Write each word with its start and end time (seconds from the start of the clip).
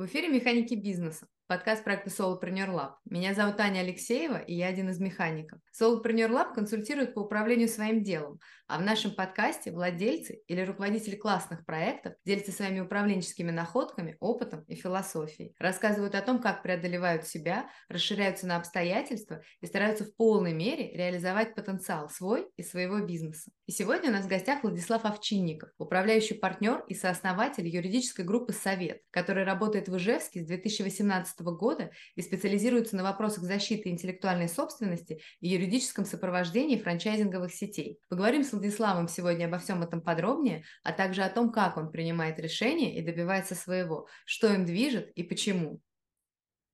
В 0.00 0.06
эфире 0.06 0.28
«Механики 0.28 0.72
бизнеса», 0.72 1.28
подкаст 1.50 1.82
проекта 1.82 2.10
Solopreneur 2.10 2.68
Lab. 2.68 2.92
Меня 3.06 3.34
зовут 3.34 3.56
Таня 3.56 3.80
Алексеева, 3.80 4.36
и 4.36 4.54
я 4.54 4.68
один 4.68 4.88
из 4.88 5.00
механиков. 5.00 5.58
Solopreneur 5.76 6.30
Lab 6.30 6.54
консультирует 6.54 7.12
по 7.12 7.22
управлению 7.22 7.66
своим 7.66 8.04
делом, 8.04 8.38
а 8.68 8.78
в 8.78 8.82
нашем 8.82 9.16
подкасте 9.16 9.72
владельцы 9.72 10.42
или 10.46 10.60
руководители 10.60 11.16
классных 11.16 11.66
проектов 11.66 12.12
делятся 12.24 12.52
своими 12.52 12.78
управленческими 12.78 13.50
находками, 13.50 14.16
опытом 14.20 14.62
и 14.68 14.76
философией. 14.76 15.56
Рассказывают 15.58 16.14
о 16.14 16.22
том, 16.22 16.40
как 16.40 16.62
преодолевают 16.62 17.26
себя, 17.26 17.68
расширяются 17.88 18.46
на 18.46 18.56
обстоятельства 18.56 19.42
и 19.60 19.66
стараются 19.66 20.04
в 20.04 20.14
полной 20.14 20.52
мере 20.52 20.96
реализовать 20.96 21.56
потенциал 21.56 22.08
свой 22.10 22.46
и 22.56 22.62
своего 22.62 23.00
бизнеса. 23.00 23.50
И 23.66 23.72
сегодня 23.72 24.10
у 24.10 24.12
нас 24.12 24.26
в 24.26 24.28
гостях 24.28 24.62
Владислав 24.62 25.04
Овчинников, 25.04 25.70
управляющий 25.78 26.34
партнер 26.34 26.84
и 26.86 26.94
сооснователь 26.94 27.66
юридической 27.66 28.24
группы 28.24 28.52
«Совет», 28.52 29.00
который 29.10 29.42
работает 29.42 29.88
в 29.88 29.96
Ижевске 29.96 30.44
с 30.44 30.46
2018 30.46 31.39
года 31.44 31.90
и 32.14 32.22
специализируется 32.22 32.96
на 32.96 33.02
вопросах 33.02 33.44
защиты 33.44 33.88
интеллектуальной 33.88 34.48
собственности 34.48 35.20
и 35.40 35.48
юридическом 35.48 36.04
сопровождении 36.04 36.78
франчайзинговых 36.78 37.52
сетей. 37.52 37.98
Поговорим 38.08 38.44
с 38.44 38.52
Владиславом 38.52 39.08
сегодня 39.08 39.46
обо 39.46 39.58
всем 39.58 39.82
этом 39.82 40.00
подробнее, 40.00 40.64
а 40.82 40.92
также 40.92 41.22
о 41.22 41.30
том, 41.30 41.50
как 41.50 41.76
он 41.76 41.90
принимает 41.90 42.38
решения 42.38 42.98
и 42.98 43.02
добивается 43.02 43.54
своего, 43.54 44.06
что 44.24 44.52
им 44.52 44.64
движет 44.64 45.10
и 45.14 45.22
почему. 45.22 45.80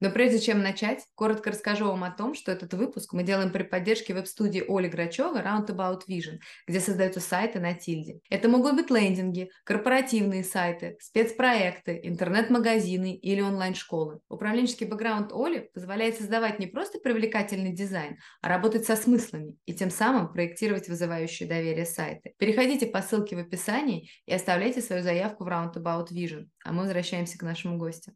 Но 0.00 0.10
прежде 0.10 0.38
чем 0.38 0.62
начать, 0.62 1.04
коротко 1.14 1.50
расскажу 1.50 1.86
вам 1.86 2.04
о 2.04 2.10
том, 2.10 2.34
что 2.34 2.52
этот 2.52 2.74
выпуск 2.74 3.12
мы 3.14 3.22
делаем 3.22 3.50
при 3.50 3.62
поддержке 3.62 4.12
веб-студии 4.12 4.62
Оли 4.68 4.88
Грачева 4.88 5.38
Roundabout 5.38 6.02
Vision, 6.08 6.38
где 6.66 6.80
создаются 6.80 7.20
сайты 7.20 7.60
на 7.60 7.72
тильде. 7.72 8.20
Это 8.28 8.48
могут 8.48 8.74
быть 8.74 8.90
лендинги, 8.90 9.50
корпоративные 9.64 10.44
сайты, 10.44 10.96
спецпроекты, 11.00 11.98
интернет-магазины 12.02 13.14
или 13.14 13.40
онлайн-школы. 13.40 14.20
Управленческий 14.28 14.86
бэкграунд 14.86 15.32
Оли 15.32 15.70
позволяет 15.72 16.16
создавать 16.16 16.58
не 16.58 16.66
просто 16.66 16.98
привлекательный 16.98 17.72
дизайн, 17.72 18.18
а 18.42 18.48
работать 18.48 18.84
со 18.84 18.96
смыслами 18.96 19.56
и 19.64 19.74
тем 19.74 19.90
самым 19.90 20.32
проектировать 20.32 20.88
вызывающие 20.88 21.48
доверие 21.48 21.86
сайты. 21.86 22.34
Переходите 22.38 22.86
по 22.86 23.00
ссылке 23.00 23.36
в 23.36 23.38
описании 23.38 24.10
и 24.26 24.34
оставляйте 24.34 24.82
свою 24.82 25.02
заявку 25.02 25.44
в 25.44 25.48
Roundabout 25.48 26.08
Vision, 26.12 26.46
а 26.64 26.72
мы 26.72 26.82
возвращаемся 26.82 27.38
к 27.38 27.42
нашему 27.42 27.78
гостю. 27.78 28.12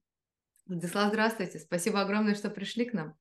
Владислав, 0.71 1.09
здравствуйте. 1.09 1.59
Спасибо 1.59 2.01
огромное, 2.01 2.37
что 2.37 2.49
пришли 2.49 2.85
к 2.85 2.93
нам. 2.93 3.17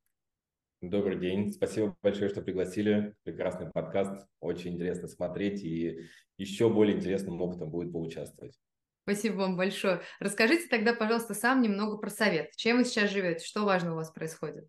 Добрый 0.81 1.19
день. 1.19 1.51
Спасибо 1.51 1.97
большое, 2.03 2.29
что 2.29 2.43
пригласили. 2.43 3.15
Прекрасный 3.23 3.71
подкаст. 3.71 4.27
Очень 4.39 4.75
интересно 4.75 5.07
смотреть 5.07 5.63
и 5.63 6.07
еще 6.37 6.69
более 6.69 6.95
интересным 6.95 7.41
опытом 7.41 7.71
будет 7.71 7.91
поучаствовать. 7.91 8.55
Спасибо 9.01 9.37
вам 9.37 9.57
большое. 9.57 10.01
Расскажите 10.19 10.67
тогда, 10.67 10.93
пожалуйста, 10.93 11.33
сам 11.33 11.63
немного 11.63 11.97
про 11.97 12.11
совет. 12.11 12.51
Чем 12.55 12.77
вы 12.77 12.85
сейчас 12.85 13.09
живете? 13.09 13.43
Что 13.43 13.65
важно 13.65 13.93
у 13.93 13.95
вас 13.95 14.11
происходит? 14.11 14.67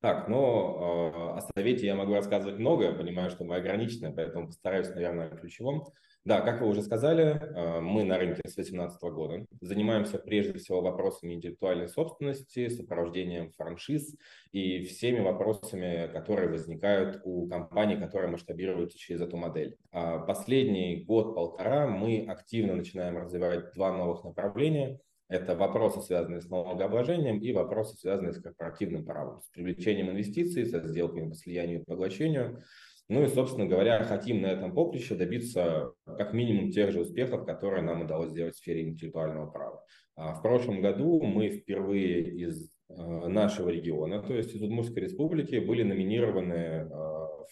Так, 0.00 0.28
ну, 0.28 0.38
э, 0.38 1.38
о 1.38 1.40
совете 1.40 1.86
я 1.86 1.96
могу 1.96 2.14
рассказывать 2.14 2.60
много, 2.60 2.94
понимаю, 2.94 3.30
что 3.30 3.44
мы 3.44 3.56
ограничены, 3.56 4.14
поэтому 4.14 4.46
постараюсь, 4.46 4.88
наверное, 4.90 5.28
ключевом. 5.28 5.86
Да, 6.24 6.40
как 6.40 6.60
вы 6.60 6.68
уже 6.68 6.82
сказали, 6.82 7.24
э, 7.24 7.80
мы 7.80 8.04
на 8.04 8.16
рынке 8.16 8.42
с 8.46 8.54
2018 8.54 9.02
года 9.10 9.46
занимаемся 9.60 10.18
прежде 10.18 10.56
всего 10.58 10.82
вопросами 10.82 11.34
интеллектуальной 11.34 11.88
собственности, 11.88 12.68
сопровождением 12.68 13.50
франшиз 13.52 14.14
и 14.52 14.82
всеми 14.84 15.18
вопросами, 15.18 16.08
которые 16.12 16.48
возникают 16.48 17.20
у 17.24 17.48
компаний, 17.48 17.96
которые 17.96 18.30
масштабируются 18.30 18.96
через 18.98 19.22
эту 19.22 19.36
модель. 19.36 19.78
А 19.90 20.18
последний 20.18 21.02
год-полтора 21.04 21.88
мы 21.88 22.24
активно 22.28 22.76
начинаем 22.76 23.16
развивать 23.16 23.72
два 23.74 23.92
новых 23.92 24.22
направления. 24.22 25.00
Это 25.28 25.54
вопросы, 25.54 26.00
связанные 26.00 26.40
с 26.40 26.48
налогообложением, 26.48 27.38
и 27.40 27.52
вопросы, 27.52 27.96
связанные 27.96 28.32
с 28.32 28.40
корпоративным 28.40 29.04
правом, 29.04 29.42
с 29.42 29.48
привлечением 29.50 30.10
инвестиций, 30.10 30.64
со 30.64 30.86
сделками 30.86 31.28
по 31.28 31.34
слиянию 31.34 31.82
и 31.82 31.84
поглощению. 31.84 32.62
Ну 33.10 33.22
и, 33.22 33.28
собственно 33.28 33.66
говоря, 33.66 34.04
хотим 34.04 34.42
на 34.42 34.46
этом 34.46 34.74
поприще 34.74 35.14
добиться 35.14 35.92
как 36.04 36.32
минимум 36.32 36.70
тех 36.70 36.92
же 36.92 37.00
успехов, 37.00 37.46
которые 37.46 37.82
нам 37.82 38.02
удалось 38.02 38.30
сделать 38.30 38.54
в 38.54 38.58
сфере 38.58 38.88
интеллектуального 38.88 39.50
права. 39.50 39.84
А 40.16 40.34
в 40.34 40.42
прошлом 40.42 40.80
году 40.80 41.22
мы 41.22 41.50
впервые 41.50 42.22
из 42.22 42.66
э, 42.66 42.77
нашего 42.88 43.68
региона, 43.68 44.22
то 44.22 44.34
есть 44.34 44.54
из 44.54 44.62
Удмуртской 44.62 45.02
республики, 45.02 45.56
были 45.56 45.82
номинированы 45.82 46.52
э, 46.54 46.88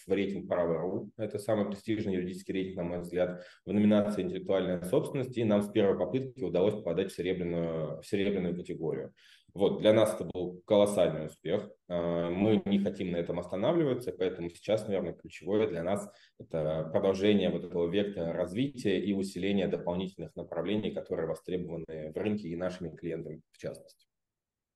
в 0.06 0.08
рейтинг 0.08 0.48
Право.ру. 0.48 1.10
Это 1.16 1.38
самый 1.38 1.66
престижный 1.66 2.14
юридический 2.14 2.54
рейтинг, 2.54 2.76
на 2.76 2.84
мой 2.84 3.00
взгляд, 3.00 3.44
в 3.64 3.72
номинации 3.72 4.22
интеллектуальная 4.22 4.82
собственность, 4.82 5.36
и 5.36 5.44
нам 5.44 5.62
с 5.62 5.70
первой 5.70 5.98
попытки 5.98 6.42
удалось 6.42 6.74
попадать 6.74 7.12
в 7.12 7.16
серебряную, 7.16 8.00
в 8.00 8.06
серебряную 8.06 8.56
категорию. 8.56 9.12
Вот, 9.54 9.80
для 9.80 9.94
нас 9.94 10.14
это 10.14 10.24
был 10.24 10.62
колоссальный 10.66 11.26
успех. 11.26 11.70
А, 11.88 12.28
мы 12.28 12.60
не 12.66 12.78
хотим 12.78 13.12
на 13.12 13.16
этом 13.16 13.38
останавливаться, 13.38 14.12
поэтому 14.12 14.50
сейчас, 14.50 14.86
наверное, 14.86 15.14
ключевое 15.14 15.66
для 15.66 15.82
нас– 15.82 16.10
это 16.38 16.90
продолжение 16.92 17.48
вот 17.48 17.64
этого 17.64 17.90
вектора 17.90 18.34
развития 18.34 19.00
и 19.00 19.14
усиление 19.14 19.66
дополнительных 19.66 20.36
направлений, 20.36 20.90
которые 20.90 21.26
востребованы 21.26 22.12
в 22.12 22.16
рынке 22.18 22.48
и 22.48 22.56
нашими 22.56 22.94
клиентами 22.94 23.40
в 23.50 23.56
частности. 23.56 24.05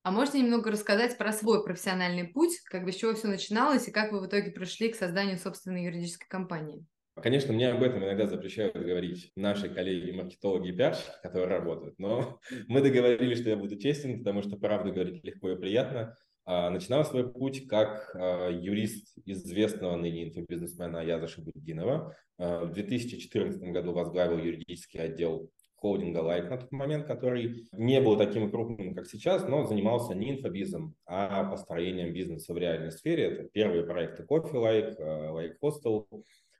А 0.02 0.10
можете 0.10 0.40
немного 0.40 0.70
рассказать 0.70 1.18
про 1.18 1.32
свой 1.32 1.62
профессиональный 1.62 2.24
путь, 2.24 2.58
как 2.64 2.84
бы 2.84 2.92
с 2.92 2.96
чего 2.96 3.14
все 3.14 3.28
начиналось 3.28 3.86
и 3.86 3.92
как 3.92 4.12
вы 4.12 4.20
в 4.20 4.26
итоге 4.26 4.50
пришли 4.50 4.88
к 4.88 4.96
созданию 4.96 5.38
собственной 5.38 5.84
юридической 5.84 6.26
компании? 6.26 6.86
Конечно, 7.16 7.52
мне 7.52 7.68
об 7.68 7.82
этом 7.82 8.02
иногда 8.02 8.26
запрещают 8.26 8.74
говорить 8.74 9.30
наши 9.36 9.68
коллеги, 9.68 10.12
маркетологи 10.12 10.70
и 10.70 10.72
пиарщики, 10.72 11.10
которые 11.22 11.48
работают, 11.48 11.98
но 11.98 12.40
мы 12.68 12.80
договорились, 12.80 13.40
что 13.40 13.50
я 13.50 13.56
буду 13.56 13.76
честен, 13.76 14.18
потому 14.18 14.42
что 14.42 14.56
правду 14.56 14.92
говорить 14.92 15.22
легко 15.22 15.50
и 15.50 15.56
приятно. 15.56 16.16
А, 16.46 16.70
начинал 16.70 17.04
свой 17.04 17.30
путь 17.30 17.68
как 17.68 18.10
а, 18.14 18.48
юрист 18.48 19.18
известного 19.26 19.96
ныне 19.96 20.28
инфобизнесмена 20.28 21.04
Яза 21.04 21.28
Шабуддинова. 21.28 22.16
А, 22.38 22.64
в 22.64 22.72
2014 22.72 23.60
году 23.70 23.92
возглавил 23.92 24.38
юридический 24.38 25.00
отдел 25.00 25.50
холдинга 25.80 26.18
Like 26.18 26.50
на 26.50 26.58
тот 26.58 26.70
момент, 26.72 27.06
который 27.06 27.66
не 27.72 28.00
был 28.00 28.16
таким 28.16 28.50
крупным, 28.50 28.94
как 28.94 29.06
сейчас, 29.06 29.48
но 29.48 29.64
занимался 29.64 30.14
не 30.14 30.30
инфобизом, 30.30 30.94
а 31.06 31.44
построением 31.44 32.12
бизнеса 32.12 32.52
в 32.52 32.58
реальной 32.58 32.92
сфере. 32.92 33.24
Это 33.24 33.44
первые 33.44 33.84
проекты 33.84 34.22
Coffee 34.24 34.58
Like, 34.58 34.98
Like 34.98 35.58
Hostel, 35.60 36.06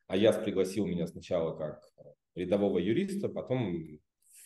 а 0.06 0.16
я 0.16 0.32
пригласил 0.32 0.86
меня 0.86 1.06
сначала 1.06 1.56
как 1.56 1.82
рядового 2.34 2.78
юриста, 2.78 3.28
потом 3.28 4.00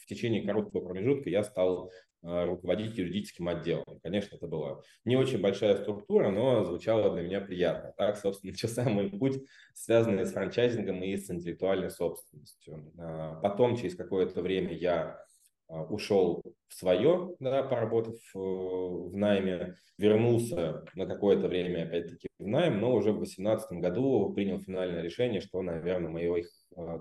в 0.04 0.06
течение 0.06 0.42
короткого 0.42 0.86
промежутка 0.86 1.30
я 1.30 1.42
стал 1.44 1.86
э, 1.86 1.90
руководить 2.24 2.96
юридическим 2.96 3.48
отделом. 3.48 4.00
Конечно, 4.02 4.36
это 4.36 4.46
была 4.46 4.80
не 5.04 5.16
очень 5.16 5.40
большая 5.40 5.76
структура, 5.76 6.30
но 6.30 6.64
звучало 6.64 7.14
для 7.14 7.22
меня 7.22 7.40
приятно. 7.40 7.92
Так, 7.96 8.16
собственно, 8.16 8.52
начался 8.52 8.84
мой 8.88 9.10
путь, 9.10 9.42
связанный 9.74 10.24
с 10.24 10.32
франчайзингом 10.32 11.02
и 11.02 11.16
с 11.16 11.30
интеллектуальной 11.30 11.90
собственностью. 11.90 12.92
А 12.98 13.34
потом, 13.42 13.76
через 13.76 13.94
какое-то 13.94 14.40
время, 14.40 14.72
я 14.72 15.22
а, 15.68 15.82
ушел 15.84 16.42
в 16.68 16.74
свое, 16.74 17.34
да, 17.40 17.62
поработав 17.62 18.14
э, 18.34 18.38
в 18.38 19.16
найме, 19.16 19.74
вернулся 19.98 20.84
на 20.94 21.06
какое-то 21.06 21.48
время 21.48 21.84
опять-таки 21.84 22.28
в 22.38 22.46
найм, 22.46 22.80
но 22.80 22.94
уже 22.94 23.12
в 23.12 23.18
2018 23.18 23.72
году 23.80 24.32
принял 24.34 24.58
финальное 24.60 25.02
решение, 25.02 25.40
что, 25.40 25.62
наверное, 25.62 26.10
моих 26.10 26.48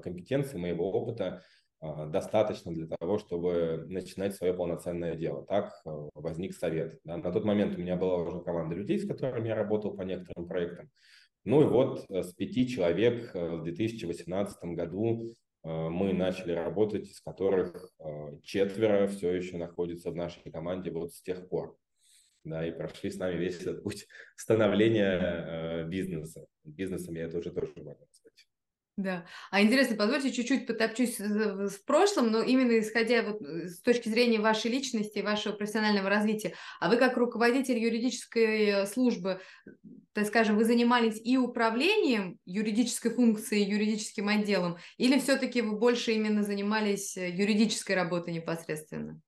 компетенций, 0.04 0.60
моего 0.60 0.92
опыта 0.92 1.42
достаточно 2.08 2.72
для 2.72 2.88
того, 2.88 3.18
чтобы 3.18 3.86
начинать 3.90 4.36
свое 4.36 4.54
полноценное 4.54 5.16
дело. 5.16 5.46
Так 5.46 5.82
возник 5.84 6.56
совет. 6.56 7.00
Да. 7.04 7.18
На 7.18 7.32
тот 7.32 7.44
момент 7.44 7.76
у 7.76 7.82
меня 7.82 7.96
была 7.96 8.18
уже 8.18 8.40
команда 8.42 8.76
людей, 8.76 9.00
с 9.00 9.08
которыми 9.08 9.50
я 9.50 9.56
работал 9.56 9.96
по 9.96 10.04
некоторым 10.04 10.48
проектам. 10.48 10.90
Ну 11.46 11.62
и 11.62 11.66
вот 11.66 12.06
э, 12.10 12.24
с 12.24 12.34
пяти 12.34 12.70
человек 12.70 13.36
э, 13.36 13.58
в 13.58 13.64
2018 13.64 14.64
году 14.76 15.36
Э, 15.64 15.90
мы 15.90 16.14
начали 16.14 16.52
работать, 16.52 17.10
из 17.10 17.22
которых 17.22 17.90
э, 18.00 18.38
четверо 18.42 19.08
все 19.08 19.32
еще 19.34 19.58
находятся 19.58 20.12
в 20.12 20.16
нашей 20.16 20.52
команде 20.52 20.92
вот 20.92 21.14
с 21.14 21.22
тех 21.22 21.48
пор. 21.48 21.78
Да, 22.44 22.66
и 22.68 22.72
прошли 22.72 23.10
с 23.10 23.18
нами 23.18 23.38
весь 23.38 23.62
этот 23.62 23.84
путь 23.84 24.06
становления 24.36 25.20
э, 25.22 25.88
бизнеса. 25.88 26.46
Бизнесом 26.66 27.16
я 27.16 27.24
это 27.24 27.38
уже 27.38 27.52
тоже 27.52 27.72
могу. 27.78 28.06
Да. 28.96 29.26
А 29.50 29.62
интересно, 29.62 29.96
позвольте 29.96 30.32
чуть-чуть 30.32 30.68
потопчусь 30.68 31.18
в 31.18 31.84
прошлом, 31.84 32.32
но 32.32 32.44
именно 32.44 32.80
исходя 32.80 33.24
вот 33.24 33.42
э, 33.42 33.68
с 33.68 33.82
точки 33.82 34.08
зрения 34.08 34.40
вашей 34.40 34.70
личности, 34.70 35.20
вашего 35.20 35.54
профессионального 35.54 36.10
развития. 36.10 36.54
А 36.80 36.90
вы 36.90 36.98
как 36.98 37.18
руководитель 37.18 37.80
юридической 37.80 38.66
э, 38.66 38.86
службы, 38.86 39.42
так 40.14 40.28
скажем, 40.28 40.58
вы 40.58 40.66
занимались 40.66 41.20
и 41.24 41.38
управлением 41.38 42.38
юридической 42.46 43.10
функцией, 43.10 43.68
юридическим 43.68 44.28
отделом, 44.28 44.78
или 44.98 45.20
все-таки 45.20 45.62
вы 45.64 45.76
больше 45.76 46.12
именно 46.12 46.44
занимались 46.44 47.18
э, 47.18 47.32
юридической 47.32 47.94
работой 47.94 48.32
непосредственно? 48.32 49.20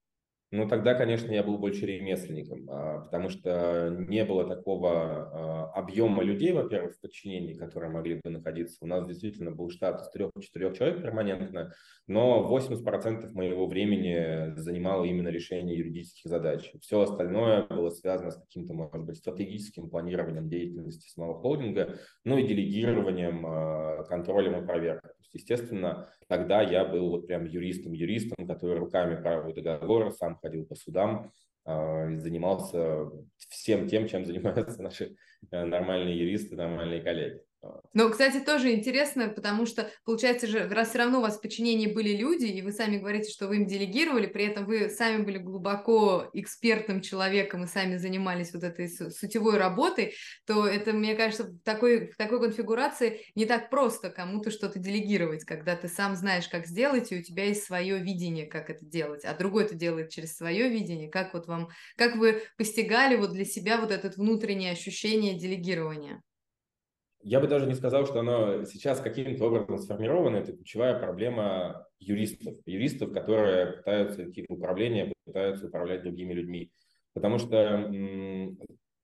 Ну, 0.56 0.70
тогда, 0.70 0.94
конечно, 0.94 1.34
я 1.34 1.44
был 1.44 1.58
больше 1.58 1.86
ремесленником, 1.86 2.70
а, 2.70 3.02
потому 3.02 3.30
что 3.30 3.90
не 3.90 4.24
было 4.24 4.48
такого 4.48 4.92
а, 4.94 5.72
объема 5.74 6.24
людей, 6.24 6.54
во-первых, 6.54 6.96
в 6.96 7.02
подчинении, 7.02 7.56
которые 7.56 7.92
могли 7.92 8.22
бы 8.24 8.30
находиться. 8.30 8.78
У 8.80 8.88
нас 8.88 9.06
действительно 9.06 9.52
был 9.52 9.70
штат 9.70 10.02
из 10.02 10.10
трех-четырех 10.12 10.78
человек 10.78 11.02
перманентно, 11.02 11.74
но 12.08 12.50
80% 12.50 13.34
моего 13.34 13.68
времени 13.68 14.56
занимало 14.56 15.04
именно 15.04 15.28
решение 15.28 15.78
юридических 15.78 16.30
задач. 16.30 16.72
Все 16.80 17.02
остальное 17.02 17.64
было 17.64 17.90
связано 17.90 18.32
с 18.32 18.38
каким-то, 18.38 18.74
может 18.74 19.04
быть, 19.06 19.18
стратегическим 19.18 19.90
планированием 19.90 20.48
деятельности 20.48 21.10
самого 21.10 21.36
холдинга, 21.36 22.00
ну 22.24 22.38
и 22.38 22.48
делегированием, 22.48 23.46
а, 23.46 24.04
контролем 24.06 24.64
и 24.64 24.66
проверкой. 24.66 25.10
То 25.10 25.18
есть, 25.20 25.34
естественно, 25.34 26.08
тогда 26.28 26.62
я 26.62 26.86
был 26.86 27.10
вот 27.10 27.28
прям 27.28 27.46
юристом-юристом, 27.46 28.48
который 28.48 28.78
руками 28.78 29.22
правил 29.22 29.54
договоры, 29.54 30.12
сам 30.12 30.38
ходил 30.38 30.66
по 30.66 30.76
судам, 30.76 31.32
а, 31.66 32.16
занимался 32.18 33.10
всем 33.50 33.88
тем, 33.88 34.08
чем 34.08 34.26
занимаются 34.26 34.82
наши 34.84 35.16
э, 35.52 35.66
нормальные 35.66 36.18
юристы, 36.18 36.56
нормальные 36.56 37.02
коллеги. 37.02 37.42
Ну, 37.94 38.10
кстати, 38.10 38.40
тоже 38.44 38.74
интересно, 38.74 39.30
потому 39.30 39.66
что, 39.66 39.90
получается 40.04 40.48
же, 40.48 40.68
раз 40.68 40.90
все 40.90 40.98
равно 40.98 41.20
у 41.20 41.22
вас 41.22 41.38
в 41.38 41.42
подчинении 41.42 41.88
были 41.88 42.10
люди, 42.16 42.46
и 42.46 42.62
вы 42.62 42.74
сами 42.74 42.98
говорите, 42.98 43.32
что 43.32 43.48
вы 43.48 43.56
им 43.56 43.66
делегировали, 43.68 44.28
при 44.28 44.46
этом 44.46 44.66
вы 44.66 44.90
сами 44.90 45.24
были 45.24 45.38
глубоко 45.38 46.30
экспертным 46.34 47.00
человеком 47.00 47.64
и 47.64 47.68
сами 47.68 47.96
занимались 47.96 48.54
вот 48.54 48.64
этой 48.64 48.90
сутевой 48.90 49.58
работой, 49.58 50.14
то 50.46 50.68
это, 50.68 50.92
мне 50.92 51.16
кажется, 51.16 51.46
в 51.46 51.60
такой, 51.64 52.12
в 52.12 52.18
такой 52.18 52.42
конфигурации 52.42 53.22
не 53.34 53.46
так 53.46 53.70
просто 53.70 54.10
кому-то 54.10 54.52
что-то 54.52 54.78
делегировать, 54.78 55.46
когда 55.46 55.78
ты 55.78 55.88
сам 55.88 56.18
знаешь, 56.18 56.50
как 56.50 56.68
сделать, 56.68 57.14
и 57.14 57.20
у 57.20 57.24
тебя 57.24 57.46
есть 57.46 57.64
свое 57.64 57.98
видение, 58.00 58.46
как 58.46 58.70
это 58.70 58.86
делать, 58.86 59.24
а 59.24 59.34
другой 59.34 59.64
это 59.64 59.76
делает 59.76 60.10
через 60.10 60.36
свое 60.36 60.68
видение. 60.70 61.10
Как 61.10 61.34
вот 61.34 61.48
вам, 61.48 61.70
как 61.96 62.18
вы 62.18 62.44
постигали 62.58 63.16
вот 63.16 63.32
для 63.32 63.46
себя 63.46 63.80
вот 63.80 63.92
это 63.92 64.10
внутреннее 64.10 64.74
ощущение 64.74 65.40
делегирования? 65.40 66.22
Я 67.26 67.40
бы 67.40 67.48
даже 67.48 67.66
не 67.66 67.74
сказал, 67.74 68.06
что 68.06 68.20
оно 68.20 68.66
сейчас 68.66 69.00
каким-то 69.02 69.48
образом 69.48 69.80
сформировано. 69.80 70.38
Это 70.38 70.54
ключевая 70.54 71.00
проблема 71.00 71.88
юристов. 71.98 72.56
Юристов, 72.68 73.14
которые 73.14 73.78
пытаются 73.78 74.30
идти 74.30 74.46
в 74.48 74.54
управление, 74.54 75.12
пытаются 75.26 75.66
управлять 75.66 76.04
другими 76.04 76.34
людьми. 76.34 76.72
Потому 77.14 77.40
что 77.40 77.90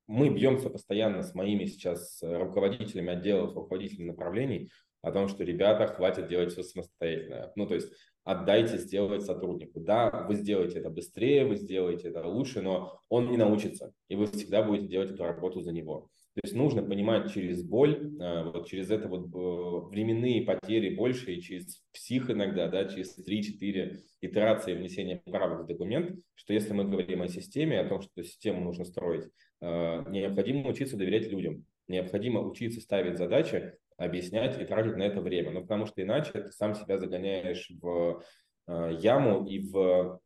мы 0.05 0.29
бьемся 0.29 0.69
постоянно 0.69 1.23
с 1.23 1.33
моими 1.33 1.65
сейчас 1.65 2.19
руководителями 2.21 3.13
отделов, 3.13 3.55
руководителями 3.55 4.09
направлений 4.09 4.69
о 5.01 5.11
том, 5.11 5.27
что, 5.27 5.43
ребята, 5.43 5.87
хватит 5.87 6.27
делать 6.27 6.51
все 6.51 6.61
самостоятельно. 6.61 7.51
Ну, 7.55 7.65
то 7.65 7.73
есть 7.73 7.91
отдайте 8.23 8.77
сделать 8.77 9.23
сотруднику. 9.23 9.79
Да, 9.79 10.27
вы 10.27 10.35
сделаете 10.35 10.77
это 10.77 10.91
быстрее, 10.91 11.45
вы 11.45 11.55
сделаете 11.55 12.09
это 12.09 12.27
лучше, 12.27 12.61
но 12.61 12.99
он 13.09 13.31
не 13.31 13.37
научится, 13.37 13.93
и 14.09 14.15
вы 14.15 14.27
всегда 14.27 14.61
будете 14.61 14.89
делать 14.89 15.09
эту 15.09 15.23
работу 15.23 15.61
за 15.61 15.71
него. 15.71 16.10
То 16.33 16.39
есть 16.45 16.55
нужно 16.55 16.81
понимать 16.81 17.33
через 17.33 17.61
боль, 17.61 18.09
э, 18.19 18.43
вот 18.51 18.67
через 18.67 18.89
это 18.89 19.09
вот 19.09 19.25
э, 19.25 19.87
временные 19.89 20.43
потери 20.43 20.95
больше, 20.95 21.33
и 21.33 21.41
через 21.41 21.83
псих 21.91 22.29
иногда, 22.29 22.69
да, 22.69 22.85
через 22.85 23.17
3-4 23.19 23.97
итерации 24.21 24.73
внесения 24.73 25.21
правок 25.25 25.63
в 25.63 25.67
документ, 25.67 26.17
что 26.35 26.53
если 26.53 26.71
мы 26.71 26.85
говорим 26.85 27.21
о 27.21 27.27
системе, 27.27 27.81
о 27.81 27.89
том, 27.89 28.01
что 28.01 28.23
систему 28.23 28.61
нужно 28.63 28.85
строить, 28.85 29.25
э, 29.59 30.05
необходимо 30.09 30.69
учиться 30.69 30.95
доверять 30.95 31.29
людям, 31.29 31.65
необходимо 31.89 32.39
учиться 32.39 32.79
ставить 32.79 33.17
задачи, 33.17 33.73
объяснять 33.97 34.59
и 34.59 34.63
тратить 34.63 34.95
на 34.95 35.03
это 35.03 35.19
время. 35.19 35.51
Ну, 35.51 35.61
потому 35.63 35.85
что 35.85 36.01
иначе 36.01 36.31
ты 36.31 36.51
сам 36.51 36.75
себя 36.75 36.97
загоняешь 36.97 37.69
в 37.81 38.23
яму 38.67 39.45
и 39.45 39.59
в 39.59 40.21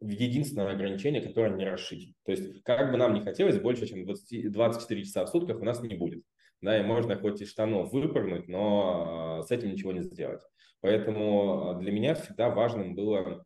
единственное 0.00 0.72
ограничение, 0.72 1.20
которое 1.20 1.54
не 1.54 1.64
расшить. 1.64 2.14
То 2.24 2.32
есть, 2.32 2.62
как 2.62 2.90
бы 2.90 2.96
нам 2.96 3.14
не 3.14 3.20
хотелось, 3.20 3.60
больше, 3.60 3.86
чем 3.86 4.04
20, 4.04 4.52
24 4.52 5.04
часа 5.04 5.24
в 5.24 5.28
сутках 5.28 5.60
у 5.60 5.64
нас 5.64 5.82
не 5.82 5.94
будет. 5.94 6.22
Да, 6.60 6.78
и 6.78 6.82
можно 6.82 7.16
хоть 7.16 7.40
из 7.40 7.50
штанов 7.50 7.92
выпрыгнуть, 7.92 8.48
но 8.48 9.38
а, 9.38 9.42
с 9.42 9.50
этим 9.52 9.70
ничего 9.70 9.92
не 9.92 10.02
сделать. 10.02 10.42
Поэтому 10.80 11.70
а, 11.70 11.74
для 11.74 11.92
меня 11.92 12.14
всегда 12.14 12.50
важным 12.50 12.96
было 12.96 13.44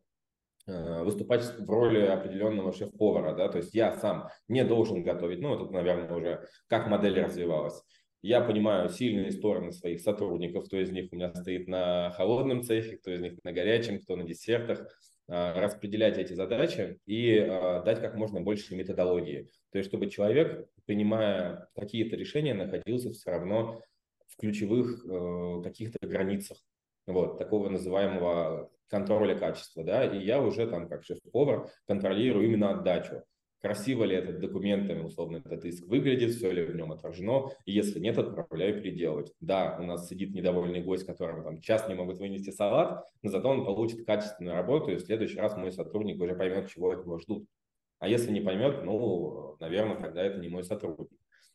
а, 0.65 1.03
выступать 1.03 1.43
в 1.59 1.69
роли 1.69 2.01
определенного 2.01 2.73
шеф-повара, 2.73 3.35
да, 3.35 3.49
то 3.49 3.59
есть 3.59 3.75
я 3.75 3.95
сам 3.97 4.29
не 4.47 4.63
должен 4.63 5.03
готовить, 5.03 5.41
ну, 5.41 5.53
это, 5.53 5.71
наверное, 5.71 6.15
уже 6.15 6.47
как 6.67 6.87
модель 6.87 7.21
развивалась. 7.21 7.83
Я 8.23 8.41
понимаю 8.41 8.89
сильные 8.89 9.31
стороны 9.31 9.73
своих 9.73 9.99
сотрудников, 9.99 10.65
кто 10.65 10.77
из 10.77 10.89
них 10.89 11.09
у 11.11 11.15
меня 11.15 11.33
стоит 11.35 11.67
на 11.67 12.09
холодном 12.11 12.63
цехе, 12.63 12.97
кто 12.97 13.11
из 13.11 13.19
них 13.19 13.33
на 13.43 13.51
горячем, 13.51 13.99
кто 13.99 14.15
на 14.15 14.23
десертах, 14.23 14.87
распределять 15.27 16.17
эти 16.17 16.33
задачи 16.33 16.99
и 17.05 17.37
а, 17.37 17.81
дать 17.81 18.01
как 18.01 18.15
можно 18.15 18.41
больше 18.41 18.75
методологии. 18.75 19.49
То 19.71 19.77
есть, 19.77 19.89
чтобы 19.89 20.09
человек, 20.09 20.67
принимая 20.85 21.69
какие-то 21.75 22.15
решения, 22.15 22.53
находился 22.53 23.11
все 23.11 23.31
равно 23.31 23.81
в 24.27 24.35
ключевых 24.37 25.05
э, 25.05 25.61
каких-то 25.63 26.05
границах 26.05 26.57
вот, 27.05 27.37
такого 27.37 27.69
называемого 27.69 28.71
контроля 28.87 29.37
качества. 29.37 29.83
Да? 29.83 30.05
И 30.05 30.23
я 30.23 30.41
уже 30.41 30.67
там, 30.67 30.89
как 30.89 31.03
шеф-повар, 31.03 31.69
контролирую 31.85 32.45
именно 32.45 32.71
отдачу 32.71 33.23
красиво 33.63 34.03
ли 34.03 34.17
этот 34.17 34.41
документами, 34.41 35.03
условно, 35.03 35.37
этот 35.37 35.63
иск 35.63 35.87
выглядит, 35.87 36.31
все 36.31 36.51
ли 36.51 36.65
в 36.65 36.75
нем 36.75 36.91
отражено, 36.91 37.49
и 37.65 37.71
если 37.71 37.97
нет, 37.97 38.17
отправляю 38.17 38.81
переделывать. 38.81 39.31
Да, 39.39 39.77
у 39.79 39.83
нас 39.83 40.09
сидит 40.09 40.35
недовольный 40.35 40.83
гость, 40.83 41.05
которому 41.05 41.43
там 41.43 41.61
час 41.61 41.87
не 41.87 41.95
могут 41.95 42.17
вынести 42.17 42.49
салат, 42.49 43.05
но 43.21 43.29
зато 43.29 43.47
он 43.47 43.63
получит 43.63 44.05
качественную 44.05 44.57
работу, 44.57 44.91
и 44.91 44.97
в 44.97 44.99
следующий 44.99 45.37
раз 45.39 45.55
мой 45.55 45.71
сотрудник 45.71 46.21
уже 46.21 46.35
поймет, 46.35 46.69
чего 46.69 46.91
от 46.91 47.05
него 47.05 47.17
ждут. 47.19 47.47
А 47.99 48.09
если 48.09 48.33
не 48.33 48.41
поймет, 48.41 48.83
ну, 48.83 49.55
наверное, 49.61 49.95
тогда 49.95 50.21
это 50.21 50.39
не 50.39 50.49
мой 50.49 50.65
сотрудник. 50.65 51.07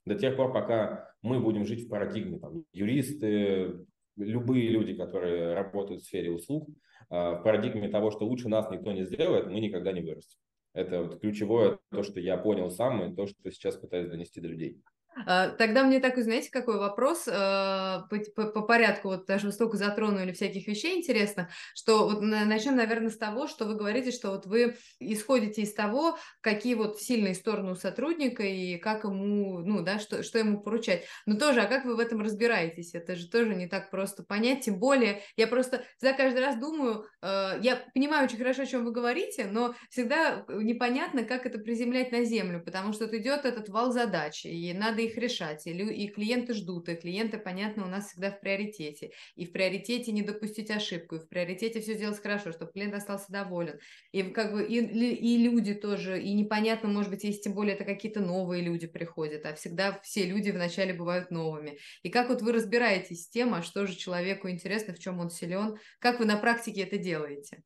До 0.06 0.14
тех 0.14 0.34
пор, 0.34 0.50
пока 0.50 1.12
мы 1.20 1.40
будем 1.40 1.66
жить 1.66 1.84
в 1.84 1.88
парадигме, 1.90 2.38
там, 2.38 2.64
юристы, 2.72 3.84
любые 4.16 4.68
люди, 4.68 4.94
которые 4.94 5.52
работают 5.52 6.00
в 6.00 6.06
сфере 6.06 6.30
услуг, 6.30 6.70
а, 7.10 7.34
в 7.34 7.42
парадигме 7.42 7.90
того, 7.90 8.10
что 8.10 8.24
лучше 8.24 8.48
нас 8.48 8.70
никто 8.70 8.92
не 8.92 9.04
сделает, 9.04 9.48
мы 9.48 9.60
никогда 9.60 9.92
не 9.92 10.00
вырастем. 10.00 10.38
Это 10.78 11.02
вот 11.02 11.20
ключевое, 11.20 11.80
то, 11.90 12.04
что 12.04 12.20
я 12.20 12.36
понял 12.36 12.70
сам, 12.70 13.02
и 13.02 13.16
то, 13.16 13.26
что 13.26 13.50
сейчас 13.50 13.76
пытаюсь 13.76 14.08
донести 14.08 14.40
до 14.40 14.46
людей. 14.46 14.80
А, 15.26 15.48
тогда 15.48 15.84
мне 15.84 16.00
такой, 16.00 16.22
знаете, 16.22 16.50
какой 16.50 16.78
вопрос 16.78 17.28
а, 17.30 18.06
по, 18.10 18.18
по, 18.34 18.50
по 18.50 18.62
порядку, 18.62 19.08
вот 19.08 19.26
даже 19.26 19.52
столько 19.52 19.76
затронули 19.76 20.32
всяких 20.32 20.66
вещей 20.66 20.98
интересно, 20.98 21.48
что 21.74 22.08
вот 22.08 22.20
начнем, 22.20 22.76
наверное, 22.76 23.10
с 23.10 23.16
того, 23.16 23.46
что 23.46 23.64
вы 23.64 23.74
говорите, 23.74 24.10
что 24.10 24.30
вот 24.30 24.46
вы 24.46 24.76
исходите 25.00 25.62
из 25.62 25.74
того, 25.74 26.18
какие 26.40 26.74
вот 26.74 27.00
сильные 27.00 27.34
стороны 27.34 27.72
у 27.72 27.74
сотрудника 27.74 28.42
и 28.42 28.76
как 28.76 29.04
ему, 29.04 29.58
ну, 29.60 29.82
да, 29.82 29.98
что, 29.98 30.22
что 30.22 30.38
ему 30.38 30.60
поручать. 30.60 31.04
Но 31.26 31.36
тоже, 31.36 31.62
а 31.62 31.66
как 31.66 31.84
вы 31.84 31.96
в 31.96 32.00
этом 32.00 32.20
разбираетесь? 32.20 32.94
Это 32.94 33.16
же 33.16 33.28
тоже 33.28 33.54
не 33.54 33.66
так 33.66 33.90
просто 33.90 34.22
понять, 34.22 34.64
тем 34.64 34.78
более 34.78 35.22
я 35.36 35.46
просто 35.46 35.84
всегда 35.96 36.16
каждый 36.16 36.40
раз 36.40 36.58
думаю, 36.58 37.06
э, 37.22 37.58
я 37.60 37.84
понимаю 37.94 38.24
очень 38.24 38.38
хорошо, 38.38 38.62
о 38.62 38.66
чем 38.66 38.84
вы 38.84 38.92
говорите, 38.92 39.46
но 39.46 39.74
всегда 39.90 40.44
непонятно, 40.48 41.24
как 41.24 41.46
это 41.46 41.58
приземлять 41.58 42.12
на 42.12 42.24
землю, 42.24 42.62
потому 42.64 42.92
что 42.92 43.06
вот 43.06 43.14
идет 43.14 43.44
этот 43.44 43.68
вал 43.68 43.92
задачи, 43.92 44.48
и 44.48 44.72
надо 44.72 45.07
решать, 45.16 45.66
и, 45.66 45.70
и 45.70 46.08
клиенты 46.08 46.54
ждут, 46.54 46.88
и 46.88 46.96
клиенты, 46.96 47.38
понятно, 47.38 47.84
у 47.84 47.88
нас 47.88 48.08
всегда 48.08 48.30
в 48.30 48.40
приоритете, 48.40 49.12
и 49.34 49.46
в 49.46 49.52
приоритете 49.52 50.12
не 50.12 50.22
допустить 50.22 50.70
ошибку, 50.70 51.16
и 51.16 51.20
в 51.20 51.28
приоритете 51.28 51.80
все 51.80 51.94
сделать 51.94 52.20
хорошо, 52.20 52.52
чтобы 52.52 52.72
клиент 52.72 52.94
остался 52.94 53.32
доволен, 53.32 53.78
и 54.12 54.22
как 54.22 54.52
бы 54.52 54.64
и, 54.64 54.78
и 54.78 55.38
люди 55.38 55.74
тоже, 55.74 56.20
и 56.20 56.32
непонятно, 56.34 56.88
может 56.88 57.10
быть, 57.10 57.24
если 57.24 57.40
тем 57.40 57.54
более 57.54 57.74
это 57.74 57.84
какие-то 57.84 58.20
новые 58.20 58.62
люди 58.62 58.86
приходят, 58.86 59.46
а 59.46 59.54
всегда 59.54 59.98
все 60.02 60.26
люди 60.26 60.50
вначале 60.50 60.92
бывают 60.92 61.30
новыми. 61.30 61.78
И 62.02 62.10
как 62.10 62.28
вот 62.28 62.42
вы 62.42 62.52
разбираетесь 62.52 63.24
с 63.24 63.28
тем, 63.28 63.54
а 63.54 63.62
что 63.62 63.86
же 63.86 63.96
человеку 63.96 64.48
интересно, 64.48 64.94
в 64.94 64.98
чем 64.98 65.20
он 65.20 65.30
силен, 65.30 65.76
как 66.00 66.18
вы 66.20 66.26
на 66.26 66.36
практике 66.36 66.82
это 66.82 66.98
делаете? 66.98 67.62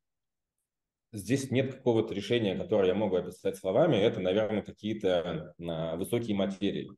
Здесь 1.12 1.50
нет 1.50 1.74
какого-то 1.74 2.14
решения, 2.14 2.56
которое 2.56 2.88
я 2.88 2.94
могу 2.94 3.16
описать 3.16 3.58
словами. 3.58 3.96
Это, 3.96 4.20
наверное, 4.20 4.62
какие-то 4.62 5.54
а, 5.60 5.96
высокие 5.96 6.34
материи. 6.34 6.90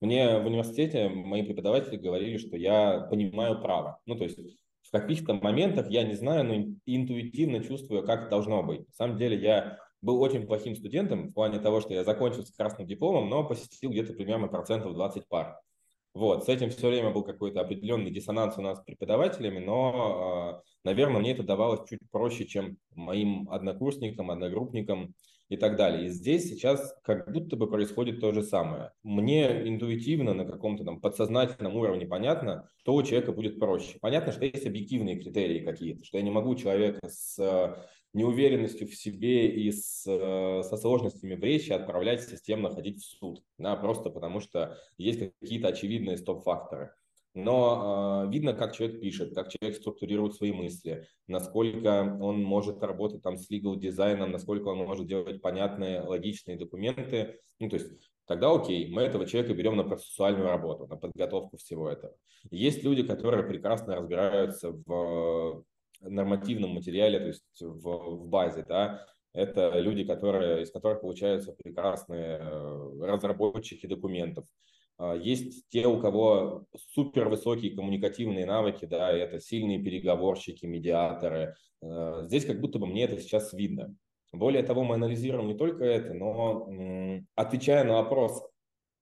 Мне 0.00 0.38
в 0.38 0.46
университете 0.46 1.08
мои 1.08 1.42
преподаватели 1.42 1.96
говорили, 1.96 2.36
что 2.36 2.56
я 2.56 3.06
понимаю 3.10 3.60
право. 3.62 4.00
Ну, 4.06 4.16
то 4.16 4.24
есть 4.24 4.38
в 4.82 4.90
каких-то 4.90 5.34
моментах 5.34 5.90
я 5.90 6.04
не 6.04 6.14
знаю, 6.14 6.44
но 6.44 6.54
интуитивно 6.86 7.62
чувствую, 7.62 8.04
как 8.04 8.28
должно 8.28 8.62
быть. 8.62 8.86
На 8.86 8.92
самом 8.92 9.16
деле 9.16 9.38
я 9.38 9.78
был 10.02 10.20
очень 10.20 10.46
плохим 10.46 10.76
студентом 10.76 11.28
в 11.28 11.32
плане 11.32 11.58
того, 11.58 11.80
что 11.80 11.94
я 11.94 12.04
закончил 12.04 12.44
с 12.44 12.50
красным 12.50 12.86
дипломом, 12.86 13.30
но 13.30 13.44
посетил 13.44 13.90
где-то 13.90 14.12
примерно 14.12 14.48
процентов 14.48 14.92
20 14.92 15.26
пар. 15.28 15.58
Вот, 16.14 16.44
с 16.44 16.48
этим 16.48 16.70
все 16.70 16.88
время 16.88 17.10
был 17.10 17.24
какой-то 17.24 17.60
определенный 17.60 18.12
диссонанс 18.12 18.56
у 18.56 18.62
нас 18.62 18.78
с 18.78 18.84
преподавателями, 18.84 19.58
но, 19.58 19.92
а, 19.94 20.62
наверное, 20.84 21.20
мне 21.20 21.32
это 21.32 21.42
давалось 21.42 21.88
чуть 21.88 21.98
проще, 22.12 22.46
чем 22.46 22.78
моим 22.94 23.50
однокурсникам, 23.50 24.30
одногруппникам 24.30 25.14
и 25.48 25.56
так 25.56 25.76
далее. 25.76 26.06
И 26.06 26.10
здесь 26.10 26.48
сейчас 26.48 26.96
как 27.02 27.32
будто 27.32 27.56
бы 27.56 27.68
происходит 27.68 28.20
то 28.20 28.30
же 28.30 28.44
самое. 28.44 28.92
Мне 29.02 29.68
интуитивно 29.68 30.34
на 30.34 30.44
каком-то 30.44 30.84
там 30.84 31.00
подсознательном 31.00 31.74
уровне 31.74 32.06
понятно, 32.06 32.68
что 32.78 32.94
у 32.94 33.02
человека 33.02 33.32
будет 33.32 33.58
проще. 33.58 33.98
Понятно, 34.00 34.32
что 34.32 34.44
есть 34.44 34.66
объективные 34.66 35.20
критерии 35.20 35.64
какие-то, 35.64 36.04
что 36.04 36.18
я 36.18 36.22
не 36.22 36.30
могу 36.30 36.54
человека 36.54 37.00
с 37.08 37.76
неуверенностью 38.14 38.88
в 38.88 38.94
себе 38.94 39.48
и 39.48 39.70
с, 39.70 40.04
э, 40.06 40.62
со 40.62 40.76
сложностями 40.76 41.34
в 41.34 41.42
речи 41.42 41.72
отправлять 41.72 42.22
системно 42.22 42.70
ходить 42.70 43.02
в 43.02 43.04
суд, 43.04 43.42
да, 43.58 43.76
просто 43.76 44.08
потому 44.08 44.40
что 44.40 44.78
есть 44.96 45.20
какие-то 45.40 45.68
очевидные 45.68 46.16
стоп-факторы. 46.16 46.92
Но 47.34 48.24
э, 48.26 48.32
видно, 48.32 48.54
как 48.54 48.76
человек 48.76 49.00
пишет, 49.00 49.34
как 49.34 49.48
человек 49.48 49.76
структурирует 49.76 50.34
свои 50.34 50.52
мысли, 50.52 51.08
насколько 51.26 52.16
он 52.20 52.44
может 52.44 52.80
работать 52.84 53.22
там 53.22 53.36
с 53.36 53.50
legal 53.50 53.76
дизайном, 53.76 54.30
насколько 54.30 54.68
он 54.68 54.78
может 54.78 55.08
делать 55.08 55.42
понятные, 55.42 56.00
логичные 56.00 56.56
документы. 56.56 57.40
Ну, 57.58 57.68
то 57.68 57.76
есть 57.76 57.90
тогда 58.26 58.54
окей, 58.54 58.88
мы 58.88 59.02
этого 59.02 59.26
человека 59.26 59.52
берем 59.54 59.76
на 59.76 59.82
процессуальную 59.82 60.46
работу, 60.46 60.86
на 60.86 60.96
подготовку 60.96 61.56
всего 61.56 61.90
этого. 61.90 62.14
Есть 62.52 62.84
люди, 62.84 63.02
которые 63.02 63.42
прекрасно 63.42 63.96
разбираются 63.96 64.70
в 64.70 65.64
нормативном 66.10 66.70
материале, 66.70 67.18
то 67.18 67.26
есть 67.26 67.44
в, 67.60 67.82
в 67.82 68.26
базе, 68.28 68.64
да, 68.68 69.06
это 69.32 69.78
люди, 69.80 70.04
которые, 70.04 70.62
из 70.62 70.70
которых 70.70 71.00
получаются 71.00 71.52
прекрасные 71.52 72.38
э, 72.40 72.90
разработчики 73.00 73.86
документов. 73.86 74.46
А, 74.96 75.14
есть 75.14 75.68
те, 75.68 75.86
у 75.86 76.00
кого 76.00 76.66
супер 76.94 77.28
высокие 77.28 77.74
коммуникативные 77.74 78.46
навыки, 78.46 78.84
да, 78.84 79.10
это 79.10 79.40
сильные 79.40 79.82
переговорщики, 79.82 80.66
медиаторы. 80.66 81.56
Э, 81.82 82.22
здесь 82.26 82.44
как 82.46 82.60
будто 82.60 82.78
бы 82.78 82.86
мне 82.86 83.04
это 83.04 83.20
сейчас 83.20 83.52
видно. 83.52 83.94
Более 84.32 84.62
того, 84.62 84.84
мы 84.84 84.94
анализируем 84.94 85.48
не 85.48 85.54
только 85.54 85.84
это, 85.84 86.12
но 86.12 86.68
отвечая 87.36 87.84
на 87.84 87.94
вопрос, 87.94 88.42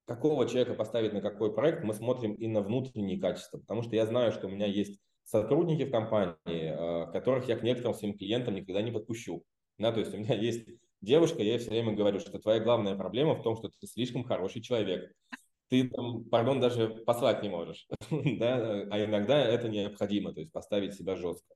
какого 0.06 0.46
человека 0.46 0.74
поставить 0.74 1.12
на 1.12 1.20
какой 1.20 1.54
проект, 1.54 1.84
мы 1.84 1.94
смотрим 1.94 2.34
и 2.34 2.46
на 2.46 2.60
внутренние 2.60 3.18
качества, 3.18 3.58
потому 3.58 3.82
что 3.82 3.96
я 3.96 4.04
знаю, 4.04 4.32
что 4.32 4.46
у 4.46 4.50
меня 4.50 4.66
есть 4.66 5.00
сотрудники 5.24 5.84
в 5.84 5.90
компании, 5.90 6.36
э, 6.46 7.12
которых 7.12 7.48
я 7.48 7.56
к 7.56 7.62
некоторым 7.62 7.94
своим 7.94 8.16
клиентам 8.16 8.54
никогда 8.54 8.82
не 8.82 8.90
подпущу. 8.90 9.44
Да, 9.78 9.92
то 9.92 10.00
есть 10.00 10.14
у 10.14 10.18
меня 10.18 10.34
есть 10.40 10.66
девушка, 11.00 11.42
я 11.42 11.58
все 11.58 11.70
время 11.70 11.92
говорю, 11.92 12.20
что 12.20 12.38
твоя 12.38 12.60
главная 12.60 12.96
проблема 12.96 13.34
в 13.34 13.42
том, 13.42 13.56
что 13.56 13.68
ты 13.68 13.86
слишком 13.86 14.24
хороший 14.24 14.62
человек. 14.62 15.12
Ты 15.68 15.88
там, 15.88 16.24
пардон, 16.24 16.60
даже 16.60 16.88
послать 17.06 17.42
не 17.42 17.48
можешь. 17.48 17.86
да? 18.10 18.86
А 18.90 19.04
иногда 19.04 19.42
это 19.42 19.68
необходимо, 19.68 20.32
то 20.32 20.40
есть 20.40 20.52
поставить 20.52 20.94
себя 20.94 21.16
жестко. 21.16 21.54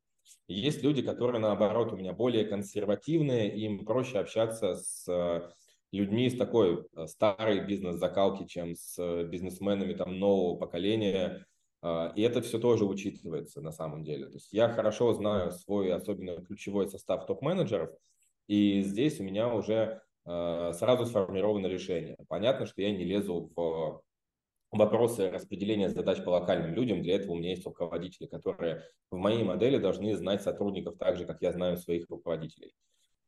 Есть 0.48 0.82
люди, 0.82 1.02
которые, 1.02 1.40
наоборот, 1.40 1.92
у 1.92 1.96
меня 1.96 2.12
более 2.12 2.44
консервативные, 2.44 3.54
им 3.56 3.84
проще 3.84 4.18
общаться 4.18 4.74
с 4.76 5.06
э, 5.08 5.50
людьми 5.92 6.30
с 6.30 6.36
такой 6.36 6.86
э, 6.94 7.06
старой 7.06 7.66
бизнес-закалки, 7.66 8.46
чем 8.46 8.74
с 8.74 9.24
бизнесменами 9.24 9.94
там 9.94 10.18
нового 10.18 10.56
поколения, 10.58 11.46
и 12.14 12.22
это 12.22 12.40
все 12.40 12.58
тоже 12.58 12.84
учитывается 12.84 13.60
на 13.60 13.72
самом 13.72 14.04
деле. 14.04 14.26
То 14.26 14.34
есть 14.34 14.52
я 14.52 14.68
хорошо 14.68 15.12
знаю 15.12 15.52
свой 15.52 15.92
особенно 15.92 16.44
ключевой 16.44 16.88
состав 16.88 17.26
топ-менеджеров, 17.26 17.90
и 18.46 18.82
здесь 18.82 19.20
у 19.20 19.24
меня 19.24 19.52
уже 19.52 20.02
а, 20.24 20.72
сразу 20.72 21.06
сформировано 21.06 21.66
решение. 21.66 22.16
Понятно, 22.28 22.66
что 22.66 22.82
я 22.82 22.90
не 22.90 23.04
лезу 23.04 23.52
в 23.54 24.02
вопросы 24.72 25.30
распределения 25.30 25.88
задач 25.88 26.22
по 26.22 26.30
локальным 26.30 26.74
людям. 26.74 27.02
Для 27.02 27.16
этого 27.16 27.32
у 27.32 27.36
меня 27.36 27.50
есть 27.50 27.64
руководители, 27.64 28.26
которые 28.26 28.82
в 29.10 29.16
моей 29.16 29.44
модели 29.44 29.78
должны 29.78 30.16
знать 30.16 30.42
сотрудников 30.42 30.98
так 30.98 31.16
же, 31.16 31.24
как 31.24 31.40
я 31.42 31.52
знаю 31.52 31.76
своих 31.76 32.08
руководителей. 32.10 32.74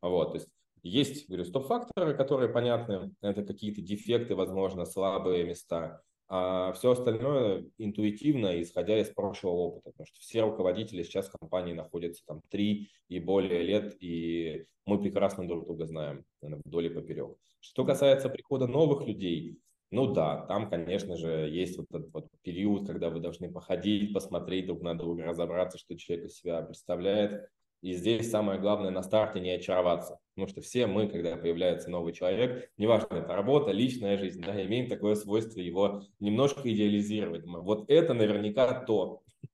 Вот, 0.03 0.33
то 0.33 0.39
есть 0.39 0.49
есть, 0.83 1.29
говорю, 1.29 1.45
стоп-факторы, 1.45 2.17
которые 2.17 2.49
понятны, 2.49 3.13
это 3.21 3.43
какие-то 3.45 3.81
дефекты, 3.81 4.35
возможно, 4.35 4.85
слабые 4.85 5.45
места 5.45 6.03
а 6.29 6.73
все 6.73 6.91
остальное 6.91 7.71
интуитивно, 7.79 8.61
исходя 8.61 8.99
из 9.01 9.09
прошлого 9.09 9.55
опыта, 9.55 9.91
потому 9.91 10.07
что 10.07 10.21
все 10.21 10.43
руководители 10.43 11.03
сейчас 11.03 11.29
в 11.29 11.39
компании 11.39 11.73
находятся 11.73 12.23
там 12.27 12.43
три 12.51 12.91
и 13.09 13.19
более 13.19 13.63
лет, 13.63 13.97
и 14.01 14.67
мы 14.85 15.01
прекрасно 15.01 15.49
друг 15.49 15.65
друга 15.65 15.87
знаем 15.87 16.25
вдоль 16.43 16.87
и 16.87 16.91
поперек. 16.91 17.37
Что 17.61 17.85
касается 17.85 18.29
прихода 18.29 18.67
новых 18.67 19.07
людей, 19.07 19.59
ну 19.91 20.13
да, 20.13 20.45
там, 20.47 20.69
конечно 20.69 21.17
же, 21.17 21.49
есть 21.51 21.79
вот 21.79 21.87
этот 21.91 22.13
вот 22.13 22.29
период, 22.43 22.87
когда 22.87 23.09
вы 23.09 23.21
должны 23.21 23.51
походить, 23.51 24.13
посмотреть 24.13 24.67
друг 24.67 24.83
на 24.83 24.97
друга, 24.97 25.25
разобраться, 25.25 25.79
что 25.79 25.97
человек 25.97 26.27
из 26.27 26.37
себя 26.37 26.61
представляет, 26.61 27.49
и 27.81 27.93
здесь 27.93 28.31
самое 28.31 28.61
главное 28.61 28.91
на 28.91 29.03
старте 29.03 29.41
не 29.41 29.51
очароваться. 29.51 30.19
Потому 30.35 30.49
что 30.49 30.61
все 30.61 30.87
мы, 30.87 31.09
когда 31.09 31.37
появляется 31.37 31.91
новый 31.91 32.13
человек, 32.13 32.71
неважно, 32.77 33.17
это 33.17 33.35
работа, 33.35 33.71
личная 33.71 34.19
жизнь, 34.19 34.43
да, 34.43 34.65
имеем 34.65 34.89
такое 34.89 35.15
свойство 35.15 35.61
его 35.61 36.03
немножко 36.21 36.73
идеализировать. 36.73 37.45
Вот 37.45 37.91
это 37.91 38.15
наверняка 38.15 38.85
то. 38.85 39.23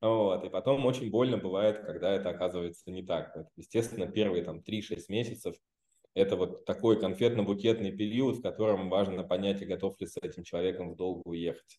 Вот. 0.00 0.44
И 0.44 0.48
потом 0.48 0.84
очень 0.86 1.10
больно 1.10 1.36
бывает, 1.36 1.80
когда 1.80 2.12
это 2.12 2.30
оказывается 2.30 2.90
не 2.90 3.02
так. 3.02 3.36
Естественно, 3.56 4.06
первые 4.06 4.42
там 4.42 4.62
3-6 4.66 5.04
месяцев 5.08 5.56
это 6.14 6.36
вот 6.36 6.64
такой 6.64 6.98
конфетно-букетный 6.98 7.92
период, 7.92 8.38
в 8.38 8.42
котором 8.42 8.90
важно 8.90 9.22
понять, 9.22 9.66
готов 9.66 10.00
ли 10.00 10.06
с 10.06 10.16
этим 10.16 10.42
человеком 10.42 10.92
в 10.92 10.96
долгу 10.96 11.30
уехать. 11.30 11.78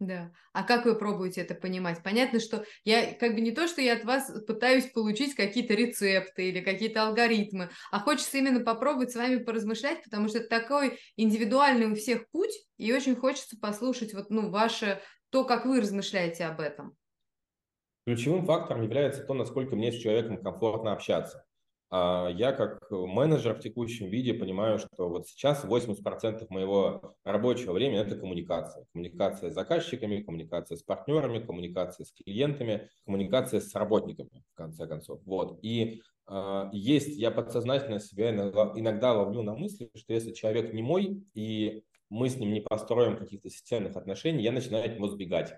Да. 0.00 0.32
А 0.52 0.64
как 0.64 0.86
вы 0.86 0.96
пробуете 0.96 1.40
это 1.42 1.54
понимать? 1.54 2.02
Понятно, 2.02 2.40
что 2.40 2.64
я 2.82 3.14
как 3.14 3.34
бы 3.34 3.40
не 3.40 3.52
то, 3.52 3.68
что 3.68 3.80
я 3.80 3.94
от 3.94 4.04
вас 4.04 4.30
пытаюсь 4.46 4.86
получить 4.86 5.34
какие-то 5.34 5.74
рецепты 5.74 6.48
или 6.48 6.60
какие-то 6.60 7.06
алгоритмы, 7.06 7.70
а 7.92 8.00
хочется 8.00 8.38
именно 8.38 8.60
попробовать 8.60 9.12
с 9.12 9.16
вами 9.16 9.36
поразмышлять, 9.36 10.02
потому 10.02 10.28
что 10.28 10.38
это 10.38 10.48
такой 10.48 10.98
индивидуальный 11.16 11.86
у 11.86 11.94
всех 11.94 12.28
путь, 12.30 12.52
и 12.76 12.92
очень 12.92 13.14
хочется 13.14 13.56
послушать 13.58 14.14
вот, 14.14 14.30
ну, 14.30 14.50
ваше, 14.50 15.00
то, 15.30 15.44
как 15.44 15.64
вы 15.64 15.80
размышляете 15.80 16.44
об 16.44 16.60
этом. 16.60 16.96
Ключевым 18.04 18.44
фактором 18.44 18.82
является 18.82 19.22
то, 19.22 19.32
насколько 19.32 19.76
мне 19.76 19.92
с 19.92 19.96
человеком 19.96 20.42
комфортно 20.42 20.92
общаться. 20.92 21.46
А 21.96 22.28
я 22.28 22.50
как 22.50 22.90
менеджер 22.90 23.54
в 23.54 23.60
текущем 23.60 24.08
виде 24.08 24.34
понимаю, 24.34 24.80
что 24.80 25.08
вот 25.08 25.28
сейчас 25.28 25.64
80% 25.64 26.44
моего 26.48 27.14
рабочего 27.22 27.72
времени– 27.72 28.00
это 28.00 28.16
коммуникация. 28.16 28.84
Коммуникация 28.92 29.52
с 29.52 29.54
заказчиками, 29.54 30.20
коммуникация 30.20 30.76
с 30.76 30.82
партнерами, 30.82 31.38
коммуникация 31.38 32.04
с 32.04 32.10
клиентами, 32.10 32.90
коммуникация 33.04 33.60
с 33.60 33.72
работниками, 33.76 34.42
в 34.54 34.56
конце 34.56 34.88
концов. 34.88 35.20
Вот. 35.24 35.60
И 35.62 36.02
э, 36.26 36.64
есть, 36.72 37.16
я 37.16 37.30
подсознательно 37.30 38.00
себя 38.00 38.30
иногда, 38.30 38.72
иногда 38.74 39.12
ловлю 39.12 39.42
на 39.42 39.54
мысли, 39.54 39.88
что 39.94 40.14
если 40.14 40.32
человек 40.32 40.74
не 40.74 40.82
мой, 40.82 41.22
и 41.34 41.84
мы 42.10 42.28
с 42.28 42.36
ним 42.36 42.52
не 42.54 42.60
построим 42.60 43.16
каких-то 43.16 43.48
системных 43.50 43.94
отношений, 43.94 44.42
я 44.42 44.50
начинаю 44.50 44.84
от 44.84 44.96
него 44.96 45.06
сбегать. 45.06 45.54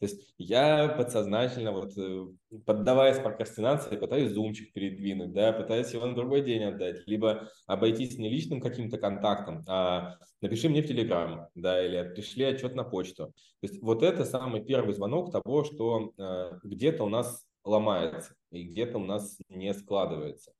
То 0.00 0.06
есть 0.06 0.32
я 0.38 0.88
подсознательно, 0.88 1.72
вот, 1.72 1.92
э, 1.98 2.26
поддаваясь 2.64 3.18
прокрастинации, 3.18 3.96
пытаюсь 3.96 4.32
зумчик 4.32 4.72
передвинуть, 4.72 5.34
да, 5.34 5.52
пытаюсь 5.52 5.92
его 5.92 6.06
на 6.06 6.14
другой 6.14 6.40
день 6.40 6.64
отдать, 6.64 7.06
либо 7.06 7.50
обойтись 7.66 8.16
не 8.16 8.30
личным 8.30 8.62
каким-то 8.62 8.96
контактом, 8.96 9.62
а 9.68 10.14
напиши 10.40 10.70
мне 10.70 10.80
в 10.80 10.88
Телеграм, 10.88 11.48
да, 11.54 11.84
или 11.84 12.14
пришли 12.14 12.44
отчет 12.44 12.74
на 12.74 12.82
почту. 12.84 13.26
То 13.26 13.66
есть 13.68 13.82
вот 13.82 14.02
это 14.02 14.24
самый 14.24 14.64
первый 14.64 14.94
звонок 14.94 15.32
того, 15.32 15.64
что 15.64 16.14
э, 16.16 16.58
где-то 16.64 17.04
у 17.04 17.10
нас 17.10 17.46
ломается 17.62 18.34
и 18.50 18.64
где-то 18.64 18.96
у 18.96 19.04
нас 19.04 19.38
не 19.50 19.74
складывается. 19.74 20.52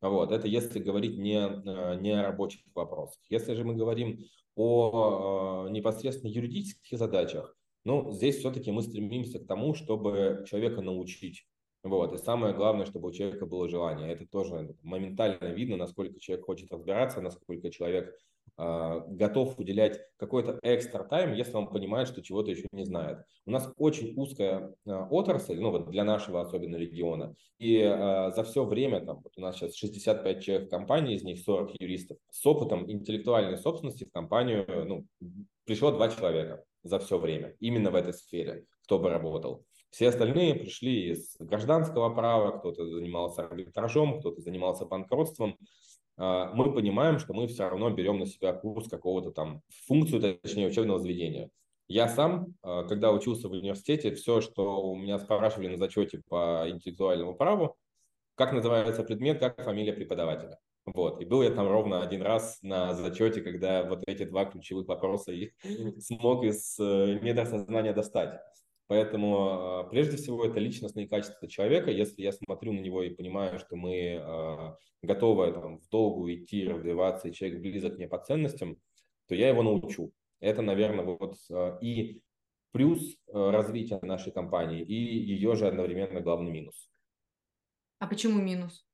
Вот, 0.00 0.32
это 0.32 0.48
если 0.48 0.78
говорить 0.78 1.18
не, 1.18 1.36
э, 1.36 2.00
не 2.00 2.12
о 2.12 2.22
рабочих 2.22 2.62
вопросах. 2.74 3.20
Если 3.28 3.52
же 3.52 3.64
мы 3.64 3.74
говорим 3.74 4.20
о 4.54 5.66
э, 5.66 5.70
непосредственно 5.70 6.30
юридических 6.30 6.98
задачах, 6.98 7.55
ну, 7.86 8.10
здесь 8.10 8.38
все-таки 8.38 8.72
мы 8.72 8.82
стремимся 8.82 9.38
к 9.38 9.46
тому, 9.46 9.72
чтобы 9.74 10.44
человека 10.48 10.82
научить. 10.82 11.46
Вот. 11.84 12.12
И 12.14 12.18
самое 12.18 12.52
главное, 12.52 12.84
чтобы 12.84 13.08
у 13.08 13.12
человека 13.12 13.46
было 13.46 13.68
желание. 13.68 14.12
Это 14.12 14.26
тоже 14.26 14.74
моментально 14.82 15.52
видно, 15.52 15.76
насколько 15.76 16.18
человек 16.18 16.46
хочет 16.46 16.72
разбираться, 16.72 17.20
насколько 17.20 17.70
человек 17.70 18.12
э, 18.58 19.00
готов 19.06 19.56
уделять 19.60 20.00
какой-то 20.16 20.58
экстра 20.62 21.04
тайм, 21.04 21.34
если 21.34 21.52
он 21.52 21.68
понимает, 21.68 22.08
что 22.08 22.22
чего-то 22.22 22.50
еще 22.50 22.66
не 22.72 22.84
знает. 22.84 23.18
У 23.46 23.52
нас 23.52 23.72
очень 23.76 24.14
узкая 24.16 24.74
э, 24.84 24.92
отрасль, 24.92 25.60
ну 25.60 25.70
вот 25.70 25.88
для 25.88 26.02
нашего 26.02 26.40
особенно 26.40 26.74
региона, 26.74 27.36
и 27.60 27.76
э, 27.78 28.32
за 28.34 28.42
все 28.42 28.64
время, 28.64 29.06
там, 29.06 29.20
вот 29.22 29.32
у 29.36 29.40
нас 29.40 29.54
сейчас 29.54 29.76
65 29.76 30.42
человек 30.42 30.66
в 30.66 30.70
компании, 30.70 31.14
из 31.14 31.22
них 31.22 31.38
40 31.38 31.80
юристов, 31.80 32.18
с 32.32 32.44
опытом 32.44 32.90
интеллектуальной 32.90 33.58
собственности 33.58 34.02
в 34.02 34.10
компанию 34.10 34.66
ну, 34.88 35.06
пришло 35.64 35.92
два 35.92 36.08
человека 36.08 36.64
за 36.88 36.98
все 36.98 37.18
время, 37.18 37.54
именно 37.60 37.90
в 37.90 37.94
этой 37.94 38.12
сфере, 38.12 38.64
кто 38.84 38.98
бы 38.98 39.10
работал. 39.10 39.64
Все 39.90 40.08
остальные 40.08 40.54
пришли 40.56 41.10
из 41.12 41.36
гражданского 41.38 42.14
права, 42.14 42.58
кто-то 42.58 42.86
занимался 42.86 43.46
арбитражом, 43.46 44.20
кто-то 44.20 44.40
занимался 44.40 44.84
банкротством. 44.84 45.56
А, 46.16 46.52
мы 46.52 46.72
понимаем, 46.72 47.18
что 47.18 47.32
мы 47.34 47.46
все 47.46 47.68
равно 47.68 47.90
берем 47.90 48.18
на 48.18 48.26
себя 48.26 48.52
курс 48.52 48.88
какого-то 48.88 49.30
там, 49.30 49.62
функцию, 49.86 50.38
точнее, 50.42 50.68
учебного 50.68 50.98
заведения. 50.98 51.50
Я 51.88 52.08
сам, 52.08 52.54
а, 52.62 52.84
когда 52.84 53.12
учился 53.12 53.48
в 53.48 53.52
университете, 53.52 54.14
все, 54.14 54.40
что 54.40 54.82
у 54.82 54.96
меня 54.96 55.18
спрашивали 55.18 55.68
на 55.68 55.76
зачете 55.76 56.22
по 56.28 56.68
интеллектуальному 56.68 57.34
праву, 57.34 57.76
как 58.34 58.52
называется 58.52 59.02
предмет, 59.02 59.38
как 59.38 59.62
фамилия 59.62 59.92
преподавателя. 59.92 60.58
Вот. 60.86 61.20
И 61.20 61.24
был 61.24 61.42
я 61.42 61.50
там 61.50 61.66
ровно 61.68 62.02
один 62.02 62.22
раз 62.22 62.58
на 62.62 62.94
зачете, 62.94 63.42
когда 63.42 63.84
вот 63.84 64.04
эти 64.06 64.24
два 64.24 64.44
ключевых 64.44 64.86
вопроса 64.86 65.32
и 65.32 65.50
смог 66.00 66.44
из 66.44 66.78
э, 66.78 67.18
недосознания 67.22 67.92
достать. 67.92 68.40
Поэтому 68.86 69.84
э, 69.84 69.90
прежде 69.90 70.16
всего 70.16 70.44
это 70.44 70.60
личностные 70.60 71.08
качества 71.08 71.48
человека. 71.48 71.90
Если 71.90 72.22
я 72.22 72.30
смотрю 72.30 72.72
на 72.72 72.78
него 72.78 73.02
и 73.02 73.10
понимаю, 73.14 73.58
что 73.58 73.74
мы 73.74 73.94
э, 73.94 74.74
готовы 75.02 75.52
там, 75.52 75.80
в 75.80 75.88
долгу 75.88 76.32
идти, 76.32 76.68
развиваться, 76.68 77.28
и 77.28 77.32
человек 77.32 77.60
близок 77.60 77.96
мне 77.96 78.06
по 78.06 78.18
ценностям, 78.18 78.76
то 79.26 79.34
я 79.34 79.48
его 79.48 79.64
научу. 79.64 80.12
Это, 80.38 80.62
наверное, 80.62 81.04
вот 81.04 81.36
и 81.80 82.20
плюс 82.70 83.16
развития 83.26 83.98
нашей 84.02 84.32
компании, 84.32 84.82
и 84.82 84.94
ее 84.94 85.56
же 85.56 85.66
одновременно 85.66 86.20
главный 86.20 86.52
минус. 86.52 86.90
А 87.98 88.06
почему 88.06 88.40
минус? 88.40 88.86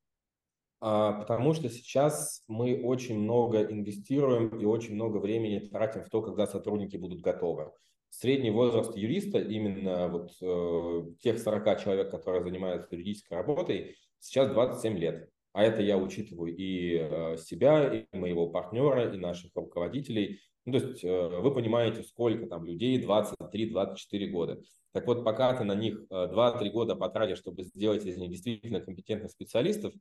А, 0.85 1.13
потому 1.13 1.53
что 1.53 1.69
сейчас 1.69 2.43
мы 2.49 2.81
очень 2.83 3.17
много 3.17 3.63
инвестируем 3.63 4.49
и 4.49 4.65
очень 4.65 4.95
много 4.95 5.15
времени 5.15 5.59
тратим 5.59 6.03
в 6.03 6.09
то, 6.09 6.21
когда 6.21 6.45
сотрудники 6.45 6.97
будут 6.97 7.21
готовы. 7.21 7.71
Средний 8.09 8.51
возраст 8.51 8.93
юриста, 8.97 9.39
именно 9.39 10.09
вот 10.09 10.33
э, 10.41 11.13
тех 11.21 11.39
40 11.39 11.81
человек, 11.81 12.11
которые 12.11 12.43
занимаются 12.43 12.95
юридической 12.95 13.35
работой, 13.35 13.95
сейчас 14.19 14.51
27 14.51 14.97
лет. 14.97 15.29
А 15.53 15.63
это 15.63 15.81
я 15.81 15.97
учитываю 15.97 16.53
и 16.53 16.97
э, 16.97 17.37
себя, 17.37 17.87
и 17.93 18.17
моего 18.17 18.49
партнера, 18.49 19.13
и 19.13 19.17
наших 19.17 19.51
руководителей. 19.55 20.41
Ну, 20.65 20.79
то 20.79 20.85
есть 20.85 21.03
э, 21.03 21.39
вы 21.39 21.53
понимаете, 21.53 22.03
сколько 22.03 22.47
там 22.47 22.65
людей, 22.65 23.03
23-24 23.03 24.27
года. 24.27 24.61
Так 24.93 25.07
вот, 25.07 25.23
пока 25.25 25.55
ты 25.55 25.63
на 25.63 25.75
них 25.75 26.05
2-3 26.09 26.67
э, 26.67 26.69
года 26.69 26.95
потратишь, 26.95 27.39
чтобы 27.39 27.63
сделать 27.63 28.05
из 28.05 28.17
них 28.17 28.29
действительно 28.29 28.79
компетентных 28.79 29.31
специалистов, 29.31 29.93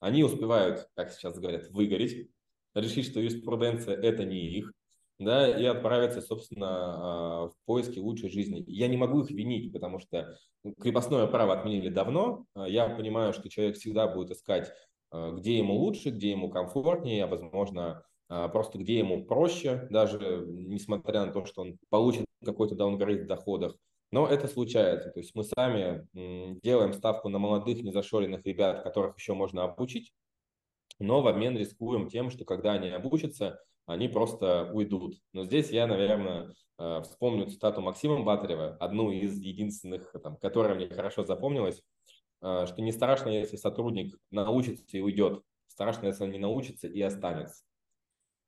они 0.00 0.24
успевают, 0.24 0.88
как 0.94 1.12
сейчас 1.12 1.38
говорят, 1.38 1.68
выгореть, 1.70 2.28
решить, 2.74 3.06
что 3.06 3.20
юриспруденция– 3.20 3.94
это 4.02 4.24
не 4.24 4.48
их, 4.48 4.72
да, 5.18 5.48
и 5.48 5.64
отправиться, 5.64 6.20
собственно, 6.20 6.68
а, 6.68 7.48
в 7.48 7.54
поиски 7.66 7.98
лучшей 7.98 8.30
жизни. 8.30 8.64
Я 8.68 8.86
не 8.88 8.96
могу 8.96 9.20
их 9.20 9.30
винить, 9.30 9.72
потому 9.72 9.98
что 9.98 10.36
крепостное 10.80 11.26
право 11.26 11.58
отменили 11.58 11.88
давно. 11.88 12.44
А, 12.54 12.68
я 12.68 12.88
понимаю, 12.88 13.32
что 13.32 13.48
человек 13.48 13.76
всегда 13.76 14.06
будет 14.06 14.30
искать, 14.30 14.72
а, 15.10 15.32
где 15.32 15.58
ему 15.58 15.74
лучше, 15.74 16.10
где 16.10 16.30
ему 16.30 16.50
комфортнее, 16.50 17.26
возможно, 17.26 18.04
просто 18.28 18.78
где 18.78 18.98
ему 18.98 19.24
проще, 19.24 19.86
даже 19.90 20.44
несмотря 20.46 21.26
на 21.26 21.32
то, 21.32 21.44
что 21.46 21.62
он 21.62 21.78
получит 21.88 22.26
какой-то 22.44 22.74
даунгрейд 22.74 23.22
в 23.22 23.26
доходах. 23.26 23.76
Но 24.10 24.26
это 24.26 24.48
случается. 24.48 25.10
То 25.10 25.20
есть 25.20 25.34
мы 25.34 25.44
сами 25.44 26.06
делаем 26.62 26.92
ставку 26.92 27.28
на 27.28 27.38
молодых, 27.38 27.82
незашоренных 27.82 28.44
ребят, 28.44 28.82
которых 28.82 29.16
еще 29.18 29.34
можно 29.34 29.64
обучить, 29.64 30.12
но 30.98 31.22
в 31.22 31.28
обмен 31.28 31.56
рискуем 31.56 32.08
тем, 32.08 32.30
что 32.30 32.44
когда 32.44 32.72
они 32.72 32.88
обучатся, 32.90 33.60
они 33.86 34.08
просто 34.08 34.70
уйдут. 34.72 35.16
Но 35.32 35.44
здесь 35.44 35.70
я, 35.70 35.86
наверное, 35.86 36.52
э, 36.78 37.00
вспомню 37.02 37.46
цитату 37.46 37.80
Максима 37.80 38.22
Батарева, 38.22 38.76
одну 38.80 39.10
из 39.10 39.38
единственных, 39.38 40.12
там, 40.22 40.36
которая 40.36 40.74
мне 40.74 40.88
хорошо 40.88 41.24
запомнилась, 41.24 41.82
э, 42.42 42.66
что 42.66 42.82
не 42.82 42.92
страшно, 42.92 43.30
если 43.30 43.56
сотрудник 43.56 44.18
научится 44.30 44.96
и 44.96 45.00
уйдет, 45.00 45.42
страшно, 45.68 46.08
если 46.08 46.24
он 46.24 46.32
не 46.32 46.38
научится 46.38 46.88
и 46.88 47.00
останется. 47.00 47.62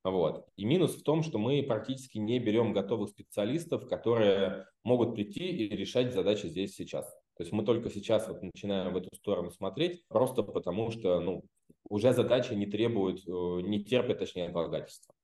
Вот. 0.02 0.46
И 0.56 0.64
минус 0.64 0.96
в 0.96 1.02
том, 1.02 1.22
что 1.22 1.38
мы 1.38 1.62
практически 1.62 2.18
не 2.18 2.38
берем 2.38 2.72
готовых 2.72 3.10
специалистов, 3.10 3.86
которые 3.86 4.66
могут 4.82 5.14
прийти 5.14 5.50
и 5.50 5.76
решать 5.76 6.14
задачи 6.14 6.46
здесь 6.46 6.74
сейчас. 6.74 7.06
То 7.36 7.42
есть 7.42 7.52
мы 7.52 7.64
только 7.64 7.90
сейчас 7.90 8.28
вот 8.28 8.42
начинаем 8.42 8.92
в 8.92 8.96
эту 8.96 9.14
сторону 9.14 9.50
смотреть, 9.50 10.06
просто 10.08 10.42
потому 10.42 10.90
что 10.90 11.20
ну, 11.20 11.44
уже 11.88 12.12
задачи 12.12 12.52
не 12.54 12.66
требуют, 12.66 13.26
э, 13.26 13.30
не 13.30 13.84
терпят, 13.84 14.18
точнее, 14.18 14.48
отлагательства. 14.48 15.14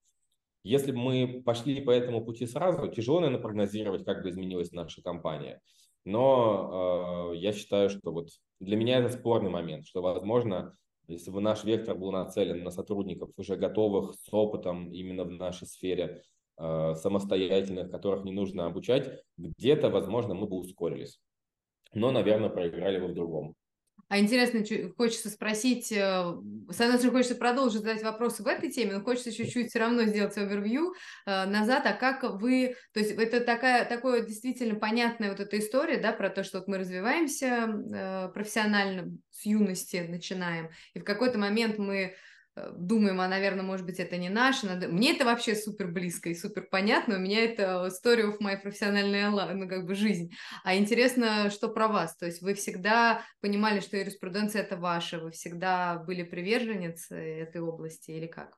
Если 0.62 0.92
бы 0.92 0.98
мы 0.98 1.42
пошли 1.44 1.80
по 1.80 1.90
этому 1.90 2.24
пути 2.24 2.44
сразу, 2.44 2.88
тяжело, 2.88 3.20
наверное, 3.20 3.40
прогнозировать, 3.40 4.04
как 4.04 4.22
бы 4.22 4.30
изменилась 4.30 4.72
наша 4.72 5.02
компания. 5.02 5.60
Но 6.04 7.32
э, 7.32 7.36
я 7.36 7.52
считаю, 7.52 7.88
что 7.88 8.12
вот 8.12 8.28
для 8.60 8.76
меня 8.76 8.98
это 8.98 9.10
спорный 9.10 9.50
момент, 9.50 9.86
что, 9.86 10.02
возможно, 10.02 10.76
если 11.08 11.30
бы 11.30 11.40
наш 11.40 11.64
вектор 11.64 11.96
был 11.96 12.12
нацелен 12.12 12.62
на 12.62 12.70
сотрудников, 12.70 13.30
уже 13.36 13.56
готовых 13.56 14.14
с 14.14 14.32
опытом 14.32 14.90
именно 14.92 15.24
в 15.24 15.30
нашей 15.30 15.66
сфере, 15.66 16.22
э, 16.58 16.94
самостоятельных, 16.94 17.90
которых 17.90 18.24
не 18.24 18.32
нужно 18.32 18.66
обучать, 18.66 19.22
где-то, 19.36 19.90
возможно, 19.90 20.34
мы 20.34 20.46
бы 20.46 20.56
ускорились. 20.56 21.20
Но, 21.92 22.10
наверное, 22.10 22.50
проиграли 22.50 22.98
бы 22.98 23.08
в 23.08 23.14
другом. 23.14 23.54
А 24.08 24.20
интересно, 24.20 24.62
хочется 24.96 25.30
спросить, 25.30 25.90
э, 25.90 25.96
с 25.96 26.80
одной 26.80 26.98
стороны, 26.98 27.10
хочется 27.10 27.34
продолжить 27.34 27.80
задать 27.80 28.04
вопросы 28.04 28.44
в 28.44 28.46
этой 28.46 28.70
теме, 28.70 28.92
но 28.94 29.02
хочется 29.02 29.32
чуть-чуть 29.32 29.70
все 29.70 29.80
равно 29.80 30.04
сделать 30.04 30.36
овервью 30.38 30.94
э, 31.26 31.44
назад, 31.46 31.86
а 31.86 31.92
как 31.92 32.22
вы, 32.40 32.76
то 32.92 33.00
есть 33.00 33.12
это 33.12 33.40
такая, 33.40 33.84
такое 33.84 34.24
действительно 34.24 34.76
понятная 34.78 35.30
вот 35.30 35.40
эта 35.40 35.58
история, 35.58 35.98
да, 35.98 36.12
про 36.12 36.30
то, 36.30 36.44
что 36.44 36.58
вот 36.58 36.68
мы 36.68 36.78
развиваемся 36.78 37.46
э, 37.66 38.28
профессионально 38.32 39.10
с 39.32 39.44
юности 39.44 40.06
начинаем, 40.08 40.70
и 40.94 41.00
в 41.00 41.04
какой-то 41.04 41.38
момент 41.38 41.78
мы 41.78 42.14
думаем, 42.76 43.20
а, 43.20 43.28
наверное, 43.28 43.62
может 43.62 43.84
быть, 43.84 43.98
это 43.98 44.16
не 44.16 44.28
наше. 44.28 44.66
Надо... 44.66 44.88
Мне 44.88 45.12
это 45.14 45.24
вообще 45.24 45.54
супер 45.54 45.88
близко 45.88 46.28
и 46.28 46.34
супер 46.34 46.66
понятно. 46.70 47.16
У 47.16 47.20
меня 47.20 47.44
это 47.44 47.88
story 47.88 48.22
of 48.22 48.38
my 48.40 48.56
профессиональная 48.56 49.30
ну, 49.30 49.68
как 49.68 49.86
бы 49.86 49.94
жизнь. 49.94 50.32
А 50.64 50.76
интересно, 50.76 51.50
что 51.50 51.68
про 51.68 51.88
вас? 51.88 52.16
То 52.16 52.26
есть 52.26 52.42
вы 52.42 52.54
всегда 52.54 53.22
понимали, 53.40 53.80
что 53.80 53.96
юриспруденция 53.96 54.62
это 54.62 54.76
ваша? 54.76 55.18
Вы 55.18 55.30
всегда 55.32 56.02
были 56.06 56.22
приверженец 56.22 57.10
этой 57.10 57.60
области 57.60 58.10
или 58.10 58.26
как? 58.26 58.56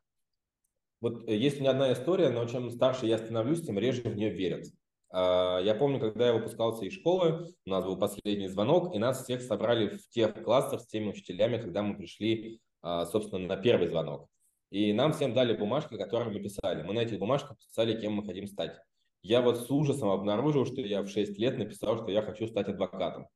Вот 1.01 1.29
э, 1.29 1.37
есть 1.37 1.59
у 1.59 1.61
меня 1.61 1.71
одна 1.71 1.93
история, 1.93 2.31
но 2.31 2.45
чем 2.47 2.71
старше 2.71 3.07
я 3.07 3.19
становлюсь, 3.19 3.63
тем 3.63 3.79
реже 3.79 4.03
в 4.03 4.17
нее 4.17 4.31
верят. 4.31 4.67
А, 5.11 5.59
я 5.61 5.75
помню, 5.75 6.01
когда 6.01 6.29
я 6.29 6.33
выпускался 6.33 6.85
из 6.85 6.93
школы, 6.93 7.47
у 7.65 7.71
нас 7.71 7.85
был 7.85 7.99
последний 7.99 8.49
звонок, 8.49 8.95
и 8.95 8.99
нас 8.99 9.25
всех 9.25 9.43
собрали 9.43 9.97
в 9.97 10.09
тех 10.11 10.43
классах 10.43 10.81
с 10.81 10.87
теми 10.87 11.11
учителями, 11.11 11.61
когда 11.61 11.83
мы 11.83 11.97
пришли 11.97 12.61
собственно, 12.83 13.47
на 13.47 13.57
первый 13.57 13.89
звонок. 13.89 14.29
И 14.71 14.93
нам 14.93 15.13
всем 15.13 15.33
дали 15.33 15.57
бумажки, 15.57 15.97
которые 15.97 16.31
мы 16.31 16.41
писали. 16.41 16.83
Мы 16.83 16.93
на 16.93 17.01
этих 17.01 17.19
бумажках 17.19 17.57
писали, 17.59 17.99
кем 17.99 18.13
мы 18.15 18.25
хотим 18.25 18.47
стать. 18.47 18.79
Я 19.23 19.41
вот 19.41 19.59
с 19.59 19.71
ужасом 19.71 20.11
обнаружил, 20.11 20.67
что 20.67 20.81
я 20.81 21.03
в 21.03 21.09
6 21.09 21.39
лет 21.39 21.59
написал, 21.59 21.97
что 21.97 22.11
я 22.11 22.23
хочу 22.23 22.47
стать 22.47 22.69
адвокатом. 22.69 23.29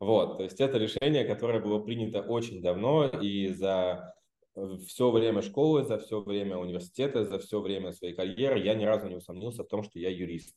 Вот, 0.00 0.36
то 0.36 0.44
есть 0.44 0.60
это 0.60 0.78
решение, 0.78 1.24
которое 1.24 1.60
было 1.60 1.80
принято 1.80 2.20
очень 2.22 2.62
давно, 2.62 3.06
и 3.06 3.48
за 3.48 4.14
все 4.86 5.10
время 5.10 5.42
школы, 5.42 5.84
за 5.84 5.98
все 5.98 6.20
время 6.20 6.56
университета, 6.56 7.24
за 7.24 7.38
все 7.38 7.60
время 7.60 7.92
своей 7.92 8.14
карьеры 8.14 8.60
я 8.60 8.74
ни 8.74 8.84
разу 8.84 9.08
не 9.08 9.16
усомнился 9.16 9.64
в 9.64 9.68
том, 9.68 9.82
что 9.82 9.98
я 9.98 10.10
юрист. 10.10 10.54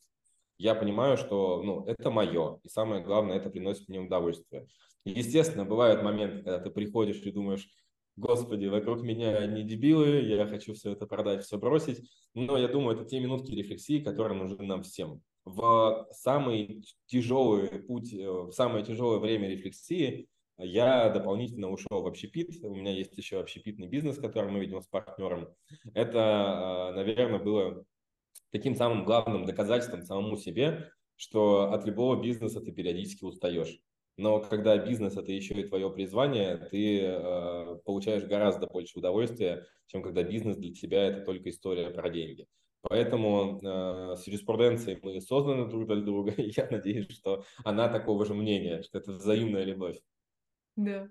Я 0.58 0.74
понимаю, 0.74 1.16
что 1.16 1.60
ну, 1.62 1.84
это 1.86 2.10
мое, 2.10 2.60
и 2.62 2.68
самое 2.68 3.02
главное, 3.02 3.36
это 3.36 3.50
приносит 3.50 3.88
мне 3.88 4.00
удовольствие. 4.00 4.68
Естественно, 5.04 5.64
бывают 5.64 6.02
моменты, 6.02 6.44
когда 6.44 6.60
ты 6.60 6.70
приходишь 6.70 7.20
и 7.22 7.32
думаешь, 7.32 7.68
Господи, 8.16 8.66
вокруг 8.66 9.02
меня 9.02 9.46
не 9.46 9.62
дебилы, 9.62 10.20
я 10.20 10.46
хочу 10.46 10.74
все 10.74 10.92
это 10.92 11.06
продать, 11.06 11.44
все 11.44 11.58
бросить. 11.58 12.10
Но 12.34 12.58
я 12.58 12.68
думаю, 12.68 12.96
это 12.96 13.06
те 13.06 13.20
минутки 13.20 13.52
рефлексии, 13.52 14.00
которые 14.00 14.38
нужны 14.38 14.64
нам 14.64 14.82
всем. 14.82 15.22
В 15.44 16.06
самый 16.12 16.84
тяжелый 17.06 17.68
путь, 17.68 18.12
э, 18.12 18.30
в 18.30 18.52
самое 18.52 18.84
тяжелое 18.84 19.18
время 19.18 19.48
рефлексии 19.48 20.28
я 20.58 21.08
дополнительно 21.08 21.70
ушел 21.70 22.02
в 22.02 22.06
общепит. 22.06 22.62
У 22.62 22.74
меня 22.74 22.92
есть 22.92 23.16
еще 23.16 23.40
общепитный 23.40 23.88
бизнес, 23.88 24.18
который 24.18 24.50
мы 24.50 24.60
ведем 24.60 24.82
с 24.82 24.86
партнером. 24.86 25.48
Это, 25.94 26.92
э, 26.92 26.94
наверное, 26.94 27.40
было 27.40 27.84
таким 28.50 28.76
самым 28.76 29.04
главным 29.04 29.46
доказательством 29.46 30.02
самому 30.02 30.36
себе, 30.36 30.90
что 31.16 31.72
от 31.72 31.86
любого 31.86 32.22
бизнеса 32.22 32.60
ты 32.60 32.72
периодически 32.72 33.24
устаешь. 33.24 33.80
Но 34.16 34.40
когда 34.40 34.76
бизнес 34.76 35.16
это 35.16 35.32
еще 35.32 35.54
и 35.54 35.66
твое 35.66 35.90
призвание, 35.90 36.56
ты 36.70 37.00
э, 37.02 37.76
получаешь 37.84 38.24
гораздо 38.24 38.66
больше 38.66 38.98
удовольствия, 38.98 39.66
чем 39.86 40.02
когда 40.02 40.22
бизнес 40.22 40.56
для 40.56 40.72
тебя 40.72 41.04
это 41.04 41.24
только 41.24 41.50
история 41.50 41.90
про 41.90 42.10
деньги. 42.10 42.46
Поэтому 42.82 43.60
э, 43.62 44.16
с 44.16 44.26
юриспруденцией 44.26 44.98
мы 45.02 45.20
созданы 45.20 45.68
друг 45.68 45.86
для 45.86 45.96
друга, 45.96 46.32
и 46.36 46.52
я 46.54 46.68
надеюсь, 46.70 47.10
что 47.10 47.44
она 47.64 47.88
такого 47.88 48.26
же 48.26 48.34
мнения, 48.34 48.82
что 48.82 48.98
это 48.98 49.12
взаимная 49.12 49.64
любовь. 49.64 49.98
Да. 50.76 51.08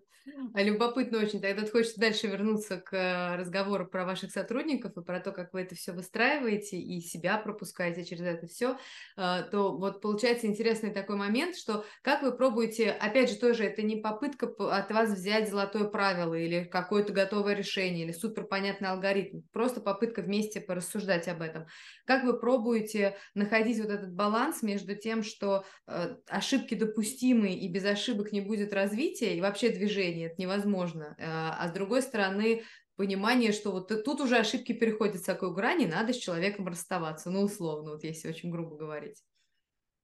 А 0.54 0.63
любопытно 0.63 1.19
очень. 1.19 1.41
Тогда 1.41 1.65
хочется 1.65 2.00
дальше 2.00 2.28
вернуться 2.28 2.78
к 2.78 2.93
э, 2.93 3.36
разговору 3.38 3.88
про 3.88 4.06
ваших 4.06 4.32
сотрудников 4.32 4.97
и 4.97 5.04
про 5.04 5.19
то, 5.19 5.32
как 5.32 5.54
вы 5.54 5.62
это 5.62 5.76
все 5.76 5.93
выстраиваете 5.93 6.78
и 6.78 7.02
себя 7.02 7.38
пропускаете 7.38 8.06
через 8.06 8.21
это 8.24 8.47
все. 8.47 8.78
А, 9.17 9.43
то 9.43 9.78
вот 9.78 10.02
получается 10.02 10.47
интересный 10.47 10.91
такой 10.93 11.15
момент, 11.17 11.56
что 11.56 11.86
как 12.04 12.21
вы 12.21 12.36
пробуете, 12.38 12.91
опять 12.91 13.32
же, 13.32 13.38
тоже 13.38 13.65
это 13.65 13.82
не 13.82 13.97
попытка 13.97 14.47
от 14.47 14.91
вас 14.91 15.12
взять 15.12 15.50
золотое 15.50 15.86
правило 15.86 16.36
или 16.36 16.65
какое-то 16.65 17.13
готовое 17.13 17.56
решение 17.56 18.06
или 18.06 18.12
супер 18.12 18.45
понятный 18.45 18.89
алгоритм, 18.89 19.41
просто 19.52 19.82
попытка 19.82 20.21
вместе 20.21 20.62
порассуждать 20.62 21.28
об 21.28 21.41
этом. 21.41 21.65
Как 22.06 22.24
вы 22.24 22.39
пробуете 22.39 23.17
находить 23.34 23.80
вот 23.80 23.89
этот 23.89 24.13
баланс 24.13 24.62
между 24.63 24.95
тем, 24.95 25.24
что 25.24 25.65
э, 25.88 26.15
ошибки 26.30 26.76
допустимы 26.76 27.54
и 27.54 27.67
без 27.71 27.86
ошибок 27.86 28.32
не 28.32 28.41
будет 28.41 28.74
развития 28.74 29.36
и 29.36 29.41
вообще 29.52 29.70
движения, 29.70 30.12
мышления, 30.12 30.26
это 30.28 30.42
невозможно. 30.42 31.16
А, 31.20 31.58
а 31.60 31.68
с 31.68 31.72
другой 31.72 32.02
стороны, 32.02 32.64
понимание, 32.96 33.52
что 33.52 33.72
вот 33.72 33.88
тут 33.88 34.22
уже 34.22 34.38
ошибки 34.38 34.74
переходят 34.74 35.18
в 35.18 35.26
такую 35.26 35.54
грань, 35.54 35.82
и 35.82 35.88
надо 35.88 36.14
с 36.14 36.18
человеком 36.18 36.68
расставаться, 36.68 37.30
ну, 37.30 37.44
условно, 37.44 37.92
вот 37.92 38.04
если 38.04 38.30
очень 38.30 38.52
грубо 38.52 38.76
говорить. 38.76 39.24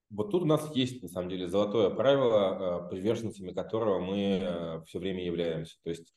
Вот 0.10 0.32
тут 0.32 0.44
у 0.44 0.46
нас 0.46 0.74
есть, 0.74 1.02
на 1.04 1.10
самом 1.10 1.30
деле, 1.30 1.50
золотое 1.50 1.90
правило, 1.90 2.88
приверженцами 2.90 3.52
которого 3.52 4.00
мы 4.00 4.84
все 4.88 5.00
время 5.00 5.26
являемся. 5.26 5.76
То 5.84 5.90
есть 5.90 6.14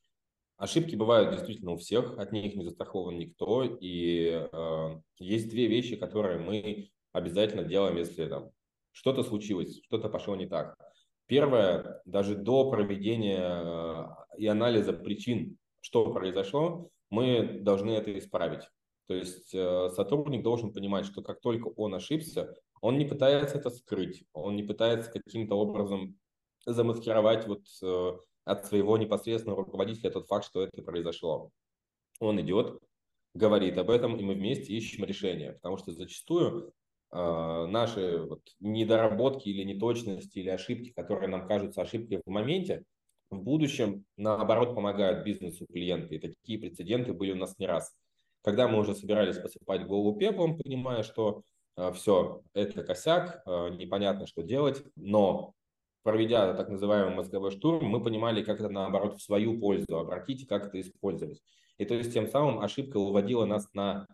ошибки 0.57 0.95
бывают 0.95 1.33
действительно 1.33 1.73
у 1.73 1.77
всех, 1.77 2.17
от 2.17 2.31
них 2.31 2.55
не 2.55 2.63
застрахован 2.63 3.19
никто. 3.19 3.65
И 3.81 4.49
есть 5.19 5.49
две 5.49 5.67
вещи, 5.67 5.97
которые 5.97 6.39
мы 6.39 6.91
обязательно 7.13 7.65
делаем, 7.65 7.97
если 7.97 8.29
там 8.29 8.53
что-то 8.93 9.25
случилось, 9.25 9.83
что-то 9.85 10.09
пошло 10.09 10.37
не 10.37 10.47
так. 10.47 10.77
Первое, 11.31 12.03
даже 12.07 12.35
до 12.35 12.69
проведения 12.73 14.17
и 14.37 14.49
анализа 14.49 14.93
причин, 14.93 15.59
что 15.81 16.13
произошло, 16.13 16.91
мы 17.09 17.61
должны 17.61 17.93
это 17.93 18.19
исправить. 18.19 18.69
То 19.07 19.15
есть 19.15 19.55
э, 19.55 19.91
сотрудник 19.91 20.43
должен 20.43 20.73
понимать, 20.73 21.07
что 21.07 21.23
как 21.23 21.41
только 21.41 21.69
он 21.69 21.95
ошибся, 21.95 22.53
он 22.81 22.99
не 22.99 23.05
пытается 23.05 23.59
это 23.59 23.71
скрыть, 23.71 24.25
он 24.33 24.57
не 24.57 24.65
пытается 24.65 25.09
каким-то 25.13 25.55
образом 25.55 26.19
замаскировать 26.67 27.47
вот 27.47 27.63
э, 27.81 28.19
от 28.45 28.67
своего 28.67 28.99
непосредственного 28.99 29.65
руководителя 29.65 30.11
тот 30.11 30.27
факт, 30.27 30.47
что 30.47 30.65
это 30.65 30.83
произошло. 30.83 31.51
Он 32.19 32.41
идет, 32.41 32.77
говорит 33.35 33.79
об 33.79 33.91
этом, 33.91 34.17
и 34.17 34.25
мы 34.25 34.35
вместе 34.35 34.73
ищем 34.75 35.05
решение, 35.05 35.53
потому 35.53 35.77
что 35.77 35.93
зачастую 35.93 36.67
э, 36.69 36.71
наши 37.13 38.19
вот 38.19 38.43
недоработки 38.61 39.49
или 39.49 39.65
неточности 39.65 40.39
или 40.39 40.49
ошибки, 40.49 40.93
которые 40.93 41.29
нам 41.29 41.49
кажутся 41.49 41.83
ошибкой 41.83 42.23
в 42.25 42.31
моменте, 42.31 42.85
в 43.31 43.43
будущем, 43.43 44.05
наоборот, 44.17 44.75
помогают 44.75 45.25
бизнесу 45.25 45.67
клиента. 45.67 46.15
И 46.15 46.19
такие 46.19 46.59
прецеденты 46.59 47.13
были 47.13 47.33
у 47.33 47.37
нас 47.37 47.59
не 47.59 47.67
раз. 47.67 47.95
Когда 48.43 48.69
мы 48.69 48.79
уже 48.79 48.95
собирались 48.95 49.39
посыпать 49.39 49.87
голову 49.87 50.19
пеплом, 50.19 50.59
понимая, 50.59 51.03
что 51.03 51.43
э, 51.77 51.93
все, 51.93 52.43
это 52.55 52.83
косяк, 52.83 53.43
э, 53.47 53.71
непонятно, 53.71 54.27
что 54.27 54.43
делать, 54.43 54.83
но 54.97 55.55
проведя 56.03 56.55
так 56.55 56.69
называемый 56.71 57.15
мозговой 57.15 57.51
штурм, 57.51 57.87
мы 57.87 58.03
понимали, 58.03 58.43
как 58.43 58.61
это, 58.61 58.71
наоборот, 58.71 59.19
в 59.19 59.23
свою 59.23 59.61
пользу 59.61 59.99
обратить 59.99 60.49
как 60.49 60.69
это 60.69 60.81
использовать. 60.81 61.41
И 61.79 61.85
то 61.85 61.95
есть 61.95 62.13
тем 62.13 62.27
самым 62.27 62.61
ошибка 62.61 62.97
уводила 62.97 63.45
нас 63.45 63.69
на 63.75 64.07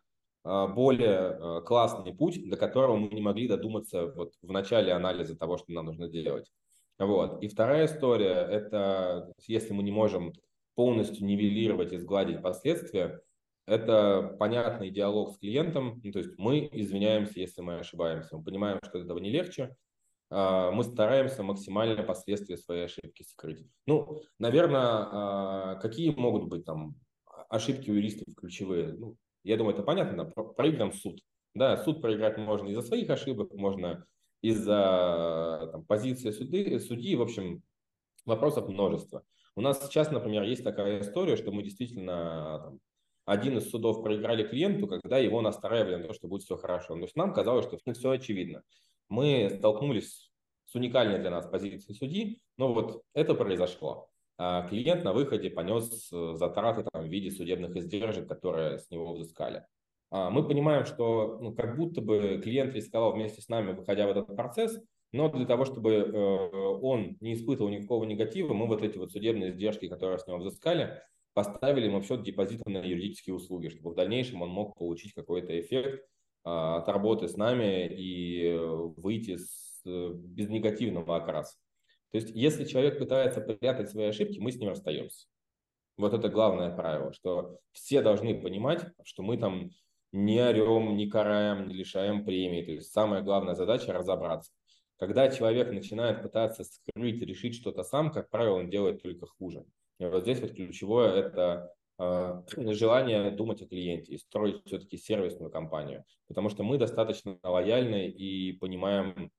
более 0.46 1.38
э, 1.38 1.60
классный 1.66 2.14
путь, 2.14 2.48
до 2.48 2.56
которого 2.56 2.96
мы 2.96 3.08
не 3.08 3.20
могли 3.20 3.48
додуматься 3.48 4.06
вот 4.06 4.34
в 4.42 4.52
начале 4.52 4.92
анализа 4.92 5.36
того, 5.36 5.58
что 5.58 5.72
нам 5.72 5.86
нужно 5.86 6.08
делать. 6.08 6.50
Вот. 6.98 7.42
И 7.42 7.48
вторая 7.48 7.86
история– 7.86 8.34
это 8.50 9.32
если 9.46 9.72
мы 9.72 9.82
не 9.82 9.92
можем 9.92 10.32
полностью 10.74 11.26
нивелировать 11.26 11.92
и 11.92 11.98
сгладить 11.98 12.42
последствия, 12.42 13.20
это 13.66 14.36
понятный 14.38 14.90
диалог 14.90 15.34
с 15.34 15.38
клиентом, 15.38 16.00
ну, 16.04 16.12
то 16.12 16.20
есть 16.20 16.38
мы 16.38 16.68
извиняемся, 16.72 17.40
если 17.40 17.62
мы 17.62 17.80
ошибаемся, 17.80 18.36
мы 18.36 18.44
понимаем, 18.44 18.78
что 18.84 18.98
этого 18.98 19.18
не 19.18 19.30
легче, 19.30 19.76
а, 20.30 20.70
мы 20.70 20.84
стараемся 20.84 21.42
максимально 21.42 22.02
последствия 22.02 22.56
своей 22.56 22.84
ошибки 22.84 23.22
скрыть. 23.22 23.66
Ну, 23.86 24.20
наверное, 24.38 24.80
а, 24.80 25.74
какие 25.76 26.10
могут 26.10 26.44
быть 26.44 26.64
там 26.64 26.94
ошибки 27.48 27.90
у 27.90 27.94
юристов 27.94 28.34
ключевые? 28.36 28.92
Ну, 28.92 29.16
я 29.48 29.56
думаю, 29.56 29.74
это 29.74 29.82
понятно, 29.82 30.24
проиграем 30.24 30.92
суд. 30.92 31.20
Да, 31.54 31.76
суд 31.78 32.02
проиграть 32.02 32.36
можно 32.36 32.68
из-за 32.68 32.82
своих 32.82 33.08
ошибок, 33.08 33.54
можно 33.54 34.04
из-за 34.42 35.70
там, 35.72 35.84
позиции 35.84 36.30
суды, 36.30 36.78
судьи, 36.80 37.16
в 37.16 37.22
общем, 37.22 37.62
вопросов 38.26 38.68
множество. 38.68 39.22
У 39.54 39.62
нас 39.62 39.86
сейчас, 39.86 40.10
например, 40.10 40.42
есть 40.42 40.64
такая 40.64 41.00
история, 41.00 41.36
что 41.36 41.50
мы 41.50 41.62
действительно 41.62 42.60
там, 42.64 42.80
один 43.24 43.56
из 43.58 43.70
судов 43.70 44.02
проиграли 44.02 44.46
клиенту, 44.46 44.86
когда 44.86 45.18
его 45.18 45.40
настраивали 45.40 45.96
на 45.96 46.08
то, 46.08 46.12
что 46.12 46.28
будет 46.28 46.42
все 46.42 46.56
хорошо. 46.56 46.94
То 46.94 47.02
есть 47.02 47.16
нам 47.16 47.32
казалось, 47.32 47.66
что 47.66 47.78
все 47.92 48.10
очевидно. 48.10 48.62
Мы 49.08 49.50
столкнулись 49.58 50.30
с 50.66 50.74
уникальной 50.74 51.18
для 51.18 51.30
нас 51.30 51.46
позицией 51.46 51.94
судьи, 51.94 52.40
но 52.56 52.72
вот 52.72 53.02
это 53.14 53.34
произошло. 53.34 54.10
А 54.38 54.68
клиент 54.68 55.02
на 55.02 55.12
выходе 55.12 55.48
понес 55.48 56.10
э, 56.12 56.34
затраты 56.34 56.84
там, 56.92 57.04
в 57.04 57.08
виде 57.08 57.30
судебных 57.30 57.74
издержек, 57.76 58.28
которые 58.28 58.78
с 58.78 58.90
него 58.90 59.14
взыскали. 59.14 59.64
А, 60.10 60.30
мы 60.30 60.46
понимаем, 60.46 60.84
что 60.84 61.38
ну, 61.40 61.54
как 61.54 61.76
будто 61.76 62.00
бы 62.00 62.40
клиент 62.42 62.74
рисковал 62.74 63.12
вместе 63.12 63.40
с 63.40 63.48
нами, 63.48 63.72
выходя 63.72 64.06
в 64.06 64.10
этот 64.10 64.36
процесс, 64.36 64.78
но 65.12 65.30
для 65.30 65.46
того, 65.46 65.64
чтобы 65.64 65.92
э, 65.92 66.56
он 66.82 67.16
не 67.20 67.34
испытывал 67.34 67.70
никакого 67.70 68.04
негатива, 68.04 68.52
мы 68.52 68.66
вот 68.66 68.82
эти 68.82 68.98
вот 68.98 69.12
судебные 69.12 69.50
издержки, 69.50 69.88
которые 69.88 70.18
с 70.18 70.26
него 70.26 70.38
взыскали, 70.38 71.02
поставили 71.32 71.86
ему 71.86 72.00
в 72.00 72.06
счет 72.06 72.22
депозита 72.22 72.68
на 72.68 72.78
юридические 72.78 73.34
услуги, 73.34 73.68
чтобы 73.68 73.92
в 73.92 73.94
дальнейшем 73.94 74.42
он 74.42 74.50
мог 74.50 74.76
получить 74.76 75.14
какой-то 75.14 75.58
эффект 75.58 76.04
а, 76.44 76.78
от 76.78 76.88
работы 76.88 77.28
с 77.28 77.36
нами 77.36 77.88
и 77.88 78.54
выйти 78.96 79.36
с, 79.36 79.82
э, 79.86 80.12
без 80.14 80.48
негативного 80.48 81.16
окраса. 81.16 81.56
То 82.12 82.18
есть, 82.18 82.30
если 82.34 82.64
человек 82.64 82.98
пытается 82.98 83.40
прятать 83.40 83.90
свои 83.90 84.06
ошибки, 84.06 84.38
мы 84.38 84.52
с 84.52 84.56
ним 84.56 84.70
расстаемся. 84.70 85.26
Вот 85.96 86.12
это 86.12 86.28
главное 86.28 86.74
правило, 86.74 87.12
что 87.12 87.58
все 87.72 88.02
должны 88.02 88.40
понимать, 88.40 88.84
что 89.04 89.22
мы 89.22 89.38
там 89.38 89.70
не 90.12 90.40
орем, 90.40 90.96
не 90.96 91.08
караем, 91.08 91.68
не 91.68 91.74
лишаем 91.74 92.24
премии. 92.24 92.62
То 92.62 92.72
есть 92.72 92.92
самая 92.92 93.22
главная 93.22 93.54
задача– 93.54 93.92
разобраться. 93.94 94.52
Когда 94.98 95.30
человек 95.30 95.70
начинает 95.70 96.22
пытаться 96.22 96.64
скрыть, 96.64 97.20
решить 97.22 97.54
что-то 97.54 97.82
сам, 97.82 98.10
как 98.10 98.30
правило, 98.30 98.56
он 98.56 98.70
делает 98.70 99.02
только 99.02 99.26
хуже. 99.26 99.64
И 99.98 100.06
вот 100.06 100.22
здесь 100.22 100.40
вот 100.40 100.52
ключевое– 100.52 101.12
это 101.14 101.72
э, 101.98 102.42
желание 102.72 103.30
думать 103.30 103.62
о 103.62 103.66
клиенте 103.66 104.14
и 104.14 104.18
строить 104.18 104.62
все-таки 104.64 104.96
сервисную 104.96 105.50
компанию. 105.50 106.04
Потому 106.28 106.48
что 106.48 106.62
мы 106.62 106.78
достаточно 106.78 107.38
лояльны 107.42 108.08
и 108.08 108.52
понимаем, 108.52 109.30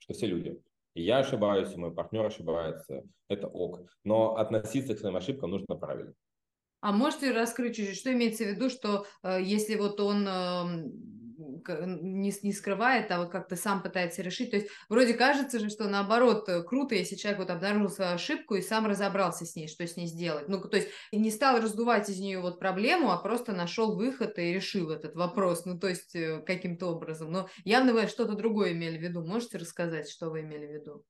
что 0.00 0.14
все 0.14 0.26
люди. 0.26 0.60
Я 0.94 1.18
ошибаюсь, 1.18 1.72
и 1.72 1.76
мой 1.76 1.94
партнер 1.94 2.26
ошибается. 2.26 3.02
Это 3.28 3.48
ок. 3.48 3.88
Но 4.04 4.36
относиться 4.36 4.94
к 4.94 4.98
своим 4.98 5.16
ошибкам 5.16 5.50
нужно 5.50 5.76
правильно. 5.76 6.12
А 6.80 6.92
можете 6.92 7.32
раскрыть 7.32 7.76
чуть-чуть, 7.76 7.96
что 7.96 8.12
имеется 8.12 8.44
в 8.44 8.48
виду, 8.48 8.68
что 8.68 9.06
э, 9.22 9.40
если 9.40 9.76
вот 9.76 10.00
он 10.00 10.26
э, 10.26 10.90
не, 11.68 12.32
не 12.42 12.52
скрывает, 12.52 13.10
а 13.10 13.18
вот 13.18 13.30
как-то 13.30 13.56
сам 13.56 13.82
пытается 13.82 14.22
решить, 14.22 14.50
то 14.50 14.56
есть 14.56 14.68
вроде 14.88 15.14
кажется 15.14 15.58
же, 15.58 15.68
что 15.70 15.88
наоборот 15.88 16.48
э, 16.48 16.62
круто, 16.62 16.94
если 16.94 17.16
человек 17.16 17.40
вот 17.40 17.50
обнаружил 17.50 17.88
свою 17.88 18.12
ошибку 18.12 18.54
и 18.54 18.62
сам 18.62 18.86
разобрался 18.86 19.44
с 19.44 19.56
ней, 19.56 19.68
что 19.68 19.86
с 19.86 19.96
ней 19.96 20.06
сделать. 20.06 20.48
Ну, 20.48 20.60
то 20.60 20.76
есть 20.76 20.88
не 21.12 21.30
стал 21.30 21.60
раздувать 21.60 22.08
из 22.08 22.18
нее 22.18 22.40
вот 22.40 22.58
проблему, 22.58 23.10
а 23.10 23.18
просто 23.18 23.52
нашел 23.52 23.96
выход 23.96 24.38
и 24.38 24.52
решил 24.52 24.90
этот 24.90 25.14
вопрос, 25.14 25.64
ну, 25.64 25.78
то 25.78 25.88
есть 25.88 26.14
э, 26.14 26.42
каким-то 26.46 26.86
образом. 26.86 27.30
Но 27.30 27.48
явно 27.64 27.92
вы 27.92 28.06
что-то 28.06 28.34
другое 28.34 28.72
имели 28.72 28.98
в 28.98 29.02
виду. 29.02 29.24
Можете 29.24 29.58
рассказать, 29.58 30.08
что 30.08 30.30
вы 30.30 30.40
имели 30.40 30.66
в 30.66 30.72
виду? 30.72 31.04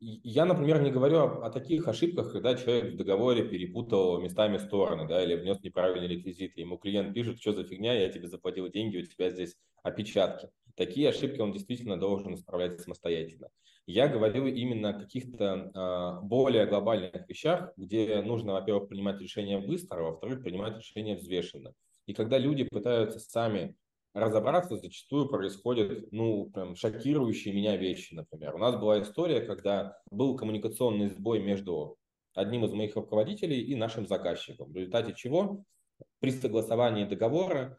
Я, 0.00 0.44
например, 0.44 0.82
не 0.82 0.90
говорю 0.90 1.18
о, 1.18 1.46
о 1.46 1.50
таких 1.50 1.88
ошибках, 1.88 2.32
когда 2.32 2.54
человек 2.54 2.94
в 2.94 2.96
договоре 2.96 3.44
перепутал 3.44 4.20
местами 4.20 4.58
стороны, 4.58 5.06
да, 5.08 5.22
или 5.22 5.34
внес 5.34 5.62
неправильные 5.62 6.08
реквизиты. 6.08 6.60
Ему 6.60 6.76
клиент 6.76 7.14
пишет, 7.14 7.40
что 7.40 7.52
за 7.52 7.64
фигня, 7.64 7.94
я 7.94 8.08
тебе 8.08 8.28
заплатил 8.28 8.68
деньги, 8.68 8.98
у 8.98 9.06
тебя 9.06 9.30
здесь 9.30 9.56
опечатки. 9.82 10.48
Такие 10.76 11.08
ошибки 11.08 11.40
он 11.40 11.52
действительно 11.52 11.98
должен 11.98 12.34
исправлять 12.34 12.80
самостоятельно. 12.80 13.48
Я 13.86 14.08
говорю 14.08 14.46
именно 14.46 14.90
о 14.90 15.00
каких-то 15.00 15.70
э, 15.74 16.26
более 16.26 16.66
глобальных 16.66 17.28
вещах, 17.28 17.72
где 17.76 18.22
нужно, 18.22 18.54
во-первых, 18.54 18.88
принимать 18.88 19.20
решения 19.20 19.58
быстро, 19.58 19.98
а 19.98 20.10
во-вторых, 20.10 20.42
принимать 20.42 20.78
решения 20.78 21.16
взвешенно. 21.16 21.74
И 22.06 22.14
когда 22.14 22.38
люди 22.38 22.64
пытаются 22.64 23.18
сами 23.20 23.76
разобраться 24.14 24.76
зачастую 24.76 25.28
происходят, 25.28 26.10
ну, 26.12 26.50
прям 26.50 26.76
шокирующие 26.76 27.52
меня 27.52 27.76
вещи, 27.76 28.14
например. 28.14 28.54
У 28.54 28.58
нас 28.58 28.76
была 28.76 29.02
история, 29.02 29.40
когда 29.40 29.98
был 30.10 30.36
коммуникационный 30.36 31.10
сбой 31.10 31.42
между 31.42 31.98
одним 32.34 32.64
из 32.64 32.72
моих 32.72 32.96
руководителей 32.96 33.60
и 33.60 33.74
нашим 33.74 34.06
заказчиком, 34.06 34.72
в 34.72 34.76
результате 34.76 35.14
чего 35.14 35.64
при 36.20 36.30
согласовании 36.30 37.04
договора 37.04 37.78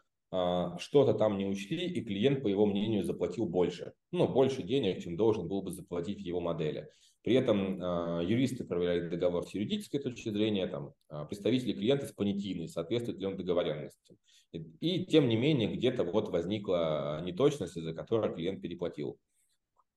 что-то 0.80 1.14
там 1.14 1.38
не 1.38 1.46
учли, 1.46 1.88
и 1.88 2.04
клиент, 2.04 2.44
по 2.44 2.48
его 2.48 2.66
мнению, 2.66 3.04
заплатил 3.04 3.46
больше. 3.46 3.94
Ну, 4.12 4.28
больше 4.28 4.64
денег, 4.64 5.04
чем 5.04 5.18
должен 5.18 5.48
был 5.48 5.62
бы 5.62 5.72
заплатить 5.72 6.18
в 6.18 6.26
его 6.26 6.40
модели. 6.40 6.90
При 7.26 7.34
этом 7.34 7.82
э, 7.82 8.26
юристы 8.26 8.66
проверяли 8.66 9.10
договор 9.10 9.48
с 9.48 9.54
юридической 9.56 9.98
точки 9.98 10.30
зрения, 10.30 10.68
там, 10.68 10.94
э, 11.10 11.26
представители 11.28 11.74
клиента 11.74 12.06
с 12.06 12.12
понятийной, 12.12 12.68
соответствует 12.68 13.20
ли 13.20 13.26
он 13.26 13.36
договоренности. 13.36 14.18
И, 14.52 14.60
и 14.80 15.06
тем 15.08 15.28
не 15.28 15.36
менее, 15.36 15.76
где-то 15.76 16.04
вот 16.04 16.30
возникла 16.30 17.24
неточность, 17.24 17.78
из-за 17.78 17.94
которой 17.94 18.32
клиент 18.36 18.62
переплатил. 18.62 19.18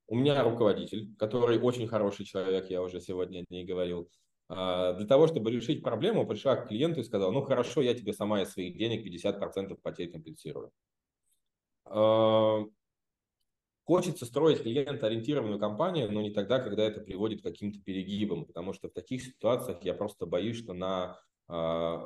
У 0.06 0.16
меня 0.16 0.42
руководитель, 0.42 1.14
который 1.18 1.58
очень 1.58 1.86
хороший 1.86 2.24
человек, 2.24 2.70
я 2.70 2.80
уже 2.80 2.98
сегодня 2.98 3.44
не 3.50 3.64
говорил, 3.64 4.08
для 4.48 5.06
того, 5.06 5.26
чтобы 5.26 5.50
решить 5.50 5.82
проблему, 5.82 6.26
пришла 6.26 6.56
к 6.56 6.68
клиенту 6.68 7.00
и 7.00 7.04
сказала, 7.04 7.30
ну 7.30 7.42
хорошо, 7.42 7.82
я 7.82 7.94
тебе 7.94 8.14
сама 8.14 8.42
из 8.42 8.50
своих 8.50 8.78
денег 8.78 9.06
50% 9.06 9.78
потерь 9.82 10.10
компенсирую. 10.10 10.72
Хочется 13.88 14.26
строить 14.26 14.62
клиент-ориентированную 14.62 15.58
компанию, 15.58 16.12
но 16.12 16.20
не 16.20 16.30
тогда, 16.30 16.58
когда 16.58 16.84
это 16.84 17.00
приводит 17.00 17.40
к 17.40 17.44
каким-то 17.44 17.80
перегибам, 17.80 18.44
потому 18.44 18.74
что 18.74 18.90
в 18.90 18.92
таких 18.92 19.22
ситуациях 19.22 19.78
я 19.82 19.94
просто 19.94 20.26
боюсь, 20.26 20.58
что 20.58 20.74
на 20.74 21.18
э, 21.48 21.52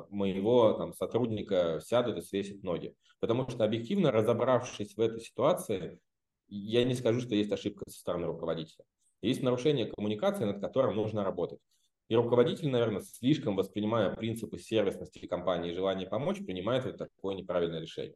моего 0.09 0.71
там, 0.75 0.93
сотрудника 0.93 1.81
сядут 1.83 2.17
и 2.17 2.21
свесят 2.21 2.63
ноги. 2.63 2.95
Потому 3.19 3.49
что 3.49 3.65
объективно, 3.65 4.11
разобравшись 4.11 4.95
в 4.95 5.01
этой 5.01 5.19
ситуации, 5.19 5.99
я 6.47 6.85
не 6.85 6.93
скажу, 6.93 7.19
что 7.19 7.35
есть 7.35 7.51
ошибка 7.51 7.83
со 7.89 7.99
стороны 7.99 8.27
руководителя. 8.27 8.85
Есть 9.21 9.43
нарушение 9.43 9.87
коммуникации, 9.87 10.45
над 10.45 10.61
которым 10.61 10.95
нужно 10.95 11.25
работать. 11.25 11.59
И 12.09 12.15
руководитель, 12.15 12.69
наверное, 12.69 13.01
слишком 13.01 13.55
воспринимая 13.55 14.13
принципы 14.13 14.57
сервисности 14.57 15.25
компании 15.25 15.71
и 15.71 15.73
желание 15.73 16.07
помочь, 16.07 16.39
принимает 16.45 16.85
вот 16.85 16.97
такое 16.97 17.35
неправильное 17.35 17.79
решение. 17.79 18.15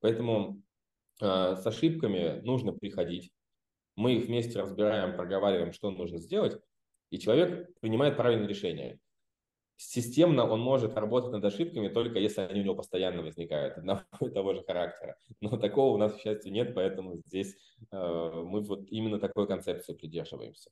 Поэтому 0.00 0.62
э, 1.20 1.56
с 1.56 1.66
ошибками 1.66 2.40
нужно 2.42 2.72
приходить. 2.72 3.32
Мы 3.96 4.14
их 4.14 4.26
вместе 4.26 4.60
разбираем, 4.60 5.16
проговариваем, 5.16 5.72
что 5.72 5.90
нужно 5.90 6.18
сделать, 6.18 6.60
и 7.10 7.18
человек 7.18 7.68
принимает 7.80 8.16
правильное 8.16 8.48
решение. 8.48 8.98
Системно 9.76 10.48
он 10.48 10.60
может 10.60 10.96
работать 10.96 11.32
над 11.32 11.44
ошибками 11.44 11.88
только 11.88 12.20
если 12.20 12.42
они 12.42 12.60
у 12.60 12.64
него 12.64 12.76
постоянно 12.76 13.22
возникают, 13.22 13.76
одного 13.76 14.02
и 14.20 14.30
того 14.30 14.54
же 14.54 14.62
характера. 14.62 15.16
Но 15.40 15.56
такого 15.56 15.94
у 15.94 15.98
нас, 15.98 16.14
к 16.14 16.20
счастью, 16.20 16.52
нет, 16.52 16.74
поэтому 16.74 17.16
здесь 17.26 17.56
э, 17.90 18.42
мы 18.44 18.62
вот 18.62 18.84
именно 18.88 19.18
такой 19.18 19.46
концепции 19.46 19.94
придерживаемся. 19.94 20.70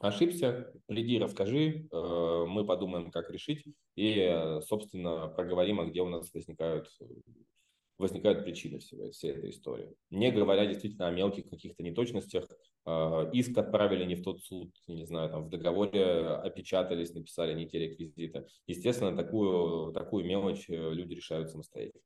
Ошибся, 0.00 0.72
приди, 0.86 1.18
расскажи, 1.18 1.86
э, 1.92 2.44
мы 2.48 2.64
подумаем, 2.64 3.10
как 3.10 3.30
решить, 3.30 3.64
и, 3.96 4.58
собственно, 4.66 5.28
проговорим, 5.28 5.80
а 5.80 5.84
где 5.84 6.00
у 6.00 6.08
нас 6.08 6.32
возникают 6.32 6.88
возникают 8.00 8.44
причины 8.44 8.78
всего, 8.78 9.10
всей 9.10 9.32
этой 9.32 9.50
истории. 9.50 9.94
Не 10.10 10.32
говоря 10.32 10.66
действительно 10.66 11.06
о 11.08 11.10
мелких 11.10 11.48
каких-то 11.48 11.82
неточностях, 11.82 12.48
э, 12.86 13.30
иск 13.32 13.56
отправили 13.58 14.04
не 14.04 14.16
в 14.16 14.22
тот 14.22 14.42
суд, 14.42 14.74
не 14.88 15.04
знаю, 15.04 15.30
там 15.30 15.44
в 15.44 15.50
договоре 15.50 16.02
опечатались, 16.02 17.14
написали 17.14 17.54
не 17.54 17.68
те 17.68 17.78
реквизиты. 17.78 18.46
Естественно, 18.66 19.14
такую, 19.14 19.92
такую 19.92 20.24
мелочь 20.24 20.68
э, 20.68 20.92
люди 20.92 21.14
решают 21.14 21.50
самостоятельно. 21.50 22.02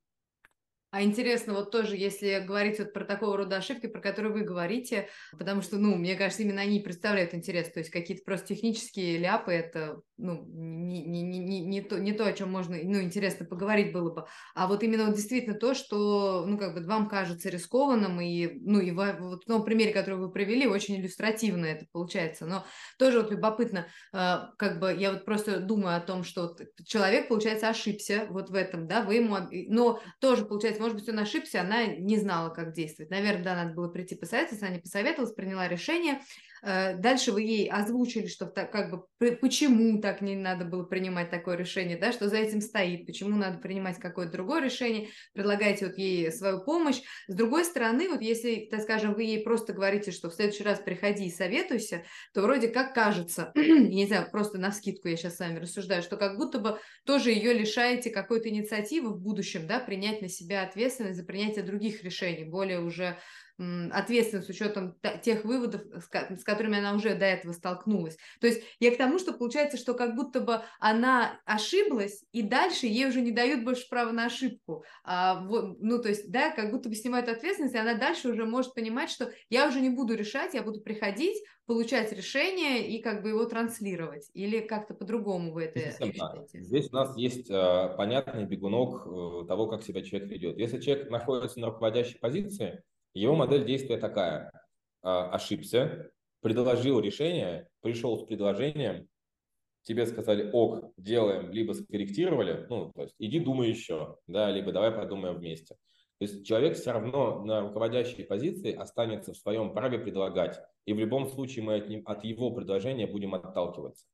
А 0.94 1.02
интересно, 1.02 1.54
вот 1.54 1.72
тоже, 1.72 1.96
если 1.96 2.38
говорить 2.38 2.78
вот 2.78 2.92
про 2.92 3.04
такого 3.04 3.36
рода 3.36 3.56
ошибки, 3.56 3.88
про 3.88 4.00
которые 4.00 4.32
вы 4.32 4.42
говорите, 4.42 5.08
потому 5.36 5.60
что, 5.60 5.76
ну, 5.76 5.96
мне 5.96 6.14
кажется, 6.14 6.44
именно 6.44 6.60
они 6.60 6.78
представляют 6.78 7.34
интерес, 7.34 7.68
то 7.72 7.80
есть 7.80 7.90
какие-то 7.90 8.22
просто 8.22 8.54
технические 8.54 9.18
ляпы, 9.18 9.50
это, 9.50 10.02
ну, 10.18 10.44
не, 10.46 11.02
не, 11.02 11.22
не, 11.22 11.62
не, 11.62 11.82
то, 11.82 11.98
не 11.98 12.12
то, 12.12 12.24
о 12.24 12.32
чем 12.32 12.52
можно, 12.52 12.76
ну, 12.80 13.02
интересно 13.02 13.44
поговорить 13.44 13.92
было 13.92 14.14
бы, 14.14 14.26
а 14.54 14.68
вот 14.68 14.84
именно 14.84 15.06
вот 15.06 15.16
действительно 15.16 15.58
то, 15.58 15.74
что, 15.74 16.44
ну, 16.46 16.56
как 16.56 16.76
бы 16.76 16.86
вам 16.86 17.08
кажется 17.08 17.48
рискованным, 17.48 18.20
и, 18.20 18.60
ну, 18.60 18.78
и 18.78 18.92
вот 18.92 19.42
в 19.42 19.48
том 19.48 19.64
примере, 19.64 19.92
который 19.92 20.20
вы 20.20 20.30
привели, 20.30 20.68
очень 20.68 21.00
иллюстративно 21.00 21.64
это 21.64 21.86
получается, 21.90 22.46
но 22.46 22.64
тоже 23.00 23.20
вот 23.20 23.32
любопытно, 23.32 23.88
э, 24.12 24.36
как 24.56 24.78
бы 24.78 24.94
я 24.96 25.10
вот 25.10 25.24
просто 25.24 25.58
думаю 25.58 25.96
о 25.96 26.00
том, 26.00 26.22
что 26.22 26.54
человек, 26.86 27.26
получается, 27.26 27.68
ошибся 27.68 28.28
вот 28.30 28.50
в 28.50 28.54
этом, 28.54 28.86
да, 28.86 29.02
вы 29.02 29.16
ему, 29.16 29.38
но 29.50 30.00
тоже, 30.20 30.44
получается, 30.44 30.83
может 30.84 30.98
быть, 30.98 31.08
он 31.08 31.18
ошибся, 31.18 31.62
она 31.62 31.86
не 31.86 32.18
знала, 32.18 32.50
как 32.50 32.74
действовать. 32.74 33.10
Наверное, 33.10 33.42
да, 33.42 33.54
надо 33.54 33.72
было 33.72 33.88
прийти 33.88 34.14
посоветоваться, 34.14 34.66
она 34.66 34.74
не 34.74 34.82
посоветовалась, 34.82 35.34
приняла 35.34 35.66
решение. 35.66 36.20
Э, 36.64 36.96
дальше 36.96 37.30
вы 37.32 37.42
ей 37.42 37.68
озвучили, 37.68 38.26
что 38.26 38.46
как 38.46 38.90
бы 38.90 39.04
почему 39.36 40.00
так 40.00 40.22
не 40.22 40.34
надо 40.34 40.64
было 40.64 40.84
принимать 40.84 41.30
такое 41.30 41.56
решение, 41.56 41.98
да, 41.98 42.10
что 42.10 42.28
за 42.28 42.36
этим 42.38 42.62
стоит, 42.62 43.06
почему 43.06 43.36
надо 43.36 43.58
принимать 43.58 43.98
какое-то 43.98 44.32
другое 44.32 44.62
решение, 44.62 45.08
предлагаете 45.34 45.86
вот 45.86 45.98
ей 45.98 46.32
свою 46.32 46.64
помощь. 46.64 47.02
С 47.28 47.34
другой 47.34 47.64
стороны, 47.64 48.08
вот 48.08 48.22
если, 48.22 48.66
так 48.70 48.80
скажем, 48.80 49.12
вы 49.14 49.24
ей 49.24 49.42
просто 49.42 49.74
говорите, 49.74 50.10
что 50.10 50.30
в 50.30 50.34
следующий 50.34 50.64
раз 50.64 50.78
приходи 50.78 51.26
и 51.26 51.30
советуйся, 51.30 52.04
то 52.32 52.40
вроде 52.40 52.68
как 52.68 52.94
кажется, 52.94 53.52
не 53.54 54.06
знаю, 54.06 54.30
просто 54.30 54.58
на 54.58 54.72
скидку 54.72 55.08
я 55.08 55.16
сейчас 55.16 55.36
с 55.36 55.40
вами 55.40 55.58
рассуждаю, 55.58 56.02
что 56.02 56.16
как 56.16 56.38
будто 56.38 56.58
бы 56.58 56.78
тоже 57.04 57.30
ее 57.30 57.52
лишаете 57.52 58.08
какой-то 58.08 58.48
инициативы 58.48 59.10
в 59.10 59.20
будущем, 59.20 59.66
да, 59.66 59.80
принять 59.80 60.22
на 60.22 60.28
себя 60.28 60.62
ответственность 60.62 61.18
за 61.18 61.24
принятие 61.24 61.64
других 61.64 62.02
решений, 62.02 62.44
более 62.44 62.80
уже 62.80 63.18
ответственность 63.58 64.48
с 64.48 64.50
учетом 64.50 64.96
тех 65.22 65.44
выводов, 65.44 65.82
с 66.10 66.44
которыми 66.44 66.78
она 66.78 66.94
уже 66.94 67.14
до 67.14 67.24
этого 67.24 67.52
столкнулась. 67.52 68.16
То 68.40 68.46
есть 68.46 68.62
я 68.80 68.92
к 68.92 68.96
тому, 68.96 69.18
что 69.18 69.32
получается, 69.32 69.76
что 69.76 69.94
как 69.94 70.16
будто 70.16 70.40
бы 70.40 70.60
она 70.80 71.40
ошиблась, 71.44 72.24
и 72.32 72.42
дальше 72.42 72.86
ей 72.86 73.08
уже 73.08 73.20
не 73.20 73.30
дают 73.30 73.64
больше 73.64 73.88
права 73.88 74.12
на 74.12 74.26
ошибку. 74.26 74.84
А, 75.04 75.40
ну, 75.40 76.00
то 76.00 76.08
есть, 76.08 76.30
да, 76.30 76.50
как 76.50 76.70
будто 76.70 76.88
бы 76.88 76.94
снимают 76.94 77.28
ответственность, 77.28 77.74
и 77.74 77.78
она 77.78 77.94
дальше 77.94 78.28
уже 78.28 78.44
может 78.44 78.74
понимать, 78.74 79.10
что 79.10 79.30
я 79.50 79.68
уже 79.68 79.80
не 79.80 79.90
буду 79.90 80.14
решать, 80.14 80.54
я 80.54 80.62
буду 80.62 80.80
приходить, 80.80 81.36
получать 81.66 82.12
решение 82.12 82.88
и 82.88 83.00
как 83.00 83.22
бы 83.22 83.30
его 83.30 83.44
транслировать. 83.46 84.30
Или 84.34 84.60
как-то 84.60 84.94
по-другому 84.94 85.52
вы 85.52 85.64
это 85.64 85.80
считаете? 85.80 86.62
Здесь 86.62 86.90
у 86.90 86.96
нас 86.96 87.16
есть 87.16 87.50
э, 87.50 87.94
понятный 87.96 88.44
бегунок 88.44 89.06
э, 89.06 89.46
того, 89.46 89.66
как 89.68 89.82
себя 89.82 90.02
человек 90.02 90.28
ведет. 90.30 90.58
Если 90.58 90.80
человек 90.80 91.10
находится 91.10 91.60
на 91.60 91.68
руководящей 91.68 92.18
позиции, 92.18 92.82
его 93.14 93.34
модель 93.34 93.64
действия 93.64 93.96
такая. 93.96 94.50
А, 95.02 95.30
ошибся, 95.30 96.10
предложил 96.40 97.00
решение, 97.00 97.68
пришел 97.80 98.18
с 98.18 98.26
предложением, 98.26 99.08
тебе 99.82 100.06
сказали, 100.06 100.50
ок, 100.52 100.92
делаем, 100.96 101.50
либо 101.50 101.72
скорректировали, 101.72 102.66
ну, 102.68 102.90
то 102.94 103.02
есть 103.02 103.14
иди 103.18 103.38
думай 103.38 103.68
еще, 103.68 104.16
да, 104.26 104.50
либо 104.50 104.72
давай 104.72 104.90
подумаем 104.90 105.36
вместе. 105.36 105.76
То 106.18 106.26
есть 106.26 106.46
человек 106.46 106.76
все 106.76 106.92
равно 106.92 107.44
на 107.44 107.60
руководящей 107.62 108.24
позиции 108.24 108.72
останется 108.72 109.32
в 109.32 109.36
своем 109.36 109.74
праве 109.74 109.98
предлагать, 109.98 110.60
и 110.86 110.92
в 110.92 110.98
любом 110.98 111.28
случае 111.28 111.64
мы 111.64 111.76
от, 111.76 111.88
ним, 111.88 112.02
от 112.06 112.24
его 112.24 112.50
предложения 112.50 113.06
будем 113.06 113.34
отталкиваться. 113.34 114.06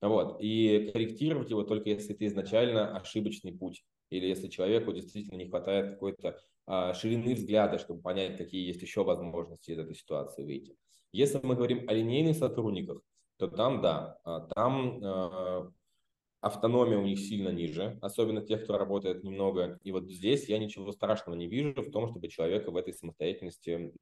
Вот. 0.00 0.38
И 0.40 0.90
корректировать 0.92 1.50
его 1.50 1.62
только 1.62 1.88
если 1.90 2.14
это 2.14 2.26
изначально 2.26 2.96
ошибочный 2.96 3.52
путь, 3.52 3.84
или 4.10 4.26
если 4.26 4.48
человеку 4.48 4.92
действительно 4.92 5.36
не 5.36 5.48
хватает 5.48 5.94
какой-то 5.94 6.38
ширины 6.68 7.34
взгляда, 7.34 7.78
чтобы 7.78 8.02
понять, 8.02 8.36
какие 8.36 8.66
есть 8.66 8.82
еще 8.82 9.04
возможности 9.04 9.70
из 9.70 9.78
этой 9.78 9.94
ситуации 9.94 10.42
выйти. 10.42 10.76
Если 11.12 11.40
мы 11.42 11.54
говорим 11.54 11.88
о 11.88 11.92
линейных 11.92 12.36
сотрудниках, 12.36 13.00
то 13.38 13.48
там, 13.48 13.80
да, 13.80 14.18
а, 14.24 14.40
там 14.40 15.02
э, 15.02 15.70
автономия 16.40 16.98
у 16.98 17.02
них 17.02 17.18
сильно 17.18 17.50
ниже, 17.50 17.98
особенно 18.00 18.40
тех, 18.40 18.64
кто 18.64 18.78
работает 18.78 19.24
немного. 19.24 19.78
И 19.82 19.92
вот 19.92 20.10
здесь 20.10 20.48
я 20.48 20.58
ничего 20.58 20.92
страшного 20.92 21.36
не 21.36 21.46
вижу 21.46 21.82
в 21.82 21.90
том, 21.90 22.08
чтобы 22.08 22.28
человека 22.28 22.70
в 22.70 22.76
этой 22.76 22.94
самостоятельности 22.94 23.92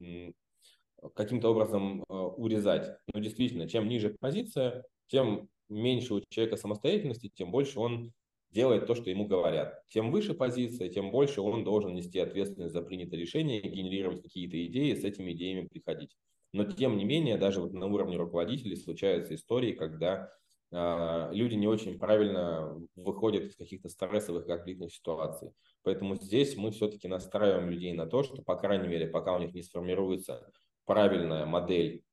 каким-то 1.15 1.51
образом 1.51 2.05
урезать. 2.09 2.97
Но 3.13 3.21
действительно, 3.21 3.69
чем 3.69 3.89
ниже 3.89 4.17
позиция, 4.21 4.85
тем 5.09 5.49
меньше 5.69 6.15
у 6.15 6.21
человека 6.29 6.57
самостоятельности, 6.57 7.31
тем 7.35 7.51
больше 7.51 7.79
он 7.79 8.13
делает 8.55 8.87
то, 8.87 8.95
что 8.95 9.11
ему 9.11 9.27
говорят. 9.27 9.83
Тем 9.89 10.11
выше 10.11 10.33
позиция, 10.33 10.89
тем 10.89 11.11
больше 11.11 11.41
он 11.41 11.65
должен 11.65 11.93
нести 11.93 12.19
ответственность 12.21 12.73
за 12.73 12.83
принятое 12.83 13.19
решение, 13.19 13.61
генерировать 13.61 14.23
какие-то 14.23 14.65
идеи, 14.67 14.95
с 14.95 15.05
этими 15.05 15.33
идеями 15.33 15.67
приходить. 15.67 16.17
Но 16.53 16.65
тем 16.65 16.97
не 16.97 17.05
менее, 17.05 17.37
даже 17.37 17.61
вот 17.61 17.73
на 17.73 17.87
уровне 17.87 18.17
руководителей 18.17 18.77
случаются 18.77 19.35
истории, 19.35 19.73
когда 19.73 20.31
э, 20.71 21.31
люди 21.33 21.55
не 21.55 21.67
очень 21.67 21.99
правильно 21.99 22.81
выходят 22.95 23.43
из 23.45 23.57
каких-то 23.57 23.89
стрессовых 23.89 24.47
конфликтных 24.47 24.95
ситуаций. 24.95 25.51
Поэтому 25.83 26.15
здесь 26.15 26.57
мы 26.57 26.71
все-таки 26.71 27.09
настраиваем 27.09 27.69
людей 27.69 27.93
на 27.93 28.07
то, 28.07 28.23
что, 28.23 28.41
по 28.43 28.55
крайней 28.55 28.87
мере, 28.87 29.09
пока 29.09 29.35
у 29.35 29.41
них 29.41 29.53
не 29.53 29.63
сформируется 29.63 30.49
правильная 30.87 31.45
модель 31.45 32.05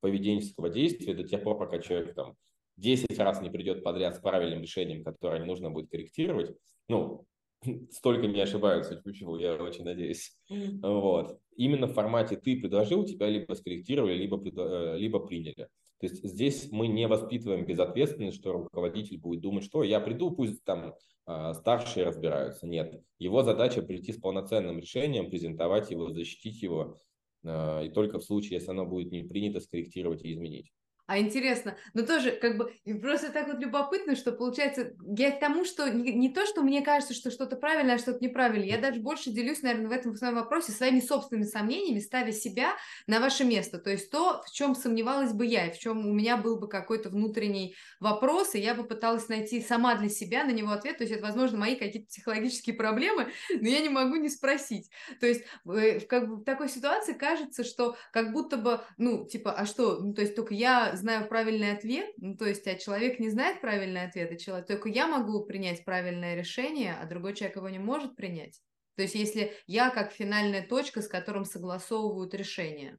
поведенческого 0.00 0.70
действия, 0.70 1.12
до 1.12 1.24
тех 1.24 1.42
пор, 1.42 1.58
пока 1.58 1.78
человек 1.78 2.14
там 2.14 2.36
10 2.80 3.18
раз 3.18 3.40
не 3.40 3.50
придет 3.50 3.84
подряд 3.84 4.16
с 4.16 4.20
правильным 4.20 4.62
решением, 4.62 5.04
которое 5.04 5.44
нужно 5.44 5.70
будет 5.70 5.90
корректировать, 5.90 6.56
ну, 6.88 7.26
столько 7.90 8.26
не 8.26 8.40
ошибаются, 8.40 9.00
почему, 9.04 9.36
я 9.36 9.54
очень 9.54 9.84
надеюсь. 9.84 10.36
Вот. 10.48 11.38
Именно 11.56 11.86
в 11.86 11.92
формате 11.92 12.36
ты 12.36 12.58
предложил, 12.58 13.04
тебя 13.04 13.28
либо 13.28 13.52
скорректировали, 13.52 14.14
либо, 14.14 14.40
э, 14.42 14.98
либо 14.98 15.20
приняли. 15.20 15.68
То 16.00 16.06
есть 16.06 16.24
здесь 16.24 16.68
мы 16.72 16.88
не 16.88 17.06
воспитываем 17.06 17.66
безответственность, 17.66 18.38
что 18.38 18.52
руководитель 18.52 19.18
будет 19.18 19.42
думать, 19.42 19.64
что 19.64 19.82
я 19.82 20.00
приду, 20.00 20.30
пусть 20.30 20.64
там 20.64 20.94
а, 21.26 21.52
старшие 21.52 22.06
разбираются. 22.06 22.66
Нет. 22.66 23.02
Его 23.18 23.42
задача 23.42 23.82
прийти 23.82 24.14
с 24.14 24.16
полноценным 24.16 24.78
решением, 24.78 25.28
презентовать 25.28 25.90
его, 25.90 26.10
защитить 26.10 26.62
его, 26.62 26.98
а, 27.44 27.82
и 27.82 27.90
только 27.90 28.18
в 28.18 28.24
случае, 28.24 28.54
если 28.54 28.70
оно 28.70 28.86
будет 28.86 29.12
не 29.12 29.24
принято, 29.24 29.60
скорректировать 29.60 30.24
и 30.24 30.32
изменить 30.32 30.72
а 31.10 31.18
интересно. 31.18 31.76
Но 31.92 32.02
тоже 32.02 32.30
как 32.30 32.56
бы 32.56 32.72
просто 33.02 33.32
так 33.32 33.48
вот 33.48 33.58
любопытно, 33.58 34.14
что 34.14 34.30
получается, 34.30 34.92
я 35.16 35.32
к 35.32 35.40
тому, 35.40 35.64
что 35.64 35.90
не, 35.90 36.12
не 36.12 36.32
то, 36.32 36.46
что 36.46 36.62
мне 36.62 36.82
кажется, 36.82 37.14
что 37.14 37.32
что-то 37.32 37.56
правильно, 37.56 37.94
а 37.94 37.98
что-то 37.98 38.24
неправильно. 38.24 38.64
Я 38.64 38.78
даже 38.78 39.00
больше 39.00 39.30
делюсь, 39.30 39.62
наверное, 39.62 39.88
в 39.88 39.92
этом 39.92 40.14
своем 40.14 40.36
вопросе 40.36 40.70
своими 40.70 41.00
собственными 41.00 41.48
сомнениями, 41.48 41.98
ставя 41.98 42.30
себя 42.30 42.76
на 43.08 43.18
ваше 43.18 43.44
место. 43.44 43.78
То 43.78 43.90
есть 43.90 44.08
то, 44.12 44.40
в 44.46 44.52
чем 44.52 44.76
сомневалась 44.76 45.32
бы 45.32 45.44
я, 45.44 45.66
и 45.66 45.72
в 45.72 45.80
чем 45.80 46.06
у 46.06 46.12
меня 46.12 46.36
был 46.36 46.60
бы 46.60 46.68
какой-то 46.68 47.08
внутренний 47.08 47.74
вопрос, 47.98 48.54
и 48.54 48.60
я 48.60 48.76
бы 48.76 48.84
пыталась 48.84 49.28
найти 49.28 49.60
сама 49.60 49.96
для 49.96 50.08
себя 50.08 50.44
на 50.44 50.52
него 50.52 50.70
ответ. 50.70 50.98
То 50.98 51.02
есть 51.02 51.12
это, 51.12 51.24
возможно, 51.24 51.58
мои 51.58 51.74
какие-то 51.74 52.06
психологические 52.06 52.76
проблемы, 52.76 53.32
но 53.50 53.68
я 53.68 53.80
не 53.80 53.88
могу 53.88 54.14
не 54.14 54.28
спросить. 54.28 54.88
То 55.18 55.26
есть 55.26 55.42
э, 55.66 55.98
как 55.98 56.28
бы 56.28 56.36
в 56.36 56.44
такой 56.44 56.68
ситуации 56.68 57.14
кажется, 57.14 57.64
что 57.64 57.96
как 58.12 58.30
будто 58.30 58.56
бы, 58.56 58.80
ну, 58.96 59.26
типа, 59.26 59.50
а 59.50 59.66
что, 59.66 59.98
ну, 59.98 60.14
то 60.14 60.20
есть 60.20 60.36
только 60.36 60.54
я 60.54 60.99
знаю 61.00 61.28
правильный 61.28 61.72
ответ, 61.72 62.12
ну, 62.18 62.36
то 62.36 62.46
есть, 62.46 62.66
а 62.68 62.76
человек 62.76 63.18
не 63.18 63.30
знает 63.30 63.60
правильный 63.60 64.04
ответ, 64.04 64.32
и 64.32 64.38
человек, 64.38 64.68
только 64.68 64.88
я 64.88 65.08
могу 65.08 65.44
принять 65.44 65.84
правильное 65.84 66.36
решение, 66.36 66.94
а 66.94 67.06
другой 67.06 67.34
человек 67.34 67.56
его 67.56 67.68
не 67.68 67.80
может 67.80 68.14
принять. 68.14 68.60
То 68.96 69.02
есть 69.02 69.14
если 69.16 69.54
я 69.66 69.90
как 69.90 70.12
финальная 70.12 70.66
точка, 70.66 71.02
с 71.02 71.08
которым 71.08 71.44
согласовывают 71.44 72.34
решение. 72.34 72.98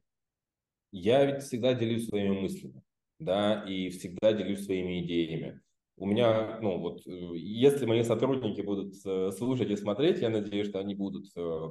Я 0.90 1.24
ведь 1.24 1.42
всегда 1.44 1.74
делюсь 1.74 2.08
своими 2.08 2.40
мыслями, 2.40 2.82
да, 3.18 3.64
и 3.66 3.88
всегда 3.88 4.32
делюсь 4.32 4.64
своими 4.64 5.04
идеями. 5.04 5.60
У 5.96 6.06
меня, 6.06 6.58
ну 6.60 6.78
вот, 6.78 7.06
э, 7.06 7.10
если 7.36 7.84
мои 7.84 8.02
сотрудники 8.02 8.62
будут 8.62 8.94
э, 9.04 9.30
слушать 9.30 9.70
и 9.70 9.76
смотреть, 9.76 10.20
я 10.20 10.30
надеюсь, 10.30 10.68
что 10.68 10.80
они 10.80 10.94
будут, 10.94 11.26
э, 11.36 11.68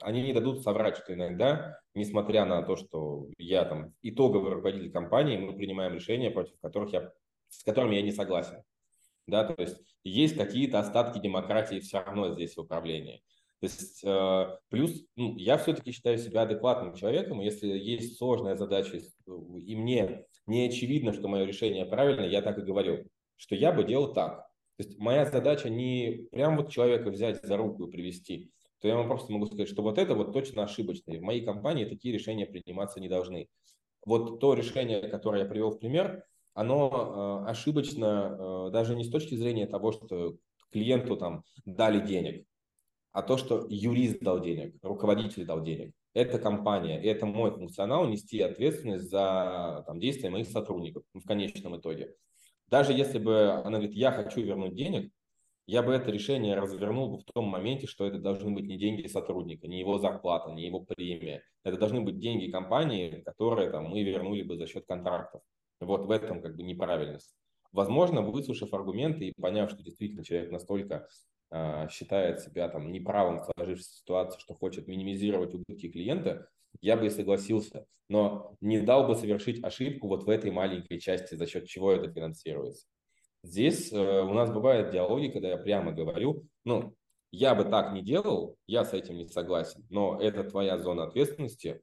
они 0.00 0.22
не 0.22 0.32
дадут 0.32 0.62
соврать, 0.62 0.96
что 0.96 1.14
иногда, 1.14 1.78
несмотря 1.94 2.44
на 2.46 2.62
то, 2.62 2.76
что 2.76 3.28
я 3.38 3.64
там 3.64 3.94
итоговый 4.02 4.52
руководитель 4.52 4.90
компании, 4.90 5.38
мы 5.38 5.54
принимаем 5.54 5.94
решения, 5.94 6.30
против 6.30 6.58
которых 6.60 6.92
я, 6.92 7.12
с 7.48 7.62
которыми 7.62 7.94
я 7.94 8.02
не 8.02 8.12
согласен. 8.12 8.62
Да, 9.26 9.44
то 9.44 9.62
есть 9.62 9.80
есть 10.02 10.36
какие-то 10.36 10.80
остатки 10.80 11.18
демократии 11.18 11.80
все 11.80 12.02
равно 12.02 12.34
здесь 12.34 12.56
в 12.56 12.60
управлении. 12.60 13.22
То 13.60 13.66
есть 13.66 14.04
плюс 14.68 15.06
ну, 15.16 15.38
я 15.38 15.56
все-таки 15.56 15.92
считаю 15.92 16.18
себя 16.18 16.42
адекватным 16.42 16.94
человеком, 16.94 17.40
если 17.40 17.68
есть 17.68 18.18
сложная 18.18 18.56
задача, 18.56 18.98
и 18.98 19.74
мне 19.74 20.26
не 20.46 20.66
очевидно, 20.66 21.14
что 21.14 21.28
мое 21.28 21.46
решение 21.46 21.86
правильное, 21.86 22.28
я 22.28 22.42
так 22.42 22.58
и 22.58 22.62
говорю, 22.62 23.06
что 23.36 23.54
я 23.54 23.72
бы 23.72 23.84
делал 23.84 24.12
так. 24.12 24.46
То 24.76 24.84
есть 24.84 24.98
моя 24.98 25.24
задача 25.24 25.68
не 25.70 26.26
прям 26.32 26.56
вот 26.56 26.70
человека 26.70 27.10
взять 27.10 27.44
за 27.44 27.56
руку 27.56 27.86
и 27.86 27.90
привести, 27.90 28.50
то 28.80 28.88
я 28.88 28.96
вам 28.96 29.08
просто 29.08 29.32
могу 29.32 29.46
сказать, 29.46 29.68
что 29.68 29.82
вот 29.82 29.98
это 29.98 30.14
вот 30.14 30.32
точно 30.32 30.64
ошибочно. 30.64 31.12
И 31.12 31.18
в 31.18 31.22
моей 31.22 31.44
компании 31.44 31.84
такие 31.84 32.12
решения 32.12 32.46
приниматься 32.46 33.00
не 33.00 33.08
должны. 33.08 33.48
Вот 34.04 34.40
то 34.40 34.54
решение, 34.54 35.08
которое 35.08 35.44
я 35.44 35.48
привел 35.48 35.70
в 35.70 35.78
пример, 35.78 36.24
оно 36.54 37.44
э, 37.46 37.50
ошибочно 37.50 38.36
э, 38.38 38.70
даже 38.72 38.94
не 38.94 39.04
с 39.04 39.10
точки 39.10 39.34
зрения 39.34 39.66
того, 39.66 39.92
что 39.92 40.36
клиенту 40.70 41.16
там 41.16 41.44
дали 41.64 42.04
денег, 42.04 42.46
а 43.12 43.22
то, 43.22 43.36
что 43.36 43.66
юрист 43.68 44.20
дал 44.20 44.40
денег, 44.40 44.74
руководитель 44.82 45.44
дал 45.44 45.62
денег. 45.62 45.94
Это 46.14 46.38
компания, 46.38 47.02
это 47.02 47.26
мой 47.26 47.50
функционал 47.52 48.06
нести 48.06 48.40
ответственность 48.40 49.08
за 49.08 49.82
там, 49.86 49.98
действия 49.98 50.30
моих 50.30 50.48
сотрудников 50.48 51.04
в 51.12 51.26
конечном 51.26 51.76
итоге. 51.76 52.14
Даже 52.68 52.92
если 52.92 53.18
бы 53.18 53.50
она 53.50 53.78
говорит, 53.78 53.94
я 53.94 54.12
хочу 54.12 54.40
вернуть 54.40 54.74
денег, 54.74 55.12
я 55.66 55.82
бы 55.82 55.92
это 55.92 56.10
решение 56.10 56.56
развернул 56.56 57.10
бы 57.10 57.18
в 57.18 57.24
том 57.24 57.46
моменте, 57.46 57.86
что 57.86 58.06
это 58.06 58.18
должны 58.18 58.50
быть 58.50 58.66
не 58.66 58.78
деньги 58.78 59.06
сотрудника, 59.06 59.66
не 59.66 59.80
его 59.80 59.98
зарплата, 59.98 60.50
не 60.50 60.66
его 60.66 60.80
премия. 60.80 61.42
Это 61.62 61.78
должны 61.78 62.02
быть 62.02 62.18
деньги 62.18 62.50
компании, 62.50 63.22
которые 63.24 63.70
там, 63.70 63.86
мы 63.86 64.02
вернули 64.02 64.42
бы 64.42 64.56
за 64.56 64.66
счет 64.66 64.84
контрактов. 64.86 65.40
Вот 65.80 66.04
в 66.04 66.10
этом 66.10 66.42
как 66.42 66.56
бы 66.56 66.62
неправильность. 66.62 67.34
Возможно, 67.72 68.20
выслушав 68.20 68.72
аргументы 68.74 69.28
и 69.28 69.40
поняв, 69.40 69.70
что 69.70 69.82
действительно 69.82 70.22
человек 70.22 70.52
настолько 70.52 71.08
а, 71.50 71.88
считает 71.88 72.40
себя 72.40 72.68
там 72.68 72.92
неправым 72.92 73.40
в 73.40 73.50
сложившейся 73.54 73.96
ситуации, 73.96 74.38
что 74.40 74.54
хочет 74.54 74.86
минимизировать 74.86 75.54
убытки 75.54 75.88
клиента, 75.90 76.48
я 76.84 76.98
бы 76.98 77.06
и 77.06 77.10
согласился, 77.10 77.86
но 78.10 78.56
не 78.60 78.78
дал 78.78 79.06
бы 79.06 79.14
совершить 79.14 79.64
ошибку 79.64 80.06
вот 80.06 80.24
в 80.24 80.28
этой 80.28 80.50
маленькой 80.50 81.00
части, 81.00 81.34
за 81.34 81.46
счет 81.46 81.66
чего 81.66 81.92
это 81.92 82.12
финансируется. 82.12 82.86
Здесь 83.42 83.90
э, 83.90 84.22
у 84.22 84.34
нас 84.34 84.50
бывают 84.50 84.90
диалоги, 84.90 85.28
когда 85.28 85.48
я 85.48 85.56
прямо 85.56 85.92
говорю, 85.92 86.44
ну, 86.64 86.94
я 87.30 87.54
бы 87.54 87.64
так 87.64 87.94
не 87.94 88.02
делал, 88.02 88.56
я 88.66 88.84
с 88.84 88.92
этим 88.92 89.16
не 89.16 89.26
согласен, 89.26 89.86
но 89.88 90.20
это 90.20 90.44
твоя 90.44 90.76
зона 90.76 91.04
ответственности, 91.04 91.80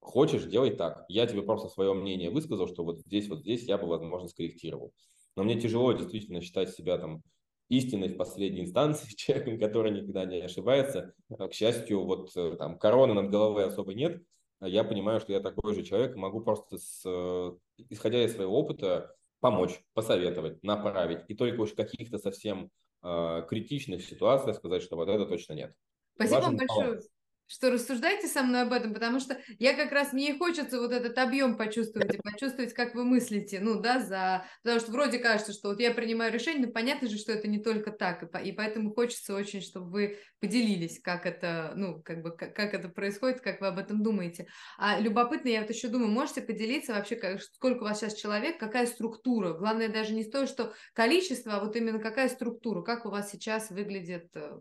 хочешь, 0.00 0.44
делай 0.44 0.70
так. 0.70 1.04
Я 1.08 1.26
тебе 1.26 1.42
просто 1.42 1.68
свое 1.68 1.92
мнение 1.92 2.30
высказал, 2.30 2.68
что 2.68 2.84
вот 2.84 3.00
здесь, 3.00 3.28
вот 3.28 3.40
здесь 3.40 3.64
я 3.64 3.76
бы, 3.76 3.86
возможно, 3.86 4.28
скорректировал. 4.28 4.94
Но 5.36 5.44
мне 5.44 5.60
тяжело 5.60 5.92
действительно 5.92 6.40
считать 6.40 6.70
себя 6.70 6.96
там 6.96 7.22
истиной 7.72 8.08
в 8.08 8.16
последней 8.16 8.62
инстанции, 8.62 9.14
человеком, 9.16 9.58
который 9.58 9.92
никогда 9.92 10.24
не 10.24 10.40
ошибается. 10.40 11.14
А, 11.38 11.48
к 11.48 11.54
счастью, 11.54 12.04
вот 12.04 12.30
э, 12.36 12.56
там 12.58 12.78
короны 12.78 13.14
над 13.14 13.30
головой 13.30 13.66
особо 13.66 13.94
нет. 13.94 14.22
А 14.60 14.68
я 14.68 14.84
понимаю, 14.84 15.20
что 15.20 15.32
я 15.32 15.40
такой 15.40 15.74
же 15.74 15.82
человек, 15.82 16.14
могу 16.14 16.40
просто, 16.40 16.78
с, 16.78 17.02
э, 17.04 17.52
исходя 17.88 18.22
из 18.24 18.34
своего 18.34 18.56
опыта, 18.58 19.16
помочь, 19.40 19.80
посоветовать, 19.92 20.62
направить. 20.62 21.24
И 21.28 21.34
только 21.34 21.60
уж 21.60 21.70
в 21.70 21.74
каких-то 21.74 22.18
совсем 22.18 22.70
э, 23.02 23.42
критичных 23.48 24.04
ситуациях 24.04 24.56
сказать, 24.56 24.82
что 24.82 24.96
вот 24.96 25.08
это 25.08 25.26
точно 25.26 25.54
нет. 25.54 25.74
Спасибо 26.14 26.36
Важен 26.36 26.56
большое. 26.58 26.86
Баланс 26.86 27.08
что 27.52 27.70
рассуждайте 27.70 28.28
со 28.28 28.42
мной 28.42 28.62
об 28.62 28.72
этом, 28.72 28.94
потому 28.94 29.20
что 29.20 29.38
я 29.58 29.74
как 29.74 29.92
раз, 29.92 30.14
мне 30.14 30.34
хочется 30.38 30.80
вот 30.80 30.90
этот 30.90 31.18
объем 31.18 31.58
почувствовать 31.58 32.14
и 32.14 32.18
почувствовать, 32.18 32.72
как 32.72 32.94
вы 32.94 33.04
мыслите, 33.04 33.60
ну, 33.60 33.78
да, 33.78 34.00
за... 34.00 34.46
Потому 34.62 34.80
что 34.80 34.90
вроде 34.90 35.18
кажется, 35.18 35.52
что 35.52 35.68
вот 35.68 35.80
я 35.80 35.92
принимаю 35.92 36.32
решение, 36.32 36.66
но 36.66 36.72
понятно 36.72 37.08
же, 37.08 37.18
что 37.18 37.30
это 37.30 37.48
не 37.48 37.62
только 37.62 37.90
так, 37.90 38.22
и, 38.22 38.26
по... 38.26 38.38
и 38.38 38.52
поэтому 38.52 38.94
хочется 38.94 39.34
очень, 39.34 39.60
чтобы 39.60 39.90
вы 39.90 40.18
поделились, 40.40 40.98
как 41.02 41.26
это, 41.26 41.74
ну, 41.76 42.00
как 42.02 42.22
бы, 42.22 42.34
как, 42.34 42.56
как 42.56 42.72
это 42.72 42.88
происходит, 42.88 43.42
как 43.42 43.60
вы 43.60 43.66
об 43.66 43.78
этом 43.78 44.02
думаете. 44.02 44.46
А 44.78 44.98
любопытно, 44.98 45.48
я 45.48 45.60
вот 45.60 45.68
еще 45.68 45.88
думаю, 45.88 46.10
можете 46.10 46.40
поделиться 46.40 46.94
вообще, 46.94 47.16
как, 47.16 47.42
сколько 47.42 47.82
у 47.82 47.84
вас 47.84 48.00
сейчас 48.00 48.14
человек, 48.14 48.58
какая 48.58 48.86
структура? 48.86 49.52
Главное 49.52 49.90
даже 49.90 50.14
не 50.14 50.24
то, 50.24 50.46
что 50.46 50.72
количество, 50.94 51.56
а 51.56 51.60
вот 51.60 51.76
именно 51.76 51.98
какая 51.98 52.30
структура, 52.30 52.80
как 52.80 53.04
у 53.04 53.10
вас 53.10 53.30
сейчас 53.30 53.68
выглядит 53.68 54.34
э, 54.36 54.58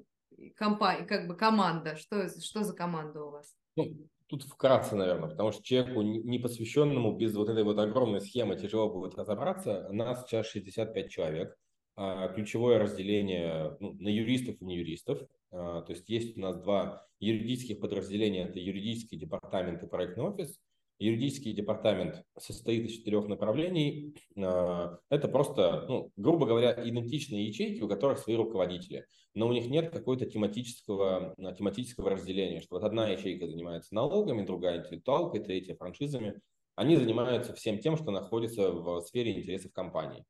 компания, 0.49 1.05
как 1.05 1.27
бы 1.27 1.35
команда? 1.35 1.95
Что, 1.95 2.27
что 2.29 2.63
за 2.63 2.73
команда 2.73 3.23
у 3.23 3.31
вас? 3.31 3.55
Ну, 3.75 4.07
тут 4.27 4.43
вкратце, 4.43 4.95
наверное, 4.95 5.29
потому 5.29 5.51
что 5.51 5.63
человеку 5.63 6.01
непосвященному 6.01 7.15
без 7.15 7.35
вот 7.35 7.49
этой 7.49 7.63
вот 7.63 7.79
огромной 7.79 8.21
схемы 8.21 8.55
тяжело 8.55 8.89
будет 8.91 9.15
разобраться. 9.15 9.87
Нас 9.91 10.25
сейчас 10.25 10.47
65 10.47 11.09
человек. 11.09 11.55
А, 11.95 12.29
ключевое 12.29 12.79
разделение 12.79 13.77
ну, 13.79 13.93
на 13.99 14.07
юристов 14.07 14.55
и 14.61 14.65
не 14.65 14.77
юристов. 14.77 15.19
А, 15.51 15.81
то 15.81 15.91
есть 15.91 16.09
есть 16.09 16.37
у 16.37 16.41
нас 16.41 16.57
два 16.57 17.05
юридических 17.19 17.79
подразделения. 17.79 18.45
Это 18.45 18.59
юридический 18.59 19.17
департамент 19.17 19.83
и 19.83 19.87
проектный 19.87 20.23
офис– 20.23 20.59
Юридический 21.01 21.53
департамент 21.53 22.23
состоит 22.37 22.85
из 22.85 22.97
четырех 22.97 23.27
направлений. 23.27 24.15
А, 24.37 24.99
это 25.09 25.27
просто, 25.27 25.85
ну, 25.87 26.11
грубо 26.15 26.45
говоря, 26.45 26.73
идентичные 26.87 27.47
ячейки, 27.47 27.81
у 27.81 27.87
которых 27.87 28.19
свои 28.19 28.35
руководители. 28.35 29.07
Но 29.33 29.47
у 29.47 29.51
них 29.51 29.65
нет 29.65 29.89
какого-то 29.89 30.27
тематического, 30.27 31.33
а, 31.39 31.53
тематического 31.53 32.11
разделения, 32.11 32.61
что 32.61 32.75
вот 32.75 32.83
одна 32.83 33.07
ячейка 33.07 33.47
занимается 33.47 33.95
налогами, 33.95 34.45
другая 34.45 34.81
интеллектуалкой, 34.81 35.39
третья 35.43 35.73
франшизами. 35.73 36.39
Они 36.75 36.95
занимаются 36.95 37.55
всем 37.55 37.79
тем, 37.79 37.97
что 37.97 38.11
находится 38.11 38.71
в 38.71 39.01
сфере 39.01 39.31
интересов 39.31 39.73
компании. 39.73 40.23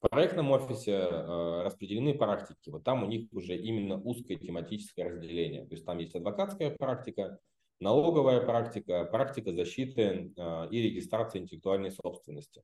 В 0.00 0.08
проектном 0.08 0.50
офисе 0.52 0.92
э, 0.92 1.62
распределены 1.64 2.14
практики. 2.14 2.70
Вот 2.70 2.82
там 2.82 3.02
у 3.02 3.06
них 3.06 3.30
уже 3.32 3.56
именно 3.56 4.00
узкое 4.00 4.38
тематическое 4.38 5.10
разделение. 5.10 5.66
То 5.66 5.74
есть 5.74 5.84
там 5.84 5.98
есть 5.98 6.14
адвокатская 6.14 6.70
практика, 6.70 7.40
налоговая 7.80 8.40
практика, 8.40 9.04
практика 9.04 9.52
защиты 9.52 10.32
э, 10.36 10.68
и 10.70 10.82
регистрации 10.82 11.38
интеллектуальной 11.38 11.90
собственности. 11.90 12.62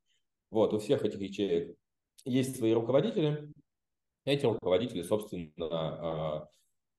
Вот, 0.50 0.72
у 0.74 0.78
всех 0.78 1.04
этих 1.04 1.20
ячеек 1.20 1.76
есть 2.24 2.56
свои 2.56 2.72
руководители. 2.72 3.52
Эти 4.24 4.46
руководители, 4.46 5.02
собственно, 5.02 5.52
э, 5.58 6.46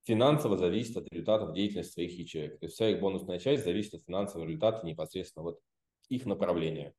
финансово 0.03 0.57
зависят 0.57 0.97
от 0.97 1.11
результатов 1.11 1.53
деятельности 1.53 1.93
своих 1.93 2.17
ячеек. 2.17 2.59
То 2.59 2.65
есть 2.65 2.75
вся 2.75 2.89
их 2.89 2.99
бонусная 2.99 3.39
часть 3.39 3.63
зависит 3.63 3.95
от 3.95 4.03
финансового 4.03 4.47
результата 4.47 4.85
непосредственно 4.85 5.43
вот 5.43 5.59
их 6.09 6.25
направления. 6.25 6.93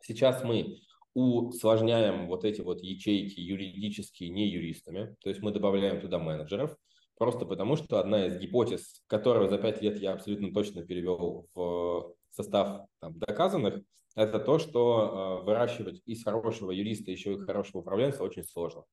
Сейчас 0.00 0.42
мы 0.44 0.78
усложняем 1.14 2.26
вот 2.28 2.44
эти 2.44 2.60
вот 2.60 2.82
ячейки 2.82 3.40
юридические 3.40 4.30
не 4.30 4.48
юристами, 4.48 5.16
то 5.20 5.28
есть 5.28 5.42
мы 5.42 5.52
добавляем 5.52 6.00
туда 6.00 6.18
менеджеров– 6.18 6.76
Просто 7.20 7.44
потому, 7.44 7.76
что 7.76 7.98
одна 7.98 8.28
из 8.28 8.38
гипотез, 8.38 9.02
которую 9.06 9.50
за 9.50 9.58
пять 9.58 9.82
лет 9.82 9.98
я 9.98 10.14
абсолютно 10.14 10.54
точно 10.54 10.86
перевел 10.86 11.48
в 11.54 12.14
состав 12.30 12.86
там, 12.98 13.18
доказанных, 13.18 13.82
это 14.16 14.38
то, 14.38 14.58
что 14.58 15.42
э, 15.42 15.44
выращивать 15.44 16.00
из 16.06 16.24
хорошего 16.24 16.70
юриста 16.70 17.10
еще 17.10 17.34
и 17.34 17.38
хорошего 17.38 17.82
управленца 17.82 18.22
очень 18.22 18.42
сложно. 18.42 18.84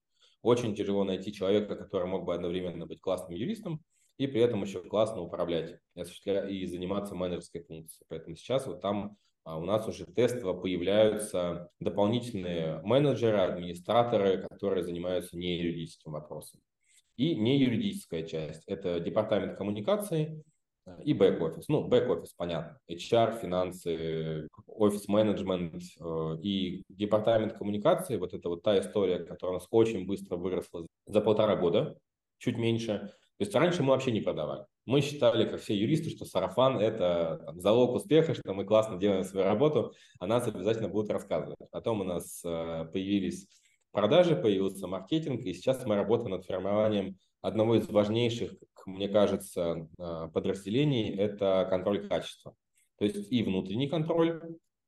Очень 0.41 0.75
тяжело 0.75 1.05
найти 1.05 1.31
человека, 1.31 1.77
который 1.77 2.05
мог 2.07 2.25
бы 2.25 2.35
одновременно 2.35 2.85
быть 2.85 2.99
классным 2.99 3.37
юристом 3.37 3.81
и 4.17 4.27
при 4.27 4.41
этом 4.41 4.61
еще 4.61 4.81
классно 4.81 5.21
управлять 5.21 5.79
и 5.95 6.65
заниматься 6.65 7.15
менеджерской 7.15 7.63
функцией. 7.63 8.05
Поэтому 8.09 8.35
сейчас 8.35 8.67
вот 8.67 8.81
там 8.81 9.15
а 9.45 9.57
у 9.57 9.63
нас 9.63 9.87
уже 9.87 10.05
тестово 10.05 10.51
появляются 10.51 11.69
дополнительные 11.79 12.81
менеджеры, 12.83 13.37
администраторы, 13.37 14.45
которые 14.49 14.83
занимаются 14.83 15.37
не 15.37 15.59
юридическим 15.59 16.11
вопросом 16.11 16.59
и 17.17 17.35
не 17.35 17.57
юридическая 17.57 18.23
часть. 18.23 18.63
Это 18.67 18.99
департамент 18.99 19.57
коммуникации 19.57 20.43
э, 20.85 20.97
и 21.03 21.13
бэк-офис. 21.13 21.67
Ну, 21.67 21.87
бэк-офис, 21.87 22.33
понятно. 22.37 22.79
HR, 22.89 23.41
финансы, 23.41 24.47
офис-менеджмент 24.67 25.83
э, 25.99 26.37
и 26.41 26.83
департамент 26.89 27.53
коммуникации. 27.53 28.17
Вот 28.17 28.33
это 28.33 28.49
вот 28.49 28.63
та 28.63 28.79
история, 28.79 29.19
которая 29.19 29.57
у 29.57 29.59
нас 29.59 29.67
очень 29.71 30.05
быстро 30.05 30.37
выросла 30.37 30.85
за 31.07 31.21
полтора 31.21 31.55
года, 31.55 31.97
чуть 32.37 32.57
меньше. 32.57 33.11
То 33.37 33.43
есть 33.43 33.53
раньше 33.53 33.83
мы 33.83 33.89
вообще 33.89 34.11
не 34.11 34.21
продавали. 34.21 34.65
Мы 34.85 35.01
считали, 35.01 35.47
как 35.47 35.59
все 35.59 35.75
юристы, 35.75 36.09
что 36.09 36.25
сарафан– 36.25 36.79
это 36.79 37.41
там, 37.45 37.59
залог 37.59 37.93
успеха, 37.93 38.33
что 38.33 38.53
мы 38.53 38.63
классно 38.65 38.97
делаем 38.97 39.23
свою 39.23 39.45
работу, 39.45 39.93
а 40.19 40.25
нас 40.25 40.47
обязательно 40.47 40.87
будут 40.87 41.11
рассказывать. 41.11 41.59
Потом 41.71 42.01
у 42.01 42.03
нас 42.03 42.41
э, 42.43 42.85
появились 42.91 43.47
продажи, 43.91 44.35
появился 44.35 44.87
маркетинг, 44.87 45.41
и 45.41 45.53
сейчас 45.53 45.85
мы 45.85 45.95
работаем 45.95 46.31
над 46.31 46.45
формированием 46.45 47.17
одного 47.41 47.75
из 47.75 47.87
важнейших 47.89 48.53
мне 48.87 49.09
кажется, 49.09 49.89
подразделений– 50.33 51.13
это 51.17 51.67
контроль 51.69 52.07
качества. 52.07 52.55
То 52.97 53.05
есть 53.05 53.31
и 53.31 53.43
внутренний 53.43 53.87
контроль, 53.87 54.41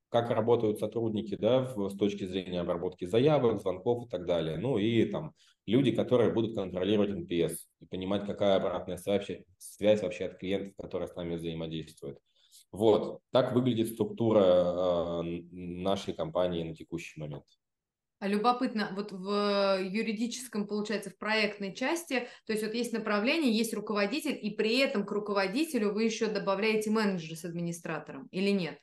как 0.07 0.31
работают 0.31 0.79
сотрудники, 0.79 1.35
да, 1.35 1.65
с 1.65 1.95
точки 1.95 2.25
зрения 2.25 2.61
обработки 2.61 3.05
заявок, 3.05 3.59
звонков 3.59 4.07
и 4.07 4.09
так 4.09 4.25
далее. 4.25 4.57
Ну 4.57 4.77
и 4.77 5.05
там 5.05 5.33
люди, 5.67 5.91
которые 5.91 6.31
будут 6.31 6.55
контролировать 6.55 7.11
NPS 7.11 7.57
и 7.81 7.85
понимать, 7.85 8.25
какая 8.25 8.55
обратная 8.55 8.97
связь, 8.97 9.29
связь 9.57 10.01
вообще 10.01 10.25
от 10.25 10.37
клиентов, 10.39 10.75
которые 10.77 11.09
с 11.09 11.15
нами 11.15 11.35
взаимодействуют. 11.35 12.17
Вот, 12.71 13.21
так 13.31 13.53
выглядит 13.53 13.89
структура 13.89 14.41
э, 14.41 15.41
нашей 15.51 16.13
компании 16.13 16.63
на 16.63 16.73
текущий 16.73 17.19
момент. 17.19 17.45
А 18.19 18.27
любопытно, 18.27 18.91
вот 18.95 19.13
в 19.13 19.79
юридическом, 19.81 20.67
получается, 20.67 21.09
в 21.09 21.17
проектной 21.17 21.73
части, 21.73 22.27
то 22.45 22.53
есть 22.53 22.63
вот 22.63 22.73
есть 22.73 22.91
направление, 22.91 23.51
есть 23.51 23.73
руководитель, 23.73 24.37
и 24.41 24.51
при 24.51 24.77
этом 24.79 25.05
к 25.05 25.11
руководителю 25.11 25.93
вы 25.93 26.03
еще 26.03 26.27
добавляете 26.27 26.91
менеджера 26.91 27.35
с 27.35 27.45
администратором 27.45 28.27
или 28.31 28.49
нет? 28.49 28.77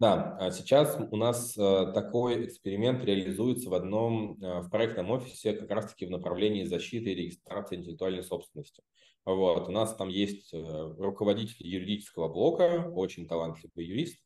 Да, 0.00 0.36
а 0.38 0.52
сейчас 0.52 0.96
у 1.10 1.16
нас 1.16 1.56
э, 1.56 1.92
такой 1.92 2.44
эксперимент 2.46 3.04
реализуется 3.04 3.68
в 3.68 3.74
одном, 3.74 4.40
э, 4.40 4.60
в 4.60 4.70
проектном 4.70 5.10
офисе 5.10 5.54
как 5.54 5.70
раз-таки 5.70 6.06
в 6.06 6.10
направлении 6.10 6.62
защиты 6.62 7.10
и 7.10 7.14
регистрации 7.16 7.76
интеллектуальной 7.76 8.22
собственности. 8.22 8.82
Вот, 9.24 9.68
у 9.68 9.72
нас 9.72 9.96
там 9.96 10.08
есть 10.08 10.54
э, 10.54 10.94
руководитель 10.98 11.66
юридического 11.66 12.28
блока, 12.28 12.88
очень 12.94 13.26
талантливый 13.26 13.86
юрист, 13.86 14.18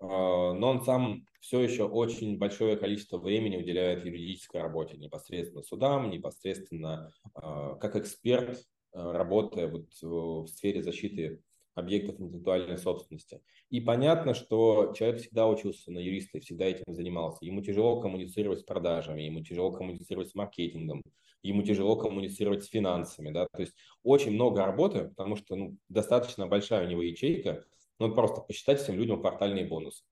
но 0.00 0.60
он 0.60 0.82
сам 0.82 1.26
все 1.40 1.60
еще 1.60 1.84
очень 1.84 2.38
большое 2.38 2.76
количество 2.76 3.18
времени 3.18 3.56
уделяет 3.56 4.04
юридической 4.04 4.60
работе, 4.60 4.96
непосредственно 4.96 5.62
судам, 5.62 6.10
непосредственно 6.10 7.12
как 7.34 7.96
эксперт, 7.96 8.62
работая 8.92 9.68
вот 9.68 9.86
в 10.00 10.46
сфере 10.48 10.82
защиты 10.82 11.42
объектов 11.74 12.20
интеллектуальной 12.20 12.78
собственности. 12.78 13.40
И 13.70 13.80
понятно, 13.80 14.34
что 14.34 14.92
человек 14.96 15.20
всегда 15.20 15.46
учился 15.48 15.92
на 15.92 15.98
юриста 15.98 16.38
и 16.38 16.40
всегда 16.40 16.64
этим 16.64 16.92
занимался. 16.92 17.44
Ему 17.44 17.60
тяжело 17.60 18.00
коммуницировать 18.00 18.60
с 18.60 18.64
продажами, 18.64 19.22
ему 19.22 19.42
тяжело 19.42 19.70
коммуницировать 19.70 20.28
с 20.28 20.34
маркетингом, 20.34 21.02
ему 21.42 21.62
тяжело 21.62 21.96
коммуницировать 21.96 22.64
с 22.64 22.68
финансами. 22.68 23.30
Да? 23.30 23.46
То 23.52 23.60
есть 23.60 23.74
очень 24.02 24.32
много 24.32 24.64
работы, 24.64 25.04
потому 25.04 25.36
что 25.36 25.54
ну, 25.54 25.76
достаточно 25.88 26.46
большая 26.48 26.86
у 26.86 26.90
него 26.90 27.02
ячейка, 27.02 27.64
ну 27.98 28.14
просто 28.14 28.40
посчитать 28.40 28.80
всем 28.80 28.96
людям 28.96 29.20
квартальные 29.20 29.66
бонусы 29.66 30.04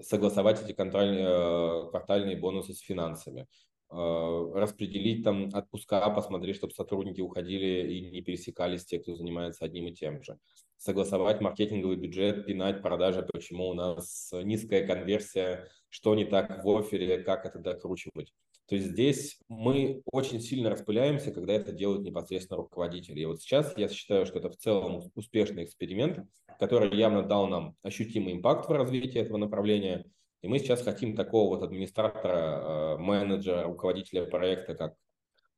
согласовать 0.00 0.62
эти 0.62 0.72
контрольные, 0.72 1.26
э, 1.26 1.90
квартальные 1.90 2.36
бонусы 2.36 2.72
с 2.72 2.80
финансами, 2.80 3.46
Э, 3.92 4.52
распределить 4.54 5.24
там 5.24 5.48
отпуска, 5.52 6.08
посмотреть, 6.10 6.56
чтобы 6.56 6.72
сотрудники 6.72 7.20
уходили 7.20 7.92
и 7.92 8.10
не 8.12 8.22
пересекались 8.22 8.84
те, 8.84 9.00
кто 9.00 9.16
занимается 9.16 9.64
одним 9.64 9.88
и 9.88 9.92
тем 9.92 10.22
же. 10.22 10.38
Согласовать 10.76 11.40
маркетинговый 11.40 11.96
бюджет, 11.96 12.46
пинать 12.46 12.82
продажи, 12.82 13.26
почему 13.32 13.68
у 13.68 13.74
нас 13.74 14.30
низкая 14.44 14.86
конверсия, 14.86 15.68
что 15.88 16.14
не 16.14 16.24
так 16.24 16.64
в 16.64 16.78
офере, 16.78 17.18
как 17.18 17.44
это 17.44 17.58
докручивать. 17.58 18.32
То 18.70 18.76
есть 18.76 18.92
здесь 18.92 19.38
мы 19.48 20.00
очень 20.06 20.40
сильно 20.40 20.70
распыляемся, 20.70 21.32
когда 21.32 21.52
это 21.52 21.72
делают 21.72 22.02
непосредственно 22.02 22.56
руководители. 22.56 23.20
И 23.20 23.26
вот 23.26 23.42
сейчас 23.42 23.76
я 23.76 23.88
считаю, 23.88 24.24
что 24.24 24.38
это 24.38 24.48
в 24.48 24.56
целом 24.56 25.02
успешный 25.14 25.64
эксперимент, 25.64 26.20
который 26.58 26.96
явно 26.96 27.22
дал 27.22 27.48
нам 27.48 27.76
ощутимый 27.82 28.32
импакт 28.32 28.66
в 28.66 28.72
развитии 28.72 29.18
этого 29.18 29.36
направления– 29.36 30.06
и 30.42 30.48
мы 30.48 30.58
сейчас 30.58 30.82
хотим 30.82 31.14
такого 31.14 31.56
вот 31.56 31.62
администратора, 31.62 32.96
э, 32.96 32.96
менеджера, 32.98 33.64
руководителя 33.64 34.24
проекта, 34.24 34.74
как 34.74 34.94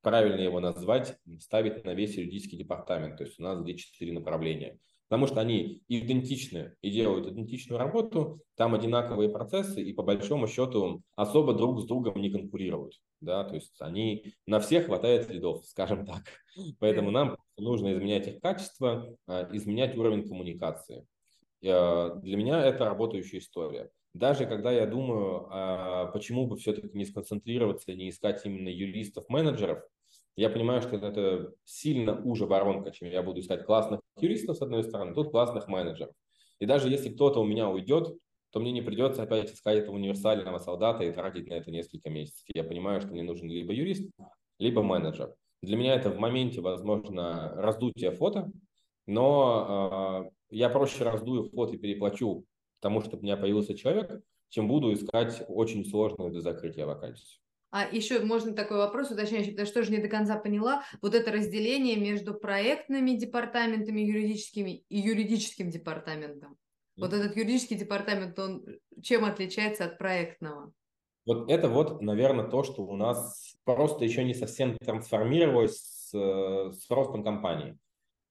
правильно 0.01 0.41
его 0.41 0.59
назвать, 0.59 1.17
ставить 1.39 1.85
на 1.85 1.95
весь 1.95 2.17
юридический 2.17 2.59
департамент. 2.59 3.17
То 3.17 3.25
есть 3.25 3.39
у 3.39 3.43
нас 3.45 3.61
где 3.61 3.77
четыре 3.77 4.13
направления. 4.13 4.79
Потому 5.13 5.27
что 5.27 5.43
они 5.43 5.83
идентичны 5.89 6.75
и 6.81 6.91
делают 6.91 7.27
идентичную 7.27 7.79
работу, 7.79 8.41
там 8.57 8.75
одинаковые 8.75 9.29
процессы, 9.29 9.83
и 9.83 9.93
по 9.93 10.03
большому 10.03 10.47
счету 10.47 11.03
особо 11.17 11.53
друг 11.53 11.83
с 11.83 11.85
другом 11.85 12.19
не 12.19 12.31
конкурируют. 12.31 12.95
Да? 13.21 13.45
То 13.45 13.57
есть 13.57 13.77
они 13.81 14.33
на 14.47 14.59
всех 14.59 14.87
хватает 14.87 15.29
лидов, 15.29 15.65
скажем 15.67 16.07
так. 16.07 16.23
Поэтому 16.79 17.11
нам 17.11 17.37
нужно 17.59 17.93
изменять 17.93 18.27
их 18.27 18.41
качество, 18.41 19.15
э, 19.29 19.49
изменять 19.53 19.99
уровень 19.99 20.27
коммуникации. 20.27 21.07
Э, 21.61 22.13
для 22.23 22.39
меня 22.39 22.65
это 22.65 22.87
работающая 22.87 23.41
история 23.41 23.91
даже 24.15 24.45
когда 24.45 24.71
я 24.71 24.87
думаю, 24.87 25.49
а, 25.51 26.07
почему 26.09 26.47
бы 26.47 26.59
все-таки 26.59 26.91
не 26.93 27.07
сконцентрироваться, 27.07 27.95
не 27.95 28.11
искать 28.11 28.45
именно 28.45 28.69
юристов-менеджеров, 28.69 29.83
я 30.37 30.51
понимаю, 30.51 30.80
что 30.83 30.97
это 30.97 31.53
сильно 31.64 32.20
уже 32.22 32.47
воронка, 32.47 32.91
чем 32.91 33.09
я 33.11 33.22
буду 33.22 33.41
искать 33.41 33.64
классных 33.64 34.01
юристов 34.18 34.57
с 34.57 34.62
одной 34.62 34.83
стороны, 34.83 35.14
тут 35.14 35.30
классных 35.30 35.68
менеджеров. 35.68 36.14
И 36.59 36.66
даже 36.66 36.89
если 36.89 37.11
кто-то 37.11 37.41
у 37.41 37.45
меня 37.45 37.68
уйдет, 37.68 38.16
то 38.51 38.61
мне 38.61 38.70
не 38.72 38.83
придется 38.83 39.22
опять 39.22 39.53
искать 39.53 39.78
этого 39.78 39.95
универсального 39.95 40.59
солдата 40.59 41.05
и 41.05 41.12
тратить 41.12 41.49
на 41.49 41.55
это 41.55 41.70
несколько 41.70 42.11
месяцев. 42.11 42.45
Я 42.55 42.64
понимаю, 42.64 43.01
что 43.01 43.11
мне 43.11 43.22
нужен 43.22 43.49
либо 43.49 43.72
юрист, 43.72 44.11
либо 44.59 44.83
менеджер. 44.83 45.35
Для 45.62 45.76
меня 45.76 45.95
это 45.95 46.11
в 46.11 46.18
моменте, 46.18 46.61
возможно, 46.61 47.53
раздутие 47.57 48.11
фото, 48.11 48.51
но 49.07 50.26
э, 50.26 50.30
я 50.51 50.68
проще 50.68 51.05
раздую 51.05 51.45
фото 51.51 51.74
и 51.74 51.78
переплачу 51.78 52.45
тому, 52.80 53.01
чтобы 53.01 53.20
у 53.20 53.22
меня 53.22 53.37
появился 53.37 53.74
человек, 53.74 54.22
чем 54.49 54.68
буду 54.68 54.93
искать 54.93 55.45
очень 55.49 55.85
сложную 55.85 56.30
до 56.30 56.41
закрытия 56.41 56.85
вакансию. 56.85 57.41
А 57.73 57.87
еще 57.91 58.20
можно 58.20 58.53
такой 58.53 58.77
вопрос 58.77 59.11
уточняющий, 59.11 59.53
потому 59.53 59.66
что 59.66 59.81
тоже 59.81 59.93
не 59.93 59.99
до 59.99 60.09
конца 60.09 60.37
поняла. 60.37 60.85
Вот 61.01 61.14
это 61.14 61.33
разделение 61.33 61.97
между 61.97 62.35
проектными 62.35 63.12
департаментами 63.12 64.03
юридическими 64.03 64.85
и 64.91 64.99
юридическим 64.99 65.70
департаментом. 65.70 66.59
Вот 66.99 67.14
этот 67.14 67.35
юридический 67.35 67.79
департамент, 67.79 68.39
он 68.39 68.66
чем 69.03 69.25
отличается 69.25 69.87
от 69.87 69.97
проектного? 69.97 70.73
Вот 71.25 71.51
это 71.51 71.70
вот, 71.70 72.03
наверное, 72.03 72.47
то, 72.47 72.62
что 72.62 72.83
у 72.83 72.95
нас 72.95 73.57
просто 73.64 74.05
еще 74.05 74.23
не 74.23 74.35
совсем 74.35 74.77
трансформировалось 74.77 75.79
с, 75.79 76.11
с 76.12 76.91
ростом 76.91 77.25
компании. 77.25 77.79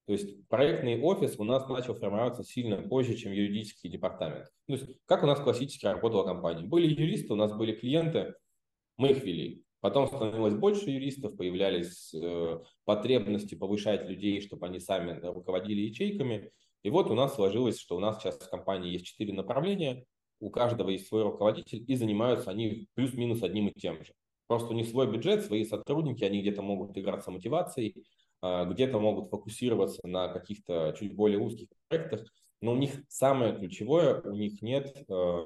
То 0.06 0.14
есть 0.14 0.48
проектный 0.50 1.02
офис 1.02 1.40
у 1.40 1.44
нас 1.44 1.68
начал 1.68 1.96
формироваться 1.96 2.44
сильно 2.44 2.78
позже, 2.78 3.16
чем 3.16 3.32
юридический 3.32 3.90
департамент. 3.90 4.46
То 4.68 4.74
есть 4.74 4.86
как 5.08 5.24
у 5.24 5.26
нас 5.26 5.40
классически 5.40 5.86
работала 5.88 6.26
компания. 6.26 6.64
Были 6.64 6.88
юристы, 6.88 7.34
у 7.34 7.38
нас 7.38 7.52
были 7.54 7.74
клиенты, 7.74 8.36
мы 8.98 9.12
их 9.12 9.24
вели. 9.24 9.64
Потом 9.80 10.08
становилось 10.08 10.54
больше 10.54 10.92
юристов, 10.92 11.36
появлялись 11.36 12.14
э, 12.14 12.60
потребности 12.86 13.56
повышать 13.56 14.08
людей, 14.08 14.40
чтобы 14.42 14.68
они 14.68 14.80
сами 14.80 15.20
руководили 15.26 15.82
ячейками. 15.82 16.52
И 16.84 16.90
вот 16.90 17.10
у 17.10 17.16
нас 17.16 17.36
сложилось, 17.36 17.80
что 17.80 17.96
у 17.96 18.00
нас 18.00 18.22
сейчас 18.22 18.40
в 18.40 18.50
компании 18.50 18.92
есть 18.92 19.06
четыре 19.06 19.34
направления, 19.34 20.06
у 20.40 20.50
каждого 20.50 20.90
есть 20.90 21.08
свой 21.08 21.24
руководитель, 21.24 21.84
и 21.88 21.96
занимаются 21.96 22.52
они 22.52 22.88
плюс-минус 22.94 23.42
одним 23.44 23.70
и 23.70 23.80
тем 23.80 24.04
же. 24.04 24.14
Просто 24.48 24.70
у 24.70 24.76
них 24.76 24.88
свой 24.88 25.10
бюджет, 25.10 25.46
свои 25.46 25.64
сотрудники, 25.66 26.24
они 26.24 26.42
где-то 26.42 26.62
могут 26.62 26.98
играться 26.98 27.32
мотивацией, 27.32 28.04
а, 28.42 28.66
где-то 28.66 29.00
могут 29.00 29.30
фокусироваться 29.30 30.06
на 30.06 30.28
каких-то 30.28 30.96
чуть 31.00 31.16
более 31.16 31.40
узких 31.40 31.68
проектах, 31.88 32.26
но 32.60 32.74
у 32.74 32.76
них 32.76 33.04
самое 33.08 33.56
ключевое, 33.56 34.22
у 34.22 34.34
них 34.34 34.62
нет 34.62 34.96
э, 35.10 35.46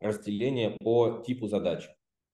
разделения 0.00 0.70
по 0.80 1.22
типу 1.24 1.48
задач. 1.48 1.88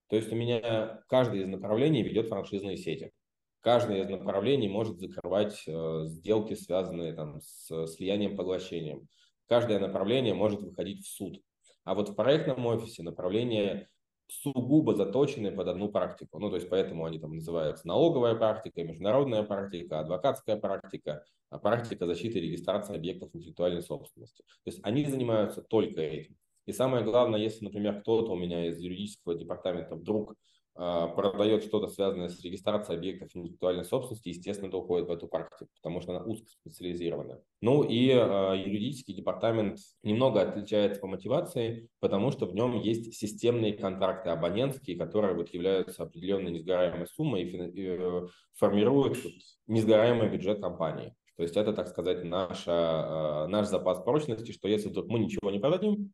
То 0.09 0.15
есть 0.15 0.31
у 0.31 0.35
меня 0.35 1.01
каждое 1.07 1.41
из 1.41 1.47
направлений 1.47 2.03
ведет 2.03 2.27
франшизные 2.29 2.77
сети. 2.77 3.11
Каждое 3.61 4.03
из 4.03 4.09
направлений 4.09 4.69
может 4.69 4.99
закрывать 4.99 5.63
э, 5.67 6.03
сделки, 6.05 6.53
связанные 6.53 7.13
там, 7.13 7.41
с 7.41 7.87
слиянием, 7.87 8.37
поглощением. 8.37 9.07
Каждое 9.47 9.79
направление 9.79 10.33
может 10.33 10.61
выходить 10.61 11.05
в 11.05 11.09
суд. 11.09 11.41
А 11.83 11.95
вот 11.95 12.09
в 12.09 12.15
проектном 12.15 12.65
офисе 12.65 13.03
направление 13.03 13.89
сугубо 14.27 14.93
заточены 14.93 15.51
под 15.51 15.67
одну 15.69 15.89
практику. 15.89 16.39
Ну, 16.39 16.49
то 16.49 16.57
есть 16.57 16.69
поэтому 16.69 17.05
они 17.05 17.19
там 17.19 17.35
называются 17.35 17.87
налоговая 17.87 18.35
практика, 18.35 18.83
международная 18.83 19.43
практика, 19.43 19.99
адвокатская 19.99 20.57
практика, 20.57 21.23
а 21.49 21.59
практика 21.59 22.05
защиты 22.05 22.39
и 22.39 22.41
регистрации 22.41 22.95
объектов 22.95 23.29
интеллектуальной 23.33 23.81
собственности. 23.81 24.43
То 24.43 24.69
есть 24.69 24.79
они 24.83 25.05
занимаются 25.05 25.61
только 25.61 26.01
этим. 26.01 26.35
И 26.67 26.73
самое 26.73 27.03
главное, 27.03 27.39
если, 27.39 27.65
например, 27.65 28.01
кто-то 28.01 28.33
у 28.33 28.35
меня 28.35 28.67
из 28.67 28.79
юридического 28.79 29.35
департамента 29.35 29.95
вдруг 29.95 30.35
а, 30.79 31.07
продает 31.07 31.63
что-то 31.63 31.87
связанное 31.87 32.29
с 32.29 32.39
регистрацией 32.43 32.99
объектов 32.99 33.29
интеллектуальной 33.33 33.83
собственности, 33.83 34.29
естественно, 34.29 34.67
это 34.67 34.77
уходит 34.77 35.07
в 35.07 35.11
эту 35.11 35.27
практику, 35.27 35.71
потому 35.81 36.01
что 36.01 36.15
она 36.15 36.23
узкоспециализирована. 36.23 37.41
Ну 37.61 37.81
и 37.81 38.09
э, 38.09 38.63
юридический 38.63 39.15
департамент 39.15 39.79
немного 40.03 40.41
отличается 40.41 41.01
по 41.01 41.07
мотивации, 41.07 41.89
потому 41.99 42.29
что 42.29 42.45
в 42.45 42.53
нем 42.53 42.79
есть 42.79 43.15
системные 43.15 43.73
контракты 43.73 44.29
абонентские, 44.29 44.97
которые 44.97 45.33
вот 45.33 45.49
являются 45.49 46.03
определенной 46.03 46.51
несгораемой 46.51 47.07
суммой 47.07 47.41
и, 47.41 47.47
и 47.47 47.97
э, 47.97 48.27
формируют 48.53 49.23
вот, 49.23 49.33
несгораемый 49.65 50.29
бюджет 50.29 50.61
компании. 50.61 51.15
То 51.37 51.43
есть 51.43 51.57
это, 51.57 51.73
так 51.73 51.87
сказать, 51.87 52.23
наша, 52.23 53.45
э, 53.45 53.47
наш 53.47 53.67
запас 53.67 53.99
прочности, 54.03 54.51
что 54.51 54.67
если 54.67 54.89
вдруг 54.89 55.07
мы 55.07 55.17
ничего 55.17 55.49
не 55.49 55.57
продадим, 55.57 56.13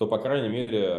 то, 0.00 0.06
по 0.06 0.16
крайней 0.16 0.48
мере, 0.48 0.94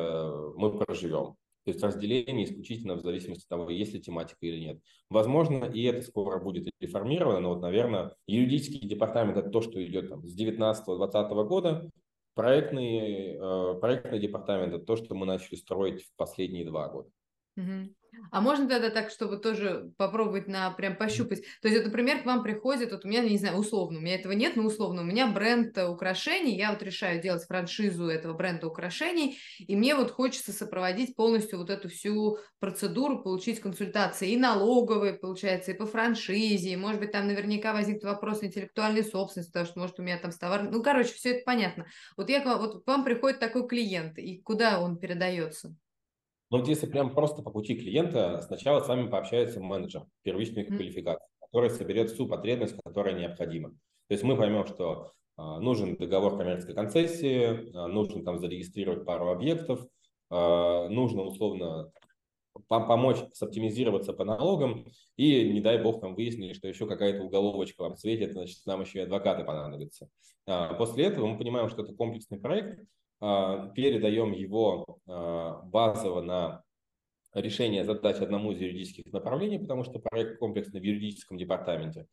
мы 0.56 0.78
проживем. 0.78 1.36
То 1.64 1.72
есть 1.72 1.82
разделение 1.82 2.46
исключительно 2.46 2.94
в 2.94 3.02
зависимости 3.02 3.46
от 3.46 3.50
того, 3.50 3.70
есть 3.72 3.94
ли 3.94 4.00
тематика 4.00 4.38
или 4.46 4.60
нет. 4.60 4.80
Возможно, 5.10 5.66
и 5.66 5.82
это 5.86 6.04
скоро 6.04 6.40
будет 6.40 6.72
реформировано, 6.80 7.40
но 7.40 7.50
вот, 7.56 7.62
наверное, 7.62 8.16
юридический 8.28 8.88
департамент– 8.88 9.38
это 9.40 9.50
то, 9.50 9.62
что 9.62 9.84
идет 9.84 10.10
там, 10.10 10.24
с 10.28 10.40
19-20 10.40 11.48
года, 11.48 11.90
проектный, 12.36 13.38
э, 13.40 13.80
проектный 13.82 14.20
департамент– 14.20 14.74
это 14.76 14.86
то, 14.86 14.96
что 14.96 15.16
мы 15.16 15.26
начали 15.26 15.56
строить 15.56 16.04
в 16.04 16.16
последние 16.16 16.64
два 16.64 16.88
года. 16.88 17.10
Угу. 17.58 17.96
А 18.30 18.42
можно 18.42 18.68
тогда 18.68 18.90
так, 18.90 19.10
чтобы 19.10 19.38
тоже 19.38 19.92
попробовать 19.98 20.48
на 20.48 20.72
прям 20.72 20.96
пощупать? 20.96 21.44
То 21.62 21.68
есть, 21.68 21.80
вот, 21.80 21.88
например, 21.88 22.22
к 22.22 22.26
вам 22.26 22.44
приходит, 22.44 22.92
вот 22.92 23.06
у 23.06 23.08
меня, 23.08 23.22
не 23.22 23.38
знаю, 23.38 23.58
условно, 23.58 24.00
у 24.00 24.02
меня 24.02 24.16
этого 24.16 24.34
нет, 24.34 24.56
но 24.56 24.64
условно, 24.64 25.02
у 25.02 25.06
меня 25.06 25.28
бренд 25.28 25.78
украшений, 25.78 26.56
я 26.56 26.72
вот 26.72 26.84
решаю 26.84 27.22
делать 27.22 27.44
франшизу 27.44 28.08
этого 28.08 28.34
бренда 28.34 28.68
украшений, 28.68 29.38
и 29.60 29.76
мне 29.76 29.96
вот 29.96 30.12
хочется 30.12 30.52
сопроводить 30.52 31.16
полностью 31.16 31.60
вот 31.60 31.70
эту 31.70 31.90
всю 31.90 32.38
процедуру, 32.60 33.24
получить 33.24 33.60
консультации 33.60 34.32
и 34.32 34.38
налоговые, 34.38 35.14
получается, 35.14 35.72
и 35.72 35.78
по 35.78 35.86
франшизе, 35.86 36.72
и, 36.72 36.76
может 36.76 37.00
быть, 37.00 37.12
там 37.12 37.28
наверняка 37.28 37.74
возникнет 37.74 38.04
вопрос 38.04 38.44
интеллектуальной 38.44 39.04
собственности, 39.04 39.52
потому 39.52 39.66
что, 39.66 39.80
может, 39.80 40.00
у 40.00 40.04
меня 40.04 40.18
там 40.18 40.32
с 40.32 40.38
товаром... 40.38 40.70
Ну, 40.72 40.84
короче, 40.84 41.14
все 41.14 41.32
это 41.32 41.44
понятно. 41.46 41.86
Вот, 42.18 42.30
я, 42.30 42.44
вот 42.58 42.84
к 42.84 42.88
вам 42.88 43.04
приходит 43.04 43.40
такой 43.40 43.68
клиент, 43.68 44.18
и 44.18 44.42
куда 44.42 44.80
он 44.80 44.98
передается? 44.98 45.76
Но 46.52 46.58
вот 46.58 46.68
если 46.68 46.86
прям 46.86 47.16
просто 47.16 47.42
по 47.42 47.50
пути 47.50 47.76
клиента, 47.76 48.42
сначала 48.42 48.82
с 48.82 48.88
вами 48.88 49.10
пообщается 49.10 49.62
менеджер 49.62 50.06
первичной 50.22 50.64
mm-hmm. 50.64 50.76
квалификации, 50.76 51.32
который 51.40 51.70
соберет 51.70 52.12
всю 52.12 52.28
потребность, 52.28 52.76
которая 52.84 53.18
необходима. 53.18 53.70
То 53.70 54.14
есть 54.16 54.24
мы 54.24 54.36
поймем, 54.36 54.66
что 54.66 55.14
а, 55.38 55.62
нужен 55.62 55.96
договор 55.96 56.38
коммерческой 56.38 56.76
концессии, 56.76 57.74
а, 57.74 57.88
нужно 57.88 58.26
там 58.26 58.40
зарегистрировать 58.40 59.06
пару 59.06 59.30
объектов, 59.30 59.88
а, 60.30 60.90
нужно 60.90 61.22
условно 61.22 61.90
помочь 62.68 63.20
соптимизироваться 63.32 64.12
по 64.12 64.26
налогам, 64.26 64.86
и 65.16 65.50
не 65.54 65.62
дай 65.62 65.82
бог 65.82 66.02
там 66.02 66.16
выяснили, 66.16 66.52
что 66.52 66.68
еще 66.68 66.86
какая-то 66.86 67.24
уголовочка 67.24 67.84
вам 67.84 67.96
светит, 67.96 68.34
значит, 68.34 68.58
нам 68.66 68.82
еще 68.82 69.00
и 69.00 69.04
адвокаты 69.04 69.46
понадобятся. 69.46 70.10
После 70.78 71.06
этого 71.06 71.28
мы 71.28 71.38
понимаем, 71.38 71.70
что 71.70 71.84
это 71.84 71.94
комплексный 71.94 72.42
проект, 72.42 72.84
передаем 73.22 74.32
его 74.32 74.98
а, 75.08 75.62
базово 75.62 76.22
на 76.22 76.64
решение 77.34 77.86
задач 77.86 78.18
одному 78.18 78.52
из 78.52 78.60
юридических 78.60 79.14
направлений, 79.14 79.60
потому 79.60 79.84
что 79.84 80.00
проект 80.00 80.40
комплексный 80.40 80.82
в 80.82 80.84
юридическом 80.84 81.38
департаменте. 81.38 82.08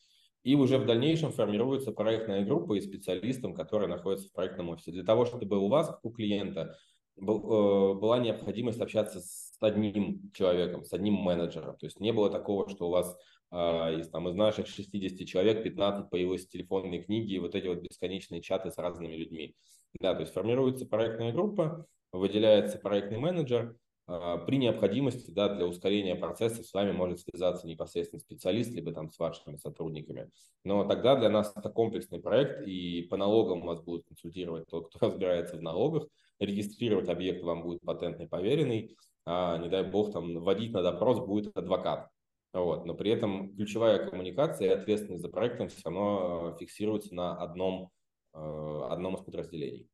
И 0.44 0.54
уже 0.54 0.78
в 0.78 0.86
дальнейшем 0.86 1.32
формируется 1.32 1.92
проектная 1.92 2.44
группа 2.44 2.78
из 2.78 2.84
специалистов, 2.84 3.54
которые 3.54 3.88
находятся 3.88 4.28
в 4.28 4.32
проектном 4.32 4.68
офисе. 4.68 4.92
Для 4.92 5.02
того, 5.02 5.24
чтобы 5.24 5.58
у 5.58 5.68
вас, 5.68 5.88
как 5.88 6.04
у 6.04 6.10
клиента, 6.10 6.76
э, 7.16 7.20
была 7.20 8.18
необходимость 8.18 8.80
общаться 8.80 9.20
с 9.20 9.56
одним 9.60 10.30
человеком, 10.32 10.84
с 10.84 10.92
одним 10.92 11.14
менеджером. 11.14 11.76
То 11.78 11.86
есть 11.86 11.98
не 12.00 12.12
было 12.12 12.30
такого, 12.30 12.68
что 12.68 12.86
у 12.86 12.90
вас 12.90 13.16
а, 13.50 13.90
из, 13.92 14.08
там, 14.10 14.28
из 14.28 14.34
наших 14.34 14.66
60 14.66 15.26
человек 15.26 15.62
15 15.64 16.10
появилось 16.10 16.46
телефонные 16.46 17.02
книги 17.02 17.34
и 17.34 17.38
вот 17.38 17.54
эти 17.54 17.66
вот 17.66 17.80
бесконечные 17.80 18.42
чаты 18.42 18.70
с 18.70 18.76
разными 18.76 19.16
людьми. 19.16 19.56
Да, 20.00 20.14
то 20.14 20.20
есть 20.20 20.32
формируется 20.32 20.86
проектная 20.86 21.32
группа, 21.32 21.86
выделяется 22.12 22.78
проектный 22.78 23.18
менеджер, 23.18 23.76
а, 24.06 24.38
при 24.38 24.56
необходимости, 24.56 25.30
да, 25.30 25.54
для 25.54 25.66
ускорения 25.66 26.14
процесса 26.14 26.62
с 26.62 26.72
вами 26.72 26.92
может 26.92 27.20
связаться 27.20 27.66
непосредственно 27.66 28.20
специалист, 28.20 28.72
либо 28.72 28.92
там 28.92 29.10
с 29.10 29.18
вашими 29.18 29.56
сотрудниками. 29.56 30.30
Но 30.64 30.84
тогда 30.84 31.14
для 31.14 31.28
нас 31.28 31.52
это 31.54 31.68
комплексный 31.68 32.18
проект, 32.18 32.66
и 32.66 33.02
по 33.02 33.18
налогам 33.18 33.60
вас 33.60 33.82
будет 33.82 34.06
консультировать 34.06 34.66
тот, 34.68 34.88
кто 34.88 34.98
разбирается 35.06 35.56
в 35.56 35.62
налогах, 35.62 36.08
регистрировать 36.40 37.08
объект 37.10 37.42
вам 37.42 37.62
будет 37.62 37.82
патентный 37.82 38.26
поверенный, 38.28 38.96
а 39.26 39.58
не 39.58 39.68
дай 39.68 39.84
бог 39.84 40.12
там 40.12 40.38
вводить 40.40 40.72
на 40.72 40.82
допрос 40.82 41.18
будет 41.20 41.54
адвокат. 41.54 42.08
Вот. 42.54 42.86
Но 42.86 42.94
при 42.94 43.10
этом 43.10 43.54
ключевая 43.54 44.08
коммуникация 44.08 44.68
и 44.68 44.72
ответственность 44.72 45.22
за 45.22 45.28
проектом 45.28 45.68
все 45.68 45.82
равно 45.84 46.54
э, 46.54 46.58
фиксируется 46.58 47.14
на 47.14 47.36
одном, 47.36 47.90
одном 48.90 49.16
из 49.16 49.22
подразделений. 49.22 49.88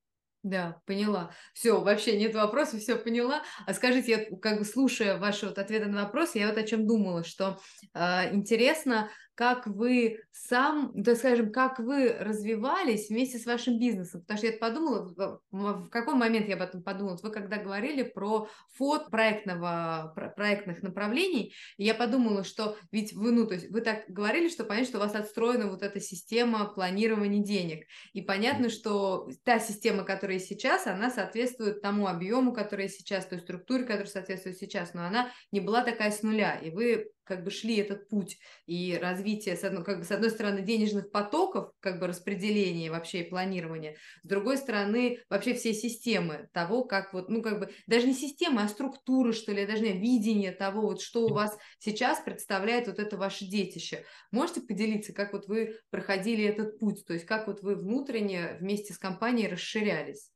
Да, 0.45 0.83
поняла. 0.85 1.31
Все, 1.55 1.81
вообще 1.81 2.19
нет 2.19 2.35
вопросов, 2.35 2.81
все 2.81 2.97
поняла. 2.97 3.43
А 3.67 3.73
скажите, 3.73 4.11
я 4.13 4.37
как 4.37 4.59
бы 4.59 4.65
слушая 4.67 5.19
ваши 5.19 5.47
вот 5.47 5.59
ответы 5.59 5.87
на 5.87 6.05
вопрос, 6.05 6.35
я 6.35 6.49
вот 6.49 6.59
о 6.59 6.65
чем 6.65 6.87
думала, 6.87 7.25
что 7.25 7.59
э, 7.95 8.35
интересно, 8.35 9.09
как 9.35 9.67
вы 9.67 10.21
сам, 10.31 10.93
да 10.95 11.15
скажем, 11.15 11.53
как 11.53 11.79
вы 11.79 12.13
развивались 12.13 13.09
вместе 13.09 13.39
с 13.39 13.47
вашим 13.47 13.79
бизнесом. 13.79 14.21
Потому 14.21 14.39
что 14.39 14.47
я 14.47 14.53
подумала, 14.53 15.41
в 15.51 15.89
какой 15.89 16.15
момент 16.15 16.49
я 16.49 16.55
об 16.55 16.63
этом 16.63 16.83
подумала. 16.83 17.19
Вы 17.23 17.31
когда 17.31 17.57
говорили 17.57 18.03
про 18.03 18.49
фот 18.75 19.11
проектного, 19.11 20.13
про 20.15 20.29
проектных 20.29 20.83
направлений, 20.83 21.55
я 21.77 21.95
подумала, 21.95 22.45
что 22.45 22.77
ведь 22.93 23.13
вы, 23.13 23.33
ну, 23.33 23.47
то 23.47 23.55
есть 23.55 23.71
вы 23.71 23.81
так 23.81 24.05
говорили, 24.09 24.49
что 24.49 24.65
понятно, 24.65 24.89
что 24.89 24.99
у 24.99 25.01
вас 25.01 25.15
отстроена 25.15 25.69
вот 25.69 25.83
эта 25.83 26.01
система 26.01 26.67
планирования 26.67 27.43
денег. 27.43 27.87
И 28.13 28.23
понятно, 28.23 28.69
что 28.69 29.29
та 29.45 29.59
система, 29.59 30.05
которая 30.05 30.39
сейчас, 30.39 30.87
она 30.87 31.11
соответствует 31.11 31.83
тому 31.83 32.07
объему, 32.07 32.53
который 32.53 32.89
сейчас, 32.89 33.27
той 33.27 33.41
структуре, 33.41 33.85
которая 33.85 34.07
соответствует 34.07 34.59
сейчас, 34.59 34.95
но 34.95 35.05
она 35.05 35.31
не 35.51 35.61
была 35.61 35.83
такая 35.83 36.11
с 36.11 36.23
нуля. 36.23 36.57
И 36.57 36.71
вы 36.71 37.11
как 37.25 37.45
бы 37.45 37.51
шли 37.51 37.77
этот 37.77 38.09
путь 38.09 38.39
и 38.67 38.97
развитие, 39.01 39.57
с 39.57 39.65
одной, 39.65 39.85
как 39.85 39.99
бы, 39.99 40.05
с 40.05 40.11
одной 40.11 40.31
стороны, 40.31 40.63
денежных 40.63 41.11
потоков, 41.11 41.73
как 41.81 42.01
бы 42.01 42.07
распределения 42.07 42.91
вообще 42.91 43.21
и 43.23 43.29
планирования, 43.29 43.97
с 44.23 44.29
другой 44.29 44.57
стороны, 44.59 45.19
вообще 45.29 45.55
все 45.55 45.75
системы 45.75 46.49
того, 46.53 46.85
как 46.85 47.13
вот, 47.13 47.29
ну, 47.29 47.43
как 47.43 47.59
бы, 47.61 47.71
даже 47.87 48.07
не 48.07 48.15
системы, 48.15 48.63
а 48.63 48.69
структуры, 48.69 49.33
что 49.33 49.53
ли, 49.53 49.67
даже 49.67 49.83
не 49.83 49.93
видение 49.93 50.53
того, 50.53 50.83
вот, 50.83 51.01
что 51.01 51.27
у 51.27 51.33
вас 51.33 51.57
сейчас 51.79 52.21
представляет 52.21 52.87
вот 52.87 52.99
это 52.99 53.17
ваше 53.17 53.47
детище. 53.47 54.05
Можете 54.31 54.61
поделиться, 54.61 55.13
как 55.13 55.33
вот 55.33 55.47
вы 55.47 55.77
проходили 55.91 56.45
этот 56.45 56.79
путь, 56.79 57.05
то 57.07 57.15
есть 57.15 57.27
как 57.27 57.47
вот 57.47 57.63
вы 57.63 57.77
внутренне 57.77 58.57
вместе 58.61 58.93
с 58.95 58.99
компанией 58.99 59.49
расширялись? 59.49 60.31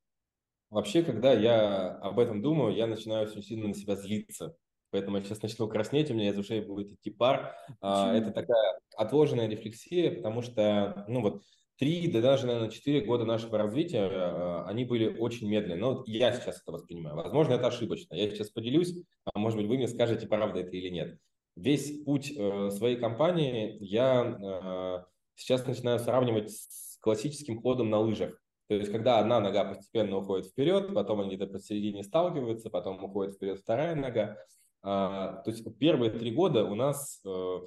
Вообще, 0.70 1.02
когда 1.02 1.32
я 1.32 1.92
об 1.96 2.18
этом 2.18 2.42
думаю, 2.42 2.74
я 2.74 2.86
начинаю 2.86 3.26
очень 3.26 3.42
сильно 3.42 3.68
на 3.68 3.74
себя 3.74 3.96
злиться, 3.96 4.56
Поэтому 4.90 5.18
я 5.18 5.22
сейчас 5.22 5.42
начну 5.42 5.68
краснеть, 5.68 6.10
у 6.10 6.14
меня 6.14 6.30
из 6.30 6.38
ушей 6.38 6.60
будет 6.60 6.92
идти 6.92 7.10
пар. 7.10 7.54
А, 7.80 8.14
это 8.14 8.30
такая 8.30 8.78
отложенная 8.96 9.48
рефлексия, 9.48 10.16
потому 10.16 10.42
что, 10.42 11.04
ну 11.08 11.20
вот, 11.20 11.42
три, 11.76 12.10
да 12.10 12.20
даже, 12.20 12.46
наверное, 12.46 12.70
четыре 12.70 13.02
года 13.02 13.24
нашего 13.24 13.58
развития, 13.58 14.08
а, 14.10 14.64
они 14.66 14.84
были 14.84 15.06
очень 15.18 15.48
медленные. 15.48 15.78
Но 15.78 15.94
вот 15.94 16.08
я 16.08 16.32
сейчас 16.32 16.62
это 16.62 16.72
воспринимаю. 16.72 17.16
Возможно, 17.16 17.54
это 17.54 17.66
ошибочно. 17.66 18.14
Я 18.14 18.30
сейчас 18.30 18.50
поделюсь, 18.50 18.94
а 19.24 19.38
может 19.38 19.58
быть, 19.58 19.68
вы 19.68 19.76
мне 19.76 19.88
скажете, 19.88 20.26
правда 20.26 20.60
это 20.60 20.76
или 20.76 20.88
нет. 20.88 21.18
Весь 21.58 22.04
путь 22.04 22.32
э, 22.36 22.70
своей 22.70 22.96
компании 22.98 23.78
я 23.80 24.22
э, 24.22 25.04
сейчас 25.34 25.66
начинаю 25.66 25.98
сравнивать 25.98 26.52
с 26.52 26.98
классическим 27.00 27.60
ходом 27.60 27.90
на 27.90 27.98
лыжах. 27.98 28.40
То 28.68 28.74
есть, 28.74 28.92
когда 28.92 29.18
одна 29.18 29.40
нога 29.40 29.64
постепенно 29.64 30.18
уходит 30.18 30.46
вперед, 30.46 30.94
потом 30.94 31.20
они 31.20 31.34
где-то 31.34 31.54
посередине 31.54 32.04
сталкиваются, 32.04 32.70
потом 32.70 33.02
уходит 33.02 33.34
вперед 33.34 33.58
вторая 33.58 33.96
нога. 33.96 34.36
А, 34.82 35.42
то 35.42 35.50
есть 35.50 35.64
первые 35.78 36.10
три 36.10 36.30
года 36.30 36.64
у 36.64 36.74
нас 36.74 37.20
э, 37.24 37.58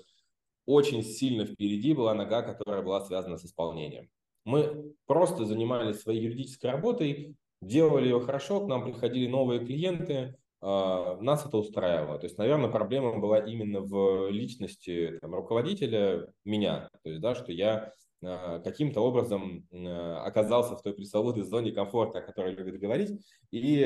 очень 0.66 1.04
сильно 1.04 1.46
впереди 1.46 1.94
была 1.94 2.14
нога, 2.14 2.42
которая 2.42 2.82
была 2.82 3.02
связана 3.02 3.38
с 3.38 3.46
исполнением. 3.46 4.10
Мы 4.46 4.94
просто 5.06 5.46
занимались 5.46 6.02
своей 6.02 6.24
юридической 6.24 6.68
работой, 6.72 7.36
делали 7.62 8.06
ее 8.06 8.20
хорошо, 8.20 8.66
к 8.66 8.68
нам 8.68 8.84
приходили 8.84 9.28
новые 9.28 9.60
клиенты, 9.60 10.36
а, 10.62 11.18
нас 11.22 11.46
это 11.46 11.58
устраивало. 11.58 12.20
То 12.20 12.26
есть, 12.26 12.38
наверное, 12.38 12.70
проблема 12.70 13.20
была 13.20 13.40
именно 13.40 13.82
в 13.82 14.30
личности 14.30 15.18
там, 15.22 15.34
руководителя, 15.34 16.32
меня. 16.46 16.90
То 17.04 17.10
есть, 17.10 17.22
да, 17.22 17.36
что 17.36 17.52
я 17.52 17.94
каким-то 18.22 19.02
образом 19.02 19.68
оказался 19.72 20.76
в 20.76 20.82
той 20.82 20.94
пресловутой 20.94 21.44
зоне 21.44 21.72
комфорта, 21.72 22.20
о 22.20 22.22
которой 22.22 22.54
любят 22.54 22.80
говорить, 22.80 23.20
и 23.52 23.78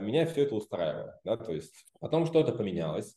меня 0.00 0.26
все 0.26 0.44
это 0.44 0.54
устраивало. 0.54 1.20
Да? 1.24 1.36
То 1.36 1.52
есть 1.52 1.74
потом 1.98 2.26
что-то 2.26 2.52
поменялось, 2.52 3.16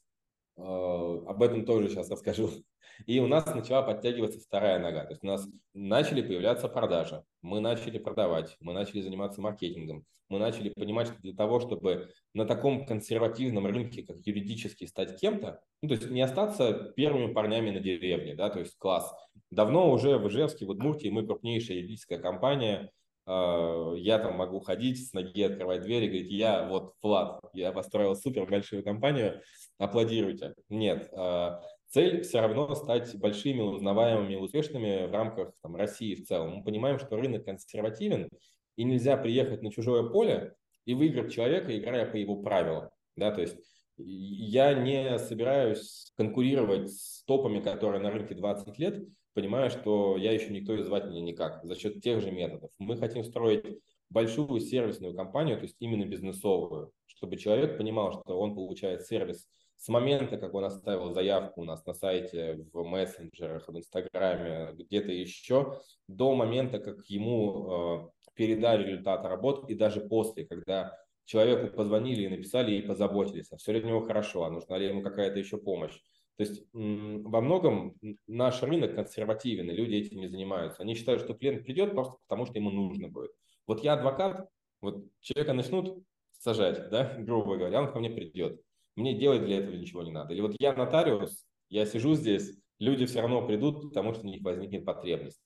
об 0.55 1.41
этом 1.41 1.65
тоже 1.65 1.89
сейчас 1.89 2.09
расскажу. 2.09 2.49
И 3.07 3.19
у 3.19 3.27
нас 3.27 3.45
начала 3.53 3.81
подтягиваться 3.81 4.39
вторая 4.39 4.77
нога. 4.79 5.03
То 5.05 5.11
есть 5.11 5.23
у 5.23 5.27
нас 5.27 5.47
начали 5.73 6.21
появляться 6.21 6.67
продажи, 6.69 7.23
мы 7.41 7.59
начали 7.59 7.97
продавать, 7.97 8.55
мы 8.59 8.73
начали 8.73 9.01
заниматься 9.01 9.41
маркетингом, 9.41 10.05
мы 10.29 10.39
начали 10.39 10.69
понимать, 10.69 11.07
что 11.07 11.21
для 11.21 11.33
того, 11.33 11.59
чтобы 11.59 12.09
на 12.33 12.45
таком 12.45 12.85
консервативном 12.85 13.65
рынке, 13.67 14.03
как 14.03 14.17
юридически, 14.25 14.85
стать 14.85 15.19
кем-то, 15.19 15.61
ну, 15.81 15.89
то 15.89 15.95
есть 15.95 16.09
не 16.09 16.21
остаться 16.21 16.93
первыми 16.95 17.33
парнями 17.33 17.71
на 17.71 17.79
деревне, 17.79 18.35
да, 18.35 18.49
то 18.49 18.59
есть 18.59 18.77
класс. 18.77 19.13
Давно 19.53 19.91
уже 19.91 20.17
в 20.17 20.27
Ижевске, 20.27 20.65
в 20.65 20.69
Удмуртии 20.69 21.09
мы 21.09 21.25
крупнейшая 21.25 21.77
юридическая 21.77 22.17
компания, 22.17 22.91
а, 23.25 23.93
я 23.93 24.17
там 24.17 24.35
могу 24.35 24.59
ходить 24.59 25.07
с 25.07 25.13
ноги, 25.13 25.43
открывать 25.43 25.81
двери, 25.81 26.07
говорить, 26.07 26.31
я 26.31 26.67
вот 26.67 26.95
Влад, 27.01 27.39
я 27.53 27.71
построил 27.71 28.15
супер 28.15 28.45
большую 28.47 28.83
компанию, 28.83 29.41
аплодируйте. 29.77 30.55
Нет, 30.69 31.09
а, 31.13 31.61
цель 31.87 32.23
все 32.23 32.41
равно 32.41 32.73
стать 32.73 33.15
большими, 33.15 33.61
узнаваемыми, 33.61 34.35
успешными 34.35 35.05
в 35.05 35.11
рамках 35.11 35.53
там, 35.61 35.75
России 35.75 36.15
в 36.15 36.25
целом. 36.25 36.57
Мы 36.57 36.63
понимаем, 36.63 36.97
что 36.97 37.15
рынок 37.15 37.45
консервативен, 37.45 38.29
и 38.75 38.83
нельзя 38.83 39.17
приехать 39.17 39.61
на 39.61 39.71
чужое 39.71 40.09
поле 40.09 40.55
и 40.85 40.95
выиграть 40.95 41.31
человека, 41.31 41.77
играя 41.77 42.09
по 42.09 42.15
его 42.15 42.41
правилам. 42.41 42.89
Да, 43.15 43.31
то 43.31 43.41
есть 43.41 43.57
я 43.97 44.73
не 44.73 45.19
собираюсь 45.19 46.11
конкурировать 46.17 46.91
с 46.91 47.23
топами, 47.25 47.59
которые 47.59 48.01
на 48.01 48.09
рынке 48.09 48.33
20 48.33 48.79
лет, 48.79 49.03
понимая, 49.33 49.69
что 49.69 50.17
я 50.17 50.31
еще 50.31 50.49
никто 50.51 50.73
и 50.73 50.83
звать 50.83 51.05
меня 51.05 51.21
никак, 51.21 51.63
за 51.63 51.75
счет 51.75 52.01
тех 52.01 52.21
же 52.21 52.31
методов. 52.31 52.71
Мы 52.79 52.97
хотим 52.97 53.23
строить 53.23 53.79
большую 54.09 54.59
сервисную 54.59 55.15
компанию, 55.15 55.57
то 55.57 55.63
есть 55.63 55.75
именно 55.79 56.05
бизнесовую, 56.05 56.91
чтобы 57.05 57.37
человек 57.37 57.77
понимал, 57.77 58.11
что 58.13 58.39
он 58.39 58.55
получает 58.55 59.05
сервис 59.05 59.47
с 59.77 59.89
момента, 59.89 60.37
как 60.37 60.53
он 60.53 60.63
оставил 60.63 61.13
заявку 61.13 61.61
у 61.61 61.65
нас 61.65 61.85
на 61.85 61.93
сайте, 61.93 62.65
в 62.71 62.83
мессенджерах, 62.83 63.67
в 63.67 63.77
Инстаграме, 63.77 64.71
где-то 64.73 65.11
еще, 65.11 65.81
до 66.07 66.35
момента, 66.35 66.79
как 66.79 67.05
ему 67.07 68.13
э, 68.15 68.29
передали 68.33 68.87
результат 68.87 69.25
работы, 69.25 69.73
и 69.73 69.75
даже 69.75 70.01
после, 70.01 70.45
когда 70.45 70.97
человеку 71.25 71.75
позвонили 71.75 72.23
и 72.23 72.29
написали, 72.29 72.75
и 72.75 72.81
позаботились, 72.81 73.51
а 73.51 73.57
все 73.57 73.73
ли 73.73 73.81
у 73.81 73.87
него 73.87 74.01
хорошо, 74.01 74.43
а 74.43 74.51
нужна 74.51 74.77
ли 74.77 74.87
ему 74.87 75.01
какая-то 75.01 75.39
еще 75.39 75.57
помощь. 75.57 75.99
То 76.37 76.43
есть 76.43 76.63
во 76.73 77.41
многом 77.41 77.95
наш 78.27 78.61
рынок 78.63 78.95
консервативен, 78.95 79.69
и 79.69 79.73
люди 79.73 79.95
этим 79.95 80.19
не 80.19 80.27
занимаются. 80.27 80.81
Они 80.81 80.95
считают, 80.95 81.21
что 81.21 81.35
клиент 81.35 81.63
придет 81.63 81.91
просто 81.91 82.17
потому, 82.27 82.45
что 82.45 82.57
ему 82.57 82.71
нужно 82.71 83.07
будет. 83.07 83.31
Вот 83.67 83.83
я 83.83 83.93
адвокат, 83.93 84.49
вот 84.81 85.05
человека 85.19 85.53
начнут 85.53 86.03
сажать, 86.39 86.89
да, 86.89 87.15
грубо 87.19 87.57
говоря, 87.57 87.81
он 87.81 87.91
ко 87.91 87.99
мне 87.99 88.09
придет. 88.09 88.61
Мне 88.95 89.17
делать 89.17 89.45
для 89.45 89.59
этого 89.59 89.75
ничего 89.75 90.03
не 90.03 90.11
надо. 90.11 90.33
Или 90.33 90.41
вот 90.41 90.55
я 90.59 90.73
нотариус, 90.73 91.45
я 91.69 91.85
сижу 91.85 92.15
здесь, 92.15 92.59
люди 92.79 93.05
все 93.05 93.21
равно 93.21 93.45
придут, 93.45 93.89
потому 93.89 94.13
что 94.13 94.25
у 94.25 94.29
них 94.29 94.43
возникнет 94.43 94.85
потребность. 94.85 95.41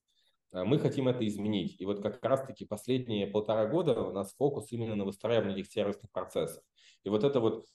А 0.51 0.63
мы 0.63 0.79
хотим 0.79 1.07
это 1.07 1.27
изменить. 1.27 1.79
И 1.79 1.85
вот 1.85 2.01
как 2.01 2.23
раз-таки 2.23 2.65
последние 2.65 3.27
полтора 3.27 3.67
года 3.67 4.01
у 4.01 4.11
нас 4.11 4.33
фокус 4.35 4.71
именно 4.71 4.95
на 4.95 5.05
выстраивании 5.05 5.59
этих 5.59 5.71
сервисных 5.71 6.11
процессов. 6.11 6.63
И 7.03 7.09
вот 7.09 7.23
это 7.23 7.39
вот 7.39 7.65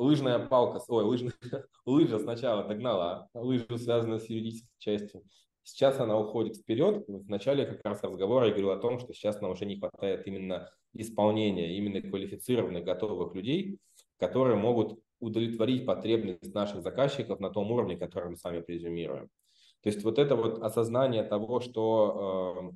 лыжная 0.00 0.38
палка, 0.38 0.80
ой, 0.88 1.04
лыжная, 1.04 1.34
лыжа 1.86 2.18
сначала 2.18 2.64
догнала, 2.64 3.28
лыжу 3.34 3.76
связанную 3.78 4.18
с 4.18 4.28
юридической 4.28 4.74
частью. 4.78 5.22
Сейчас 5.62 6.00
она 6.00 6.18
уходит 6.18 6.56
вперед. 6.56 7.04
В 7.06 7.28
начале 7.28 7.66
как 7.66 7.84
раз 7.84 8.02
разговора 8.02 8.46
я 8.46 8.52
говорил 8.52 8.70
о 8.70 8.78
том, 8.78 8.98
что 8.98 9.12
сейчас 9.12 9.40
нам 9.40 9.50
уже 9.50 9.66
не 9.66 9.78
хватает 9.78 10.26
именно 10.26 10.70
исполнения, 10.94 11.76
именно 11.76 12.00
квалифицированных, 12.00 12.82
готовых 12.82 13.34
людей, 13.34 13.78
которые 14.18 14.56
могут 14.56 14.98
удовлетворить 15.20 15.84
потребность 15.84 16.54
наших 16.54 16.82
заказчиков 16.82 17.38
на 17.38 17.50
том 17.50 17.70
уровне, 17.70 17.96
который 17.96 18.30
мы 18.30 18.36
с 18.36 18.42
вами 18.42 18.62
презюмируем. 18.62 19.28
То 19.82 19.90
есть 19.90 20.02
вот 20.02 20.18
это 20.18 20.34
вот 20.34 20.62
осознание 20.62 21.22
того, 21.24 21.60
что 21.60 22.72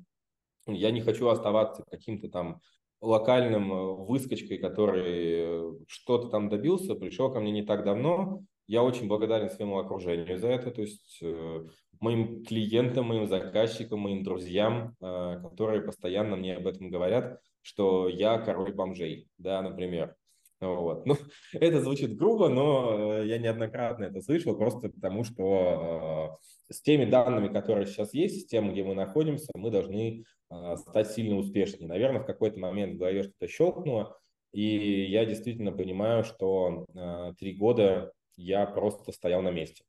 э, 0.67 0.73
я 0.73 0.91
не 0.91 1.01
хочу 1.01 1.27
оставаться 1.27 1.83
каким-то 1.89 2.29
там 2.29 2.61
локальным 3.01 3.71
э, 3.71 3.93
выскочкой, 4.05 4.57
который 4.57 5.75
что-то 5.87 6.29
там 6.29 6.49
добился, 6.49 6.95
пришел 6.95 7.31
ко 7.31 7.39
мне 7.39 7.51
не 7.51 7.63
так 7.63 7.83
давно. 7.83 8.41
Я 8.67 8.83
очень 8.83 9.07
благодарен 9.07 9.49
своему 9.49 9.77
окружению 9.77 10.39
за 10.39 10.47
это, 10.49 10.71
то 10.71 10.81
есть 10.81 11.19
э, 11.21 11.65
моим 11.99 12.43
клиентам, 12.43 13.05
моим 13.05 13.27
заказчикам, 13.27 13.99
моим 13.99 14.23
друзьям, 14.23 14.95
э, 15.01 15.39
которые 15.41 15.81
постоянно 15.81 16.35
мне 16.35 16.55
об 16.55 16.65
этом 16.65 16.89
говорят, 16.89 17.39
что 17.61 18.07
я 18.07 18.39
король 18.39 18.73
бомжей, 18.73 19.29
да, 19.37 19.61
например. 19.61 20.15
Вот. 20.61 21.05
Ну, 21.05 21.17
это 21.53 21.81
звучит 21.81 22.15
грубо, 22.15 22.49
но 22.49 23.21
я 23.23 23.37
неоднократно 23.37 24.05
это 24.05 24.21
слышал, 24.21 24.57
просто 24.57 24.89
потому 24.89 25.23
что 25.23 26.37
э, 26.69 26.73
с 26.73 26.81
теми 26.81 27.05
данными, 27.05 27.53
которые 27.53 27.87
сейчас 27.87 28.13
есть, 28.13 28.41
с 28.41 28.45
тем, 28.45 28.71
где 28.71 28.83
мы 28.83 28.95
находимся, 28.95 29.51
мы 29.55 29.69
должны 29.71 30.23
э, 30.49 30.75
стать 30.77 31.11
сильно 31.11 31.35
успешнее. 31.35 31.87
Наверное, 31.87 32.21
в 32.21 32.25
какой-то 32.25 32.59
момент 32.59 32.95
в 32.95 32.97
голове 32.97 33.23
что-то 33.23 33.47
щелкнуло, 33.47 34.17
и 34.53 35.05
я 35.05 35.25
действительно 35.25 35.71
понимаю, 35.71 36.23
что 36.23 36.85
э, 36.93 37.33
три 37.37 37.53
года 37.53 38.13
я 38.37 38.65
просто 38.65 39.11
стоял 39.11 39.41
на 39.41 39.51
месте. 39.51 39.83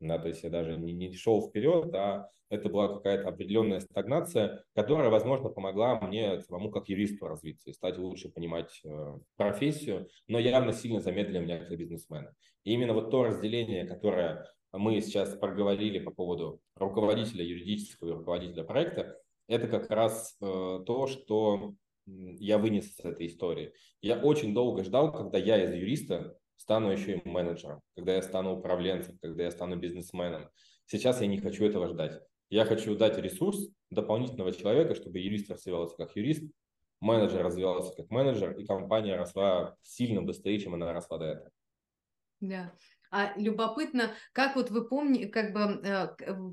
Да, 0.00 0.18
то 0.18 0.28
есть 0.28 0.42
я 0.42 0.50
даже 0.50 0.76
не, 0.76 0.92
не 0.92 1.12
шел 1.12 1.48
вперед, 1.48 1.94
а 1.94 2.28
это 2.52 2.68
была 2.68 2.88
какая-то 2.88 3.28
определенная 3.28 3.80
стагнация, 3.80 4.62
которая, 4.74 5.08
возможно, 5.08 5.48
помогла 5.48 5.98
мне 6.00 6.38
самому 6.42 6.70
как 6.70 6.88
юристу 6.90 7.26
развиться 7.26 7.70
и 7.70 7.72
стать 7.72 7.96
лучше 7.96 8.28
понимать 8.28 8.78
э, 8.84 9.18
профессию, 9.36 10.08
но 10.28 10.38
явно 10.38 10.74
сильно 10.74 11.00
замедлила 11.00 11.40
меня 11.40 11.58
как 11.58 11.76
бизнесмена. 11.76 12.34
И 12.64 12.74
именно 12.74 12.92
вот 12.92 13.10
то 13.10 13.24
разделение, 13.24 13.86
которое 13.86 14.46
мы 14.70 15.00
сейчас 15.00 15.34
проговорили 15.34 15.98
по 15.98 16.10
поводу 16.10 16.60
руководителя 16.76 17.42
юридического 17.42 18.10
и 18.10 18.12
руководителя 18.12 18.64
проекта, 18.64 19.18
это 19.48 19.66
как 19.66 19.88
раз 19.90 20.36
э, 20.42 20.44
то, 20.86 21.06
что 21.06 21.74
я 22.06 22.58
вынес 22.58 22.86
из 22.86 23.00
этой 23.02 23.28
истории. 23.28 23.72
Я 24.02 24.18
очень 24.18 24.52
долго 24.52 24.84
ждал, 24.84 25.10
когда 25.10 25.38
я 25.38 25.64
из 25.64 25.72
юриста 25.72 26.36
стану 26.56 26.90
еще 26.90 27.16
и 27.16 27.28
менеджером, 27.28 27.80
когда 27.96 28.14
я 28.14 28.20
стану 28.20 28.58
управленцем, 28.58 29.18
когда 29.22 29.44
я 29.44 29.50
стану 29.50 29.76
бизнесменом. 29.76 30.50
Сейчас 30.84 31.22
я 31.22 31.26
не 31.26 31.38
хочу 31.38 31.64
этого 31.64 31.88
ждать. 31.88 32.20
Я 32.52 32.66
хочу 32.66 32.94
дать 32.94 33.16
ресурс 33.16 33.70
дополнительного 33.88 34.52
человека, 34.52 34.94
чтобы 34.94 35.18
юрист 35.18 35.48
развивался 35.48 35.96
как 35.96 36.14
юрист, 36.16 36.42
менеджер 37.00 37.42
развивался 37.42 37.96
как 37.96 38.10
менеджер, 38.10 38.52
и 38.58 38.66
компания 38.66 39.16
росла 39.16 39.74
сильно 39.80 40.20
быстрее, 40.20 40.60
чем 40.60 40.74
она 40.74 40.92
росла 40.92 41.16
до 41.16 41.24
этого. 41.24 41.50
Да. 42.40 42.74
А 43.10 43.32
любопытно, 43.38 44.10
как 44.34 44.54
вот 44.56 44.70
вы 44.70 44.86
помните, 44.86 45.28
как 45.28 45.54
бы, 45.54 45.80
э, 45.82 46.08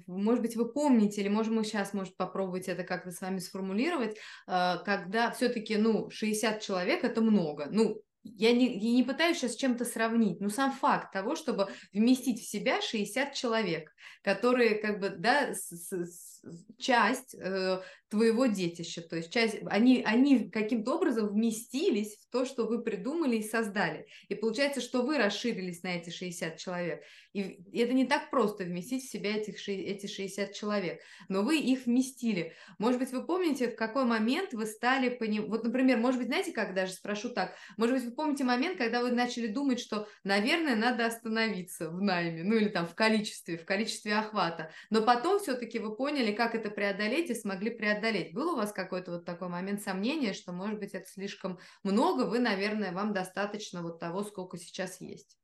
может 0.08 0.42
быть, 0.42 0.56
вы 0.56 0.72
помните, 0.72 1.20
или, 1.20 1.28
может, 1.28 1.52
мы 1.52 1.66
сейчас, 1.66 1.94
может, 1.94 2.16
попробовать 2.16 2.70
это 2.70 2.86
как-то 2.86 3.12
с 3.12 3.20
вами 3.20 3.40
сформулировать, 3.40 4.16
э, 4.48 4.76
когда 4.86 5.32
все-таки, 5.32 5.76
ну, 5.76 6.10
60 6.10 6.62
человек– 6.62 7.04
это 7.06 7.20
много. 7.20 7.68
Ну, 7.70 8.02
я 8.24 8.52
не, 8.52 8.78
я 8.78 8.92
не 8.94 9.04
пытаюсь 9.04 9.38
сейчас 9.38 9.56
чем-то 9.56 9.86
сравнить, 9.86 10.42
но 10.42 10.50
сам 10.50 10.72
факт 10.72 11.14
того, 11.14 11.36
чтобы 11.36 11.70
вместить 11.94 12.42
в 12.42 12.50
себя 12.50 12.82
60 12.82 13.34
человек, 13.34 13.94
которые 14.24 14.76
как 14.76 15.00
бы, 15.00 15.10
да, 15.10 15.54
с, 15.54 15.72
с, 15.72 16.39
часть 16.78 17.36
э, 17.36 17.82
твоего 18.10 18.48
детища, 18.48 19.02
то 19.02 19.16
есть 19.16 19.32
часть, 19.32 19.58
они, 19.68 20.02
они 20.04 20.50
каким-то 20.50 20.96
образом 20.96 21.30
вместились 21.30 22.18
в 22.18 22.32
то, 22.32 22.46
что 22.46 22.66
вы 22.66 22.82
придумали 22.82 23.38
и 23.38 23.48
создали. 23.48 24.08
И 24.30 24.36
получается, 24.36 24.82
что 24.82 25.04
вы 25.04 25.18
расширились 25.18 25.84
на 25.84 25.96
эти 25.96 26.10
60 26.10 26.58
человек. 26.58 27.04
И, 27.34 27.60
это 27.74 27.94
не 27.94 28.06
так 28.06 28.32
просто 28.32 28.64
вместить 28.64 29.04
в 29.04 29.12
себя 29.12 29.36
этих, 29.36 29.68
эти 29.70 30.08
60 30.08 30.54
человек, 30.54 31.02
но 31.28 31.44
вы 31.44 31.60
их 31.60 31.86
вместили. 31.86 32.54
Может 32.80 33.00
быть, 33.00 33.12
вы 33.12 33.26
помните, 33.26 33.70
в 33.70 33.76
какой 33.76 34.06
момент 34.06 34.54
вы 34.54 34.66
стали 34.66 35.10
понимать, 35.10 35.50
вот, 35.50 35.64
например, 35.64 35.98
может 36.00 36.20
быть, 36.20 36.28
знаете, 36.28 36.52
как 36.52 36.74
даже 36.74 36.94
спрошу 36.94 37.30
так, 37.30 37.54
может 37.78 37.96
быть, 37.96 38.06
вы 38.06 38.12
помните 38.12 38.44
момент, 38.44 38.78
когда 38.78 39.02
вы 39.02 39.12
начали 39.12 39.48
думать, 39.48 39.80
что, 39.80 40.08
наверное, 40.24 40.76
надо 40.76 41.06
остановиться 41.06 41.92
в 41.92 42.02
найме, 42.02 42.44
ну 42.44 42.56
или 42.56 42.70
там 42.70 42.88
в 42.88 42.96
количестве, 42.96 43.58
в 43.58 43.66
количестве 43.66 44.16
охвата, 44.16 44.72
но 44.90 45.04
потом 45.04 45.40
все-таки 45.40 45.78
вы 45.78 45.96
поняли, 45.96 46.29
как 46.34 46.56
это 46.56 46.70
преодолеть 46.70 47.30
и 47.30 47.36
смогли 47.36 47.70
преодолеть. 47.70 48.34
Был 48.34 48.54
у 48.54 48.56
вас 48.56 48.72
какой-то 48.72 49.12
вот 49.12 49.26
такой 49.26 49.50
момент 49.50 49.82
сомнения, 49.82 50.34
что, 50.34 50.52
может 50.52 50.80
быть, 50.80 50.94
это 50.94 51.08
слишком 51.08 51.60
много, 51.84 52.24
вы, 52.24 52.40
наверное, 52.40 52.92
вам 52.92 53.14
достаточно 53.14 53.82
вот 53.82 54.00
того, 54.00 54.24
сколько 54.24 54.58
сейчас 54.58 55.02
есть? 55.02 55.38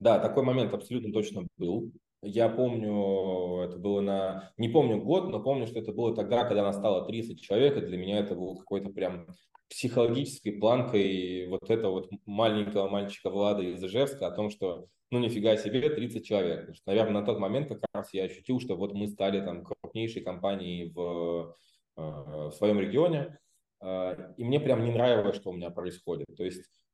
Да, 0.00 0.18
такой 0.18 0.44
момент 0.44 0.74
абсолютно 0.74 1.12
точно 1.12 1.46
был. 1.56 1.92
Я 2.26 2.48
помню, 2.48 3.62
это 3.62 3.78
было 3.78 4.00
на... 4.00 4.52
Не 4.56 4.68
помню 4.68 5.02
год, 5.02 5.28
но 5.28 5.42
помню, 5.42 5.66
что 5.66 5.78
это 5.78 5.92
было 5.92 6.14
тогда, 6.14 6.44
когда 6.44 6.62
нас 6.62 6.76
стало 6.76 7.06
30 7.06 7.40
человек, 7.40 7.76
и 7.76 7.86
для 7.86 7.96
меня 7.96 8.18
это 8.18 8.34
был 8.34 8.56
какой-то 8.56 8.90
прям 8.90 9.26
психологической 9.68 10.52
планкой 10.52 11.48
вот 11.48 11.70
этого 11.70 11.92
вот 11.92 12.10
маленького 12.24 12.88
мальчика 12.88 13.30
Влада 13.30 13.62
из 13.62 13.82
Ижевска 13.82 14.28
о 14.28 14.30
том, 14.30 14.50
что 14.50 14.86
ну 15.10 15.18
нифига 15.18 15.56
себе, 15.56 15.88
30 15.88 16.24
человек. 16.24 16.74
Что, 16.74 16.82
наверное, 16.86 17.20
на 17.20 17.26
тот 17.26 17.38
момент 17.38 17.68
как 17.68 17.80
раз 17.92 18.12
я 18.12 18.24
ощутил, 18.24 18.60
что 18.60 18.76
вот 18.76 18.92
мы 18.94 19.08
стали 19.08 19.40
там 19.40 19.64
крупнейшей 19.64 20.22
компанией 20.22 20.92
в 20.92 21.54
в 21.96 22.52
своем 22.52 22.78
регионе, 22.78 23.38
а, 23.80 24.34
и 24.36 24.44
мне 24.44 24.60
прям 24.60 24.84
не 24.84 24.92
нравилось, 24.92 25.36
что 25.36 25.50
у 25.50 25.54
меня 25.54 25.70
происходит. 25.70 26.26
То 26.36 26.44
есть 26.44 26.60
э, 26.60 26.85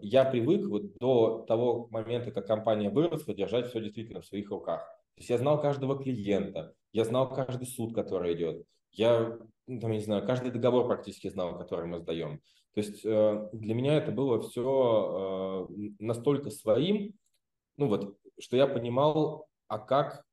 я 0.00 0.24
привык 0.24 0.66
вот 0.66 0.96
до 0.98 1.44
того 1.46 1.88
момента, 1.90 2.30
как 2.30 2.46
компания 2.46 2.90
выросла, 2.90 3.34
держать 3.34 3.68
все 3.68 3.80
действительно 3.80 4.20
в 4.20 4.26
своих 4.26 4.50
руках. 4.50 4.80
То 5.14 5.20
есть 5.20 5.30
я 5.30 5.38
знал 5.38 5.60
каждого 5.60 6.02
клиента, 6.02 6.74
я 6.92 7.04
знал 7.04 7.28
каждый 7.32 7.66
суд, 7.66 7.94
который 7.94 8.34
идет, 8.34 8.64
я, 8.92 9.38
ну, 9.66 9.80
там, 9.80 9.92
не 9.92 10.00
знаю, 10.00 10.26
каждый 10.26 10.50
договор 10.50 10.86
практически 10.86 11.28
знал, 11.28 11.58
который 11.58 11.86
мы 11.86 11.98
сдаем. 11.98 12.40
То 12.74 12.80
есть 12.80 13.04
э, 13.04 13.48
для 13.52 13.74
меня 13.74 13.96
это 13.96 14.12
было 14.12 14.40
все 14.40 15.66
э, 15.68 15.74
настолько 15.98 16.50
своим, 16.50 17.14
ну 17.76 17.88
вот, 17.88 18.16
что 18.38 18.56
я 18.56 18.66
понимал, 18.66 19.48
а 19.66 19.78
как 19.78 20.24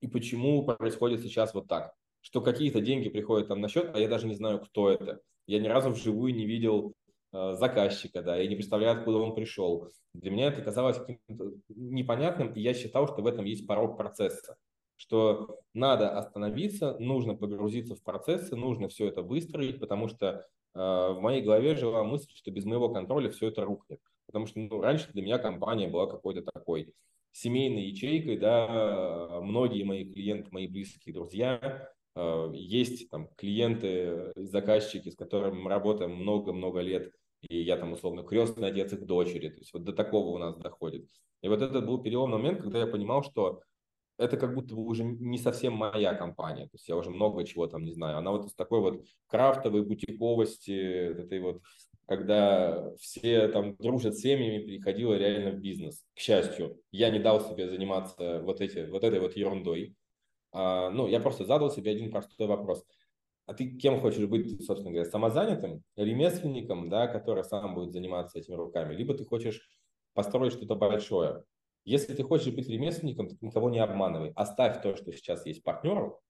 и 0.00 0.06
почему 0.06 0.64
происходит 0.64 1.22
сейчас 1.22 1.54
вот 1.54 1.68
так 1.68 1.94
что 2.22 2.40
какие-то 2.40 2.80
деньги 2.80 3.08
приходят 3.08 3.48
там 3.48 3.60
на 3.60 3.68
счет, 3.68 3.90
а 3.94 3.98
я 3.98 4.08
даже 4.08 4.26
не 4.26 4.34
знаю, 4.34 4.60
кто 4.60 4.90
это. 4.90 5.20
Я 5.46 5.58
ни 5.58 5.66
разу 5.66 5.90
вживую 5.90 6.34
не 6.34 6.46
видел 6.46 6.94
э, 7.01 7.01
заказчика, 7.32 8.22
да, 8.22 8.36
я 8.36 8.46
не 8.46 8.56
представляю, 8.56 8.98
откуда 8.98 9.18
он 9.18 9.34
пришел. 9.34 9.88
Для 10.14 10.30
меня 10.30 10.48
это 10.48 10.62
казалось 10.62 10.98
каким-то 10.98 11.52
непонятным, 11.68 12.52
и 12.52 12.60
я 12.60 12.74
считал, 12.74 13.06
что 13.08 13.22
в 13.22 13.26
этом 13.26 13.44
есть 13.46 13.66
порог 13.66 13.96
процесса, 13.96 14.56
что 14.96 15.58
надо 15.74 16.16
остановиться, 16.16 16.96
нужно 16.98 17.34
погрузиться 17.34 17.96
в 17.96 18.02
процессы, 18.02 18.54
нужно 18.54 18.88
все 18.88 19.08
это 19.08 19.22
выстроить, 19.22 19.80
потому 19.80 20.08
что 20.08 20.46
э, 20.74 20.78
в 20.78 21.18
моей 21.20 21.42
голове 21.42 21.74
жила 21.74 22.04
мысль, 22.04 22.30
что 22.34 22.50
без 22.50 22.64
моего 22.64 22.88
контроля 22.90 23.30
все 23.30 23.48
это 23.48 23.64
рухнет. 23.64 24.00
потому 24.26 24.46
что 24.46 24.60
ну, 24.60 24.80
раньше 24.80 25.10
для 25.12 25.22
меня 25.22 25.38
компания 25.38 25.88
была 25.88 26.06
какой-то 26.06 26.42
такой 26.42 26.94
семейной 27.32 27.86
ячейкой, 27.86 28.36
да, 28.36 29.40
многие 29.42 29.82
мои 29.82 30.04
клиенты, 30.04 30.50
мои 30.52 30.68
близкие 30.68 31.14
друзья, 31.14 31.90
э, 32.14 32.50
есть 32.54 33.08
там 33.08 33.28
клиенты, 33.36 34.32
заказчики, 34.36 35.08
с 35.08 35.16
которыми 35.16 35.62
мы 35.62 35.70
работаем 35.70 36.14
много-много 36.14 36.80
лет, 36.80 37.10
и 37.42 37.60
я 37.60 37.76
там 37.76 37.92
условно 37.92 38.22
крестный 38.22 38.68
отец 38.68 38.92
их 38.92 39.04
дочери, 39.04 39.48
то 39.48 39.58
есть 39.58 39.72
вот 39.72 39.84
до 39.84 39.92
такого 39.92 40.28
у 40.28 40.38
нас 40.38 40.56
доходит. 40.56 41.08
И 41.42 41.48
вот 41.48 41.60
это 41.60 41.80
был 41.80 42.02
переломный 42.02 42.38
момент, 42.38 42.62
когда 42.62 42.78
я 42.78 42.86
понимал, 42.86 43.22
что 43.22 43.60
это 44.18 44.36
как 44.36 44.54
будто 44.54 44.74
бы 44.74 44.82
уже 44.82 45.04
не 45.04 45.38
совсем 45.38 45.74
моя 45.74 46.14
компания. 46.14 46.64
То 46.64 46.74
есть 46.74 46.88
я 46.88 46.96
уже 46.96 47.10
много 47.10 47.44
чего 47.44 47.66
там 47.66 47.82
не 47.82 47.92
знаю. 47.92 48.18
Она 48.18 48.30
вот 48.30 48.46
из 48.46 48.54
такой 48.54 48.80
вот 48.80 49.04
крафтовой 49.26 49.84
бутиковости, 49.84 50.70
этой 50.70 51.40
вот, 51.40 51.62
когда 52.06 52.94
все 52.96 53.48
там 53.48 53.76
дружат 53.76 54.16
с 54.16 54.20
семьями, 54.20 54.64
переходила 54.64 55.14
реально 55.14 55.50
в 55.50 55.60
бизнес. 55.60 56.04
К 56.14 56.20
счастью, 56.20 56.78
я 56.92 57.10
не 57.10 57.18
дал 57.18 57.40
себе 57.40 57.68
заниматься 57.68 58.40
вот, 58.42 58.60
эти, 58.60 58.88
вот 58.88 59.02
этой 59.02 59.18
вот 59.18 59.36
ерундой. 59.36 59.96
А, 60.52 60.90
ну, 60.90 61.08
я 61.08 61.18
просто 61.18 61.44
задал 61.44 61.70
себе 61.70 61.90
один 61.92 62.10
простой 62.10 62.46
вопрос. 62.46 62.84
А 63.46 63.54
ты 63.54 63.76
кем 63.76 64.00
хочешь 64.00 64.26
быть, 64.26 64.64
собственно 64.64 64.92
говоря, 64.92 65.10
самозанятым, 65.10 65.82
ремесленником, 65.96 66.88
да, 66.88 67.08
который 67.08 67.44
сам 67.44 67.74
будет 67.74 67.92
заниматься 67.92 68.38
этими 68.38 68.54
руками, 68.54 68.94
либо 68.94 69.14
ты 69.14 69.24
хочешь 69.24 69.68
построить 70.14 70.52
что-то 70.52 70.76
большое. 70.76 71.44
Если 71.84 72.14
ты 72.14 72.22
хочешь 72.22 72.54
быть 72.54 72.68
ремесленником, 72.68 73.28
то 73.28 73.36
никого 73.40 73.68
не 73.70 73.80
обманывай. 73.80 74.32
Оставь 74.36 74.80
то, 74.82 74.96
что 74.96 75.12
сейчас 75.12 75.44
есть 75.46 75.64
партнеру, 75.64 76.20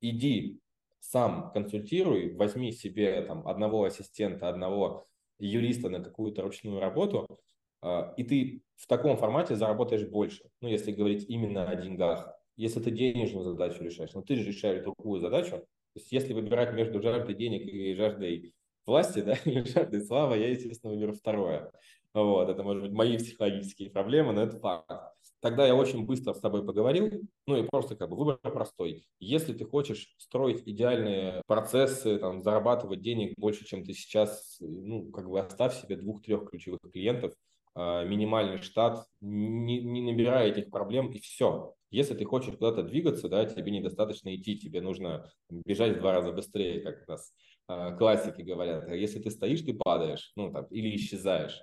иди 0.00 0.60
сам 1.00 1.52
консультируй, 1.52 2.34
возьми 2.34 2.72
себе 2.72 3.22
там 3.22 3.46
одного 3.46 3.84
ассистента, 3.84 4.48
одного 4.48 5.06
юриста 5.38 5.88
на 5.90 6.00
какую-то 6.02 6.42
ручную 6.42 6.80
работу, 6.80 7.26
а, 7.82 8.14
и 8.16 8.24
ты 8.24 8.64
в 8.76 8.86
таком 8.86 9.16
формате 9.18 9.56
заработаешь 9.56 10.08
больше. 10.08 10.50
Ну, 10.60 10.68
если 10.68 10.92
говорить 10.92 11.26
именно 11.28 11.68
о 11.68 11.76
деньгах. 11.76 12.34
Если 12.56 12.80
ты 12.80 12.90
денежную 12.90 13.44
задачу 13.44 13.82
решаешь, 13.82 14.12
но 14.14 14.22
ты 14.22 14.36
же 14.36 14.44
решаешь 14.44 14.82
другую 14.82 15.20
задачу. 15.20 15.66
То 15.94 16.00
есть, 16.00 16.12
если 16.12 16.32
выбирать 16.32 16.74
между 16.74 17.00
жаждой 17.00 17.34
денег 17.34 17.66
и 17.66 17.94
жаждой 17.94 18.52
власти, 18.84 19.20
да, 19.20 19.34
или 19.44 19.62
жаждой 19.62 20.00
славы, 20.02 20.38
я, 20.38 20.48
естественно, 20.48 20.92
выберу 20.92 21.14
второе. 21.14 21.72
Вот, 22.12 22.48
это, 22.48 22.62
может 22.62 22.82
быть, 22.82 22.92
мои 22.92 23.16
психологические 23.16 23.90
проблемы, 23.90 24.32
но 24.32 24.42
это 24.42 24.58
факт. 24.58 24.90
Тогда 25.40 25.66
я 25.66 25.74
очень 25.74 26.06
быстро 26.06 26.32
с 26.32 26.40
тобой 26.40 26.64
поговорил, 26.64 27.10
ну 27.46 27.56
и 27.56 27.66
просто 27.68 27.96
как 27.96 28.08
бы 28.08 28.16
выбор 28.16 28.38
простой. 28.40 29.06
Если 29.18 29.52
ты 29.52 29.64
хочешь 29.64 30.14
строить 30.18 30.62
идеальные 30.64 31.42
процессы, 31.46 32.18
там, 32.18 32.40
зарабатывать 32.40 33.02
денег 33.02 33.34
больше, 33.36 33.64
чем 33.64 33.84
ты 33.84 33.92
сейчас, 33.92 34.56
ну, 34.60 35.10
как 35.10 35.28
бы 35.28 35.38
оставь 35.40 35.80
себе 35.80 35.96
двух-трех 35.96 36.48
ключевых 36.48 36.80
клиентов, 36.92 37.34
а, 37.74 38.04
минимальный 38.04 38.62
штат, 38.62 39.06
не, 39.20 39.82
не 39.82 40.02
набирай 40.02 40.50
этих 40.50 40.70
проблем 40.70 41.10
и 41.10 41.18
все. 41.18 41.74
Если 41.94 42.14
ты 42.14 42.24
хочешь 42.24 42.54
куда-то 42.56 42.82
двигаться, 42.82 43.28
да, 43.28 43.44
тебе 43.44 43.70
недостаточно 43.70 44.34
идти, 44.34 44.58
тебе 44.58 44.80
нужно 44.80 45.30
бежать 45.48 45.96
в 45.96 46.00
два 46.00 46.10
раза 46.10 46.32
быстрее, 46.32 46.80
как 46.80 47.04
у 47.06 47.12
нас 47.12 47.32
э, 47.68 47.96
классики 47.96 48.42
говорят. 48.42 48.88
А 48.88 48.96
если 48.96 49.20
ты 49.20 49.30
стоишь, 49.30 49.62
ты 49.62 49.74
падаешь, 49.74 50.32
ну, 50.34 50.50
там, 50.50 50.64
или 50.66 50.96
исчезаешь. 50.96 51.62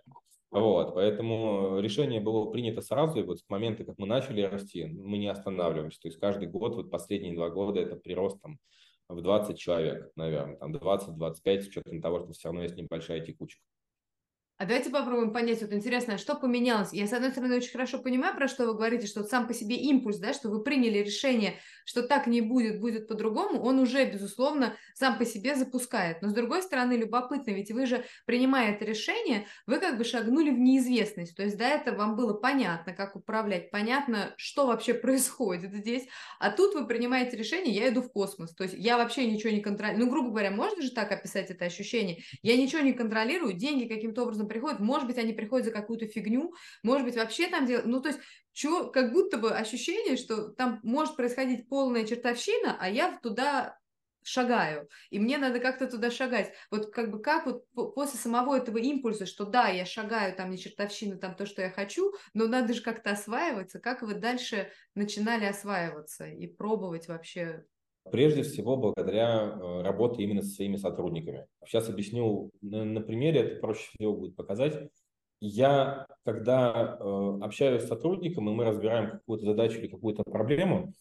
Вот, 0.49 0.93
поэтому 0.93 1.79
решение 1.79 2.21
было 2.21 2.49
принято 2.49 2.79
сразу, 2.79 3.19
и 3.19 3.23
вот 3.23 3.39
с 3.39 3.49
момента, 3.49 3.83
как 3.83 3.97
мы 3.97 4.07
начали 4.07 4.41
расти, 4.41 4.85
мы 4.85 5.17
не 5.17 5.27
останавливаемся. 5.27 5.99
То 5.99 6.07
есть 6.07 6.17
каждый 6.17 6.47
год, 6.47 6.75
вот 6.75 6.89
последние 6.89 7.35
два 7.35 7.49
года, 7.49 7.81
это 7.81 7.97
прирост 7.97 8.41
там 8.41 8.57
в 9.09 9.21
20 9.21 9.59
человек, 9.59 10.11
наверное, 10.15 10.55
там 10.55 10.73
20-25, 10.73 11.61
с 11.61 11.67
учетом 11.67 12.01
того, 12.01 12.19
что 12.21 12.31
все 12.31 12.47
равно 12.47 12.63
есть 12.63 12.77
небольшая 12.77 13.19
текучка. 13.19 13.61
А 14.61 14.65
давайте 14.67 14.91
попробуем 14.91 15.33
понять, 15.33 15.59
вот 15.63 15.73
интересно, 15.73 16.19
что 16.19 16.35
поменялось. 16.35 16.93
Я, 16.93 17.07
с 17.07 17.13
одной 17.13 17.31
стороны, 17.31 17.55
очень 17.55 17.71
хорошо 17.71 17.97
понимаю, 17.97 18.35
про 18.35 18.47
что 18.47 18.67
вы 18.67 18.75
говорите, 18.75 19.07
что 19.07 19.23
сам 19.23 19.47
по 19.47 19.55
себе 19.55 19.75
импульс, 19.75 20.19
да, 20.19 20.33
что 20.33 20.49
вы 20.49 20.61
приняли 20.61 20.99
решение, 20.99 21.55
что 21.83 22.03
так 22.03 22.27
не 22.27 22.41
будет, 22.41 22.79
будет 22.79 23.07
по-другому, 23.07 23.59
он 23.59 23.79
уже, 23.79 24.05
безусловно, 24.05 24.75
сам 24.93 25.17
по 25.17 25.25
себе 25.25 25.55
запускает. 25.55 26.21
Но, 26.21 26.29
с 26.29 26.33
другой 26.33 26.61
стороны, 26.61 26.93
любопытно, 26.93 27.49
ведь 27.49 27.71
вы 27.71 27.87
же, 27.87 28.05
принимая 28.27 28.73
это 28.75 28.85
решение, 28.85 29.47
вы 29.65 29.79
как 29.79 29.97
бы 29.97 30.03
шагнули 30.03 30.51
в 30.51 30.59
неизвестность. 30.59 31.35
То 31.35 31.41
есть 31.41 31.57
до 31.57 31.65
этого 31.65 31.95
вам 31.95 32.15
было 32.15 32.35
понятно, 32.35 32.93
как 32.93 33.15
управлять, 33.15 33.71
понятно, 33.71 34.35
что 34.37 34.67
вообще 34.67 34.93
происходит 34.93 35.73
здесь. 35.73 36.07
А 36.39 36.51
тут 36.51 36.75
вы 36.75 36.85
принимаете 36.85 37.35
решение, 37.35 37.73
я 37.73 37.89
иду 37.89 38.03
в 38.03 38.11
космос. 38.11 38.53
То 38.53 38.65
есть 38.65 38.75
я 38.77 38.97
вообще 38.97 39.25
ничего 39.25 39.51
не 39.51 39.61
контролирую. 39.61 40.05
Ну, 40.05 40.11
грубо 40.11 40.29
говоря, 40.29 40.51
можно 40.51 40.83
же 40.83 40.91
так 40.91 41.11
описать 41.11 41.49
это 41.49 41.65
ощущение? 41.65 42.21
Я 42.43 42.55
ничего 42.57 42.83
не 42.83 42.93
контролирую, 42.93 43.53
деньги 43.53 43.91
каким-то 43.91 44.21
образом 44.21 44.50
приходят, 44.51 44.79
может 44.79 45.07
быть, 45.07 45.17
они 45.17 45.33
приходят 45.33 45.65
за 45.65 45.71
какую-то 45.73 46.07
фигню, 46.07 46.53
может 46.83 47.05
быть, 47.05 47.15
вообще 47.15 47.47
там 47.47 47.65
делают, 47.65 47.87
ну, 47.87 48.01
то 48.01 48.09
есть, 48.09 48.19
чё, 48.53 48.91
как 48.91 49.13
будто 49.13 49.37
бы 49.37 49.51
ощущение, 49.51 50.17
что 50.17 50.49
там 50.49 50.79
может 50.83 51.15
происходить 51.15 51.69
полная 51.69 52.05
чертовщина, 52.05 52.77
а 52.79 52.89
я 52.89 53.17
туда 53.21 53.77
шагаю, 54.23 54.87
и 55.09 55.17
мне 55.19 55.37
надо 55.39 55.59
как-то 55.59 55.87
туда 55.87 56.11
шагать. 56.11 56.53
Вот 56.69 56.93
как 56.93 57.09
бы 57.11 57.19
как 57.21 57.47
вот 57.47 57.65
после 57.95 58.19
самого 58.19 58.55
этого 58.55 58.77
импульса, 58.77 59.25
что 59.25 59.45
да, 59.45 59.69
я 59.69 59.83
шагаю, 59.85 60.35
там 60.35 60.51
не 60.51 60.59
чертовщина, 60.59 61.17
там 61.17 61.35
то, 61.35 61.47
что 61.47 61.63
я 61.63 61.71
хочу, 61.71 62.13
но 62.35 62.47
надо 62.47 62.73
же 62.73 62.83
как-то 62.83 63.11
осваиваться, 63.11 63.79
как 63.79 64.03
вы 64.03 64.13
дальше 64.13 64.71
начинали 64.93 65.45
осваиваться 65.45 66.27
и 66.27 66.45
пробовать 66.47 67.07
вообще 67.07 67.65
Прежде 68.09 68.43
всего, 68.43 68.77
благодаря 68.77 69.43
э, 69.43 69.81
работе 69.83 70.23
именно 70.23 70.41
со 70.41 70.49
своими 70.49 70.77
сотрудниками. 70.77 71.45
Сейчас 71.65 71.87
объясню 71.87 72.51
на, 72.61 73.01
примере, 73.01 73.41
это 73.41 73.59
проще 73.61 73.89
всего 73.93 74.15
будет 74.15 74.35
показать. 74.35 74.89
Я, 75.39 76.07
когда 76.25 76.97
э, 76.99 77.37
общаюсь 77.41 77.83
с 77.83 77.87
сотрудником, 77.87 78.49
и 78.49 78.53
мы 78.53 78.65
разбираем 78.65 79.11
какую-то 79.11 79.45
задачу 79.45 79.79
или 79.79 79.87
какую-то 79.87 80.23
проблему, 80.23 80.93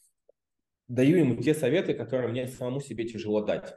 даю 0.89 1.19
ему 1.19 1.37
те 1.43 1.55
советы, 1.55 1.95
которые 1.95 2.29
мне 2.29 2.47
самому 2.47 2.81
себе 2.81 3.07
тяжело 3.07 3.43
дать. 3.43 3.75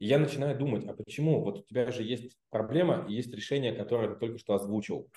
И 0.00 0.06
я 0.06 0.18
начинаю 0.18 0.58
думать, 0.58 0.86
а 0.86 0.94
почему? 0.94 1.44
Вот 1.44 1.58
у 1.58 1.62
тебя 1.62 1.90
же 1.90 2.02
есть 2.02 2.36
проблема 2.48 3.06
и 3.08 3.14
есть 3.14 3.32
решение, 3.32 3.72
которое 3.72 4.08
ты 4.08 4.16
только 4.16 4.38
что 4.38 4.54
озвучил. 4.54 5.08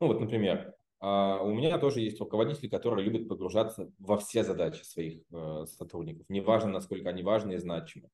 Ну 0.00 0.08
вот, 0.08 0.20
например, 0.20 0.74
у 1.06 1.52
меня 1.52 1.76
тоже 1.78 2.00
есть 2.00 2.18
руководители, 2.18 2.68
которые 2.68 3.04
любят 3.04 3.28
погружаться 3.28 3.90
во 3.98 4.16
все 4.16 4.42
задачи 4.42 4.82
своих 4.84 5.20
э, 5.32 5.64
сотрудников, 5.66 6.24
неважно, 6.30 6.70
насколько 6.70 7.10
они 7.10 7.22
важны 7.22 7.54
и 7.54 7.58
значимы. 7.58 8.08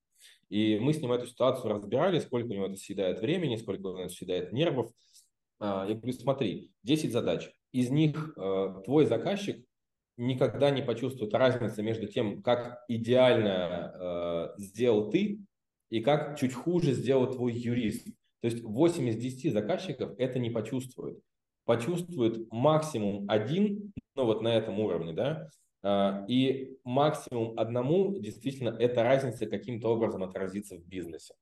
И 0.48 0.78
мы 0.80 0.92
с 0.92 1.00
ним 1.00 1.12
эту 1.12 1.26
ситуацию 1.26 1.72
разбирали, 1.72 2.18
сколько 2.18 2.48
у 2.48 2.54
него 2.54 2.66
это 2.66 2.76
съедает 2.76 3.20
времени, 3.20 3.56
сколько 3.56 3.86
у 3.86 3.90
него 3.90 4.00
это 4.00 4.12
съедает 4.12 4.52
нервов. 4.52 4.90
Э, 5.60 5.84
я 5.88 5.94
говорю, 5.94 6.12
смотри, 6.12 6.72
10 6.82 7.12
задач. 7.12 7.52
Из 7.70 7.90
них 7.90 8.34
э, 8.36 8.82
твой 8.84 9.06
заказчик 9.06 9.64
никогда 10.16 10.70
не 10.70 10.82
почувствует 10.82 11.32
разницы 11.32 11.82
между 11.82 12.08
тем, 12.08 12.42
как 12.42 12.82
идеально 12.88 13.92
э, 14.56 14.60
сделал 14.60 15.10
ты 15.10 15.40
и 15.90 16.00
как 16.00 16.38
чуть 16.38 16.54
хуже 16.54 16.92
сделал 16.92 17.30
твой 17.30 17.52
юрист. 17.52 18.06
То 18.40 18.48
есть 18.48 18.64
8 18.64 19.08
из 19.10 19.16
10 19.16 19.52
заказчиков 19.52 20.12
это 20.18 20.38
не 20.38 20.50
почувствуют 20.50 21.20
почувствует 21.70 22.50
максимум 22.50 23.26
один, 23.28 23.92
ну 24.16 24.24
вот 24.24 24.42
на 24.42 24.56
этом 24.56 24.80
уровне, 24.80 25.12
да, 25.12 25.48
а, 25.84 26.24
и 26.26 26.76
максимум 26.82 27.56
одному 27.56 28.18
действительно 28.18 28.70
эта 28.70 29.04
разница 29.04 29.46
каким-то 29.46 29.86
образом 29.86 30.24
отразится 30.24 30.78
в 30.78 30.84
бизнесе. 30.84 31.32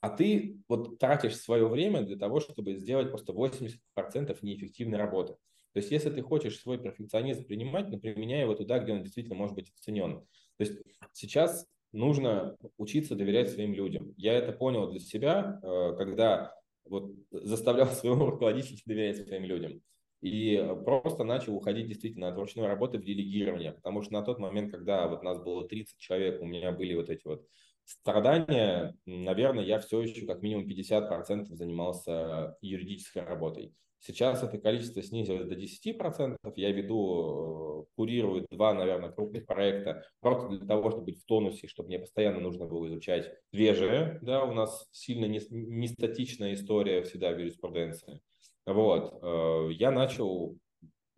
А 0.00 0.08
ты 0.08 0.56
вот 0.68 0.98
тратишь 0.98 1.36
свое 1.36 1.68
время 1.68 2.00
для 2.00 2.16
того, 2.16 2.40
чтобы 2.40 2.76
сделать 2.76 3.10
просто 3.10 3.34
80% 3.34 4.38
неэффективной 4.40 4.96
работы. 4.96 5.34
То 5.74 5.80
есть, 5.80 5.90
если 5.90 6.08
ты 6.08 6.22
хочешь 6.22 6.58
свой 6.58 6.78
перфекционизм 6.78 7.44
принимать, 7.44 7.90
ну, 7.90 8.00
применяй 8.00 8.40
его 8.40 8.54
туда, 8.54 8.78
где 8.78 8.94
он 8.94 9.02
действительно 9.02 9.36
может 9.36 9.54
быть 9.54 9.70
оценен. 9.76 10.20
То 10.56 10.64
есть, 10.64 10.78
сейчас 11.12 11.66
нужно 11.92 12.56
учиться 12.78 13.16
доверять 13.16 13.50
своим 13.50 13.74
людям. 13.74 14.14
Я 14.16 14.32
это 14.32 14.52
понял 14.52 14.90
для 14.90 15.00
себя, 15.00 15.60
э, 15.62 15.94
когда 15.98 16.54
вот 16.84 17.12
заставлял 17.30 17.86
своего 17.88 18.30
руководителя 18.30 18.78
доверять 18.86 19.26
своим 19.26 19.44
людям. 19.44 19.80
И 20.20 20.56
просто 20.84 21.24
начал 21.24 21.56
уходить 21.56 21.88
действительно 21.88 22.28
от 22.28 22.38
ручной 22.38 22.68
работы 22.68 22.98
в 22.98 23.04
делегирование, 23.04 23.72
потому 23.72 24.02
что 24.02 24.12
на 24.12 24.22
тот 24.22 24.38
момент, 24.38 24.70
когда 24.70 25.08
вот 25.08 25.24
нас 25.24 25.42
было 25.42 25.66
30 25.66 25.98
человек, 25.98 26.40
у 26.40 26.46
меня 26.46 26.70
были 26.70 26.94
вот 26.94 27.10
эти 27.10 27.26
вот 27.26 27.44
страдания, 27.84 28.96
наверное, 29.04 29.64
я 29.64 29.80
все 29.80 30.00
еще 30.00 30.24
как 30.26 30.40
минимум 30.42 30.68
50% 30.68 31.46
занимался 31.56 32.56
юридической 32.60 33.24
работой. 33.24 33.74
Сейчас 34.04 34.42
это 34.42 34.58
количество 34.58 35.00
снизилось 35.00 35.46
до 35.46 35.54
10%. 35.54 36.36
Я 36.56 36.72
веду, 36.72 37.84
э, 37.84 37.94
курирую 37.94 38.46
два, 38.50 38.74
наверное, 38.74 39.12
крупных 39.12 39.46
проекта 39.46 40.04
просто 40.18 40.48
для 40.48 40.66
того, 40.66 40.90
чтобы 40.90 41.04
быть 41.04 41.22
в 41.22 41.24
тонусе, 41.24 41.68
чтобы 41.68 41.86
мне 41.86 42.00
постоянно 42.00 42.40
нужно 42.40 42.66
было 42.66 42.88
изучать 42.88 43.32
свежее. 43.52 44.18
Да, 44.20 44.44
у 44.44 44.54
нас 44.54 44.88
сильно 44.90 45.26
не, 45.26 45.40
не 45.50 45.86
статичная 45.86 46.54
история 46.54 47.02
всегда 47.04 47.30
в 47.30 47.38
юриспруденции. 47.38 48.20
Вот. 48.66 49.20
Э, 49.22 49.68
я 49.72 49.92
начал 49.92 50.58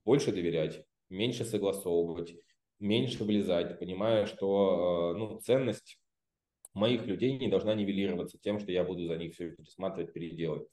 больше 0.04 0.30
доверять, 0.30 0.84
меньше 1.08 1.46
согласовывать, 1.46 2.36
меньше 2.80 3.24
влезать, 3.24 3.78
понимая, 3.78 4.26
что 4.26 5.14
э, 5.14 5.18
ну, 5.18 5.40
ценность 5.40 5.98
моих 6.74 7.06
людей 7.06 7.38
не 7.38 7.48
должна 7.48 7.74
нивелироваться 7.74 8.36
тем, 8.38 8.58
что 8.58 8.72
я 8.72 8.84
буду 8.84 9.06
за 9.06 9.16
них 9.16 9.32
все 9.32 9.52
пересматривать, 9.52 10.12
переделывать. 10.12 10.68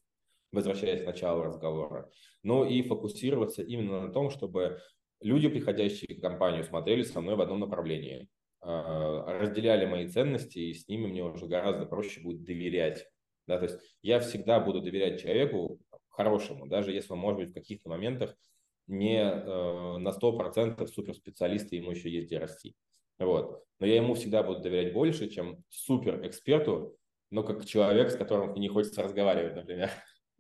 Возвращаясь 0.52 1.02
к 1.02 1.06
началу 1.06 1.44
разговора, 1.44 2.10
но 2.44 2.66
и 2.66 2.82
фокусироваться 2.82 3.62
именно 3.64 4.08
на 4.08 4.14
том, 4.14 4.30
чтобы 4.30 4.80
люди, 5.22 5.48
приходящие 5.48 6.18
в 6.18 6.22
компанию, 6.22 6.64
смотрели 6.64 7.04
со 7.04 7.22
мной 7.22 7.36
в 7.36 7.42
одном 7.42 7.60
направлении, 7.60 8.28
а, 8.62 9.40
разделяли 9.40 9.86
мои 9.86 10.08
ценности, 10.08 10.60
и 10.60 10.74
с 10.74 10.88
ними 10.88 11.08
мне 11.08 11.24
уже 11.24 11.48
гораздо 11.48 11.86
проще 11.86 12.22
будет 12.22 12.44
доверять. 12.44 13.08
Да, 13.48 13.58
то 13.58 13.66
есть 13.66 13.80
я 14.02 14.20
всегда 14.20 14.60
буду 14.60 14.82
доверять 14.82 15.22
человеку 15.22 15.80
хорошему, 16.10 16.68
даже 16.68 16.92
если 16.92 17.14
он, 17.14 17.20
может 17.20 17.40
быть, 17.40 17.50
в 17.50 17.54
каких-то 17.54 17.90
моментах 17.90 18.36
не 18.88 19.20
э, 19.20 19.98
на 19.98 20.12
100% 20.12 20.86
суперспециалист, 20.88 21.72
и 21.72 21.78
ему 21.78 21.92
еще 21.92 22.10
есть 22.10 22.28
где 22.28 22.38
расти. 22.38 22.76
Вот. 23.18 23.64
Но 23.80 23.86
я 23.86 23.96
ему 23.96 24.14
всегда 24.16 24.44
буду 24.44 24.62
доверять 24.62 24.94
больше, 24.94 25.30
чем 25.30 25.64
суперэксперту, 25.70 26.98
но 27.30 27.44
как 27.44 27.66
человек, 27.66 28.12
с 28.12 28.16
которым 28.16 28.54
не 28.56 28.68
хочется 28.68 29.02
разговаривать, 29.02 29.56
например. 29.56 29.90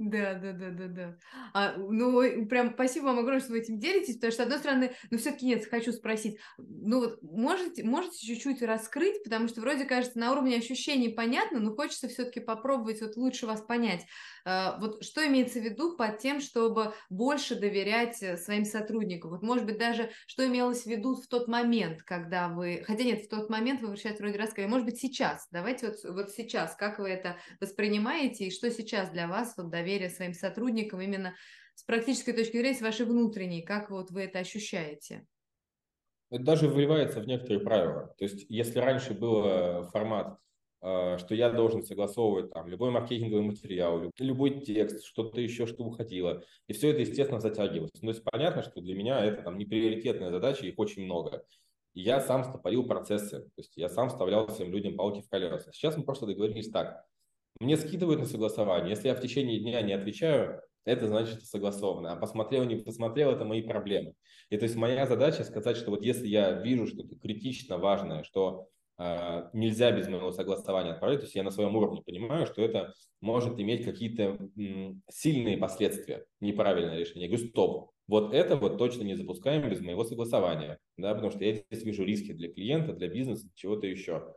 Да, 0.03 0.33
да, 0.33 0.51
да, 0.53 0.71
да, 0.71 0.87
да. 0.87 1.17
А, 1.53 1.77
ну, 1.77 2.47
прям 2.47 2.73
спасибо 2.73 3.05
вам 3.05 3.19
огромное, 3.19 3.39
что 3.41 3.51
вы 3.51 3.59
этим 3.59 3.77
делитесь, 3.77 4.15
потому 4.15 4.31
что, 4.31 4.41
с 4.41 4.45
одной 4.45 4.57
стороны, 4.57 4.95
ну, 5.11 5.17
все-таки 5.19 5.45
нет, 5.45 5.63
хочу 5.69 5.91
спросить, 5.91 6.39
ну, 6.57 7.01
вот 7.01 7.21
можете, 7.21 7.83
можете 7.83 8.17
чуть-чуть 8.25 8.63
раскрыть, 8.63 9.23
потому 9.23 9.47
что 9.47 9.61
вроде 9.61 9.85
кажется, 9.85 10.17
на 10.17 10.31
уровне 10.31 10.55
ощущений 10.55 11.09
понятно, 11.09 11.59
но 11.59 11.75
хочется 11.75 12.07
все-таки 12.07 12.39
попробовать 12.39 13.01
вот 13.01 13.15
лучше 13.15 13.45
вас 13.45 13.61
понять. 13.61 14.05
А, 14.45 14.77
вот 14.79 15.03
что 15.03 15.25
имеется 15.27 15.59
в 15.59 15.63
виду 15.63 15.95
под 15.95 16.19
тем, 16.19 16.39
чтобы 16.41 16.93
больше 17.09 17.55
доверять 17.55 18.21
э, 18.23 18.37
своим 18.37 18.65
сотрудникам? 18.65 19.31
Вот, 19.31 19.41
может 19.41 19.65
быть, 19.65 19.77
даже 19.77 20.09
что 20.27 20.45
имелось 20.45 20.83
в 20.83 20.87
виду 20.87 21.15
в 21.15 21.27
тот 21.27 21.47
момент, 21.47 22.01
когда 22.03 22.49
вы... 22.49 22.83
Хотя 22.85 23.03
нет, 23.03 23.21
в 23.23 23.29
тот 23.29 23.49
момент 23.49 23.81
вы 23.81 23.95
сейчас 23.97 24.19
вроде 24.19 24.37
рассказали. 24.37 24.69
Может 24.69 24.85
быть, 24.85 24.99
сейчас. 24.99 25.47
Давайте 25.51 25.87
вот, 25.87 25.97
вот 26.03 26.31
сейчас, 26.31 26.75
как 26.75 26.99
вы 26.99 27.09
это 27.09 27.37
воспринимаете 27.59 28.45
и 28.45 28.51
что 28.51 28.71
сейчас 28.71 29.09
для 29.09 29.27
вас 29.27 29.53
вот 29.57 29.69
доверие 29.69 30.09
своим 30.09 30.33
сотрудникам 30.33 31.01
именно 31.01 31.35
с 31.75 31.83
практической 31.83 32.33
точки 32.33 32.57
зрения, 32.57 32.75
с 32.75 32.81
вашей 32.81 33.05
внутренней, 33.05 33.63
как 33.63 33.89
вот 33.89 34.11
вы 34.11 34.23
это 34.23 34.39
ощущаете? 34.39 35.25
Это 36.29 36.43
даже 36.43 36.67
выливается 36.69 37.19
в 37.19 37.27
некоторые 37.27 37.59
правила. 37.59 38.13
То 38.17 38.23
есть, 38.23 38.45
если 38.49 38.79
раньше 38.79 39.13
был 39.13 39.45
э, 39.45 39.83
формат, 39.91 40.37
э, 40.37 40.50
что 40.81 41.27
я 41.29 41.51
должен 41.51 41.83
согласовывать 41.83 42.51
там 42.51 42.67
любой 42.67 42.89
маркетинговый 42.89 43.45
материал, 43.45 44.11
любой 44.17 44.61
текст, 44.61 45.05
что-то 45.05 45.39
еще, 45.39 45.67
что 45.67 45.83
уходило, 45.83 46.43
и 46.67 46.73
все 46.73 46.89
это, 46.89 47.01
естественно, 47.01 47.39
затягивалось. 47.39 47.91
Ну, 48.01 48.11
то 48.11 48.15
есть, 48.15 48.23
понятно, 48.23 48.63
что 48.63 48.81
для 48.81 48.95
меня 48.95 49.23
это 49.23 49.43
там 49.43 49.57
не 49.57 49.65
приоритетная 49.65 50.31
задача, 50.31 50.65
их 50.65 50.79
очень 50.79 51.03
много. 51.03 51.45
И 51.93 52.01
я 52.01 52.19
сам 52.19 52.43
стопорил 52.43 52.87
процессы, 52.87 53.41
то 53.41 53.51
есть 53.57 53.77
я 53.77 53.89
сам 53.89 54.09
вставлял 54.09 54.47
всем 54.47 54.71
людям 54.71 54.95
палки 54.95 55.21
в 55.21 55.29
колеса. 55.29 55.71
Сейчас 55.71 55.97
мы 55.97 56.03
просто 56.03 56.25
договорились 56.25 56.69
так, 56.69 57.05
мне 57.59 57.77
скидывают 57.77 58.19
на 58.19 58.25
согласование. 58.25 58.89
Если 58.89 59.07
я 59.07 59.13
в 59.13 59.21
течение 59.21 59.59
дня 59.59 59.81
не 59.83 59.93
отвечаю, 59.93 60.61
это 60.83 61.05
значит, 61.05 61.35
что 61.37 61.45
согласовано. 61.45 62.11
А 62.11 62.15
посмотрел, 62.15 62.63
не 62.63 62.77
посмотрел, 62.77 63.31
это 63.31 63.45
мои 63.45 63.61
проблемы. 63.61 64.15
И 64.49 64.57
то 64.57 64.63
есть 64.63 64.75
моя 64.75 65.05
задача 65.05 65.43
сказать, 65.43 65.77
что 65.77 65.91
вот 65.91 66.03
если 66.03 66.27
я 66.27 66.53
вижу 66.53 66.87
что-то 66.87 67.15
критично 67.17 67.77
важное, 67.77 68.23
что 68.23 68.67
нельзя 69.53 69.91
без 69.91 70.07
моего 70.07 70.31
согласования 70.31 70.91
отправлять, 70.91 71.21
то 71.21 71.25
есть 71.25 71.35
я 71.35 71.43
на 71.43 71.51
своем 71.51 71.75
уровне 71.75 72.01
понимаю, 72.05 72.45
что 72.45 72.61
это 72.61 72.93
может 73.19 73.59
иметь 73.59 73.83
какие-то 73.83 74.37
сильные 75.09 75.57
последствия, 75.57 76.25
неправильное 76.39 76.99
решение. 76.99 77.27
Я 77.27 77.35
говорю, 77.35 77.49
стоп, 77.49 77.91
вот 78.07 78.33
это 78.33 78.57
вот 78.57 78.77
точно 78.77 79.03
не 79.03 79.15
запускаем 79.15 79.67
без 79.69 79.81
моего 79.81 80.03
согласования, 80.03 80.77
да, 80.97 81.13
потому 81.13 81.31
что 81.31 81.43
я 81.43 81.53
здесь 81.53 81.83
вижу 81.83 82.03
риски 82.03 82.33
для 82.33 82.51
клиента, 82.51 82.93
для 82.93 83.07
бизнеса, 83.07 83.47
чего-то 83.55 83.87
еще. 83.87 84.33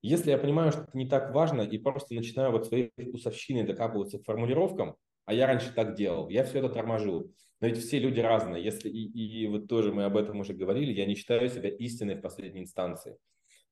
Если 0.00 0.30
я 0.30 0.38
понимаю, 0.38 0.70
что 0.70 0.82
это 0.82 0.96
не 0.96 1.08
так 1.08 1.34
важно, 1.34 1.62
и 1.62 1.76
просто 1.78 2.14
начинаю 2.14 2.52
вот 2.52 2.66
своей 2.66 2.92
вкусовщиной 2.96 3.64
докапываться 3.64 4.18
к 4.18 4.24
формулировкам, 4.24 4.94
а 5.24 5.34
я 5.34 5.46
раньше 5.46 5.72
так 5.74 5.96
делал, 5.96 6.28
я 6.28 6.44
все 6.44 6.60
это 6.60 6.68
торможу. 6.68 7.32
Но 7.60 7.66
ведь 7.66 7.78
все 7.78 7.98
люди 7.98 8.20
разные. 8.20 8.62
Если 8.62 8.88
и, 8.88 9.42
и 9.42 9.46
вот 9.48 9.66
тоже 9.66 9.92
мы 9.92 10.04
об 10.04 10.16
этом 10.16 10.38
уже 10.38 10.54
говорили, 10.54 10.92
я 10.92 11.04
не 11.04 11.16
считаю 11.16 11.48
себя 11.48 11.68
истиной 11.68 12.14
в 12.14 12.20
последней 12.20 12.60
инстанции. 12.60 13.18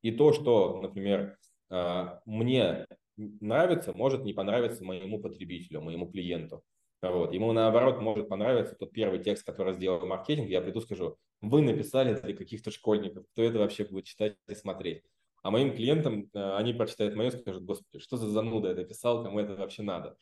И 0.06 0.12
то, 0.12 0.32
что, 0.32 0.80
например, 0.80 1.36
а, 1.68 2.20
мне 2.26 2.86
нравится, 3.16 3.92
может 3.92 4.22
не 4.22 4.32
понравиться 4.32 4.84
моему 4.84 5.20
потребителю, 5.20 5.80
моему 5.80 6.08
клиенту. 6.08 6.62
Вот. 7.02 7.32
Ему, 7.32 7.50
наоборот, 7.50 8.00
может 8.00 8.28
понравиться 8.28 8.76
тот 8.76 8.92
первый 8.92 9.18
текст, 9.18 9.44
который 9.44 9.74
сделал 9.74 10.06
маркетинг. 10.06 10.48
Я 10.48 10.60
приду, 10.60 10.80
скажу, 10.80 11.16
вы 11.40 11.60
написали 11.60 12.14
для 12.20 12.36
каких-то 12.36 12.70
школьников, 12.70 13.26
кто 13.32 13.42
это 13.42 13.58
вообще 13.58 13.84
будет 13.84 14.04
читать 14.04 14.36
и 14.46 14.54
смотреть. 14.54 15.02
А 15.42 15.50
моим 15.50 15.74
клиентам, 15.74 16.30
э, 16.32 16.56
они 16.56 16.72
прочитают 16.72 17.16
мое 17.16 17.30
и 17.30 17.36
скажут, 17.36 17.64
господи, 17.64 17.98
что 17.98 18.16
за 18.16 18.28
зануда 18.28 18.68
это 18.68 18.84
писал, 18.84 19.24
кому 19.24 19.40
это 19.40 19.56
вообще 19.56 19.82
надо. 19.82 20.16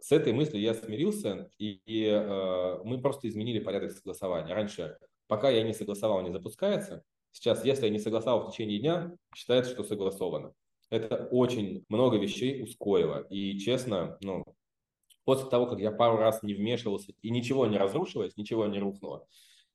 С 0.00 0.10
этой 0.10 0.32
мыслью 0.32 0.60
я 0.60 0.74
смирился, 0.74 1.48
и, 1.58 1.80
и 1.86 2.06
э, 2.06 2.80
мы 2.82 3.00
просто 3.00 3.28
изменили 3.28 3.60
порядок 3.60 3.92
согласования. 3.92 4.52
Раньше, 4.52 4.98
пока 5.28 5.48
я 5.48 5.62
не 5.62 5.74
согласовал, 5.74 6.22
не 6.22 6.32
запускается. 6.32 7.04
Сейчас, 7.32 7.64
если 7.64 7.86
я 7.86 7.90
не 7.90 7.98
согласовал 7.98 8.46
в 8.46 8.52
течение 8.52 8.78
дня, 8.78 9.12
считается, 9.34 9.72
что 9.72 9.84
согласовано. 9.84 10.52
Это 10.90 11.28
очень 11.30 11.84
много 11.88 12.18
вещей 12.18 12.62
ускорило. 12.62 13.26
И 13.30 13.58
честно, 13.58 14.18
ну, 14.20 14.44
после 15.24 15.48
того, 15.48 15.66
как 15.66 15.80
я 15.80 15.90
пару 15.90 16.18
раз 16.18 16.42
не 16.42 16.54
вмешивался 16.54 17.12
и 17.22 17.30
ничего 17.30 17.66
не 17.66 17.78
разрушилось, 17.78 18.36
ничего 18.36 18.66
не 18.66 18.78
рухнуло, 18.78 19.26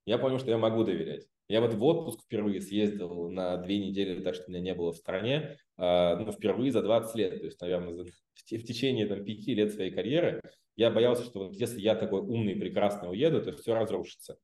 я 0.06 0.18
понял, 0.18 0.40
что 0.40 0.52
я 0.52 0.58
могу 0.58 0.84
доверять. 0.84 1.28
Я 1.50 1.62
вот 1.62 1.74
в 1.74 1.84
отпуск 1.84 2.24
впервые 2.24 2.62
съездил 2.62 3.30
на 3.30 3.58
две 3.58 3.80
недели, 3.80 4.22
так 4.22 4.36
что 4.36 4.50
меня 4.50 4.60
не 4.60 4.74
было 4.76 4.92
в 4.92 4.98
стране, 4.98 5.58
э, 5.78 6.16
ну, 6.18 6.32
впервые 6.32 6.72
за 6.72 6.82
20 6.82 7.16
лет, 7.16 7.40
то 7.40 7.46
есть, 7.46 7.60
наверное, 7.62 8.06
в, 8.06 8.44
течение 8.44 9.08
там, 9.08 9.24
пяти 9.24 9.56
лет 9.56 9.74
своей 9.74 9.92
карьеры 9.92 10.42
я 10.76 10.92
боялся, 10.92 11.24
что 11.24 11.48
вот 11.48 11.54
если 11.54 11.80
я 11.80 11.96
такой 11.96 12.22
умный, 12.22 12.56
прекрасный 12.56 13.10
уеду, 13.10 13.42
то 13.42 13.52
все 13.54 13.74
разрушится. 13.74 14.38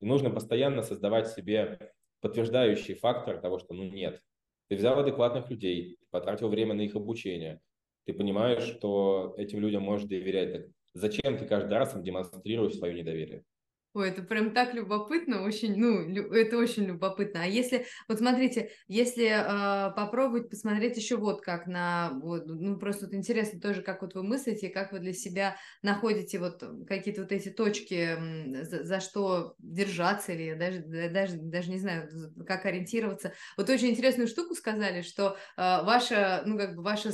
И 0.00 0.06
нужно 0.06 0.30
постоянно 0.30 0.82
создавать 0.82 1.28
себе 1.28 1.92
подтверждающий 2.24 2.94
фактор 2.94 3.38
того, 3.38 3.58
что 3.58 3.74
ну 3.74 3.84
нет. 3.84 4.22
Ты 4.68 4.76
взял 4.76 4.98
адекватных 4.98 5.50
людей, 5.50 5.98
потратил 6.10 6.48
время 6.48 6.72
на 6.72 6.80
их 6.80 6.96
обучение, 6.96 7.60
ты 8.06 8.14
понимаешь, 8.14 8.62
что 8.62 9.34
этим 9.36 9.60
людям 9.60 9.82
можешь 9.82 10.08
доверять. 10.08 10.70
зачем 10.94 11.36
ты 11.36 11.44
каждый 11.44 11.74
раз 11.74 11.94
им 11.94 12.02
демонстрируешь 12.02 12.76
свое 12.76 12.94
недоверие? 12.94 13.44
Ой, 13.94 14.08
это 14.08 14.22
прям 14.24 14.50
так 14.52 14.74
любопытно, 14.74 15.44
очень, 15.44 15.76
ну, 15.76 16.00
это 16.32 16.58
очень 16.58 16.82
любопытно. 16.82 17.44
А 17.44 17.46
если, 17.46 17.86
вот 18.08 18.18
смотрите, 18.18 18.72
если 18.88 19.26
э, 19.26 19.94
попробовать 19.94 20.50
посмотреть 20.50 20.96
еще 20.96 21.16
вот 21.16 21.42
как 21.42 21.68
на, 21.68 22.10
вот, 22.20 22.44
ну, 22.48 22.76
просто 22.76 23.06
вот 23.06 23.14
интересно 23.14 23.60
тоже, 23.60 23.82
как 23.82 24.02
вот 24.02 24.14
вы 24.14 24.24
мыслите, 24.24 24.68
как 24.68 24.90
вы 24.90 24.98
для 24.98 25.12
себя 25.12 25.56
находите 25.82 26.40
вот 26.40 26.60
какие-то 26.88 27.20
вот 27.22 27.30
эти 27.30 27.50
точки, 27.50 28.64
за, 28.64 28.82
за 28.82 28.98
что 28.98 29.54
держаться 29.58 30.32
или 30.32 30.54
даже, 30.54 30.80
даже, 30.80 31.36
даже 31.36 31.70
не 31.70 31.78
знаю, 31.78 32.10
как 32.48 32.66
ориентироваться. 32.66 33.32
Вот 33.56 33.70
очень 33.70 33.90
интересную 33.90 34.26
штуку 34.26 34.56
сказали, 34.56 35.02
что 35.02 35.36
э, 35.56 35.60
ваша, 35.84 36.42
ну, 36.46 36.58
как 36.58 36.74
бы 36.74 36.82
ваша 36.82 37.12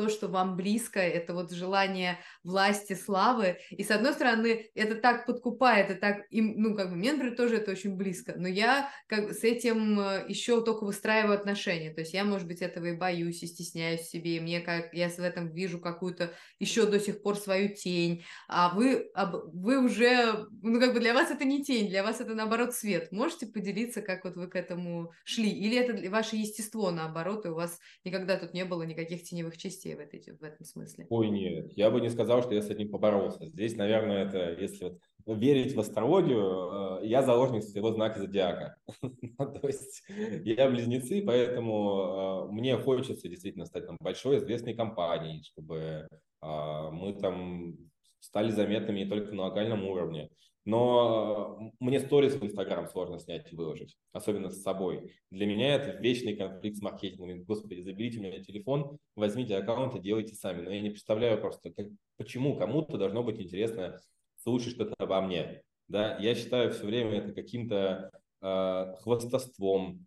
то, 0.00 0.08
что 0.08 0.28
вам 0.28 0.56
близко, 0.56 0.98
это 0.98 1.34
вот 1.34 1.52
желание 1.52 2.18
власти, 2.42 2.94
славы. 2.94 3.58
И 3.68 3.84
с 3.84 3.90
одной 3.90 4.14
стороны, 4.14 4.70
это 4.74 4.94
так 4.94 5.26
подкупает, 5.26 5.90
это 5.90 6.00
так, 6.00 6.16
им, 6.30 6.54
ну, 6.56 6.74
как 6.74 6.88
бы, 6.88 6.96
мне, 6.96 7.12
например, 7.12 7.36
тоже 7.36 7.56
это 7.56 7.72
очень 7.72 7.96
близко, 7.96 8.32
но 8.34 8.48
я 8.48 8.88
как 9.08 9.34
с 9.34 9.44
этим 9.44 10.00
э, 10.00 10.24
еще 10.26 10.64
только 10.64 10.84
выстраиваю 10.86 11.34
отношения. 11.34 11.92
То 11.92 12.00
есть 12.00 12.14
я, 12.14 12.24
может 12.24 12.48
быть, 12.48 12.62
этого 12.62 12.86
и 12.86 12.96
боюсь, 12.96 13.42
и 13.42 13.46
стесняюсь 13.46 14.08
себе, 14.08 14.36
и 14.36 14.40
мне 14.40 14.60
как, 14.60 14.94
я 14.94 15.10
в 15.10 15.18
этом 15.18 15.52
вижу 15.52 15.78
какую-то 15.78 16.32
еще 16.58 16.86
до 16.86 16.98
сих 16.98 17.20
пор 17.20 17.36
свою 17.36 17.74
тень, 17.74 18.24
а 18.48 18.74
вы, 18.74 19.10
вы 19.52 19.84
уже, 19.84 20.46
ну, 20.62 20.80
как 20.80 20.94
бы 20.94 21.00
для 21.00 21.12
вас 21.12 21.30
это 21.30 21.44
не 21.44 21.62
тень, 21.62 21.90
для 21.90 22.02
вас 22.02 22.22
это, 22.22 22.34
наоборот, 22.34 22.74
свет. 22.74 23.12
Можете 23.12 23.46
поделиться, 23.46 24.00
как 24.00 24.24
вот 24.24 24.36
вы 24.36 24.48
к 24.48 24.56
этому 24.56 25.12
шли? 25.24 25.50
Или 25.50 25.76
это 25.76 26.10
ваше 26.10 26.36
естество, 26.36 26.90
наоборот, 26.90 27.44
и 27.44 27.50
у 27.50 27.54
вас 27.54 27.78
никогда 28.02 28.38
тут 28.38 28.54
не 28.54 28.64
было 28.64 28.84
никаких 28.84 29.24
теневых 29.24 29.58
частей? 29.58 29.89
В, 29.96 30.00
этой, 30.00 30.20
в 30.20 30.42
этом 30.42 30.64
смысле? 30.64 31.06
Ой, 31.10 31.30
нет, 31.30 31.72
я 31.76 31.90
бы 31.90 32.00
не 32.00 32.10
сказал, 32.10 32.42
что 32.42 32.54
я 32.54 32.62
с 32.62 32.70
этим 32.70 32.90
поборолся. 32.90 33.46
Здесь, 33.46 33.76
наверное, 33.76 34.26
это, 34.26 34.52
если 34.60 34.84
вот 34.84 35.00
верить 35.26 35.74
в 35.74 35.80
астрологию, 35.80 37.00
э, 37.02 37.06
я 37.06 37.22
заложник 37.22 37.62
своего 37.62 37.92
знака 37.92 38.20
зодиака. 38.20 38.76
Ну, 39.02 39.52
то 39.52 39.66
есть 39.66 40.02
я 40.44 40.68
близнецы, 40.68 41.22
поэтому 41.24 42.48
э, 42.48 42.52
мне 42.52 42.76
хочется 42.76 43.28
действительно 43.28 43.66
стать 43.66 43.86
там 43.86 43.96
большой 44.00 44.38
известной 44.38 44.74
компанией, 44.74 45.42
чтобы 45.44 46.08
э, 46.42 46.90
мы 46.92 47.14
там 47.14 47.76
стали 48.20 48.50
заметными 48.50 49.00
не 49.00 49.06
только 49.06 49.34
на 49.34 49.44
локальном 49.44 49.84
уровне. 49.84 50.30
Но 50.70 51.58
э, 51.60 51.70
мне 51.80 51.98
сторис 51.98 52.34
в 52.34 52.44
Инстаграм 52.44 52.86
сложно 52.86 53.18
снять 53.18 53.52
и 53.52 53.56
выложить, 53.56 53.96
особенно 54.12 54.50
с 54.50 54.62
собой. 54.62 55.12
Для 55.32 55.44
меня 55.44 55.74
это 55.74 55.98
вечный 56.00 56.36
конфликт 56.36 56.76
с 56.76 56.80
маркетингом. 56.80 57.42
Господи, 57.42 57.80
заберите 57.80 58.20
у 58.20 58.22
меня 58.22 58.40
телефон, 58.40 58.96
возьмите 59.16 59.56
аккаунт 59.56 59.96
и 59.96 60.00
делайте 60.00 60.36
сами. 60.36 60.62
Но 60.62 60.70
я 60.70 60.80
не 60.80 60.90
представляю 60.90 61.40
просто, 61.40 61.72
как, 61.72 61.88
почему 62.18 62.56
кому-то 62.56 62.98
должно 62.98 63.24
быть 63.24 63.40
интересно 63.40 63.98
слушать 64.36 64.74
что-то 64.74 64.94
обо 64.98 65.20
мне. 65.20 65.62
Да? 65.88 66.16
Я 66.18 66.36
считаю 66.36 66.70
все 66.72 66.86
время 66.86 67.18
это 67.18 67.32
каким-то 67.32 68.12
э, 68.40 68.94
хвастовством, 69.00 70.06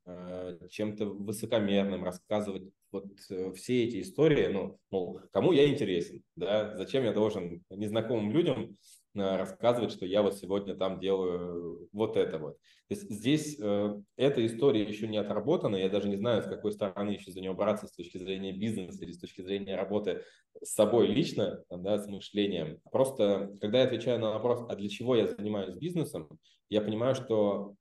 чем-то 0.70 1.08
высокомерным, 1.08 2.06
рассказывать 2.06 2.72
вот 2.94 3.06
все 3.20 3.84
эти 3.84 4.02
истории, 4.02 4.48
ну, 4.48 4.78
мол, 4.92 5.20
кому 5.34 5.52
я 5.52 5.68
интересен, 5.68 6.22
да, 6.36 6.78
зачем 6.78 7.04
я 7.04 7.12
должен 7.12 7.64
незнакомым 7.72 8.32
людям 8.32 8.78
рассказывать, 9.16 9.92
что 9.92 10.06
я 10.06 10.22
вот 10.22 10.38
сегодня 10.38 10.76
там 10.76 11.00
делаю 11.00 11.88
вот 11.92 12.18
это 12.18 12.40
вот. 12.40 12.58
То 12.88 12.96
есть 12.96 13.10
здесь 13.10 13.58
э, 13.60 14.02
эта 14.18 14.46
история 14.46 14.84
еще 14.84 15.08
не 15.08 15.18
отработана, 15.18 15.76
я 15.76 15.90
даже 15.90 16.10
не 16.10 16.18
знаю, 16.18 16.42
с 16.42 16.46
какой 16.46 16.72
стороны 16.72 17.12
еще 17.12 17.32
за 17.32 17.40
нее 17.40 17.54
браться, 17.54 17.88
с 17.88 17.92
точки 17.94 18.18
зрения 18.18 18.52
бизнеса 18.52 19.04
или 19.04 19.12
с 19.12 19.20
точки 19.20 19.42
зрения 19.42 19.76
работы 19.76 20.24
с 20.62 20.74
собой 20.74 21.08
лично, 21.08 21.64
да, 21.70 21.98
с 21.98 22.08
мышлением. 22.08 22.80
Просто, 22.92 23.56
когда 23.62 23.80
я 23.80 23.86
отвечаю 23.86 24.20
на 24.20 24.32
вопрос, 24.32 24.66
а 24.70 24.76
для 24.76 24.90
чего 24.90 25.16
я 25.16 25.28
занимаюсь 25.28 25.76
бизнесом, 25.76 26.28
я 26.70 26.82
понимаю, 26.82 27.16
что 27.16 27.76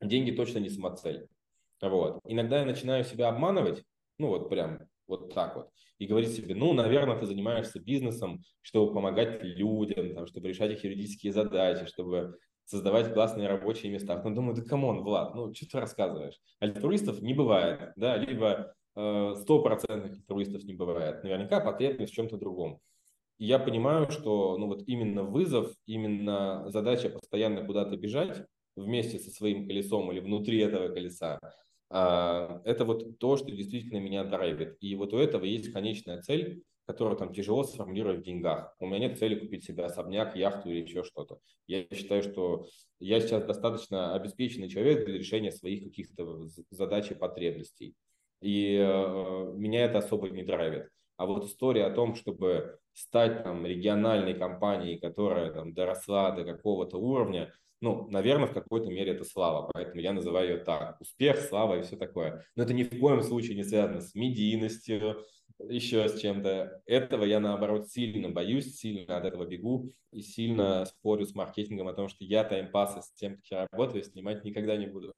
деньги 0.00 0.30
точно 0.30 0.58
не 0.58 0.68
самоцель. 0.68 1.28
Вот. 1.80 2.20
Иногда 2.24 2.60
я 2.60 2.64
начинаю 2.64 3.04
себя 3.04 3.28
обманывать, 3.28 3.84
ну 4.18 4.28
вот 4.28 4.48
прям 4.48 4.80
вот 5.06 5.32
так 5.32 5.56
вот, 5.56 5.70
и 5.98 6.06
говорить 6.06 6.32
себе, 6.32 6.54
ну, 6.54 6.72
наверное, 6.72 7.18
ты 7.18 7.26
занимаешься 7.26 7.80
бизнесом, 7.80 8.42
чтобы 8.62 8.94
помогать 8.94 9.42
людям, 9.42 10.14
там, 10.14 10.26
чтобы 10.26 10.48
решать 10.48 10.72
их 10.72 10.84
юридические 10.84 11.32
задачи, 11.32 11.86
чтобы 11.86 12.38
создавать 12.64 13.12
классные 13.14 13.48
рабочие 13.48 13.90
места. 13.90 14.16
Потом 14.16 14.34
думаю, 14.34 14.54
да 14.54 14.62
come 14.62 14.85
on, 14.85 15.02
Влад, 15.02 15.34
ну 15.34 15.52
что 15.54 15.66
ты 15.66 15.80
рассказываешь? 15.80 16.38
Альтруистов 16.60 17.22
не 17.22 17.34
бывает, 17.34 17.92
да, 17.96 18.16
либо 18.16 18.74
э, 18.94 19.34
стопроцентных 19.40 20.12
альтруистов 20.12 20.64
не 20.64 20.74
бывает. 20.74 21.24
Наверняка 21.24 21.60
потребность 21.60 22.12
в 22.12 22.14
чем-то 22.14 22.36
другом. 22.36 22.80
И 23.38 23.46
я 23.46 23.58
понимаю, 23.58 24.10
что 24.10 24.58
ну 24.58 24.66
вот 24.66 24.82
именно 24.86 25.22
вызов, 25.22 25.72
именно 25.86 26.68
задача 26.68 27.08
постоянно 27.08 27.64
куда-то 27.64 27.96
бежать 27.96 28.44
вместе 28.76 29.18
со 29.18 29.30
своим 29.30 29.66
колесом 29.66 30.12
или 30.12 30.20
внутри 30.20 30.58
этого 30.60 30.88
колеса, 30.88 31.38
это 31.90 32.84
вот 32.84 33.18
то, 33.18 33.36
что 33.36 33.50
действительно 33.50 33.98
меня 33.98 34.24
драйвит. 34.24 34.76
И 34.80 34.94
вот 34.94 35.14
у 35.14 35.18
этого 35.18 35.44
есть 35.44 35.72
конечная 35.72 36.20
цель, 36.20 36.62
которую 36.88 37.18
там 37.18 37.34
тяжело 37.34 37.64
сформулировать 37.64 38.20
в 38.20 38.22
деньгах. 38.22 38.74
У 38.78 38.86
меня 38.86 39.00
нет 39.00 39.18
цели 39.18 39.34
купить 39.38 39.64
себе 39.64 39.84
особняк, 39.84 40.34
яхту 40.36 40.70
или 40.70 40.80
еще 40.80 41.04
что-то. 41.04 41.38
Я 41.66 41.86
считаю, 41.92 42.22
что 42.22 42.66
я 42.98 43.20
сейчас 43.20 43.44
достаточно 43.44 44.14
обеспеченный 44.14 44.70
человек 44.70 45.04
для 45.04 45.18
решения 45.18 45.52
своих 45.52 45.84
каких-то 45.84 46.48
задач 46.70 47.10
и 47.10 47.14
потребностей. 47.14 47.94
И 48.40 48.76
э, 48.76 49.52
меня 49.54 49.84
это 49.84 49.98
особо 49.98 50.30
не 50.30 50.42
драйвит. 50.42 50.88
А 51.18 51.26
вот 51.26 51.44
история 51.44 51.84
о 51.84 51.90
том, 51.90 52.14
чтобы 52.14 52.78
стать 52.94 53.42
там 53.42 53.66
региональной 53.66 54.32
компанией, 54.32 54.98
которая 54.98 55.52
там 55.52 55.74
доросла 55.74 56.30
до 56.30 56.44
какого-то 56.44 56.96
уровня, 56.96 57.52
ну, 57.80 58.08
наверное, 58.08 58.46
в 58.46 58.52
какой-то 58.52 58.90
мере 58.90 59.12
это 59.12 59.24
слава, 59.24 59.70
поэтому 59.72 60.00
я 60.00 60.12
называю 60.12 60.50
ее 60.50 60.64
так. 60.64 61.00
Успех, 61.00 61.38
слава 61.38 61.78
и 61.78 61.82
все 61.82 61.96
такое. 61.96 62.44
Но 62.56 62.64
это 62.64 62.74
ни 62.74 62.82
в 62.82 62.98
коем 62.98 63.22
случае 63.22 63.56
не 63.56 63.64
связано 63.64 64.00
с 64.00 64.14
медийностью, 64.14 65.24
еще 65.68 66.08
с 66.08 66.20
чем-то. 66.20 66.82
Этого 66.86 67.24
я, 67.24 67.40
наоборот, 67.40 67.88
сильно 67.88 68.30
боюсь, 68.30 68.76
сильно 68.76 69.16
от 69.16 69.24
этого 69.24 69.44
бегу 69.44 69.92
и 70.12 70.22
сильно 70.22 70.84
спорю 70.84 71.26
с 71.26 71.34
маркетингом 71.34 71.88
о 71.88 71.94
том, 71.94 72.08
что 72.08 72.24
я 72.24 72.44
таймпасы 72.44 73.02
с 73.02 73.12
тем, 73.12 73.36
как 73.36 73.44
я 73.50 73.66
работаю, 73.70 74.02
снимать 74.04 74.44
никогда 74.44 74.76
не 74.76 74.86
буду. 74.86 75.12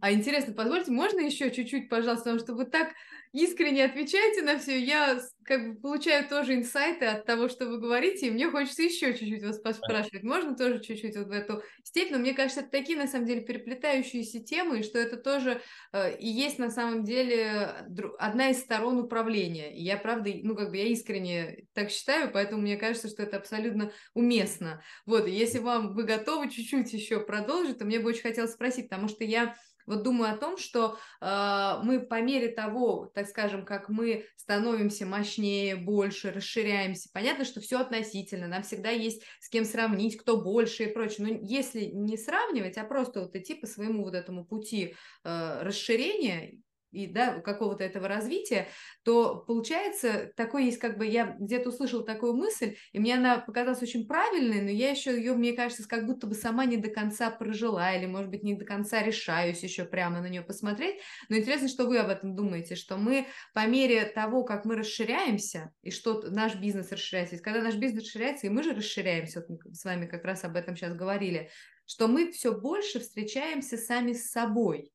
А 0.00 0.12
интересно, 0.12 0.54
позвольте, 0.54 0.92
можно 0.92 1.20
еще 1.20 1.50
чуть-чуть, 1.50 1.88
пожалуйста, 1.88 2.24
потому 2.24 2.38
что 2.38 2.54
вы 2.54 2.66
так 2.66 2.92
искренне 3.32 3.84
отвечаете 3.84 4.42
на 4.42 4.58
все, 4.58 4.78
я 4.78 5.18
как 5.44 5.66
бы 5.66 5.80
получаю 5.80 6.28
тоже 6.28 6.54
инсайты 6.54 7.06
от 7.06 7.24
того, 7.24 7.48
что 7.48 7.66
вы 7.66 7.78
говорите, 7.78 8.26
и 8.26 8.30
мне 8.30 8.48
хочется 8.50 8.82
еще 8.82 9.12
чуть-чуть 9.14 9.42
вас 9.42 9.58
поспрашивать. 9.58 10.22
Можно 10.22 10.54
тоже 10.56 10.80
чуть-чуть 10.80 11.16
вот 11.16 11.28
в 11.28 11.30
эту 11.32 11.62
степь, 11.82 12.10
но 12.10 12.18
мне 12.18 12.32
кажется, 12.34 12.60
это 12.60 12.70
такие, 12.70 12.96
на 12.96 13.08
самом 13.08 13.26
деле, 13.26 13.40
переплетающиеся 13.40 14.40
темы, 14.40 14.80
и 14.80 14.82
что 14.82 14.98
это 14.98 15.16
тоже 15.16 15.62
э, 15.92 16.16
и 16.16 16.28
есть, 16.28 16.58
на 16.58 16.70
самом 16.70 17.04
деле, 17.04 17.74
одна 18.18 18.50
из 18.50 18.60
сторон 18.60 18.98
управления. 18.98 19.74
И 19.76 19.82
я, 19.82 19.96
правда, 19.96 20.30
ну, 20.42 20.54
как 20.54 20.70
бы 20.70 20.76
я 20.76 20.86
искренне 20.86 21.64
так 21.72 21.90
считаю, 21.90 22.30
поэтому 22.30 22.62
мне 22.62 22.76
кажется, 22.76 23.08
что 23.08 23.22
это 23.22 23.38
абсолютно 23.38 23.92
уместно. 24.14 24.82
Вот, 25.06 25.26
и 25.26 25.30
если 25.32 25.58
вам, 25.58 25.94
вы 25.94 26.04
готовы 26.04 26.50
чуть-чуть 26.50 26.92
еще 26.92 27.20
продолжить, 27.20 27.78
то 27.78 27.84
мне 27.84 27.98
бы 27.98 28.10
очень 28.10 28.22
хотелось 28.22 28.52
спросить, 28.52 28.88
потому 28.88 29.08
что 29.08 29.24
я 29.24 29.54
вот 29.86 30.02
думаю 30.02 30.32
о 30.32 30.36
том, 30.36 30.56
что 30.56 30.98
э, 31.20 31.80
мы 31.82 32.00
по 32.00 32.20
мере 32.20 32.48
того, 32.48 33.10
так 33.14 33.26
скажем, 33.28 33.64
как 33.64 33.88
мы 33.88 34.26
становимся 34.36 35.06
мощнее, 35.06 35.76
больше, 35.76 36.30
расширяемся, 36.30 37.08
понятно, 37.12 37.44
что 37.44 37.60
все 37.60 37.80
относительно, 37.80 38.48
нам 38.48 38.62
всегда 38.62 38.90
есть 38.90 39.22
с 39.40 39.48
кем 39.48 39.64
сравнить, 39.64 40.16
кто 40.16 40.40
больше 40.40 40.84
и 40.84 40.92
прочее. 40.92 41.26
Но 41.26 41.38
если 41.42 41.84
не 41.84 42.16
сравнивать, 42.16 42.78
а 42.78 42.84
просто 42.84 43.20
вот 43.20 43.34
идти 43.36 43.54
по 43.54 43.66
своему 43.66 44.04
вот 44.04 44.14
этому 44.14 44.44
пути 44.44 44.94
э, 45.24 45.62
расширения, 45.62 46.58
и 46.92 47.06
да, 47.06 47.40
какого-то 47.40 47.82
этого 47.82 48.06
развития, 48.06 48.68
то 49.02 49.36
получается, 49.46 50.30
такой 50.36 50.66
есть 50.66 50.78
как 50.78 50.98
бы, 50.98 51.06
я 51.06 51.36
где-то 51.38 51.70
услышала 51.70 52.04
такую 52.04 52.34
мысль, 52.34 52.76
и 52.92 52.98
мне 52.98 53.16
она 53.16 53.38
показалась 53.38 53.82
очень 53.82 54.06
правильной, 54.06 54.60
но 54.60 54.70
я 54.70 54.90
еще 54.90 55.16
ее, 55.16 55.34
мне 55.34 55.54
кажется, 55.54 55.88
как 55.88 56.06
будто 56.06 56.26
бы 56.26 56.34
сама 56.34 56.64
не 56.66 56.76
до 56.76 56.90
конца 56.90 57.30
прожила, 57.30 57.92
или, 57.92 58.06
может 58.06 58.30
быть, 58.30 58.42
не 58.42 58.54
до 58.54 58.64
конца 58.64 59.02
решаюсь 59.02 59.62
еще 59.62 59.84
прямо 59.84 60.20
на 60.20 60.28
нее 60.28 60.42
посмотреть. 60.42 61.00
Но 61.28 61.36
интересно, 61.36 61.68
что 61.68 61.86
вы 61.86 61.98
об 61.98 62.10
этом 62.10 62.36
думаете, 62.36 62.76
что 62.76 62.96
мы 62.96 63.26
по 63.54 63.66
мере 63.66 64.04
того, 64.04 64.44
как 64.44 64.64
мы 64.64 64.76
расширяемся, 64.76 65.72
и 65.82 65.90
что 65.90 66.22
наш 66.30 66.54
бизнес 66.56 66.92
расширяется, 66.92 67.38
когда 67.38 67.62
наш 67.62 67.76
бизнес 67.76 68.04
расширяется, 68.04 68.46
и 68.46 68.50
мы 68.50 68.62
же 68.62 68.74
расширяемся, 68.74 69.40
вот 69.40 69.60
мы 69.64 69.74
с 69.74 69.84
вами 69.84 70.06
как 70.06 70.24
раз 70.24 70.44
об 70.44 70.56
этом 70.56 70.76
сейчас 70.76 70.94
говорили, 70.94 71.50
что 71.86 72.08
мы 72.08 72.30
все 72.30 72.52
больше 72.52 73.00
встречаемся 73.00 73.76
сами 73.76 74.12
с 74.12 74.30
собой. 74.30 74.91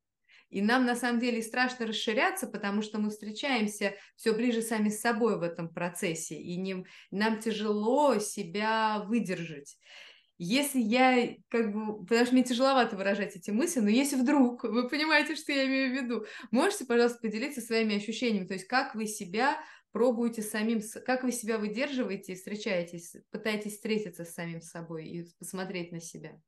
И 0.49 0.61
нам 0.61 0.85
на 0.85 0.95
самом 0.95 1.19
деле 1.19 1.41
страшно 1.41 1.87
расширяться, 1.87 2.47
потому 2.47 2.81
что 2.81 2.99
мы 2.99 3.09
встречаемся 3.09 3.95
все 4.15 4.33
ближе 4.33 4.61
сами 4.61 4.89
с 4.89 5.01
собой 5.01 5.37
в 5.37 5.43
этом 5.43 5.69
процессе, 5.73 6.35
и 6.35 6.55
не, 6.57 6.85
нам 7.11 7.39
тяжело 7.39 8.17
себя 8.19 9.03
выдержать. 9.07 9.77
Если 10.39 10.79
я, 10.79 11.35
как 11.49 11.73
бы, 11.73 12.05
потому 12.05 12.25
что 12.25 12.35
мне 12.35 12.43
тяжеловато 12.43 12.95
выражать 12.95 13.35
эти 13.35 13.49
мысли, 13.49 13.79
но 13.79 13.89
если 13.89 14.15
вдруг 14.15 14.63
вы 14.63 14.87
понимаете, 14.87 15.35
что 15.35 15.51
я 15.51 15.65
имею 15.65 15.91
в 15.91 16.03
виду, 16.03 16.25
можете, 16.51 16.85
пожалуйста, 16.85 17.19
поделиться 17.19 17.59
своими 17.59 17.95
ощущениями, 17.95 18.45
то 18.45 18.53
есть 18.53 18.67
как 18.67 18.93
вы 18.93 19.07
себя 19.07 19.57
пробуете 19.91 20.43
самим, 20.43 20.79
как 21.07 21.23
вы 21.23 21.31
себя 21.31 21.57
выдерживаете 21.57 22.35
встречаетесь, 22.35 23.15
пытаетесь 23.31 23.73
встретиться 23.73 24.25
с 24.25 24.33
самим 24.33 24.61
собой 24.61 25.07
и 25.07 25.25
посмотреть 25.39 25.91
на 25.91 25.99
себя. 25.99 26.39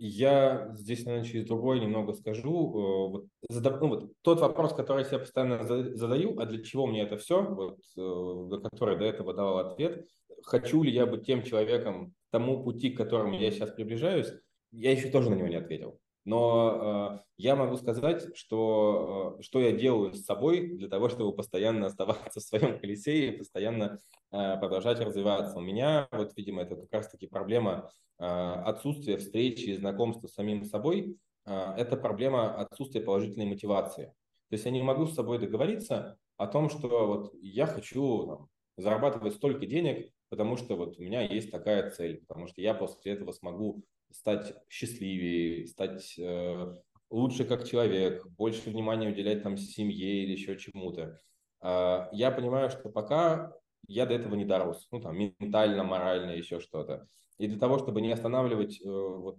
Я 0.00 0.70
здесь, 0.74 1.04
наверное, 1.04 1.28
через 1.28 1.46
другой 1.46 1.80
немного 1.80 2.12
скажу. 2.12 2.50
Э, 2.50 3.10
вот, 3.10 3.26
задав, 3.48 3.80
ну, 3.80 3.88
вот, 3.88 4.12
тот 4.22 4.40
вопрос, 4.40 4.72
который 4.72 5.02
я 5.02 5.08
себе 5.08 5.18
постоянно 5.18 5.64
задаю, 5.64 6.38
а 6.38 6.46
для 6.46 6.62
чего 6.62 6.86
мне 6.86 7.02
это 7.02 7.16
все, 7.16 7.42
вот, 7.42 7.78
э, 7.96 8.60
который 8.70 8.96
до 8.96 9.04
этого 9.04 9.34
давал 9.34 9.58
ответ, 9.58 10.06
хочу 10.44 10.82
ли 10.82 10.92
я 10.92 11.06
быть 11.06 11.26
тем 11.26 11.42
человеком, 11.42 12.14
тому 12.30 12.62
пути, 12.62 12.90
к 12.90 12.96
которому 12.96 13.38
я 13.38 13.50
сейчас 13.50 13.70
приближаюсь, 13.70 14.32
я 14.70 14.92
еще 14.92 15.10
тоже 15.10 15.30
на 15.30 15.34
него 15.34 15.48
не 15.48 15.56
ответил. 15.56 15.98
Но 16.28 17.14
э, 17.16 17.18
я 17.38 17.56
могу 17.56 17.78
сказать, 17.78 18.36
что, 18.36 19.36
э, 19.38 19.42
что 19.42 19.60
я 19.60 19.72
делаю 19.72 20.12
с 20.12 20.26
собой 20.26 20.76
для 20.76 20.86
того, 20.86 21.08
чтобы 21.08 21.34
постоянно 21.34 21.86
оставаться 21.86 22.40
в 22.40 22.42
своем 22.42 22.78
колесе 22.78 23.28
и 23.28 23.36
постоянно 23.38 23.98
э, 24.30 24.58
продолжать 24.58 25.00
развиваться. 25.00 25.56
У 25.56 25.62
меня, 25.62 26.06
вот, 26.12 26.36
видимо, 26.36 26.60
это 26.60 26.76
как 26.76 26.92
раз-таки 26.92 27.26
проблема 27.26 27.90
э, 28.18 28.26
отсутствия 28.26 29.16
встречи 29.16 29.70
и 29.70 29.76
знакомства 29.76 30.26
с 30.26 30.34
самим 30.34 30.66
собой. 30.66 31.16
Э, 31.46 31.72
это 31.78 31.96
проблема 31.96 32.60
отсутствия 32.60 33.00
положительной 33.00 33.46
мотивации. 33.46 34.12
То 34.50 34.54
есть 34.56 34.66
я 34.66 34.70
не 34.70 34.82
могу 34.82 35.06
с 35.06 35.14
собой 35.14 35.38
договориться 35.38 36.18
о 36.36 36.46
том, 36.46 36.68
что 36.68 37.06
вот 37.06 37.32
я 37.40 37.64
хочу 37.64 38.26
там, 38.26 38.48
зарабатывать 38.76 39.32
столько 39.32 39.64
денег, 39.64 40.12
потому 40.28 40.58
что 40.58 40.76
вот 40.76 40.98
у 40.98 41.02
меня 41.02 41.22
есть 41.22 41.50
такая 41.50 41.88
цель, 41.88 42.22
потому 42.28 42.48
что 42.48 42.60
я 42.60 42.74
после 42.74 43.12
этого 43.12 43.32
смогу 43.32 43.82
стать 44.10 44.54
счастливее, 44.68 45.66
стать 45.66 46.18
э, 46.18 46.76
лучше 47.10 47.44
как 47.44 47.68
человек, 47.68 48.26
больше 48.26 48.70
внимания 48.70 49.08
уделять 49.08 49.42
там 49.42 49.56
семье 49.56 50.24
или 50.24 50.32
еще 50.32 50.58
чему-то. 50.58 51.18
Э, 51.62 52.06
я 52.12 52.30
понимаю, 52.30 52.70
что 52.70 52.88
пока 52.88 53.52
я 53.86 54.06
до 54.06 54.14
этого 54.14 54.34
не 54.34 54.44
дорос, 54.44 54.88
ну 54.90 55.00
там 55.00 55.16
ментально, 55.16 55.84
морально, 55.84 56.32
еще 56.32 56.60
что-то. 56.60 57.08
И 57.38 57.46
для 57.46 57.58
того, 57.58 57.78
чтобы 57.78 58.00
не 58.00 58.12
останавливать 58.12 58.80
э, 58.80 58.88
вот, 58.88 59.38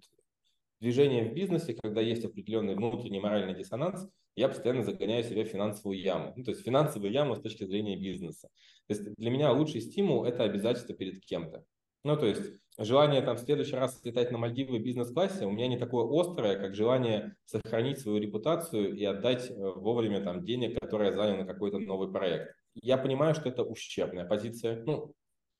движение 0.79 1.29
в 1.29 1.33
бизнесе, 1.33 1.73
когда 1.73 2.01
есть 2.01 2.25
определенный 2.25 2.75
внутренний 2.75 3.19
моральный 3.19 3.53
диссонанс, 3.53 4.07
я 4.35 4.47
постоянно 4.47 4.83
загоняю 4.83 5.23
себя 5.23 5.43
в 5.43 5.49
финансовую 5.49 5.99
яму. 5.99 6.33
Ну, 6.35 6.43
то 6.43 6.51
есть 6.51 6.63
финансовую 6.63 7.11
яму 7.11 7.35
с 7.35 7.41
точки 7.41 7.65
зрения 7.65 7.97
бизнеса. 7.97 8.49
То 8.87 8.93
есть 8.93 9.03
для 9.15 9.29
меня 9.29 9.51
лучший 9.51 9.81
стимул– 9.81 10.23
это 10.25 10.43
обязательство 10.43 10.95
перед 10.95 11.19
кем-то. 11.25 11.65
Ну, 12.03 12.17
то 12.17 12.25
есть 12.25 12.41
желание 12.77 13.21
там 13.21 13.35
в 13.35 13.39
следующий 13.39 13.75
раз 13.75 13.99
летать 14.03 14.31
на 14.31 14.37
Мальдивы 14.37 14.79
бизнес-классе 14.79 15.45
у 15.45 15.51
меня 15.51 15.67
не 15.67 15.77
такое 15.77 16.07
острое, 16.19 16.57
как 16.57 16.75
желание 16.75 17.35
сохранить 17.45 17.99
свою 17.99 18.19
репутацию 18.19 18.95
и 18.95 19.03
отдать 19.03 19.49
э, 19.49 19.53
вовремя 19.55 20.21
там 20.21 20.43
денег, 20.43 20.79
которые 20.79 21.11
я 21.11 21.15
занял 21.15 21.37
на 21.37 21.45
какой-то 21.45 21.79
новый 21.79 22.11
проект. 22.11 22.55
Я 22.75 22.97
понимаю, 22.97 23.35
что 23.35 23.49
это 23.49 23.63
ущербная 23.63 24.25
позиция. 24.25 24.83
Ну, 24.85 25.13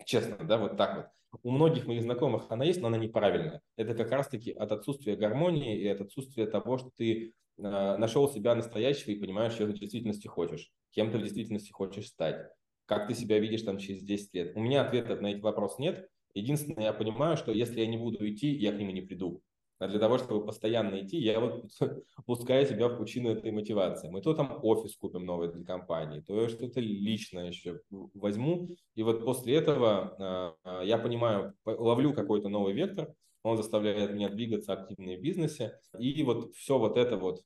Честно, 0.05 0.37
да, 0.45 0.57
вот 0.57 0.77
так 0.77 0.95
вот. 1.31 1.39
У 1.43 1.51
многих 1.51 1.85
моих 1.85 2.01
знакомых 2.01 2.45
она 2.49 2.65
есть, 2.65 2.81
но 2.81 2.87
она 2.87 2.97
неправильная. 2.97 3.61
Это 3.75 3.93
как 3.93 4.11
раз-таки 4.11 4.51
от 4.51 4.71
отсутствия 4.71 5.15
гармонии 5.15 5.79
и 5.79 5.87
от 5.87 6.01
отсутствия 6.01 6.47
того, 6.47 6.77
что 6.77 6.89
ты 6.95 7.33
э, 7.57 7.61
нашел 7.97 8.27
себя 8.27 8.55
настоящего 8.55 9.11
и 9.11 9.19
понимаешь, 9.19 9.53
что 9.53 9.67
ты 9.67 9.73
в 9.73 9.79
действительности 9.79 10.27
хочешь, 10.27 10.71
кем 10.91 11.11
ты 11.11 11.19
в 11.19 11.21
действительности 11.21 11.71
хочешь 11.71 12.07
стать, 12.07 12.47
как 12.85 13.07
ты 13.07 13.13
себя 13.13 13.37
видишь 13.37 13.61
там 13.61 13.77
через 13.77 14.01
10 14.01 14.33
лет. 14.33 14.55
У 14.55 14.59
меня 14.59 14.81
ответов 14.81 15.21
на 15.21 15.27
эти 15.27 15.39
вопросы 15.39 15.81
нет. 15.81 16.09
Единственное, 16.34 16.86
я 16.86 16.93
понимаю, 16.93 17.38
что 17.38 17.51
если 17.51 17.82
я 17.82 17.88
не 17.88 17.97
буду 17.97 18.27
идти, 18.30 18.49
я 18.49 18.71
к 18.71 18.77
нему 18.77 18.91
не 18.91 19.01
приду. 19.01 19.41
А 19.80 19.88
для 19.88 19.97
того, 19.97 20.17
чтобы 20.17 20.45
постоянно 20.45 20.99
идти, 21.01 21.17
я 21.17 21.39
вот 21.39 21.71
пускаю 22.25 22.67
себя 22.67 22.89
в 22.89 22.97
пучину 22.97 23.30
этой 23.30 23.51
мотивации. 23.51 24.09
Мы 24.09 24.21
то 24.21 24.34
там 24.34 24.59
офис 24.61 24.97
купим 24.97 25.25
новый 25.25 25.51
для 25.51 25.63
компании, 25.63 26.19
то 26.19 26.39
я 26.41 26.49
что-то 26.49 26.82
личное 26.82 27.47
еще 27.47 27.80
возьму. 27.89 28.67
И 28.95 29.03
вот 29.03 29.23
после 29.23 29.55
этого 29.55 30.55
э, 30.65 30.86
я 30.86 30.97
понимаю, 30.97 31.53
ловлю 31.65 32.13
какой-то 32.13 32.49
новый 32.49 32.73
вектор, 32.73 33.13
он 33.41 33.55
заставляет 33.55 34.11
меня 34.11 34.27
двигаться 34.27 34.73
активнее 34.73 35.17
в 35.17 35.21
бизнесе. 35.21 35.80
И 35.97 36.21
вот 36.23 36.53
все 36.55 36.77
вот 36.77 36.97
это 36.97 37.15
вот 37.15 37.41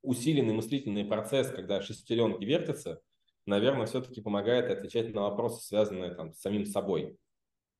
усиленный 0.00 0.54
мыслительный 0.54 1.04
процесс, 1.04 1.50
когда 1.50 1.82
шестеренки 1.82 2.42
вертятся, 2.44 3.02
наверное, 3.44 3.86
все-таки 3.86 4.22
помогает 4.22 4.70
отвечать 4.70 5.12
на 5.14 5.22
вопросы, 5.22 5.62
связанные 5.62 6.14
там 6.14 6.32
с 6.32 6.40
самим 6.40 6.64
собой. 6.64 7.18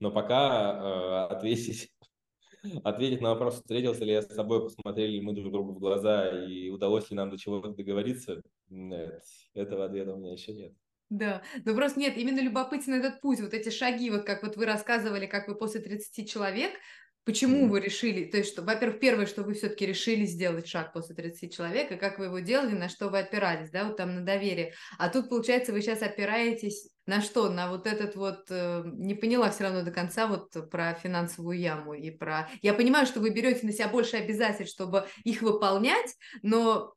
Но 0.01 0.11
пока 0.11 1.29
э, 1.31 1.35
ответить 1.35 1.91
ответить 2.85 3.21
на 3.21 3.31
вопрос, 3.31 3.57
встретился 3.57 4.05
ли 4.05 4.13
я 4.13 4.23
с 4.23 4.35
собой, 4.35 4.63
посмотрели 4.65 5.13
ли 5.13 5.21
мы 5.21 5.35
друг 5.35 5.53
другу 5.53 5.75
в 5.75 5.79
глаза 5.79 6.45
и 6.47 6.71
удалось 6.71 7.11
ли 7.11 7.17
нам 7.17 7.31
до 7.31 7.39
чего-то 7.39 7.71
договориться, 7.71 8.43
нет, 8.69 9.23
этого 9.55 9.85
ответа 9.85 10.15
у 10.15 10.19
меня 10.19 10.33
еще 10.33 10.53
нет. 10.53 10.73
Да, 11.11 11.43
но 11.65 11.75
просто 11.75 12.01
нет, 12.01 12.17
именно 12.17 12.41
любопытен 12.41 12.95
этот 12.95 13.21
путь, 13.21 13.41
вот 13.41 13.53
эти 13.53 13.69
шаги, 13.69 14.11
вот 14.11 14.25
как 14.25 14.43
вот 14.43 14.57
вы 14.57 14.65
рассказывали, 14.65 15.27
как 15.27 15.49
вы 15.49 15.55
после 15.55 15.81
30 15.81 16.29
человек 16.29 16.73
Почему 17.25 17.69
вы 17.69 17.81
решили, 17.81 18.27
то 18.27 18.37
есть, 18.37 18.53
что, 18.53 18.61
во-первых, 18.61 19.01
первое, 19.01 19.25
что 19.25 19.43
вы 19.43 19.55
все-таки 19.55 19.87
решили 19.87 20.27
сделать 20.27 20.69
шаг 20.69 20.93
после 20.93 21.15
30 21.15 21.55
человек, 21.55 21.91
и 21.91 21.97
как 21.97 22.19
вы 22.19 22.27
его 22.27 22.41
делали, 22.41 22.75
на 22.75 22.91
что 22.91 23.09
вы 23.09 23.21
опирались, 23.21 23.71
да, 23.71 23.85
вот 23.85 23.97
там 23.97 24.15
на 24.15 24.21
доверие. 24.21 24.75
А 24.99 25.09
тут, 25.09 25.31
получается, 25.31 25.73
вы 25.73 25.81
сейчас 25.81 26.03
опираетесь 26.03 26.91
на 27.07 27.23
что? 27.23 27.49
На 27.49 27.71
вот 27.71 27.87
этот 27.87 28.15
вот, 28.15 28.51
э, 28.51 28.83
не 28.85 29.15
поняла 29.15 29.51
все 29.51 29.65
равно 29.65 29.83
до 29.83 29.91
конца 29.91 30.27
вот 30.27 30.51
про 30.71 30.93
финансовую 30.95 31.59
яму 31.59 31.95
и 31.95 32.11
про... 32.11 32.51
Я 32.61 32.75
понимаю, 32.75 33.07
что 33.07 33.21
вы 33.21 33.31
берете 33.31 33.65
на 33.65 33.73
себя 33.73 33.89
больше 33.89 34.19
обязательств, 34.19 34.75
чтобы 34.75 35.07
их 35.25 35.41
выполнять, 35.41 36.15
но, 36.43 36.93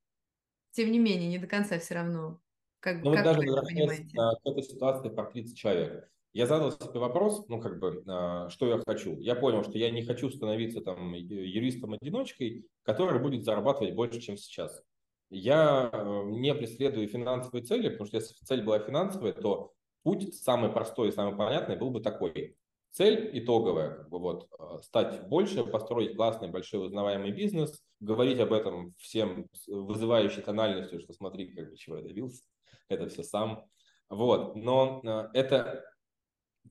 тем 0.71 0.91
не 0.91 0.99
менее, 0.99 1.29
не 1.29 1.37
до 1.37 1.47
конца 1.47 1.79
все 1.79 1.93
равно. 1.93 2.41
Как, 2.81 3.01
ну, 3.01 3.13
как 3.13 3.25
вот 3.25 3.33
даже 3.33 3.49
возвращаясь 3.49 4.11
к 4.11 4.45
этой 4.45 4.63
ситуации 4.63 5.07
про 5.07 5.23
30 5.23 5.57
человек 5.57 6.09
я 6.37 6.45
задал 6.45 6.71
себе 6.71 6.99
вопрос, 6.99 7.47
ну, 7.47 7.59
как 7.59 7.79
бы, 7.79 8.03
а, 8.05 8.47
что 8.49 8.67
я 8.67 8.79
хочу. 8.85 9.19
Я 9.19 9.33
понял, 9.33 9.63
что 9.63 9.79
я 9.79 9.89
не 9.89 10.03
хочу 10.03 10.29
становиться 10.29 10.81
там 10.81 11.15
юристом-одиночкой, 11.15 12.67
который 12.83 13.19
будет 13.19 13.43
зарабатывать 13.43 13.95
больше, 13.95 14.21
чем 14.21 14.37
сейчас. 14.37 14.83
Я 15.31 15.89
э, 15.91 16.23
не 16.27 16.53
преследую 16.53 17.07
финансовые 17.07 17.65
цели, 17.65 17.89
потому 17.89 18.05
что 18.05 18.17
если 18.17 18.35
цель 18.45 18.63
была 18.63 18.77
финансовая, 18.77 19.33
то 19.33 19.73
путь 20.03 20.35
самый 20.35 20.71
простой 20.71 21.09
и 21.09 21.11
самый 21.11 21.35
понятный 21.35 21.75
был 21.75 21.89
бы 21.89 22.01
такой. 22.01 22.55
Цель 22.91 23.31
итоговая, 23.33 23.95
как 23.95 24.09
бы 24.09 24.19
вот, 24.19 24.47
э, 24.59 24.77
стать 24.83 25.27
больше, 25.27 25.63
построить 25.63 26.15
классный, 26.15 26.49
большой, 26.49 26.85
узнаваемый 26.85 27.31
бизнес, 27.31 27.83
говорить 27.99 28.39
об 28.39 28.53
этом 28.53 28.93
всем 28.99 29.49
вызывающей 29.65 30.43
тональностью, 30.43 30.99
что 30.99 31.13
смотри, 31.13 31.47
как 31.55 31.71
бы 31.71 31.77
чего 31.77 31.97
я 31.97 32.03
добился, 32.03 32.43
это 32.89 33.09
все 33.09 33.23
сам. 33.23 33.65
Вот, 34.07 34.55
но 34.55 35.01
э, 35.03 35.29
это 35.33 35.83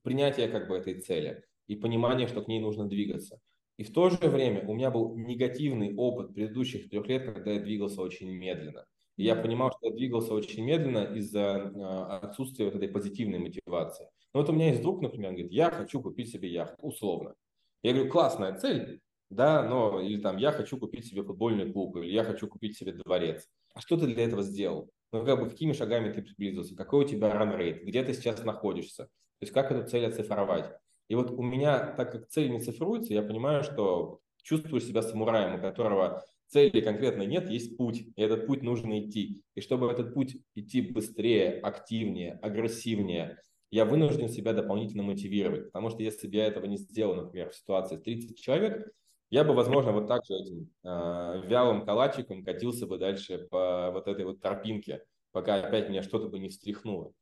принятие 0.02 0.48
как 0.48 0.68
бы 0.68 0.76
этой 0.76 1.00
цели 1.00 1.44
и 1.66 1.76
понимание, 1.76 2.28
что 2.28 2.42
к 2.42 2.48
ней 2.48 2.60
нужно 2.60 2.88
двигаться. 2.88 3.40
И 3.76 3.84
в 3.84 3.92
то 3.92 4.08
же 4.08 4.28
время 4.28 4.66
у 4.66 4.74
меня 4.74 4.90
был 4.90 5.16
негативный 5.16 5.94
опыт 5.94 6.34
предыдущих 6.34 6.88
трех 6.88 7.06
лет, 7.08 7.24
когда 7.24 7.52
я 7.52 7.60
двигался 7.60 8.00
очень 8.00 8.30
медленно. 8.30 8.86
И 9.16 9.24
я 9.24 9.34
понимал, 9.34 9.70
что 9.70 9.88
я 9.88 9.94
двигался 9.94 10.34
очень 10.34 10.64
медленно 10.64 11.04
из-за 11.16 11.40
э, 11.40 12.26
отсутствия 12.26 12.66
вот 12.66 12.74
этой 12.74 12.88
позитивной 12.88 13.38
мотивации. 13.38 14.08
Но 14.34 14.40
вот 14.40 14.50
у 14.50 14.52
меня 14.52 14.68
есть 14.68 14.82
друг, 14.82 15.00
например, 15.00 15.32
говорит, 15.32 15.52
я 15.52 15.70
хочу 15.70 16.02
купить 16.02 16.30
себе 16.30 16.50
яхту, 16.50 16.86
условно. 16.86 17.34
Я 17.82 17.92
говорю, 17.92 18.10
классная 18.10 18.58
цель, 18.58 19.00
да, 19.30 19.62
но 19.62 20.00
или 20.00 20.20
там 20.20 20.36
я 20.36 20.52
хочу 20.52 20.78
купить 20.78 21.06
себе 21.06 21.22
футбольный 21.22 21.72
клуб, 21.72 21.96
или 21.96 22.10
я 22.10 22.24
хочу 22.24 22.46
купить 22.46 22.76
себе 22.76 22.92
дворец. 22.92 23.48
А 23.74 23.80
что 23.80 23.96
ты 23.96 24.06
для 24.06 24.24
этого 24.24 24.42
сделал? 24.42 24.90
Ну, 25.12 25.24
как 25.24 25.40
бы, 25.40 25.48
какими 25.48 25.72
шагами 25.72 26.12
ты 26.12 26.22
приблизился? 26.22 26.76
Какой 26.76 27.04
у 27.04 27.08
тебя 27.08 27.32
ран-рейт? 27.32 27.84
Где 27.84 28.02
ты 28.02 28.12
сейчас 28.12 28.42
находишься? 28.44 29.08
То 29.38 29.44
есть 29.44 29.52
как 29.52 29.70
эту 29.70 29.88
цель 29.88 30.06
оцифровать. 30.06 30.70
И 31.08 31.14
вот 31.14 31.30
у 31.30 31.42
меня, 31.42 31.92
так 31.92 32.12
как 32.12 32.28
цель 32.28 32.50
не 32.50 32.60
цифруется, 32.60 33.12
я 33.14 33.22
понимаю, 33.22 33.62
что 33.62 34.20
чувствую 34.42 34.80
себя 34.80 35.02
самураем, 35.02 35.58
у 35.58 35.60
которого 35.60 36.24
цели 36.48 36.80
конкретно 36.80 37.22
нет, 37.22 37.50
есть 37.50 37.76
путь, 37.76 38.06
и 38.14 38.22
этот 38.22 38.46
путь 38.46 38.62
нужно 38.62 39.00
идти. 39.00 39.42
И 39.54 39.60
чтобы 39.60 39.90
этот 39.90 40.14
путь 40.14 40.36
идти 40.54 40.80
быстрее, 40.80 41.60
активнее, 41.60 42.38
агрессивнее, 42.42 43.42
я 43.70 43.84
вынужден 43.84 44.28
себя 44.28 44.52
дополнительно 44.52 45.02
мотивировать. 45.02 45.66
Потому 45.66 45.90
что 45.90 46.02
если 46.02 46.28
бы 46.28 46.36
я 46.36 46.46
этого 46.46 46.66
не 46.66 46.76
сделал, 46.76 47.14
например, 47.14 47.50
в 47.50 47.56
ситуации 47.56 47.96
с 47.96 48.02
30 48.02 48.38
человек, 48.38 48.88
я 49.30 49.42
бы, 49.42 49.54
возможно, 49.54 49.90
вот 49.90 50.06
так 50.06 50.24
же 50.24 50.34
этим 50.34 50.70
э, 50.84 51.42
вялым 51.46 51.84
калачиком 51.84 52.44
катился 52.44 52.86
бы 52.86 52.96
дальше 52.96 53.48
по 53.50 53.90
вот 53.92 54.06
этой 54.06 54.24
вот 54.24 54.40
тропинке, 54.40 55.04
пока 55.32 55.56
опять 55.56 55.88
меня 55.88 56.04
что-то 56.04 56.28
бы 56.28 56.38
не 56.38 56.48
встряхнуло. 56.48 57.12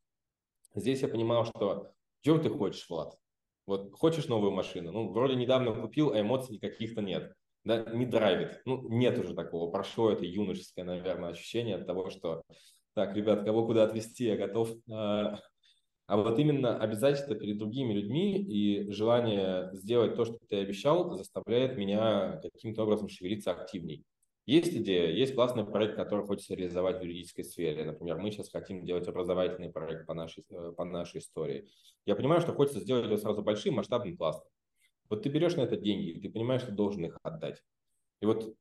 Здесь 0.75 1.01
я 1.01 1.09
понимал, 1.09 1.47
что 1.47 1.93
чего 2.25 2.39
ты 2.39 2.49
хочешь, 2.49 2.89
Влад? 2.89 3.16
Вот 3.66 3.93
хочешь 3.93 4.29
новую 4.29 4.53
машину? 4.53 4.93
Ну, 4.93 5.12
вроде 5.12 5.37
недавно 5.37 5.72
купил, 5.72 6.12
а 6.12 6.20
эмоций 6.20 6.55
никаких-то 6.55 7.03
нет. 7.03 7.35
Да, 7.64 7.85
не 7.85 8.07
драйвит. 8.07 8.61
Ну, 8.64 8.89
нет 8.89 9.18
уже 9.18 9.35
такого. 9.35 9.70
Прошло 9.70 10.11
это 10.11 10.25
юношеское, 10.25 10.85
наверное, 10.85 11.31
ощущение 11.31 11.77
от 11.77 11.87
того, 11.87 12.11
что 12.11 12.43
так, 12.95 13.14
ребят, 13.16 13.45
кого 13.45 13.66
куда 13.66 13.85
отвезти, 13.85 14.25
я 14.25 14.37
готов. 14.37 14.70
А, 14.91 15.39
а 16.07 16.16
вот 16.16 16.39
именно 16.39 16.79
обязательства 16.79 17.35
перед 17.35 17.59
другими 17.59 17.93
людьми 17.93 18.39
и 18.39 18.91
желание 18.91 19.70
сделать 19.72 20.14
то, 20.14 20.25
что 20.25 20.39
ты 20.49 20.57
обещал, 20.57 21.16
заставляет 21.16 21.77
меня 21.77 22.41
каким-то 22.43 22.85
образом 22.85 23.09
шевелиться 23.09 23.51
активней. 23.51 24.05
Есть 24.47 24.75
идея, 24.75 25.11
есть 25.11 25.35
классный 25.35 25.65
проект, 25.65 25.97
который 25.97 26.27
хочется 26.27 26.55
реализовать 26.55 26.99
в 26.99 27.03
юридической 27.03 27.45
сфере. 27.45 27.85
Например, 27.85 28.19
мы 28.19 28.31
сейчас 28.31 28.51
хотим 28.51 28.85
делать 28.85 29.09
образовательный 29.09 29.71
проект 29.71 30.07
по 30.07 30.13
нашей, 30.13 30.45
э, 30.51 30.73
по 30.77 30.85
нашей 30.85 31.21
истории. 31.21 31.71
Я 32.05 32.15
понимаю, 32.15 32.43
что 32.43 32.53
хочется 32.53 32.81
сделать 32.81 33.07
его 33.07 33.17
сразу 33.17 33.43
большим, 33.43 33.75
масштабным, 33.75 34.19
классным. 34.19 34.47
Вот 35.09 35.23
ты 35.23 35.31
берешь 35.31 35.57
на 35.57 35.63
это 35.63 35.77
деньги, 35.77 36.11
и 36.11 36.21
ты 36.21 36.31
понимаешь, 36.31 36.63
что 36.63 36.73
должен 36.73 37.07
их 37.07 37.19
отдать. 37.23 37.63
И 38.21 38.27
вот 38.27 38.55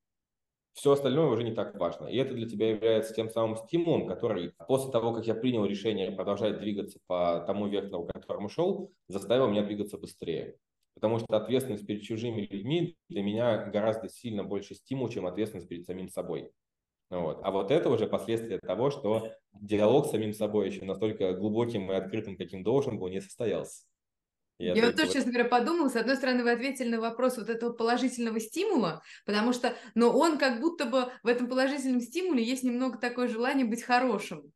все 0.73 0.93
остальное 0.93 1.27
уже 1.27 1.43
не 1.43 1.53
так 1.53 1.77
важно. 1.77 2.07
И 2.07 2.17
это 2.17 2.33
для 2.33 2.47
тебя 2.47 2.71
является 2.71 3.13
тем 3.13 3.29
самым 3.29 3.57
стимулом, 3.57 4.07
который 4.07 4.53
после 4.67 4.91
того, 4.91 5.13
как 5.13 5.27
я 5.27 5.35
принял 5.35 5.65
решение 5.65 6.11
продолжать 6.11 6.59
двигаться 6.59 6.99
по 7.07 7.43
тому 7.45 7.67
вектору, 7.67 8.05
к 8.05 8.13
которому 8.13 8.49
шел, 8.49 8.91
заставил 9.07 9.49
меня 9.49 9.63
двигаться 9.63 9.97
быстрее. 9.97 10.57
Потому 10.95 11.19
что 11.19 11.35
ответственность 11.35 11.85
перед 11.85 12.03
чужими 12.03 12.41
людьми 12.41 12.97
для 13.09 13.23
меня 13.23 13.65
гораздо 13.65 14.09
сильно 14.09 14.43
больше 14.43 14.75
стимул, 14.75 15.09
чем 15.09 15.25
ответственность 15.25 15.67
перед 15.67 15.85
самим 15.85 16.09
собой. 16.09 16.51
Вот. 17.09 17.41
А 17.43 17.51
вот 17.51 17.71
это 17.71 17.89
уже 17.89 18.07
последствия 18.07 18.59
того, 18.59 18.89
что 18.89 19.31
диалог 19.53 20.07
с 20.07 20.11
самим 20.11 20.33
собой 20.33 20.69
еще 20.69 20.85
настолько 20.85 21.33
глубоким 21.33 21.91
и 21.91 21.95
открытым, 21.95 22.37
каким 22.37 22.63
должен 22.63 22.97
был, 22.97 23.07
не 23.07 23.21
состоялся. 23.21 23.83
Я, 24.59 24.73
я 24.75 24.85
вот 24.85 24.95
тоже, 24.95 25.13
честно 25.13 25.31
говоря, 25.31 25.49
подумала, 25.49 25.89
с 25.89 25.95
одной 25.95 26.15
стороны, 26.15 26.43
вы 26.43 26.51
ответили 26.51 26.89
на 26.89 27.01
вопрос 27.01 27.37
вот 27.37 27.49
этого 27.49 27.73
положительного 27.73 28.39
стимула, 28.39 29.01
потому 29.25 29.51
что, 29.51 29.75
но 29.95 30.11
он 30.15 30.37
как 30.37 30.61
будто 30.61 30.85
бы 30.85 31.11
в 31.23 31.27
этом 31.27 31.49
положительном 31.49 32.01
стимуле 32.01 32.43
есть 32.43 32.63
немного 32.63 32.97
такое 32.97 33.27
желание 33.27 33.65
быть 33.65 33.83
хорошим. 33.83 34.51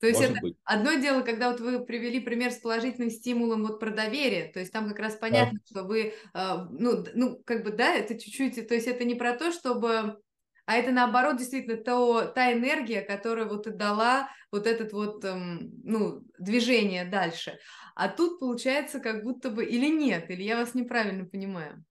То 0.00 0.06
есть 0.06 0.20
Может 0.20 0.36
это 0.36 0.42
быть. 0.42 0.56
одно 0.64 0.94
дело, 0.94 1.22
когда 1.22 1.50
вот 1.50 1.60
вы 1.60 1.84
привели 1.84 2.20
пример 2.20 2.52
с 2.52 2.58
положительным 2.58 3.10
стимулом 3.10 3.64
вот 3.64 3.80
про 3.80 3.90
доверие, 3.90 4.46
то 4.52 4.60
есть 4.60 4.72
там 4.72 4.88
как 4.88 5.00
раз 5.00 5.16
понятно, 5.16 5.58
да. 5.58 5.64
что 5.68 5.84
вы, 5.84 6.14
э, 6.34 6.56
ну, 6.70 7.04
ну, 7.14 7.42
как 7.44 7.64
бы, 7.64 7.72
да, 7.72 7.94
это 7.94 8.18
чуть-чуть, 8.18 8.68
то 8.68 8.74
есть 8.74 8.86
это 8.86 9.04
не 9.04 9.16
про 9.16 9.34
то, 9.34 9.50
чтобы, 9.50 10.18
а 10.66 10.76
это 10.76 10.92
наоборот 10.92 11.38
действительно 11.38 11.76
то, 11.76 12.26
та 12.26 12.52
энергия, 12.52 13.00
которая 13.00 13.46
вот 13.46 13.66
и 13.66 13.70
дала 13.70 14.28
вот 14.52 14.68
этот 14.68 14.92
вот, 14.92 15.24
эм, 15.24 15.72
ну, 15.82 16.22
движение 16.38 17.04
дальше. 17.04 17.58
А 17.96 18.08
тут 18.08 18.38
получается 18.38 19.00
как 19.00 19.24
будто 19.24 19.50
бы 19.50 19.64
или 19.64 19.88
нет, 19.88 20.30
или 20.30 20.44
я 20.44 20.56
вас 20.58 20.74
неправильно 20.74 21.24
понимаю. 21.24 21.84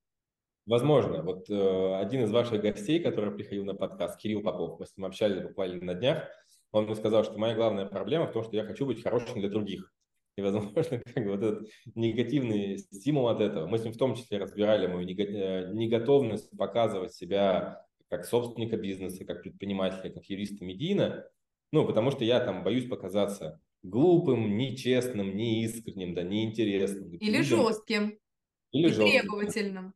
Возможно. 0.66 1.24
Вот 1.24 1.50
э, 1.50 1.96
один 2.02 2.24
из 2.24 2.32
ваших 2.32 2.62
гостей, 2.62 3.02
который 3.02 3.34
приходил 3.34 3.66
на 3.66 3.74
подкаст, 3.74 4.20
Кирилл 4.20 4.42
Попов, 4.42 4.80
мы 4.80 4.86
с 4.86 4.96
ним 4.96 5.06
общались 5.06 5.42
буквально 5.42 5.84
на 5.84 5.94
днях, 5.94 6.30
он 6.72 6.86
мне 6.86 6.96
сказал, 6.96 7.24
что 7.24 7.38
моя 7.38 7.56
главная 7.56 7.86
проблема 7.86 8.28
в 8.28 8.34
том, 8.34 8.44
что 8.44 8.56
я 8.56 8.64
хочу 8.64 8.86
быть 8.86 9.04
хорошим 9.04 9.40
для 9.40 9.50
других. 9.50 9.92
И, 10.38 10.42
возможно, 10.42 10.74
как 11.14 11.24
бы 11.24 11.32
вот 11.32 11.44
этот 11.44 11.70
негативный 11.96 12.78
стимул 12.78 13.28
от 13.28 13.42
этого. 13.42 13.68
Мы 13.68 13.78
с 13.78 13.84
ним 13.84 13.94
в 13.94 13.98
том 13.98 14.16
числе 14.16 14.38
разбирали 14.38 14.88
мою 14.88 15.08
э, 15.08 15.74
неготовность 15.74 16.56
показывать 16.58 17.14
себя 17.14 17.86
как 18.10 18.26
собственника 18.26 18.78
бизнеса, 18.78 19.26
как 19.26 19.42
предпринимателя, 19.42 20.12
как 20.12 20.26
юриста 20.26 20.64
медийно. 20.64 21.26
Ну, 21.72 21.86
потому 21.86 22.12
что 22.12 22.24
я 22.24 22.40
там 22.40 22.64
боюсь 22.64 22.88
показаться 22.88 23.60
глупым, 23.84 24.58
нечестным, 24.58 25.36
неискренним, 25.36 26.14
да, 26.14 26.24
неинтересным. 26.24 27.10
Или 27.16 27.38
людям... 27.38 27.44
жестким. 27.44 28.20
Или 28.72 28.88
и 28.88 28.92
жестким. 28.92 29.22
требовательным. 29.22 29.94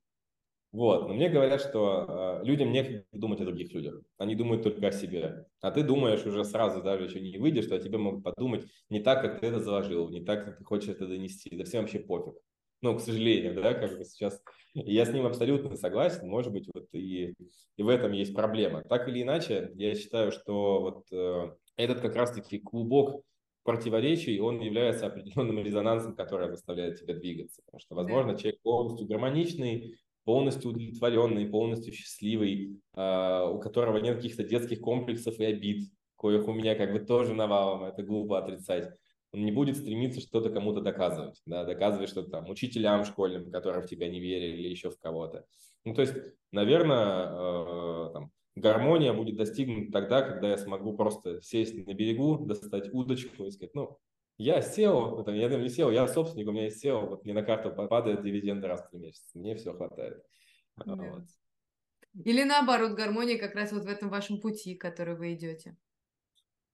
Вот, 0.72 1.08
но 1.08 1.14
мне 1.14 1.28
говорят, 1.28 1.60
что 1.60 2.40
э, 2.42 2.46
людям 2.46 2.72
некогда 2.72 3.04
думать 3.12 3.42
о 3.42 3.46
других 3.46 3.74
людях. 3.74 4.02
Они 4.18 4.36
думают 4.36 4.64
только 4.64 4.88
о 4.88 4.92
себе. 4.92 5.46
А 5.60 5.70
ты 5.72 5.84
думаешь 5.84 6.26
уже 6.26 6.46
сразу, 6.46 6.82
даже 6.82 7.06
еще 7.06 7.20
не 7.20 7.38
выйдешь, 7.38 7.66
что 7.66 7.76
о 7.76 7.80
тебе 7.80 7.98
могут 7.98 8.24
подумать 8.24 8.66
не 8.90 9.02
так, 9.02 9.22
как 9.22 9.42
ты 9.42 9.48
это 9.48 9.60
заложил, 9.60 10.10
не 10.10 10.24
так, 10.24 10.46
как 10.46 10.58
ты 10.58 10.64
хочешь 10.64 10.90
это 10.90 11.08
донести. 11.08 11.56
Да 11.58 11.66
всем 11.66 11.82
вообще 11.82 12.00
пофиг. 12.00 12.36
Ну, 12.82 12.98
к 12.98 13.02
сожалению, 13.02 13.54
да, 13.56 13.74
как 13.74 13.98
бы 13.98 14.06
сейчас. 14.06 14.42
Я 14.74 15.06
с 15.06 15.14
ним 15.14 15.26
абсолютно 15.26 15.76
согласен. 15.76 16.30
Может 16.30 16.54
быть, 16.54 16.70
вот 16.74 16.88
и, 16.94 17.36
и 17.76 17.84
в 17.84 17.90
этом 17.90 18.14
есть 18.14 18.34
проблема. 18.34 18.82
Так 18.84 19.10
или 19.10 19.22
иначе, 19.22 19.72
я 19.76 19.94
считаю, 19.94 20.32
что 20.32 20.82
вот 20.82 21.06
э, 21.12 21.54
этот 21.76 22.00
как 22.00 22.16
раз-таки 22.16 22.60
клубок 22.60 23.24
противоречий, 23.64 24.40
он 24.40 24.62
является 24.62 25.06
определенным 25.06 25.60
резонансом, 25.60 26.16
который 26.16 26.50
заставляет 26.50 27.00
тебя 27.00 27.14
двигаться. 27.14 27.62
Потому 27.66 27.80
что, 27.82 27.96
возможно, 27.96 28.38
человек 28.38 28.62
полностью 28.62 29.08
гармоничный, 29.08 29.98
полностью 30.24 30.72
удовлетворенный, 30.72 31.50
полностью 31.50 31.94
счастливый, 31.94 32.80
э, 32.96 33.46
у 33.50 33.60
которого 33.60 33.98
нет 33.98 34.18
каких-то 34.18 34.44
детских 34.44 34.82
комплексов 34.82 35.40
и 35.40 35.46
обид, 35.46 35.90
коих 36.18 36.48
у 36.48 36.54
меня 36.54 36.76
как 36.76 36.94
бы 36.94 37.00
тоже 37.00 37.34
навалом, 37.34 37.84
это 37.84 38.04
глупо 38.04 38.38
отрицать. 38.38 38.90
Он 39.34 39.46
не 39.46 39.52
будет 39.52 39.78
стремиться 39.78 40.20
что-то 40.20 40.50
кому-то 40.50 40.82
доказывать, 40.82 41.42
да, 41.46 41.64
доказывать 41.64 42.10
что-то 42.10 42.30
там 42.30 42.50
учителям 42.50 43.06
школьным, 43.06 43.50
которые 43.50 43.82
в 43.82 43.88
тебя 43.88 44.10
не 44.10 44.20
верили 44.20 44.58
или 44.58 44.70
еще 44.70 44.92
в 44.92 45.00
кого-то. 45.00 45.46
Ну, 45.86 45.96
то 45.96 46.02
есть, 46.02 46.14
наверное, 46.52 47.28
э, 47.30 48.10
там, 48.14 48.32
гармония 48.56 49.14
будет 49.14 49.38
достигнута 49.38 49.92
тогда, 49.92 50.22
когда 50.22 50.50
я 50.50 50.58
смогу 50.58 50.96
просто 50.96 51.42
сесть 51.42 51.76
на 51.88 51.94
берегу, 51.94 52.46
достать 52.46 52.94
удочку 52.94 53.46
и 53.46 53.52
сказать, 53.52 53.74
ну, 53.74 53.98
я 54.38 54.60
SEO, 54.60 55.22
это, 55.22 55.32
я 55.32 55.50
не 55.50 55.68
SEO, 55.68 55.94
я 55.94 56.08
собственник, 56.08 56.48
у 56.48 56.52
меня 56.52 56.66
есть 56.66 56.84
SEO, 56.84 57.08
вот 57.08 57.24
мне 57.24 57.34
на 57.34 57.44
карту 57.44 57.72
падает 57.88 58.24
дивиденды 58.24 58.68
раз 58.68 58.82
в 58.82 58.90
три 58.90 59.00
месяца, 59.00 59.38
мне 59.38 59.56
все 59.56 59.74
хватает. 59.74 60.24
Да. 60.78 60.96
Вот. 60.96 61.24
Или 62.26 62.44
наоборот, 62.44 62.94
гармония 62.94 63.38
как 63.38 63.56
раз 63.56 63.72
вот 63.72 63.86
в 63.86 63.88
этом 63.88 64.10
вашем 64.10 64.40
пути, 64.40 64.76
который 64.76 65.16
вы 65.16 65.34
идете. 65.34 65.78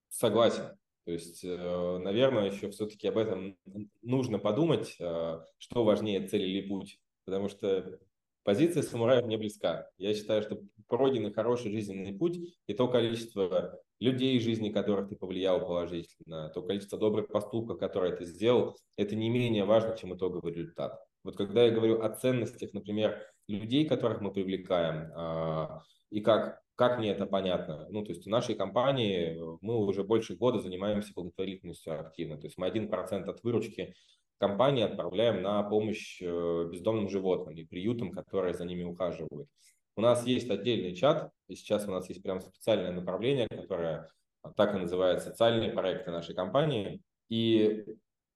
Согласен. 0.09 0.77
То 1.05 1.11
есть, 1.11 1.43
э, 1.43 1.97
наверное, 1.99 2.51
еще 2.51 2.69
все-таки 2.69 3.07
об 3.07 3.17
этом 3.17 3.57
нужно 4.01 4.39
подумать, 4.39 4.95
э, 4.99 5.39
что 5.57 5.83
важнее, 5.83 6.27
цель 6.27 6.41
или 6.41 6.67
путь. 6.67 6.99
Потому 7.23 7.49
что 7.49 7.99
позиция 8.47 8.81
самураев 8.81 9.25
мне 9.25 9.37
близка. 9.37 9.89
Я 9.97 10.13
считаю, 10.13 10.41
что 10.41 10.61
пройденный 10.87 11.33
хороший 11.33 11.69
жизненный 11.69 12.13
путь 12.13 12.39
и 12.65 12.73
то 12.73 12.87
количество 12.87 13.77
людей, 13.99 14.39
жизни 14.39 14.69
которых 14.69 15.09
ты 15.09 15.17
повлиял 15.17 15.59
положительно, 15.59 16.47
то 16.51 16.61
количество 16.61 16.97
добрых 16.97 17.27
поступков, 17.27 17.77
которые 17.77 18.15
ты 18.15 18.23
сделал, 18.23 18.77
это 18.95 19.17
не 19.17 19.29
менее 19.29 19.65
важно, 19.65 19.97
чем 19.97 20.15
итоговый 20.15 20.53
результат. 20.53 20.97
Вот 21.25 21.35
когда 21.35 21.65
я 21.65 21.71
говорю 21.71 22.01
о 22.01 22.09
ценностях, 22.09 22.71
например, 22.71 23.21
людей, 23.49 23.85
которых 23.85 24.21
мы 24.21 24.31
привлекаем, 24.31 25.11
а, 25.13 25.81
и 26.09 26.21
как, 26.21 26.61
как 26.75 26.99
мне 26.99 27.11
это 27.11 27.25
понятно? 27.25 27.85
Ну, 27.89 28.05
то 28.05 28.13
есть 28.13 28.27
в 28.27 28.29
нашей 28.29 28.55
компании 28.55 29.37
мы 29.59 29.75
уже 29.75 30.05
больше 30.05 30.37
года 30.37 30.61
занимаемся 30.61 31.11
благотворительностью 31.13 31.99
активно. 31.99 32.37
То 32.37 32.47
есть 32.47 32.57
мы 32.57 32.65
один 32.65 32.87
процент 32.87 33.27
от 33.27 33.43
выручки 33.43 33.93
компании 34.37 34.83
отправляем 34.83 35.41
на 35.41 35.63
помощь 35.63 36.21
э, 36.21 36.69
бездомным 36.71 37.09
животным 37.09 37.55
и 37.55 37.63
приютам, 37.63 38.11
которые 38.11 38.53
за 38.53 38.65
ними 38.65 38.83
ухаживают. 38.83 39.49
У 39.95 40.01
нас 40.01 40.25
есть 40.25 40.49
отдельный 40.49 40.93
чат, 40.95 41.31
и 41.47 41.55
сейчас 41.55 41.87
у 41.87 41.91
нас 41.91 42.07
есть 42.09 42.21
прям 42.21 42.39
специальное 42.39 42.91
направление, 42.91 43.47
которое 43.47 44.11
так 44.55 44.75
и 44.75 44.77
называется 44.77 45.29
«Социальные 45.29 45.71
проекты 45.71 46.11
нашей 46.11 46.35
компании». 46.35 47.01
И 47.29 47.85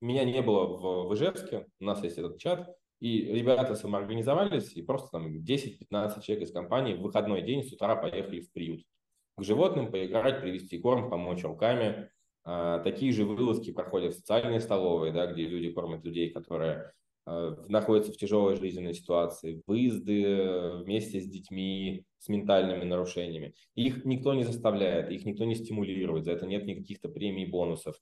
меня 0.00 0.24
не 0.24 0.42
было 0.42 0.66
в, 0.66 1.08
в 1.08 1.14
Ижевске, 1.14 1.66
у 1.80 1.84
нас 1.84 2.02
есть 2.02 2.18
этот 2.18 2.38
чат, 2.38 2.68
и 3.02 3.24
ребята 3.32 3.74
самоорганизовались, 3.74 4.74
и 4.74 4.82
просто 4.82 5.10
там 5.10 5.42
10-15 5.42 6.22
человек 6.22 6.44
из 6.44 6.52
компании 6.52 6.94
в 6.94 7.02
выходной 7.02 7.42
день 7.42 7.64
с 7.64 7.72
утра 7.72 7.96
поехали 7.96 8.42
в 8.42 8.52
приют. 8.52 8.84
К 9.36 9.42
животным 9.42 9.90
поиграть, 9.90 10.40
привезти 10.40 10.78
корм, 10.78 11.10
помочь 11.10 11.42
руками. 11.42 12.11
А, 12.44 12.80
такие 12.80 13.12
же 13.12 13.24
вылазки 13.24 13.72
проходят 13.72 14.14
в 14.14 14.18
социальные 14.18 14.60
столовые, 14.60 15.12
да, 15.12 15.26
где 15.26 15.46
люди 15.46 15.70
кормят 15.70 16.04
людей, 16.04 16.30
которые 16.30 16.92
Э, 17.24 17.54
находятся 17.68 18.12
в 18.12 18.16
тяжелой 18.16 18.56
жизненной 18.56 18.94
ситуации, 18.94 19.62
выезды 19.66 20.24
э, 20.24 20.76
вместе 20.82 21.20
с 21.20 21.28
детьми 21.28 22.04
с 22.18 22.28
ментальными 22.28 22.84
нарушениями. 22.84 23.54
Их 23.76 24.04
никто 24.04 24.34
не 24.34 24.42
заставляет, 24.42 25.10
их 25.10 25.24
никто 25.24 25.44
не 25.44 25.54
стимулирует, 25.54 26.24
за 26.24 26.32
это 26.32 26.46
нет 26.46 26.66
никаких-то 26.66 27.08
премий, 27.08 27.46
бонусов. 27.46 27.94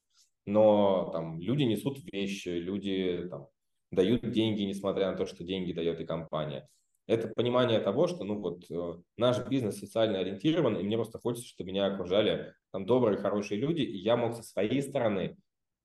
Но 0.46 1.10
там 1.12 1.38
люди 1.38 1.64
несут 1.64 1.98
вещи, 2.10 2.48
люди 2.48 3.26
там, 3.28 3.48
дают 3.90 4.30
деньги, 4.30 4.62
несмотря 4.62 5.10
на 5.10 5.16
то, 5.18 5.26
что 5.26 5.44
деньги 5.44 5.72
дает 5.72 6.00
и 6.00 6.06
компания. 6.06 6.66
Это 7.06 7.28
понимание 7.28 7.80
того, 7.80 8.06
что 8.06 8.24
ну 8.24 8.40
вот 8.40 8.64
э, 8.70 9.02
наш 9.18 9.46
бизнес 9.48 9.78
социально 9.80 10.18
ориентирован, 10.20 10.78
и 10.78 10.82
мне 10.82 10.96
просто 10.96 11.18
хочется, 11.18 11.48
чтобы 11.48 11.72
меня 11.72 11.86
окружали 11.86 12.54
там 12.72 12.86
добрые, 12.86 13.18
хорошие 13.18 13.60
люди, 13.60 13.82
и 13.82 13.96
я 13.96 14.16
мог 14.16 14.34
со 14.34 14.42
своей 14.42 14.82
стороны 14.82 15.36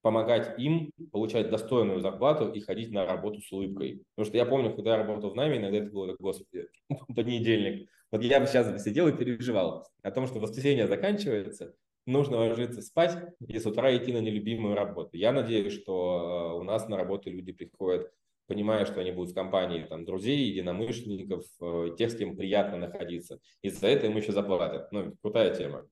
помогать 0.02 0.60
им 0.60 0.92
получать 1.12 1.50
достойную 1.50 2.00
зарплату 2.00 2.52
и 2.52 2.60
ходить 2.60 2.92
на 2.92 3.08
работу 3.08 3.42
с 3.42 3.52
улыбкой. 3.52 4.04
Потому 4.16 4.30
что 4.30 4.38
я 4.38 4.46
помню, 4.46 4.76
когда 4.76 4.92
я 4.92 4.98
работал 4.98 5.32
в 5.32 5.36
найме, 5.36 5.58
иногда 5.58 5.80
это 5.80 5.90
было, 5.90 6.16
господи, 6.20 6.68
понедельник. 7.16 7.90
Вот 8.12 8.22
я 8.22 8.40
бы 8.40 8.46
сейчас 8.46 8.84
сидел 8.84 9.08
и 9.08 9.18
переживал 9.18 9.88
о 10.04 10.12
том, 10.12 10.28
что 10.28 10.40
воскресенье 10.40 10.86
заканчивается, 10.86 11.74
нужно 12.06 12.38
ложиться 12.38 12.82
спать 12.82 13.18
и 13.48 13.58
с 13.58 13.66
утра 13.66 13.98
идти 13.98 14.14
на 14.14 14.20
нелюбимую 14.20 14.76
работу. 14.76 15.18
Я 15.18 15.32
надеюсь, 15.32 15.74
что 15.74 16.54
э, 16.54 16.60
у 16.60 16.64
нас 16.64 16.88
на 16.88 16.98
работу 16.98 17.32
люди 17.32 17.52
приходят, 17.52 18.12
понимая, 18.48 18.86
что 18.86 19.02
они 19.02 19.12
будут 19.12 19.32
в 19.32 19.36
компании 19.36 19.84
там, 19.84 20.06
друзей, 20.06 20.50
единомышленников, 20.50 21.46
э, 21.62 21.96
тех, 21.98 22.12
с 22.12 22.16
кем 22.16 22.38
приятно 22.38 22.78
находиться. 22.78 23.40
И 23.64 23.70
за 23.70 23.88
это 23.88 24.06
им 24.06 24.16
еще 24.18 24.32
заплатят. 24.32 24.92
Ну, 24.92 25.16
крутая 25.22 25.56
тема. 25.56 25.88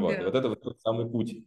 Вот, 0.00 0.16
да. 0.16 0.24
вот 0.24 0.34
это 0.34 0.48
вот 0.48 0.62
тот 0.62 0.80
самый 0.80 1.10
путь, 1.10 1.44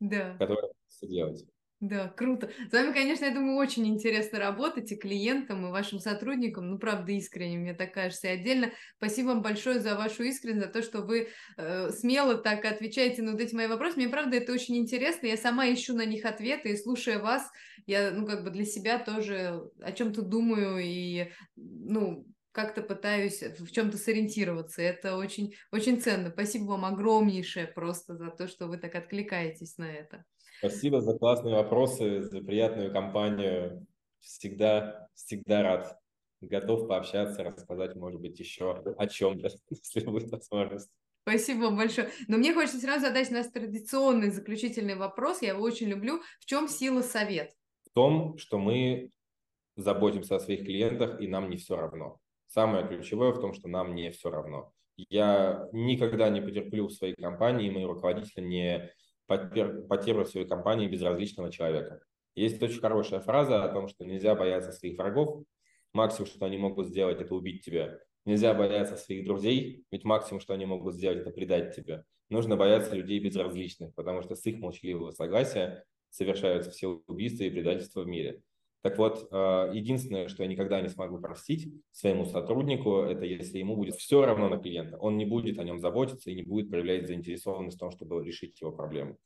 да. 0.00 0.36
который 0.38 0.70
делать. 1.02 1.44
Да, 1.80 2.08
круто. 2.08 2.50
С 2.70 2.72
вами, 2.72 2.94
конечно, 2.94 3.26
я 3.26 3.34
думаю, 3.34 3.58
очень 3.58 3.86
интересно 3.86 4.38
работать 4.38 4.90
и 4.90 4.96
клиентам, 4.96 5.66
и 5.66 5.70
вашим 5.70 5.98
сотрудникам. 5.98 6.70
Ну, 6.70 6.78
правда, 6.78 7.12
искренне, 7.12 7.58
мне 7.58 7.74
так 7.74 7.92
кажется. 7.92 8.28
И 8.28 8.30
отдельно 8.30 8.72
спасибо 8.96 9.28
вам 9.28 9.42
большое 9.42 9.80
за 9.80 9.94
вашу 9.94 10.22
искренность, 10.22 10.66
за 10.66 10.72
то, 10.72 10.82
что 10.82 11.02
вы 11.02 11.28
э, 11.58 11.90
смело 11.90 12.36
так 12.36 12.64
отвечаете 12.64 13.20
на 13.20 13.32
вот 13.32 13.40
эти 13.42 13.54
мои 13.54 13.66
вопросы. 13.66 13.96
Мне, 13.96 14.08
правда, 14.08 14.36
это 14.36 14.52
очень 14.52 14.78
интересно. 14.78 15.26
Я 15.26 15.36
сама 15.36 15.70
ищу 15.70 15.94
на 15.94 16.06
них 16.06 16.24
ответы, 16.24 16.70
и 16.70 16.76
слушая 16.76 17.18
вас, 17.18 17.50
я, 17.86 18.12
ну, 18.12 18.24
как 18.24 18.44
бы 18.44 18.50
для 18.50 18.64
себя 18.64 18.98
тоже 18.98 19.68
о 19.82 19.92
чем-то 19.92 20.22
думаю 20.22 20.78
и, 20.78 21.32
ну, 21.56 22.26
как-то 22.54 22.82
пытаюсь 22.82 23.42
в 23.42 23.70
чем-то 23.72 23.98
сориентироваться. 23.98 24.80
Это 24.80 25.16
очень, 25.16 25.54
очень 25.72 26.00
ценно. 26.00 26.30
Спасибо 26.30 26.70
вам 26.70 26.84
огромнейшее 26.84 27.66
просто 27.66 28.16
за 28.16 28.30
то, 28.30 28.46
что 28.46 28.68
вы 28.68 28.78
так 28.78 28.94
откликаетесь 28.94 29.76
на 29.76 29.92
это. 29.92 30.24
Спасибо 30.58 31.00
за 31.00 31.18
классные 31.18 31.56
вопросы, 31.56 32.22
за 32.22 32.40
приятную 32.40 32.92
компанию. 32.92 33.84
Всегда, 34.20 35.08
всегда 35.14 35.62
рад. 35.62 35.98
Готов 36.40 36.86
пообщаться, 36.86 37.42
рассказать, 37.42 37.96
может 37.96 38.20
быть, 38.20 38.38
еще 38.38 38.70
о 38.72 39.06
чем-то, 39.08 39.48
если 39.70 40.00
будет 40.08 40.30
возможность. 40.30 40.90
Спасибо 41.22 41.64
вам 41.64 41.76
большое. 41.76 42.10
Но 42.28 42.36
мне 42.36 42.54
хочется 42.54 42.78
сразу 42.78 43.06
задать 43.06 43.30
у 43.30 43.34
нас 43.34 43.50
традиционный 43.50 44.30
заключительный 44.30 44.94
вопрос. 44.94 45.42
Я 45.42 45.50
его 45.50 45.62
очень 45.62 45.88
люблю. 45.88 46.20
В 46.38 46.46
чем 46.46 46.68
сила 46.68 47.02
совет? 47.02 47.52
В 47.90 47.90
том, 47.94 48.38
что 48.38 48.58
мы 48.58 49.10
заботимся 49.74 50.36
о 50.36 50.40
своих 50.40 50.60
клиентах, 50.60 51.20
и 51.20 51.26
нам 51.26 51.50
не 51.50 51.56
все 51.56 51.76
равно. 51.76 52.20
Самое 52.54 52.86
ключевое 52.86 53.32
в 53.32 53.40
том, 53.40 53.52
что 53.52 53.66
нам 53.66 53.96
не 53.96 54.12
все 54.12 54.30
равно. 54.30 54.72
Я 54.96 55.68
никогда 55.72 56.28
не 56.28 56.40
потерплю 56.40 56.86
в 56.86 56.92
своей 56.92 57.16
компании, 57.16 57.68
мои 57.68 57.82
руководители 57.82 58.44
не 58.44 58.92
потерпят 59.26 60.28
в 60.28 60.30
своей 60.30 60.46
компании 60.46 60.86
безразличного 60.86 61.50
человека. 61.50 61.98
Есть 62.36 62.62
очень 62.62 62.78
хорошая 62.78 63.18
фраза 63.18 63.64
о 63.64 63.68
том, 63.70 63.88
что 63.88 64.04
нельзя 64.04 64.36
бояться 64.36 64.70
своих 64.70 64.96
врагов. 64.96 65.42
Максимум, 65.92 66.28
что 66.28 66.46
они 66.46 66.56
могут 66.56 66.86
сделать, 66.86 67.20
это 67.20 67.34
убить 67.34 67.64
тебя. 67.64 67.98
Нельзя 68.24 68.54
бояться 68.54 68.96
своих 68.96 69.26
друзей, 69.26 69.84
ведь 69.90 70.04
максимум, 70.04 70.38
что 70.38 70.54
они 70.54 70.64
могут 70.64 70.94
сделать, 70.94 71.22
это 71.22 71.30
предать 71.30 71.74
тебя. 71.74 72.04
Нужно 72.30 72.56
бояться 72.56 72.94
людей 72.94 73.18
безразличных, 73.18 73.92
потому 73.96 74.22
что 74.22 74.36
с 74.36 74.46
их 74.46 74.60
молчаливого 74.60 75.10
согласия 75.10 75.84
совершаются 76.10 76.70
все 76.70 77.02
убийства 77.08 77.42
и 77.42 77.50
предательства 77.50 78.02
в 78.02 78.06
мире. 78.06 78.44
Так 78.84 78.98
вот, 78.98 79.28
э, 79.30 79.70
единственное, 79.72 80.28
что 80.28 80.42
я 80.42 80.48
никогда 80.48 80.78
не 80.82 80.90
смогу 80.90 81.18
простить 81.18 81.72
своему 81.90 82.26
сотруднику, 82.26 82.98
это 82.98 83.24
если 83.24 83.56
ему 83.56 83.76
будет 83.76 83.94
все 83.94 84.26
равно 84.26 84.50
на 84.50 84.58
клиента. 84.58 84.98
Он 84.98 85.16
не 85.16 85.24
будет 85.24 85.58
о 85.58 85.64
нем 85.64 85.78
заботиться 85.78 86.30
и 86.30 86.34
не 86.34 86.42
будет 86.42 86.68
проявлять 86.68 87.06
заинтересованность 87.06 87.78
в 87.78 87.80
том, 87.80 87.90
чтобы 87.90 88.22
решить 88.22 88.60
его 88.60 88.72
проблему. 88.72 89.16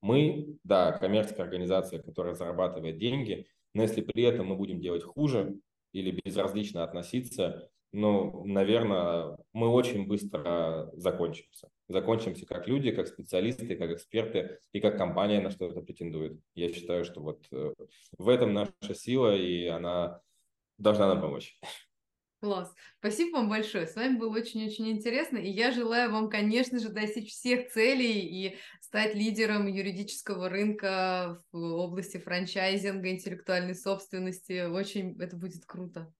Мы, 0.00 0.56
да, 0.62 0.92
коммерческая 0.92 1.46
организация, 1.46 2.00
которая 2.00 2.34
зарабатывает 2.34 2.98
деньги, 2.98 3.48
но 3.74 3.82
если 3.82 4.02
при 4.02 4.22
этом 4.22 4.46
мы 4.46 4.54
будем 4.54 4.80
делать 4.80 5.02
хуже 5.02 5.56
или 5.92 6.20
безразлично 6.24 6.84
относиться, 6.84 7.68
ну, 7.92 8.44
наверное, 8.44 9.36
мы 9.52 9.68
очень 9.68 10.06
быстро 10.06 10.90
закончимся. 10.94 11.68
Закончимся 11.88 12.44
как 12.46 12.68
люди, 12.68 12.90
как 12.90 13.08
специалисты, 13.08 13.76
как 13.76 13.90
эксперты 13.90 14.58
и 14.72 14.80
как 14.80 14.98
компания 14.98 15.40
на 15.40 15.50
что-то 15.50 15.80
претендует. 15.80 16.38
Я 16.54 16.72
считаю, 16.72 17.04
что 17.04 17.20
вот 17.22 17.46
э, 17.50 17.72
в 18.18 18.28
этом 18.28 18.52
наша 18.52 18.94
сила, 18.94 19.34
и 19.34 19.66
она 19.66 20.20
должна 20.76 21.08
нам 21.08 21.22
помочь. 21.22 21.58
Класс. 22.40 22.72
Спасибо 23.00 23.36
вам 23.36 23.48
большое. 23.48 23.86
С 23.88 23.96
вами 23.96 24.16
было 24.16 24.36
очень-очень 24.36 24.88
интересно. 24.90 25.38
И 25.38 25.50
я 25.50 25.72
желаю 25.72 26.12
вам, 26.12 26.30
конечно 26.30 26.78
же, 26.78 26.88
достичь 26.90 27.32
всех 27.32 27.72
целей 27.72 28.20
и 28.20 28.56
стать 28.80 29.16
лидером 29.16 29.66
юридического 29.66 30.48
рынка 30.48 31.42
в 31.50 31.58
области 31.58 32.18
франчайзинга, 32.18 33.10
интеллектуальной 33.10 33.74
собственности. 33.74 34.66
Очень 34.66 35.20
это 35.20 35.36
будет 35.36 35.64
круто. 35.66 36.12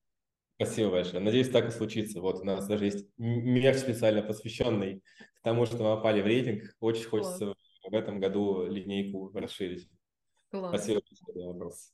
Спасибо 0.61 0.91
большое. 0.91 1.21
Надеюсь, 1.23 1.51
так 1.51 1.69
и 1.69 1.71
случится. 1.71 2.21
Вот 2.21 2.41
у 2.41 2.45
нас 2.45 2.67
даже 2.67 2.87
есть 2.87 3.07
мерч 3.17 3.77
специально 3.77 4.23
посвященный 4.23 5.05
тому, 5.45 5.67
что 5.67 5.77
мы 5.77 5.97
попали 5.97 6.21
в 6.21 6.27
рейтинг. 6.27 6.75
Очень 6.81 7.05
хочется 7.05 7.45
Класс. 7.45 7.57
в 7.85 7.95
этом 7.95 8.19
году 8.19 8.67
линейку 8.67 9.31
расширить. 9.35 9.89
Класс. 10.51 10.71
Спасибо 10.71 11.01
за 11.33 11.47
вопрос. 11.47 11.93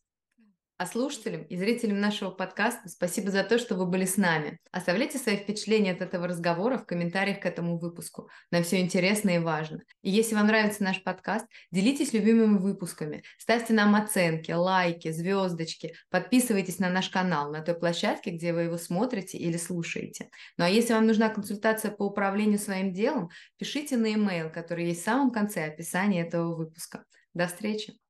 А 0.77 0.87
слушателям 0.87 1.45
и 1.45 1.57
зрителям 1.57 2.01
нашего 2.01 2.31
подкаста 2.31 2.89
спасибо 2.89 3.31
за 3.31 3.45
то, 3.45 3.59
что 3.59 3.77
вы 3.77 3.87
были 3.87 4.05
с 4.05 4.17
нами. 4.17 4.59
Оставляйте 4.73 5.19
свои 5.19 5.37
впечатления 5.37 5.93
от 5.93 6.01
этого 6.01 6.27
разговора 6.27 6.79
в 6.79 6.85
комментариях 6.85 7.39
к 7.39 7.47
этому 7.47 7.79
выпуску. 7.79 8.29
Нам 8.51 8.65
все 8.65 8.81
интересно 8.81 9.31
и 9.31 9.39
важно. 9.39 9.83
И 10.03 10.11
если 10.11 10.35
вам 10.35 10.49
нравится 10.49 10.83
наш 10.83 11.01
подкаст, 11.05 11.47
делитесь 11.71 12.13
любимыми 12.13 12.59
выпусками, 12.59 13.23
ставьте 13.39 13.73
нам 13.73 13.95
оценки, 13.95 14.51
лайки, 14.51 15.13
звездочки, 15.13 15.95
подписывайтесь 16.11 16.81
на 16.81 16.91
наш 16.91 17.09
канал 17.09 17.53
на 17.53 17.63
той 17.63 17.77
площадке, 17.77 18.33
где 18.33 18.53
вы 18.53 18.63
его 18.63 18.77
смотрите 18.77 19.39
или 19.39 19.57
слушаете. 19.57 20.29
Ну 20.59 20.65
а 20.65 20.69
если 20.69 20.93
вам 20.95 21.07
нужна 21.07 21.29
консультация 21.29 21.93
по 21.93 22.03
управлению 22.03 22.59
своим 22.59 22.93
делом, 22.93 23.31
пишите 23.59 23.97
на 23.97 24.07
e-mail, 24.07 24.51
который 24.51 24.87
есть 24.87 25.03
в 25.03 25.05
самом 25.05 25.31
конце 25.31 25.67
описания 25.67 26.23
этого 26.23 26.53
выпуска. 26.57 27.05
До 27.33 27.47
встречи! 27.47 28.04